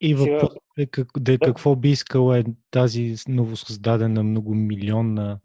И 0.00 0.14
въпросът 0.14 0.58
е 0.78 0.86
как, 0.86 1.08
да, 1.18 1.38
какво 1.38 1.76
би 1.76 1.90
искала 1.90 2.38
е 2.38 2.44
тази 2.70 3.14
новосъздадена 3.28 4.22
многомилионна 4.22 5.40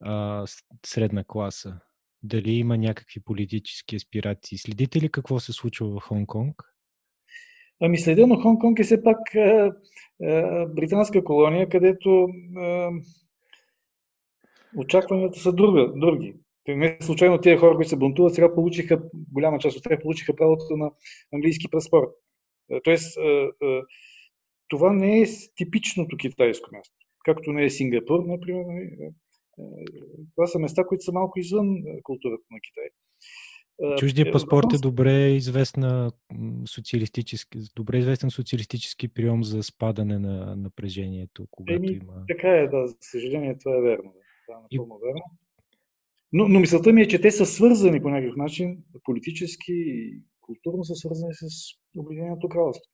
а, 0.00 0.44
средна 0.86 1.24
класа? 1.24 1.80
Дали 2.22 2.52
има 2.52 2.78
някакви 2.78 3.20
политически 3.20 3.96
аспирации? 3.96 4.58
Следите 4.58 5.00
ли 5.00 5.10
какво 5.10 5.40
се 5.40 5.52
случва 5.52 5.88
в 5.88 6.08
Хонг-Конг? 6.08 6.54
Ами 7.80 7.98
следено 7.98 8.34
Хонг-Конг 8.34 8.80
е 8.80 8.84
все 8.84 9.02
пак 9.02 9.34
а, 9.34 9.72
а, 10.22 10.66
британска 10.66 11.24
колония, 11.24 11.68
където 11.68 12.28
а, 12.56 12.90
очакванията 14.76 15.38
са 15.38 15.52
друга, 15.52 15.92
други. 15.96 16.36
Не 16.68 16.98
случайно 17.00 17.40
тези 17.40 17.56
хора, 17.56 17.76
които 17.76 17.88
се 17.88 17.96
бунтуват, 17.96 18.34
сега 18.34 18.54
получиха, 18.54 19.02
голяма 19.32 19.58
част 19.58 19.76
от 19.76 19.82
тях 19.82 20.00
получиха 20.02 20.36
правото 20.36 20.76
на 20.76 20.90
английски 21.34 21.70
паспорт. 21.70 22.10
Тоест, 22.84 23.18
това 24.68 24.92
не 24.92 25.20
е 25.20 25.26
типичното 25.56 26.16
китайско 26.16 26.70
място. 26.72 26.94
Както 27.24 27.52
не 27.52 27.64
е 27.64 27.70
Сингапур, 27.70 28.24
например. 28.24 28.64
Нали, 28.64 29.12
това 30.34 30.46
са 30.46 30.58
места, 30.58 30.84
които 30.84 31.04
са 31.04 31.12
малко 31.12 31.38
извън 31.38 31.82
културата 32.02 32.44
на 32.50 32.58
Китай. 32.60 32.88
Чуждия 33.98 34.28
е, 34.28 34.32
паспорт 34.32 34.66
е 34.74 34.78
добре 34.78 35.28
известна 35.28 36.12
социалистически, 36.68 37.58
добре 37.76 37.98
известен 37.98 38.30
социалистически 38.30 39.08
прием 39.08 39.44
за 39.44 39.62
спадане 39.62 40.18
на 40.18 40.56
напрежението, 40.56 41.46
когато 41.50 41.76
Еми, 41.76 41.98
има... 42.02 42.24
Така 42.28 42.48
е, 42.48 42.68
да, 42.68 42.86
за 42.86 42.94
съжаление 43.00 43.58
това 43.58 43.76
е 43.76 43.80
верно. 43.80 44.14
Това 44.46 44.58
е 44.58 44.62
напълно 44.62 45.00
и... 45.02 45.06
верно. 45.06 45.22
Но, 46.32 46.48
но 46.48 46.60
мисълта 46.60 46.92
ми 46.92 47.02
е, 47.02 47.08
че 47.08 47.20
те 47.20 47.30
са 47.30 47.46
свързани 47.46 48.02
по 48.02 48.08
някакъв 48.08 48.36
начин, 48.36 48.78
политически 49.04 49.72
и 49.72 50.20
културно 50.40 50.84
са 50.84 50.94
свързани 50.94 51.34
с 51.34 51.46
Обединеното 51.98 52.48
кралство. 52.48 52.92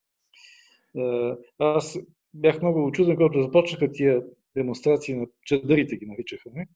Аз 1.58 1.98
бях 2.34 2.62
много 2.62 2.86
очуден, 2.86 3.16
когато 3.16 3.42
започнаха 3.42 3.92
тия 3.92 4.22
демонстрации 4.56 5.14
на 5.14 5.26
чадърите, 5.46 5.96
ги 5.96 6.06
наричаха. 6.06 6.50
Не? 6.54 6.68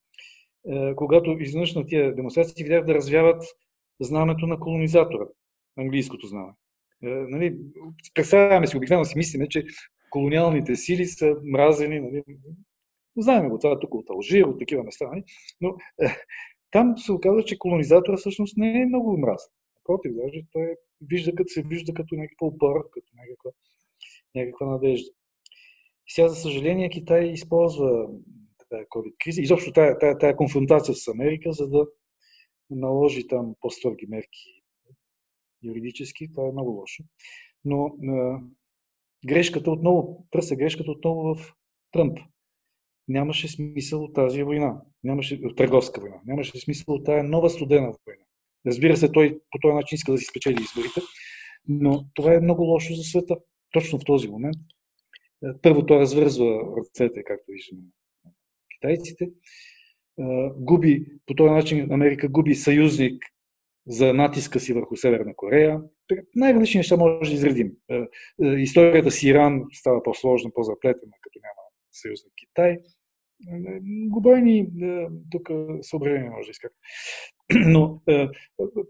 Когато 0.96 1.30
изведнъж 1.40 1.74
на 1.74 1.86
тия 1.86 2.14
демонстрации 2.14 2.64
видях 2.64 2.84
да 2.84 2.94
развяват 2.94 3.44
знамето 4.00 4.46
на 4.46 4.60
колонизатора, 4.60 5.26
английското 5.78 6.26
знаме. 6.26 6.52
Нали, 7.02 7.58
представяме 8.14 8.66
си, 8.66 8.76
обикновено 8.76 9.04
си 9.04 9.18
мислиме, 9.18 9.48
че 9.48 9.66
колониалните 10.10 10.76
сили 10.76 11.04
са 11.04 11.36
мразени. 11.44 12.00
Нали. 12.00 12.22
Знаем 13.16 13.48
го 13.48 13.58
това 13.58 13.78
тук 13.78 13.94
от 13.94 14.10
Алжир, 14.10 14.44
от 14.44 14.58
такива 14.58 14.82
места. 14.82 15.06
Нали. 15.08 15.24
Но 15.60 15.76
е, 16.02 16.06
там 16.70 16.98
се 16.98 17.12
оказва, 17.12 17.42
че 17.42 17.58
колонизатора 17.58 18.16
всъщност 18.16 18.56
не 18.56 18.82
е 18.82 18.86
много 18.86 19.18
мразен. 19.18 19.50
Напротив, 19.76 20.12
даже 20.14 20.42
той 20.52 20.74
вижда, 21.00 21.34
като 21.34 21.48
се 21.48 21.62
вижда 21.62 21.94
като 21.94 22.14
някаква 22.14 22.46
опора, 22.46 22.82
като 22.90 23.06
някаква, 23.16 23.50
някаква 24.34 24.66
надежда. 24.66 25.10
И 26.06 26.10
сега, 26.10 26.28
за 26.28 26.36
съжаление, 26.36 26.90
Китай 26.90 27.24
използва 27.24 28.08
тази 28.68 28.84
COVID-криза, 28.84 29.40
изобщо 29.40 29.72
тая, 29.72 29.98
тая, 29.98 30.18
тая 30.18 30.36
конфронтация 30.36 30.94
с 30.94 31.08
Америка, 31.08 31.52
за 31.52 31.68
да 31.68 31.86
наложи 32.70 33.28
там 33.28 33.54
по-строги 33.60 34.06
мерки 34.06 34.62
юридически. 35.62 36.32
Това 36.32 36.48
е 36.48 36.52
много 36.52 36.70
лошо. 36.70 37.04
Но 37.64 37.96
а, 38.08 38.40
грешката 39.26 39.70
отново, 39.70 40.26
търся 40.30 40.56
грешката 40.56 40.90
отново 40.90 41.34
в 41.34 41.54
Тръмп. 41.92 42.18
Нямаше 43.08 43.48
смисъл 43.48 44.04
от 44.04 44.14
тази 44.14 44.42
война. 44.42 44.80
Нямаше 45.04 45.54
търговска 45.56 46.00
война. 46.00 46.16
Нямаше 46.26 46.60
смисъл 46.60 46.94
от 46.94 47.04
тази 47.04 47.28
нова 47.28 47.50
студена 47.50 47.94
война. 48.06 48.24
Разбира 48.66 48.96
се, 48.96 49.12
той 49.12 49.40
по 49.50 49.58
този 49.58 49.74
начин 49.74 49.96
иска 49.96 50.12
да 50.12 50.18
си 50.18 50.24
спечели 50.24 50.62
изборите, 50.62 51.00
но 51.68 52.06
това 52.14 52.34
е 52.34 52.40
много 52.40 52.62
лошо 52.62 52.94
за 52.94 53.02
света. 53.02 53.36
Точно 53.72 53.98
в 53.98 54.04
този 54.04 54.28
момент. 54.28 54.56
Първо, 55.62 55.86
той 55.86 55.98
развързва 55.98 56.60
ръцете, 56.76 57.24
както 57.24 57.44
виждаме 57.48 57.82
китайците. 58.74 59.30
Губи, 60.56 61.06
по 61.26 61.34
този 61.34 61.50
начин 61.50 61.92
Америка 61.92 62.28
губи 62.28 62.54
съюзник 62.54 63.22
за 63.88 64.14
натиска 64.14 64.60
си 64.60 64.72
върху 64.72 64.96
Северна 64.96 65.36
Корея. 65.36 65.80
Най-различни 66.34 66.78
неща 66.78 66.96
може 66.96 67.30
да 67.30 67.34
изредим. 67.34 67.72
Историята 68.42 69.10
с 69.10 69.22
Иран 69.22 69.64
става 69.72 70.02
по-сложна, 70.02 70.50
по-заплетена, 70.54 71.12
като 71.20 71.38
няма 71.42 71.68
съюзник 71.92 72.32
Китай. 72.36 72.78
Глобални 74.08 74.68
тук 75.30 75.48
съображения 75.82 76.30
може 76.30 76.46
да 76.46 76.50
изкарам. 76.50 76.74
Но 77.72 78.00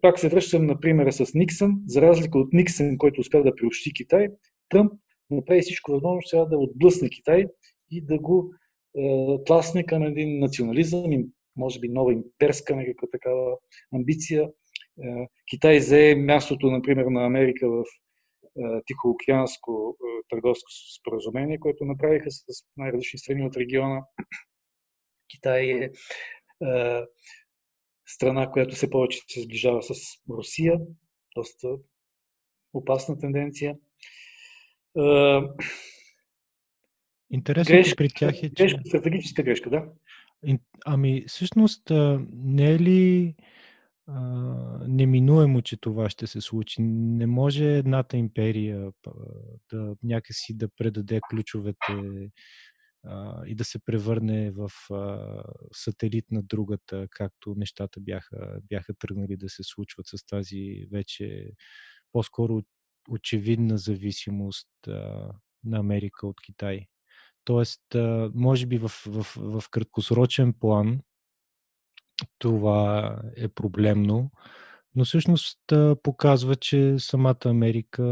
пак 0.01 0.19
се 0.19 0.28
връщам 0.28 0.66
на 0.66 0.81
примера 0.81 1.12
с 1.12 1.35
Никсън. 1.35 1.73
За 1.86 2.03
разлика 2.03 2.39
от 2.39 2.53
Никсън, 2.53 2.98
който 2.98 3.20
успя 3.20 3.43
да 3.43 3.55
приобщи 3.55 3.93
Китай, 3.93 4.28
Тръмп 4.69 4.93
направи 5.31 5.61
всичко 5.61 5.93
възможно 5.93 6.23
сега 6.23 6.44
да 6.44 6.59
отблъсне 6.59 7.09
Китай 7.09 7.47
и 7.90 8.05
да 8.05 8.19
го 8.19 8.55
е, 8.98 9.44
тласне 9.44 9.86
към 9.86 10.02
един 10.02 10.39
национализъм 10.39 11.05
може 11.56 11.81
би 11.81 11.89
нова 11.89 12.12
имперска 12.12 12.77
някаква 12.77 13.09
такава 13.12 13.56
амбиция. 13.94 14.51
Е, 15.02 15.27
Китай 15.51 15.78
взе 15.78 16.14
мястото, 16.14 16.70
например, 16.70 17.05
на 17.05 17.27
Америка 17.27 17.68
в 17.70 17.82
е, 17.82 18.82
Тихоокеанско 18.86 19.97
търговско 20.28 20.70
споразумение, 21.01 21.60
което 21.60 21.85
направиха 21.85 22.31
с 22.31 22.44
най-различни 22.77 23.18
страни 23.18 23.47
от 23.47 23.56
региона. 23.56 24.02
Китай 25.28 25.70
е 25.70 25.90
страна, 28.06 28.51
която 28.51 28.74
все 28.74 28.90
повече 28.90 29.20
се 29.28 29.43
сближава 29.43 29.82
с 29.82 29.94
Русия. 30.31 30.81
Доста 31.36 31.68
опасна 32.74 33.18
тенденция. 33.18 33.77
Интересно 37.31 37.74
грешка, 37.74 37.97
при 37.97 38.09
тях 38.09 38.43
е, 38.43 38.55
че... 38.55 38.65
Грешка, 38.65 38.81
стратегическа 38.86 39.43
грешка, 39.43 39.70
да. 39.70 39.85
Ами, 40.85 41.24
всъщност, 41.28 41.82
не 42.32 42.73
е 42.73 42.78
ли 42.78 43.35
а, 44.07 44.20
неминуемо, 44.89 45.62
че 45.62 45.77
това 45.77 46.11
ще 46.11 46.27
се 46.27 46.40
случи? 46.40 46.82
Не 46.82 47.27
може 47.27 47.65
едната 47.65 48.16
империя 48.16 48.93
да 49.73 49.97
някакси 50.03 50.57
да 50.57 50.69
предаде 50.77 51.20
ключовете 51.31 51.93
и 53.47 53.55
да 53.55 53.65
се 53.65 53.78
превърне 53.78 54.51
в 54.51 54.70
а, 54.90 55.43
сателит 55.73 56.24
на 56.31 56.43
другата, 56.43 57.09
както 57.11 57.55
нещата 57.57 58.01
бяха, 58.01 58.61
бяха 58.69 58.94
тръгнали 58.94 59.36
да 59.36 59.48
се 59.48 59.62
случват 59.62 60.07
с 60.07 60.27
тази 60.27 60.86
вече 60.93 61.51
по-скоро 62.12 62.62
очевидна 63.11 63.78
зависимост 63.78 64.69
а, 64.89 65.31
на 65.65 65.78
Америка 65.78 66.27
от 66.27 66.40
Китай. 66.40 66.86
Тоест, 67.47 67.82
може 68.35 68.66
би 68.66 68.78
в, 68.78 68.89
в, 68.89 69.36
в 69.36 69.70
краткосрочен 69.70 70.52
план 70.52 71.01
това 72.39 73.16
е 73.36 73.48
проблемно, 73.48 74.31
но 74.94 75.05
всъщност 75.05 75.59
показва, 76.02 76.56
че 76.56 76.94
самата 76.98 77.36
Америка 77.44 78.02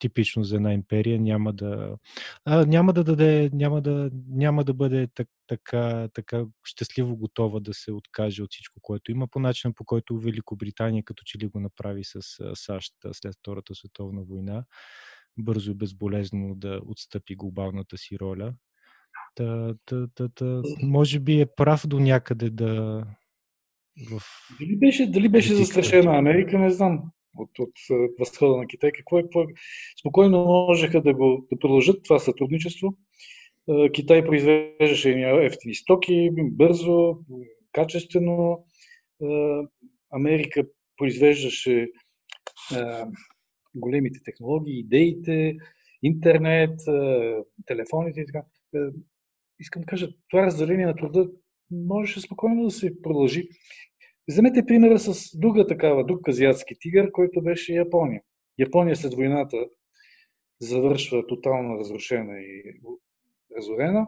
типично 0.00 0.44
за 0.44 0.56
една 0.56 0.72
империя, 0.72 1.20
няма 1.20 1.52
да, 1.52 1.96
а, 2.44 2.66
няма 2.66 2.92
да 2.92 3.04
даде, 3.04 3.50
няма 3.52 3.80
да, 3.82 4.10
няма 4.28 4.64
да 4.64 4.74
бъде 4.74 5.08
так, 5.14 5.28
така, 5.46 6.08
така 6.14 6.44
щастливо 6.64 7.16
готова 7.16 7.60
да 7.60 7.74
се 7.74 7.92
откаже 7.92 8.42
от 8.42 8.50
всичко, 8.52 8.80
което 8.82 9.10
има, 9.10 9.28
по 9.28 9.38
начина 9.38 9.72
по 9.72 9.84
който 9.84 10.18
Великобритания 10.18 11.04
като 11.04 11.22
че 11.26 11.38
ли 11.38 11.46
го 11.46 11.60
направи 11.60 12.04
с 12.04 12.20
САЩ 12.54 12.94
след 13.12 13.34
Втората 13.34 13.74
световна 13.74 14.22
война, 14.22 14.64
бързо 15.38 15.70
и 15.70 15.74
безболезно 15.74 16.54
да 16.54 16.80
отстъпи 16.86 17.36
глобалната 17.36 17.98
си 17.98 18.18
роля. 18.18 18.54
Та, 19.34 19.74
та, 19.84 20.06
та, 20.14 20.28
та, 20.28 20.62
може 20.82 21.20
би 21.20 21.40
е 21.40 21.46
прав 21.56 21.86
до 21.86 22.00
някъде 22.00 22.50
да, 22.50 23.04
в... 24.10 24.20
Дали 24.60 24.76
беше, 24.76 25.10
дали 25.10 25.28
беше 25.28 25.54
застрашена 25.54 26.18
Америка, 26.18 26.58
не 26.58 26.70
знам 26.70 27.02
от, 27.36 27.58
от 27.58 27.72
възхода 28.18 28.56
на 28.56 28.66
Китай. 28.66 28.92
Какво 28.92 29.18
е, 29.18 29.22
какво 29.22 29.42
е? 29.42 29.46
Спокойно 30.00 30.44
можеха 30.44 31.02
да, 31.02 31.14
го, 31.14 31.46
да 31.52 31.58
продължат 31.58 32.02
това 32.04 32.18
сътрудничество. 32.18 32.94
Китай 33.92 34.24
произвеждаше 34.24 35.10
ефтини 35.42 35.74
стоки, 35.74 36.30
бързо, 36.32 37.18
качествено. 37.72 38.66
Америка 40.12 40.62
произвеждаше 40.96 41.88
големите 43.74 44.20
технологии, 44.24 44.80
идеите, 44.80 45.56
интернет, 46.02 46.80
телефоните 47.66 48.20
и 48.20 48.26
така. 48.26 48.44
Искам 49.60 49.82
да 49.82 49.86
кажа, 49.86 50.08
това 50.30 50.46
разделение 50.46 50.86
на 50.86 50.96
труда 50.96 51.30
можеше 51.70 52.20
спокойно 52.20 52.64
да 52.64 52.70
се 52.70 53.02
продължи. 53.02 53.48
Вземете 54.28 54.66
примера 54.66 54.98
с 54.98 55.38
друга 55.38 55.66
такава, 55.66 56.04
друг 56.04 56.28
азиатски 56.28 56.76
тигър, 56.80 57.12
който 57.12 57.42
беше 57.42 57.74
Япония. 57.74 58.22
Япония 58.58 58.96
след 58.96 59.14
войната 59.14 59.56
завършва 60.60 61.26
тотално 61.26 61.78
разрушена 61.78 62.40
и 62.40 62.80
разорена, 63.56 64.06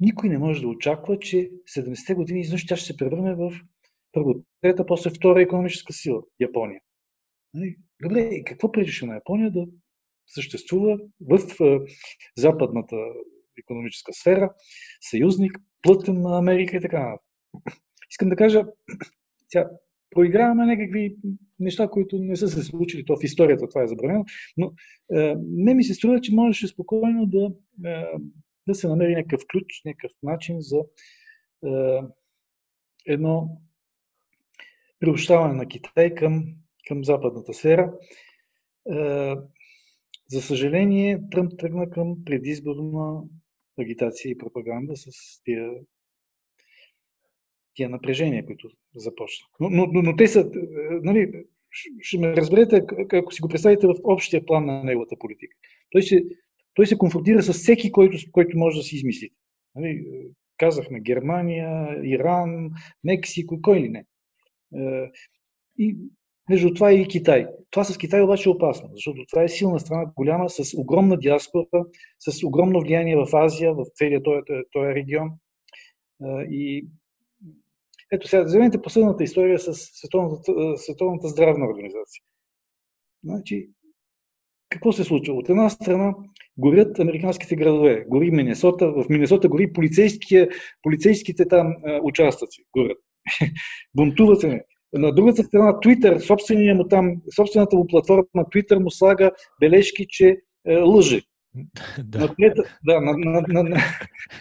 никой 0.00 0.28
не 0.28 0.38
може 0.38 0.60
да 0.60 0.68
очаква, 0.68 1.18
че 1.18 1.50
70-те 1.76 2.14
години 2.14 2.40
изведнъж 2.40 2.66
тя 2.66 2.76
ще 2.76 2.86
се 2.86 2.96
превърне 2.96 3.34
в 3.34 3.52
първо, 4.12 4.34
трета, 4.60 4.86
после 4.86 5.10
втора 5.10 5.42
економическа 5.42 5.92
сила 5.92 6.22
Япония. 6.40 6.80
Добре, 8.02 8.20
и 8.20 8.44
какво 8.44 8.72
пречеше 8.72 9.06
на 9.06 9.14
Япония 9.14 9.50
да 9.50 9.66
съществува 10.26 10.98
в 11.20 11.38
западната 12.36 12.96
економическа 13.58 14.12
сфера, 14.12 14.52
съюзник, 15.00 15.58
плътен 15.82 16.20
на 16.20 16.38
Америка 16.38 16.76
и 16.76 16.80
така 16.80 17.00
нататък. 17.00 17.26
Искам 18.10 18.28
да 18.28 18.36
кажа, 18.36 18.64
тя, 19.48 19.68
проиграваме 20.10 20.66
някакви 20.66 21.16
неща, 21.60 21.88
които 21.88 22.18
не 22.18 22.36
са 22.36 22.48
се 22.48 22.62
случили, 22.62 23.04
то 23.04 23.16
в 23.16 23.24
историята 23.24 23.68
това 23.68 23.82
е 23.82 23.88
забранено, 23.88 24.24
но 24.56 24.72
е, 25.14 25.34
не 25.38 25.74
ми 25.74 25.84
се 25.84 25.94
струва, 25.94 26.20
че 26.20 26.34
можеше 26.34 26.68
спокойно 26.68 27.26
да, 27.26 27.52
е, 27.90 28.04
да 28.68 28.74
се 28.74 28.88
намери 28.88 29.14
някакъв 29.14 29.42
ключ, 29.52 29.82
някакъв 29.84 30.12
начин 30.22 30.56
за 30.60 30.78
е, 31.66 32.00
едно 33.06 33.60
приобщаване 35.00 35.54
на 35.54 35.68
Китай 35.68 36.14
към, 36.14 36.54
към 36.88 37.04
западната 37.04 37.54
сфера. 37.54 37.92
Е, 38.90 39.34
за 40.28 40.42
съжаление, 40.42 41.20
Тръмп 41.30 41.52
тръгна 41.58 41.90
към 41.90 42.24
предизборна 42.24 43.22
агитация 43.80 44.30
и 44.30 44.38
пропаганда 44.38 44.96
с 44.96 45.10
тия, 45.44 45.70
тия 47.74 47.88
напрежения, 47.88 48.46
които 48.46 48.70
започна. 48.94 49.46
Но, 49.60 49.70
но, 49.70 49.86
но, 49.86 50.02
но 50.02 50.16
те 50.16 50.28
са, 50.28 50.50
нали, 51.02 51.44
ще 52.00 52.18
ме 52.18 52.36
разберете, 52.36 52.82
ако 53.12 53.32
си 53.32 53.40
го 53.40 53.48
представите 53.48 53.86
в 53.86 53.94
общия 54.04 54.46
план 54.46 54.66
на 54.66 54.84
неговата 54.84 55.16
политика. 55.18 55.56
Той 55.90 56.02
се, 56.02 56.24
той 56.74 56.86
се 56.86 56.98
конфронтира 56.98 57.42
с 57.42 57.52
всеки, 57.52 57.92
който, 57.92 58.16
който 58.32 58.58
може 58.58 58.76
да 58.76 58.82
си 58.82 58.96
измислите. 58.96 59.36
Нали, 59.74 60.06
казахме 60.56 61.00
Германия, 61.00 62.00
Иран, 62.04 62.70
Мексико, 63.04 63.62
кой 63.62 63.80
ли 63.80 63.88
не. 63.88 64.04
Е, 64.76 65.10
и 65.78 65.96
между 66.48 66.74
това 66.74 66.92
и 66.92 67.08
Китай. 67.08 67.46
Това 67.70 67.84
с 67.84 67.98
Китай 67.98 68.22
обаче 68.22 68.48
е 68.48 68.52
опасно, 68.52 68.88
защото 68.92 69.24
това 69.30 69.42
е 69.42 69.48
силна 69.48 69.80
страна, 69.80 70.04
голяма, 70.16 70.50
с 70.50 70.78
огромна 70.78 71.18
диаспора, 71.18 71.66
с 72.18 72.44
огромно 72.46 72.80
влияние 72.80 73.16
в 73.16 73.36
Азия, 73.36 73.74
в 73.74 73.84
целия 73.94 74.22
този, 74.22 74.40
този 74.72 74.86
регион. 74.86 75.30
И 76.50 76.86
ето 78.12 78.28
сега, 78.28 78.42
вземете 78.44 78.82
последната 78.82 79.24
история 79.24 79.58
с 79.58 79.74
Световната, 79.74 80.52
Световната 80.76 81.28
здравна 81.28 81.66
организация. 81.66 82.22
Значи, 83.24 83.68
какво 84.68 84.92
се 84.92 85.04
случва? 85.04 85.34
От 85.34 85.48
една 85.48 85.70
страна 85.70 86.14
горят 86.58 86.98
американските 86.98 87.56
градове, 87.56 88.04
гори 88.08 88.30
Миннесота, 88.30 88.92
в 88.92 89.04
Миннесота 89.08 89.48
гори 89.48 89.72
полицейските 90.82 91.48
там 91.48 91.74
участъци, 92.02 92.62
горят. 92.76 92.98
Бунтуват 93.94 94.40
се. 94.40 94.64
На 94.94 95.12
другата 95.12 95.42
страна, 95.42 95.72
Twitter, 95.72 96.74
му 96.76 96.88
там, 96.88 97.22
собствената 97.36 97.76
му 97.76 97.86
платформа 97.86 98.24
Twitter 98.34 98.78
му 98.78 98.90
слага 98.90 99.30
бележки, 99.60 100.06
че 100.08 100.36
е, 100.66 100.76
лъже. 100.76 101.22
Да. 102.04 102.18
На 102.18 102.34
трета, 102.34 102.78
да, 102.84 103.00
на, 103.00 103.12
на, 103.18 103.42
на, 103.48 103.62
на, 103.62 103.76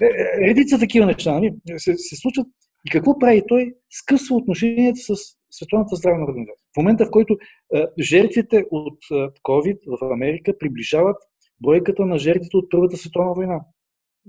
е, 0.02 0.06
е, 0.06 0.48
редица 0.48 0.80
такива 0.80 1.06
неща 1.06 1.34
нали? 1.34 1.54
се, 1.78 1.98
се 1.98 2.16
случват. 2.16 2.48
И 2.88 2.90
какво 2.90 3.20
прави 3.20 3.42
той? 3.48 3.74
Скъсва 3.90 4.36
отношенията 4.36 5.00
с 5.00 5.16
Световната 5.52 5.96
здравна 5.96 6.24
организация. 6.24 6.66
В 6.74 6.78
момента, 6.78 7.06
в 7.06 7.12
който 7.12 7.38
е, 7.76 7.86
жертвите 8.00 8.66
от 8.72 8.98
е, 9.12 9.16
COVID 9.44 9.78
в 9.88 10.14
Америка 10.14 10.58
приближават 10.60 11.18
бройката 11.62 12.06
на 12.06 12.18
жертвите 12.18 12.58
от 12.58 12.70
Първата 12.70 12.98
световна 12.98 13.34
война. 13.34 13.62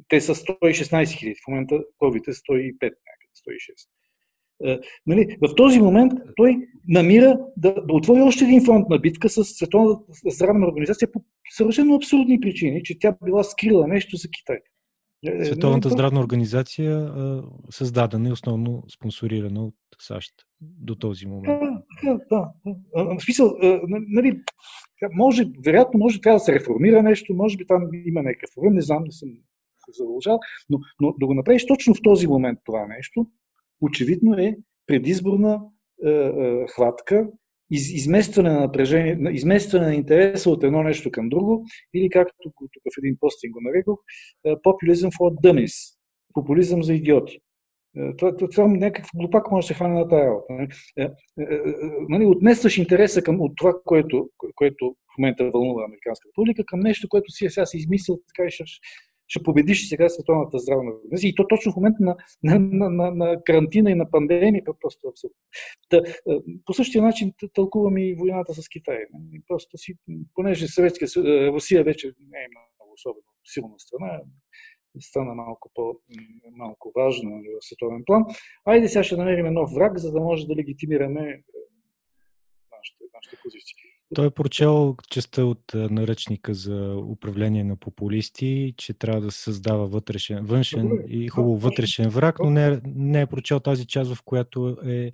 Те 0.09 0.21
са 0.21 0.35
116 0.35 1.19
хиляди. 1.19 1.35
В 1.45 1.49
момента 1.49 1.75
COVID 2.03 2.29
е 2.29 2.33
105, 2.33 2.83
някъде 2.83 3.33
106. 3.49 3.89
Е, 4.65 4.79
нали, 5.07 5.37
в 5.41 5.55
този 5.55 5.81
момент 5.81 6.13
той 6.37 6.57
намира 6.89 7.39
да, 7.57 7.75
да 7.75 7.95
отвори 7.95 8.21
още 8.21 8.45
един 8.45 8.65
фронт 8.65 8.89
на 8.89 8.99
битка 8.99 9.29
с 9.29 9.45
Световната 9.45 10.05
здравна 10.31 10.67
организация 10.67 11.13
по 11.13 11.25
съвършено 11.57 11.95
абсурдни 11.95 12.41
причини, 12.41 12.83
че 12.83 12.99
тя 12.99 13.17
била 13.25 13.43
скрила 13.45 13.89
нещо 13.89 14.17
за 14.17 14.29
Китай. 14.29 14.59
Е, 15.27 15.43
е, 15.43 15.45
Световната 15.45 15.89
нали, 15.89 15.93
здравна 15.93 16.21
организация, 16.21 17.13
създадена 17.71 18.29
и 18.29 18.33
основно 18.33 18.85
спонсорирана 18.95 19.65
от 19.65 19.75
САЩ 20.01 20.35
до 20.61 20.95
този 20.95 21.27
момент. 21.27 21.61
Да, 22.05 22.19
да. 22.31 22.53
да. 22.67 23.15
В 23.19 23.23
смисъл, 23.25 23.55
нали, 23.91 24.41
може, 25.13 25.45
вероятно, 25.65 25.99
може 25.99 26.21
трябва 26.21 26.37
да 26.37 26.45
се 26.45 26.55
реформира 26.55 27.03
нещо, 27.03 27.35
може 27.35 27.57
би 27.57 27.67
там 27.67 27.83
има 28.07 28.23
някакъв 28.23 28.51
проблем, 28.55 28.75
не 28.75 28.81
знам, 28.81 29.05
не 29.05 29.13
съм 29.13 29.29
се 29.87 30.03
задължал, 30.03 30.39
но, 30.71 30.79
но 31.01 31.15
да 31.21 31.27
го 31.27 31.35
направиш 31.35 31.67
точно 31.67 31.95
в 31.95 32.03
този 32.03 32.27
момент 32.27 32.59
това 32.65 32.87
нещо, 32.87 33.27
очевидно 33.83 34.35
е 34.35 34.57
предизборна 34.87 35.61
е, 36.07 36.11
е, 36.11 36.67
хватка, 36.75 37.29
из, 37.71 37.93
изместване 37.93 38.51
на 38.51 38.61
напрежение, 38.61 39.33
изместване 39.33 39.87
на 39.87 39.95
интереса 39.95 40.51
от 40.51 40.65
едно 40.65 40.83
нещо 40.83 41.11
към 41.11 41.29
друго, 41.29 41.67
или 41.95 42.11
както 42.11 42.35
тук 42.43 42.55
в 42.61 42.99
един 42.99 43.17
постинг 43.21 43.53
го 43.53 43.61
нарекох, 43.61 43.99
популизъм 44.63 45.11
for 45.11 45.35
dummies, 45.45 45.97
популизъм 46.35 46.83
за 46.83 46.95
идиоти. 46.95 47.39
Е, 47.97 48.17
това, 48.17 48.37
това, 48.37 48.49
това 48.49 48.69
някакъв 48.69 49.11
глупак 49.15 49.51
може 49.51 49.65
да 49.65 49.69
се 49.69 49.75
хване 49.75 49.95
на 49.95 50.09
тази 50.09 50.27
работа. 50.27 50.53
Нали? 50.53 50.69
Е, 50.99 51.03
е, 51.03 51.59
нали, 52.09 52.27
отместваш 52.27 52.79
интереса 52.79 53.23
към, 53.23 53.41
от 53.41 53.53
това, 53.57 53.75
което, 53.85 54.31
което 54.55 54.97
в 55.15 55.19
момента 55.19 55.51
вълнува 55.51 55.85
американската 55.85 56.33
публика, 56.35 56.65
към 56.67 56.81
нещо, 56.81 57.09
което 57.09 57.33
си 57.33 57.47
сега 57.49 57.67
си 57.67 57.77
измислил, 57.77 58.19
така 58.29 58.47
и 58.49 58.51
ще, 58.51 58.65
ще 59.33 59.43
победиш 59.43 59.89
сега 59.89 60.09
Световната 60.09 60.59
здравна 60.59 60.91
организация. 60.91 61.29
И 61.29 61.35
то 61.35 61.47
точно 61.49 61.73
в 61.73 61.77
момента 61.77 61.99
на, 62.01 62.17
на, 62.43 62.59
на, 62.59 62.91
на, 62.91 63.11
на 63.11 63.45
карантина 63.45 63.91
и 63.91 63.95
на 63.95 64.11
пандемия, 64.11 64.63
просто 64.81 65.09
абсолютно. 65.09 65.41
Та, 65.89 66.03
по 66.65 66.73
същия 66.73 67.03
начин 67.03 67.33
тълкувам 67.55 67.99
и 67.99 68.15
войната 68.15 68.55
с 68.55 68.69
Китай. 68.69 68.99
Просто 69.49 69.79
си, 69.79 69.95
понеже 70.35 70.69
Съветския 70.69 71.09
Русия 71.53 71.85
вече 71.85 72.07
не 72.07 72.39
е 72.39 72.49
много 72.49 72.93
особено 72.95 73.25
силна 73.45 73.75
страна, 73.79 74.21
стана 75.01 75.35
малко, 75.35 75.71
по, 75.75 75.97
малко 76.53 76.93
важна 76.97 77.31
в 77.31 77.65
световен 77.67 78.03
план. 78.07 78.25
Айде 78.65 78.89
сега 78.89 79.05
ще 79.05 79.17
намерим 79.17 79.53
нов 79.53 79.71
враг, 79.75 79.99
за 79.99 80.13
да 80.13 80.21
може 80.21 80.47
да 80.47 80.57
легитимираме 80.57 81.43
нашите, 82.73 83.05
нашите 83.15 83.37
позиции. 83.43 83.92
Той 84.15 84.27
е 84.27 84.31
прочел 84.31 84.97
частта 85.11 85.45
от 85.45 85.75
наръчника 85.75 86.55
за 86.55 86.97
управление 86.97 87.65
на 87.65 87.77
популисти, 87.77 88.75
че 88.77 88.95
трябва 88.95 89.21
да 89.21 89.31
се 89.31 89.43
създава 89.43 89.87
вътрешен, 89.87 90.45
външен 90.45 90.91
и 91.09 91.29
хубаво 91.29 91.57
вътрешен 91.57 92.09
враг, 92.09 92.39
но 92.43 92.51
не, 92.51 92.81
не 92.85 93.21
е 93.21 93.27
прочел 93.27 93.61
тази 93.61 93.87
част, 93.87 94.15
в 94.15 94.23
която, 94.25 94.77
е, 94.87 95.13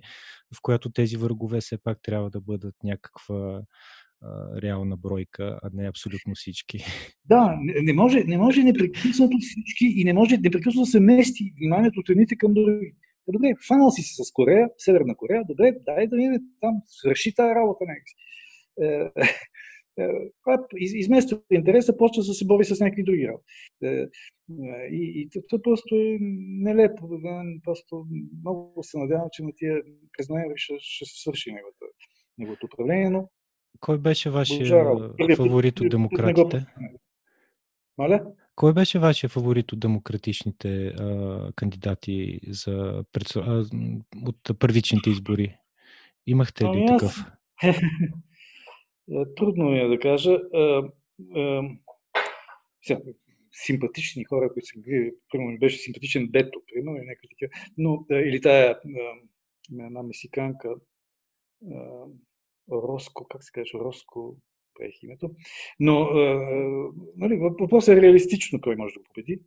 в 0.55 0.61
която 0.61 0.89
тези 0.89 1.17
врагове 1.17 1.61
все 1.61 1.77
пак 1.77 2.01
трябва 2.01 2.29
да 2.29 2.41
бъдат 2.41 2.75
някаква 2.83 3.61
а, 4.21 4.61
реална 4.61 4.97
бройка, 4.97 5.59
а 5.63 5.69
не 5.73 5.87
абсолютно 5.87 6.35
всички. 6.35 6.85
Да, 7.25 7.55
не, 7.61 7.73
не 7.81 7.93
може, 7.93 8.23
не 8.23 8.37
може 8.37 8.63
непрекъснато 8.63 9.37
всички 9.39 9.85
и 9.85 10.03
не 10.03 10.13
може 10.13 10.37
непрекъснато 10.37 10.85
да 10.85 10.91
се 10.91 10.99
мести 10.99 11.53
вниманието 11.57 11.99
от 11.99 12.09
едните 12.09 12.35
към 12.35 12.53
други. 12.53 12.93
Е, 13.29 13.31
добре, 13.31 13.53
фанал 13.67 13.91
си 13.91 14.01
се 14.01 14.23
с 14.23 14.31
Корея, 14.31 14.67
Северна 14.77 15.15
Корея, 15.15 15.43
добре, 15.47 15.73
дай 15.85 16.07
да 16.07 16.15
видим 16.15 16.33
там, 16.61 16.73
свърши 16.87 17.33
тази 17.35 17.55
работа 17.55 17.85
някакси. 17.87 18.15
Е, 18.81 19.11
е, 19.99 20.09
измества 20.79 21.41
интереса, 21.51 21.97
почва 21.97 22.23
да 22.23 22.33
се 22.33 22.45
бори 22.45 22.65
с 22.65 22.79
някакви 22.79 23.03
други 23.03 23.27
работи. 23.27 23.45
Е, 23.83 24.05
и, 24.91 25.21
и 25.21 25.29
това 25.49 25.61
просто 25.61 25.95
е 25.95 26.17
нелепо. 26.39 27.09
Просто 27.63 28.05
много 28.41 28.83
се 28.83 28.97
надявам, 28.97 29.27
че 29.31 29.43
на 29.43 29.51
тия 29.55 29.81
през 30.17 30.29
ноември 30.29 30.53
ще, 30.55 30.73
ще 30.79 31.05
се 31.05 31.21
свърши 31.21 31.51
неговото, 31.51 31.85
неговото 32.37 32.65
управление, 32.65 33.09
но 33.09 33.29
кой 33.79 33.97
беше 33.97 34.29
вашия 34.29 34.65
фаворит 35.35 35.79
от 35.79 35.89
демократите? 35.89 36.65
Маля? 37.97 38.25
Кой 38.55 38.73
беше 38.73 38.99
вашия 38.99 39.29
фаворит 39.29 39.71
от 39.71 39.79
демократичните 39.79 40.87
а, 40.87 41.51
кандидати 41.55 42.39
за 42.47 43.03
предс... 43.11 43.35
а, 43.35 43.65
от 44.25 44.59
първичните 44.59 45.09
избори? 45.09 45.57
Имахте 46.27 46.63
ли 46.63 46.67
ами 46.67 46.85
такъв? 46.85 47.25
Е, 49.11 49.33
трудно 49.35 49.69
ми 49.69 49.79
е 49.79 49.87
да 49.87 49.99
кажа. 49.99 50.31
А, 50.53 50.89
сега, 52.81 53.01
симпатични 53.51 54.23
хора, 54.23 54.53
които 54.53 54.67
са 54.67 54.79
били, 54.79 55.11
примерно 55.31 55.59
беше 55.59 55.77
симпатичен 55.77 56.27
Бето, 56.27 56.61
примерно, 56.73 56.97
и 56.97 57.05
някакви 57.05 57.27
такива, 57.27 57.51
но, 57.77 58.05
или 58.09 58.41
тая 58.41 58.79
една 59.79 60.03
мексиканка, 60.03 60.75
Роско, 62.71 63.27
как 63.29 63.43
се 63.43 63.51
каже, 63.51 63.71
Роско, 63.73 64.37
прех 64.79 65.03
името. 65.03 65.31
Но 65.79 66.09
нали, 67.15 67.37
въпросът 67.37 67.97
е 67.97 68.01
реалистично 68.01 68.61
кой 68.61 68.75
може 68.75 68.93
да 68.93 69.03
победи. 69.03 69.41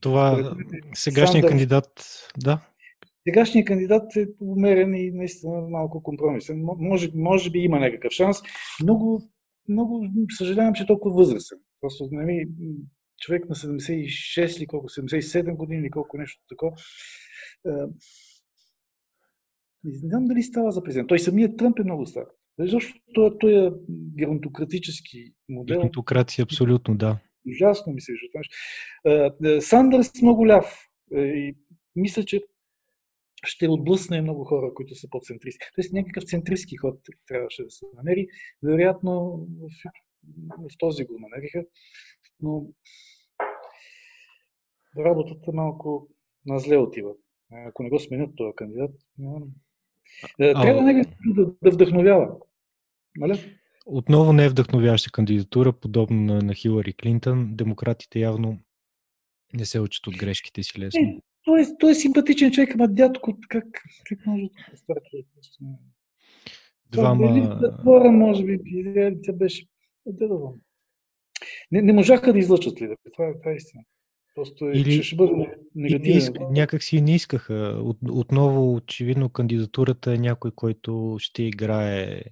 Това 0.00 0.56
сегашният 0.94 1.48
кандидат, 1.48 2.04
да? 2.38 2.71
Сегашният 3.28 3.66
кандидат 3.66 4.16
е 4.16 4.26
умерен 4.40 4.94
и 4.94 5.10
наистина 5.10 5.60
малко 5.60 6.02
компромисен. 6.02 6.62
Може, 6.62 7.10
може 7.14 7.50
би 7.50 7.58
има 7.58 7.78
някакъв 7.78 8.12
шанс. 8.12 8.36
Много 8.82 9.22
много 9.68 10.06
съжалявам, 10.36 10.74
че 10.74 10.82
е 10.82 10.86
толкова 10.86 11.14
възрастен. 11.14 11.58
Просто, 11.80 12.08
нали, 12.12 12.48
човек 13.20 13.48
на 13.48 13.54
76 13.54 14.58
или 14.58 14.66
колко, 14.66 14.88
77 14.88 15.56
години 15.56 15.80
или 15.80 15.90
колко 15.90 16.18
нещо 16.18 16.42
такова. 16.48 16.72
Не 19.84 19.92
знам 19.94 20.24
дали 20.24 20.42
става 20.42 20.70
за 20.70 20.82
президент. 20.82 21.08
Той 21.08 21.18
самият 21.18 21.56
Тръмп 21.56 21.78
е 21.78 21.84
много 21.84 22.06
стар. 22.06 22.24
Защото 22.58 22.94
той, 23.14 23.38
той 23.38 23.66
е 23.66 23.70
геронтократически 24.18 25.34
модел. 25.48 25.76
Геронтокрация, 25.76 26.42
абсолютно, 26.42 26.96
да. 26.96 27.18
Ужасно 27.50 27.92
ми 27.92 28.00
се 28.00 28.12
вижда. 28.12 29.60
Сандърс 29.60 30.22
много 30.22 30.46
ляв. 30.46 30.88
И 31.12 31.56
мисля, 31.96 32.24
че 32.24 32.40
ще 33.46 33.68
отблъсне 33.68 34.22
много 34.22 34.44
хора, 34.44 34.74
които 34.74 34.94
са 34.94 35.08
по-центристи. 35.10 35.66
Тоест 35.74 35.92
някакъв 35.92 36.24
центристски 36.24 36.76
ход 36.76 37.00
трябваше 37.26 37.64
да 37.64 37.70
се 37.70 37.86
намери. 37.96 38.26
Вероятно 38.62 39.46
в, 39.60 39.90
в 40.58 40.78
този 40.78 41.04
го 41.04 41.18
намериха, 41.18 41.64
но 42.40 42.66
работата 44.98 45.52
малко 45.52 46.08
на 46.46 46.58
зле 46.58 46.76
отива. 46.76 47.10
Ако 47.52 47.82
не 47.82 47.90
го 47.90 47.98
сменят 47.98 48.30
този 48.36 48.54
кандидат. 48.56 48.90
Е, 50.40 50.52
трябва 50.52 50.90
а... 50.90 51.04
да, 51.34 51.52
да 51.62 51.70
вдъхновява. 51.70 52.36
Нали? 53.16 53.58
Отново 53.86 54.32
не 54.32 54.44
е 54.44 54.48
вдъхновяваща 54.48 55.10
кандидатура, 55.10 55.72
подобно 55.72 56.20
на, 56.20 56.42
на 56.42 56.54
Хилари 56.54 56.92
Клинтън. 56.92 57.56
Демократите 57.56 58.20
явно 58.20 58.58
не 59.54 59.64
се 59.64 59.80
учат 59.80 60.06
от 60.06 60.16
грешките 60.16 60.62
си 60.62 60.78
лесно. 60.78 61.00
Е, 61.00 61.20
той, 61.44 61.62
е, 61.62 61.64
той 61.78 61.90
е 61.90 61.94
симпатичен 61.94 62.50
човек, 62.52 62.74
ама 62.74 62.88
дядко, 62.88 63.38
как, 63.48 63.64
как 64.04 64.26
може 64.26 64.44
да? 64.88 65.76
Двама... 66.90 67.58
Затвора, 67.60 68.10
може 68.10 68.44
би, 68.44 68.60
тя 69.22 69.32
беше... 69.32 69.66
Да, 70.06 70.28
да, 70.28 70.38
не, 71.72 71.82
не 71.82 71.92
можаха 71.92 72.32
да 72.32 72.38
излъчат 72.38 72.82
ли? 72.82 72.94
Това, 73.12 73.28
е, 73.28 73.38
това 73.38 73.50
е 73.50 73.54
истина. 73.54 73.82
Просто 74.34 74.68
е, 74.68 74.72
Или... 74.72 75.02
ще 75.02 75.16
бъде 75.16 75.56
негативен. 75.74 76.18
Иск, 76.18 76.32
някак 76.50 76.82
си 76.82 77.00
не 77.00 77.14
искаха. 77.14 77.80
От, 77.84 77.98
отново, 78.10 78.74
очевидно, 78.74 79.28
кандидатурата 79.28 80.14
е 80.14 80.18
някой, 80.18 80.50
който 80.50 81.16
ще 81.18 81.42
играе 81.42 82.22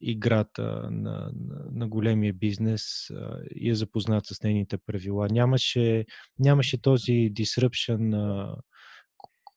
играта 0.00 0.88
на, 0.90 1.30
на, 1.34 1.64
на 1.72 1.88
големия 1.88 2.32
бизнес 2.32 3.10
а, 3.10 3.38
и 3.54 3.70
е 3.70 3.74
запознат 3.74 4.26
с 4.26 4.42
нейните 4.42 4.78
правила. 4.78 5.28
Нямаше, 5.30 6.04
нямаше 6.38 6.82
този 6.82 7.12
disruption, 7.12 8.16
а, 8.16 8.56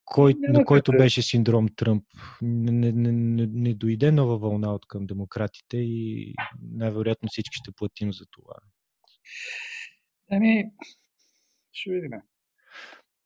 кой, 0.05 0.33
на 0.37 0.65
който 0.65 0.91
беше 0.91 1.21
синдром 1.21 1.67
Тръмп. 1.75 2.03
Не, 2.41 2.91
не, 2.91 3.11
не, 3.11 3.47
не 3.51 3.73
дойде 3.73 4.11
нова 4.11 4.37
вълна 4.37 4.73
от 4.73 4.85
към 4.87 5.05
демократите 5.05 5.77
и 5.77 6.33
най-вероятно 6.61 7.27
всички 7.31 7.55
ще 7.55 7.71
платим 7.71 8.13
за 8.13 8.25
това. 8.31 8.55
Ами, 10.31 10.65
ще 11.71 11.91
видим. 11.91 12.11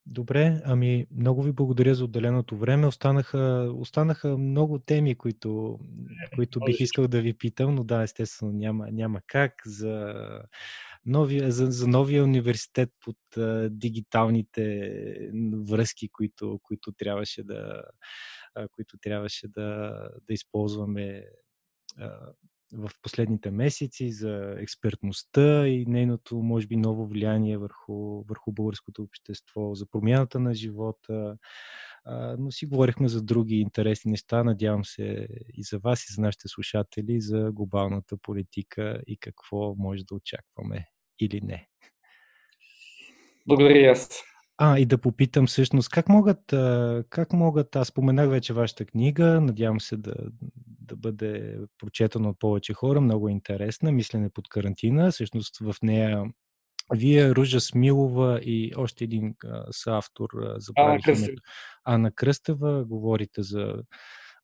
Добре, 0.05 0.61
ами 0.65 1.07
много 1.11 1.43
ви 1.43 1.51
благодаря 1.51 1.95
за 1.95 2.03
отделеното 2.05 2.57
време. 2.57 2.87
Останаха, 2.87 3.71
останаха 3.75 4.37
много 4.37 4.79
теми, 4.79 5.15
които, 5.15 5.79
които 6.35 6.59
бих 6.59 6.79
искал 6.79 7.07
да 7.07 7.21
ви 7.21 7.33
питам, 7.33 7.75
но 7.75 7.83
да, 7.83 8.03
естествено 8.03 8.51
няма, 8.51 8.87
няма 8.91 9.21
как 9.27 9.53
за 9.65 10.15
новия, 11.05 11.51
за, 11.51 11.65
за 11.65 11.87
новия 11.87 12.23
университет 12.23 12.89
под 13.05 13.37
а, 13.37 13.69
дигиталните 13.69 14.91
връзки, 15.69 16.09
които, 16.09 16.59
които 16.63 16.91
трябваше 16.91 17.43
да, 17.43 17.83
а, 18.55 18.67
които 18.67 18.97
трябваше 18.97 19.47
да, 19.47 19.91
да 20.27 20.33
използваме 20.33 21.25
а, 21.97 22.33
в 22.73 22.89
последните 23.01 23.51
месеци 23.51 24.11
за 24.11 24.55
експертността 24.59 25.67
и 25.67 25.85
нейното, 25.85 26.37
може 26.37 26.67
би, 26.67 26.77
ново 26.77 27.07
влияние 27.07 27.57
върху, 27.57 28.23
върху 28.23 28.51
българското 28.51 29.03
общество, 29.03 29.75
за 29.75 29.85
промяната 29.89 30.39
на 30.39 30.53
живота. 30.53 31.37
Но 32.39 32.51
си 32.51 32.65
говорихме 32.65 33.07
за 33.07 33.21
други 33.21 33.55
интересни 33.55 34.11
неща. 34.11 34.43
Надявам 34.43 34.85
се 34.85 35.27
и 35.53 35.63
за 35.63 35.79
вас, 35.79 36.03
и 36.03 36.13
за 36.13 36.21
нашите 36.21 36.47
слушатели, 36.47 37.21
за 37.21 37.51
глобалната 37.53 38.17
политика 38.17 39.01
и 39.07 39.17
какво 39.17 39.75
може 39.75 40.03
да 40.03 40.15
очакваме 40.15 40.85
или 41.19 41.41
не. 41.41 41.67
Благодаря 43.47 43.79
и 43.79 43.85
аз. 43.85 44.23
А, 44.57 44.79
и 44.79 44.85
да 44.85 44.97
попитам 44.97 45.47
всъщност, 45.47 45.89
как 45.89 46.09
могат, 46.09 46.41
как 47.09 47.33
могат, 47.33 47.75
аз 47.75 47.87
споменах 47.87 48.29
вече 48.29 48.53
вашата 48.53 48.85
книга, 48.85 49.41
надявам 49.41 49.81
се 49.81 49.97
да, 49.97 50.15
да 50.65 50.95
бъде 50.95 51.59
прочетена 51.77 52.29
от 52.29 52.39
повече 52.39 52.73
хора, 52.73 53.01
много 53.01 53.29
интересна, 53.29 53.91
мислене 53.91 54.29
под 54.29 54.49
карантина, 54.49 55.11
всъщност 55.11 55.57
в 55.57 55.75
нея 55.83 56.23
вие, 56.95 57.35
Ружа 57.35 57.59
Смилова 57.59 58.39
и 58.43 58.73
още 58.77 59.03
един 59.03 59.35
съавтор, 59.71 60.29
забравих 60.57 61.07
името, 61.07 61.41
Ана 61.85 62.11
Кръстева, 62.11 62.85
говорите 62.85 63.43
за 63.43 63.75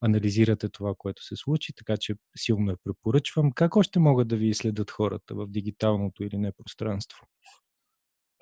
анализирате 0.00 0.68
това, 0.68 0.94
което 0.98 1.24
се 1.24 1.36
случи, 1.36 1.72
така 1.76 1.96
че 1.96 2.14
силно 2.36 2.70
я 2.70 2.76
препоръчвам. 2.84 3.52
Как 3.52 3.76
още 3.76 3.98
могат 3.98 4.28
да 4.28 4.36
ви 4.36 4.54
следят 4.54 4.90
хората 4.90 5.34
в 5.34 5.46
дигиталното 5.46 6.24
или 6.24 6.38
не 6.38 6.52
пространство? 6.52 7.26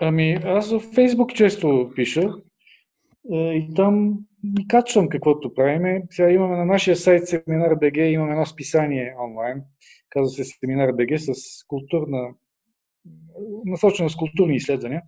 Ами, 0.01 0.39
аз 0.45 0.73
в 0.73 0.81
Фейсбук 0.81 1.35
често 1.35 1.91
пиша 1.97 2.33
и 3.33 3.69
там 3.77 4.19
ми 4.43 4.69
качвам 4.69 5.09
каквото 5.09 5.55
правиме. 5.55 6.03
Сега 6.11 6.31
имаме 6.31 6.57
на 6.57 6.65
нашия 6.65 6.97
сайт 6.97 7.29
Семинар 7.29 7.75
БГ, 7.75 7.97
имаме 7.97 8.33
едно 8.33 8.47
списание 8.47 9.15
онлайн, 9.25 9.62
казва 10.09 10.29
се 10.29 10.45
Семинар 10.45 10.93
БГ 10.93 11.19
с 11.19 11.33
културна, 11.66 12.35
насочено 13.65 14.11
с 14.11 14.16
културни 14.16 14.57
изследвания. 14.57 15.03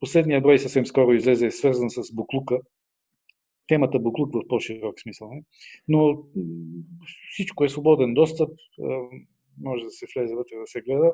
Последният 0.00 0.42
брой 0.42 0.58
съвсем 0.58 0.86
скоро 0.86 1.12
излезе, 1.12 1.46
е 1.46 1.50
свързан 1.50 1.90
с 1.90 2.14
буклука. 2.14 2.58
Темата 3.68 3.98
буклук 3.98 4.34
в 4.34 4.48
по-широк 4.48 5.00
смисъл. 5.00 5.30
Не? 5.30 5.42
Но 5.88 6.18
всичко 7.30 7.64
е 7.64 7.68
свободен 7.68 8.14
достъп, 8.14 8.50
може 9.62 9.84
да 9.84 9.90
се 9.90 10.06
влезе 10.16 10.34
вътре 10.34 10.56
да 10.56 10.66
се 10.66 10.80
гледа. 10.80 11.12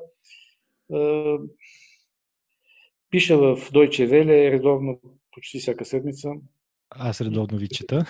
Пиша 3.11 3.39
в 3.39 3.57
Deutsche 3.57 4.09
Welle 4.09 4.51
редовно, 4.53 5.01
почти 5.33 5.59
всяка 5.59 5.85
седмица. 5.85 6.33
Аз 6.91 7.21
редовно 7.21 7.59
ви 7.59 7.69
чета. 7.69 8.07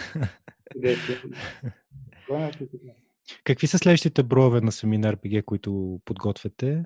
Какви 3.45 3.67
са 3.67 3.79
следващите 3.79 4.23
броеве 4.23 4.61
на 4.61 4.73
семинар 4.73 5.17
БГ, 5.17 5.45
които 5.45 6.01
подготвяте? 6.05 6.85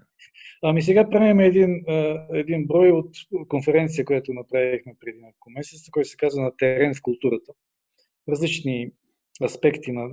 Ами 0.63 0.83
сега 0.83 1.11
правим 1.11 1.41
един, 1.41 1.85
един 2.33 2.67
брой 2.67 2.91
от 2.91 3.17
конференция, 3.49 4.05
която 4.05 4.33
направихме 4.33 4.95
преди 5.01 5.19
няколко 5.19 5.51
месеца, 5.51 5.91
който 5.91 6.09
се 6.09 6.17
казва 6.17 6.43
на 6.43 6.57
терен 6.57 6.95
в 6.95 7.03
културата. 7.03 7.53
Различни 8.29 8.91
аспекти 9.43 9.93
на, 9.93 10.11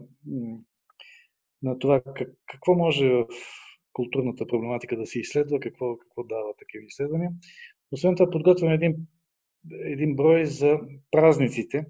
на 1.63 1.79
това 1.79 2.01
как, 2.01 2.29
какво 2.47 2.75
може 2.75 3.09
в 3.09 3.27
културната 3.95 4.47
проблематика 4.47 4.97
да 4.97 5.05
се 5.05 5.19
изследва, 5.19 5.59
какво, 5.59 5.97
какво 5.97 6.23
дава 6.23 6.53
такива 6.59 6.83
изследвания. 6.85 7.31
Освен 7.91 8.15
това, 8.15 8.29
подготвяме 8.29 8.73
един, 8.73 8.95
един 9.71 10.15
брой 10.15 10.45
за 10.45 10.79
празниците. 11.11 11.85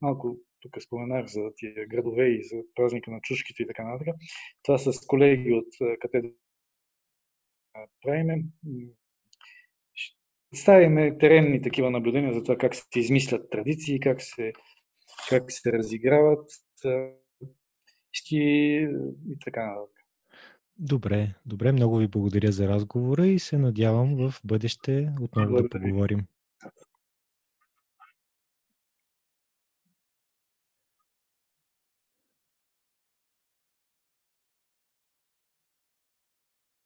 Малко 0.00 0.38
тук 0.60 0.82
споменах 0.82 1.26
за 1.26 1.50
тия 1.56 1.86
градове 1.86 2.28
и 2.28 2.44
за 2.44 2.56
празника 2.74 3.10
на 3.10 3.20
чушките 3.20 3.62
и 3.62 3.66
така 3.66 3.84
нататък. 3.84 4.14
Това 4.62 4.78
с 4.78 5.06
колеги 5.06 5.52
от 5.52 5.98
катедра 6.00 6.28
правиме. 8.02 8.44
Ставиме 10.54 11.18
теренни 11.18 11.62
такива 11.62 11.90
наблюдения 11.90 12.32
за 12.32 12.42
това 12.42 12.56
как 12.56 12.74
се 12.74 12.84
измислят 12.96 13.50
традиции, 13.50 14.00
как 14.00 14.22
се, 14.22 14.52
как 15.28 15.52
се 15.52 15.72
разиграват 15.72 16.50
и 18.30 18.88
така 19.44 19.66
нататък. 19.66 19.95
Добре, 20.78 21.34
добре, 21.46 21.72
много 21.72 21.96
ви 21.96 22.06
благодаря 22.08 22.52
за 22.52 22.68
разговора 22.68 23.26
и 23.26 23.38
се 23.38 23.58
надявам 23.58 24.16
в 24.16 24.34
бъдеще 24.44 25.12
отново 25.20 25.48
благодаря. 25.48 25.62
да 25.62 25.68
поговорим. 25.70 26.26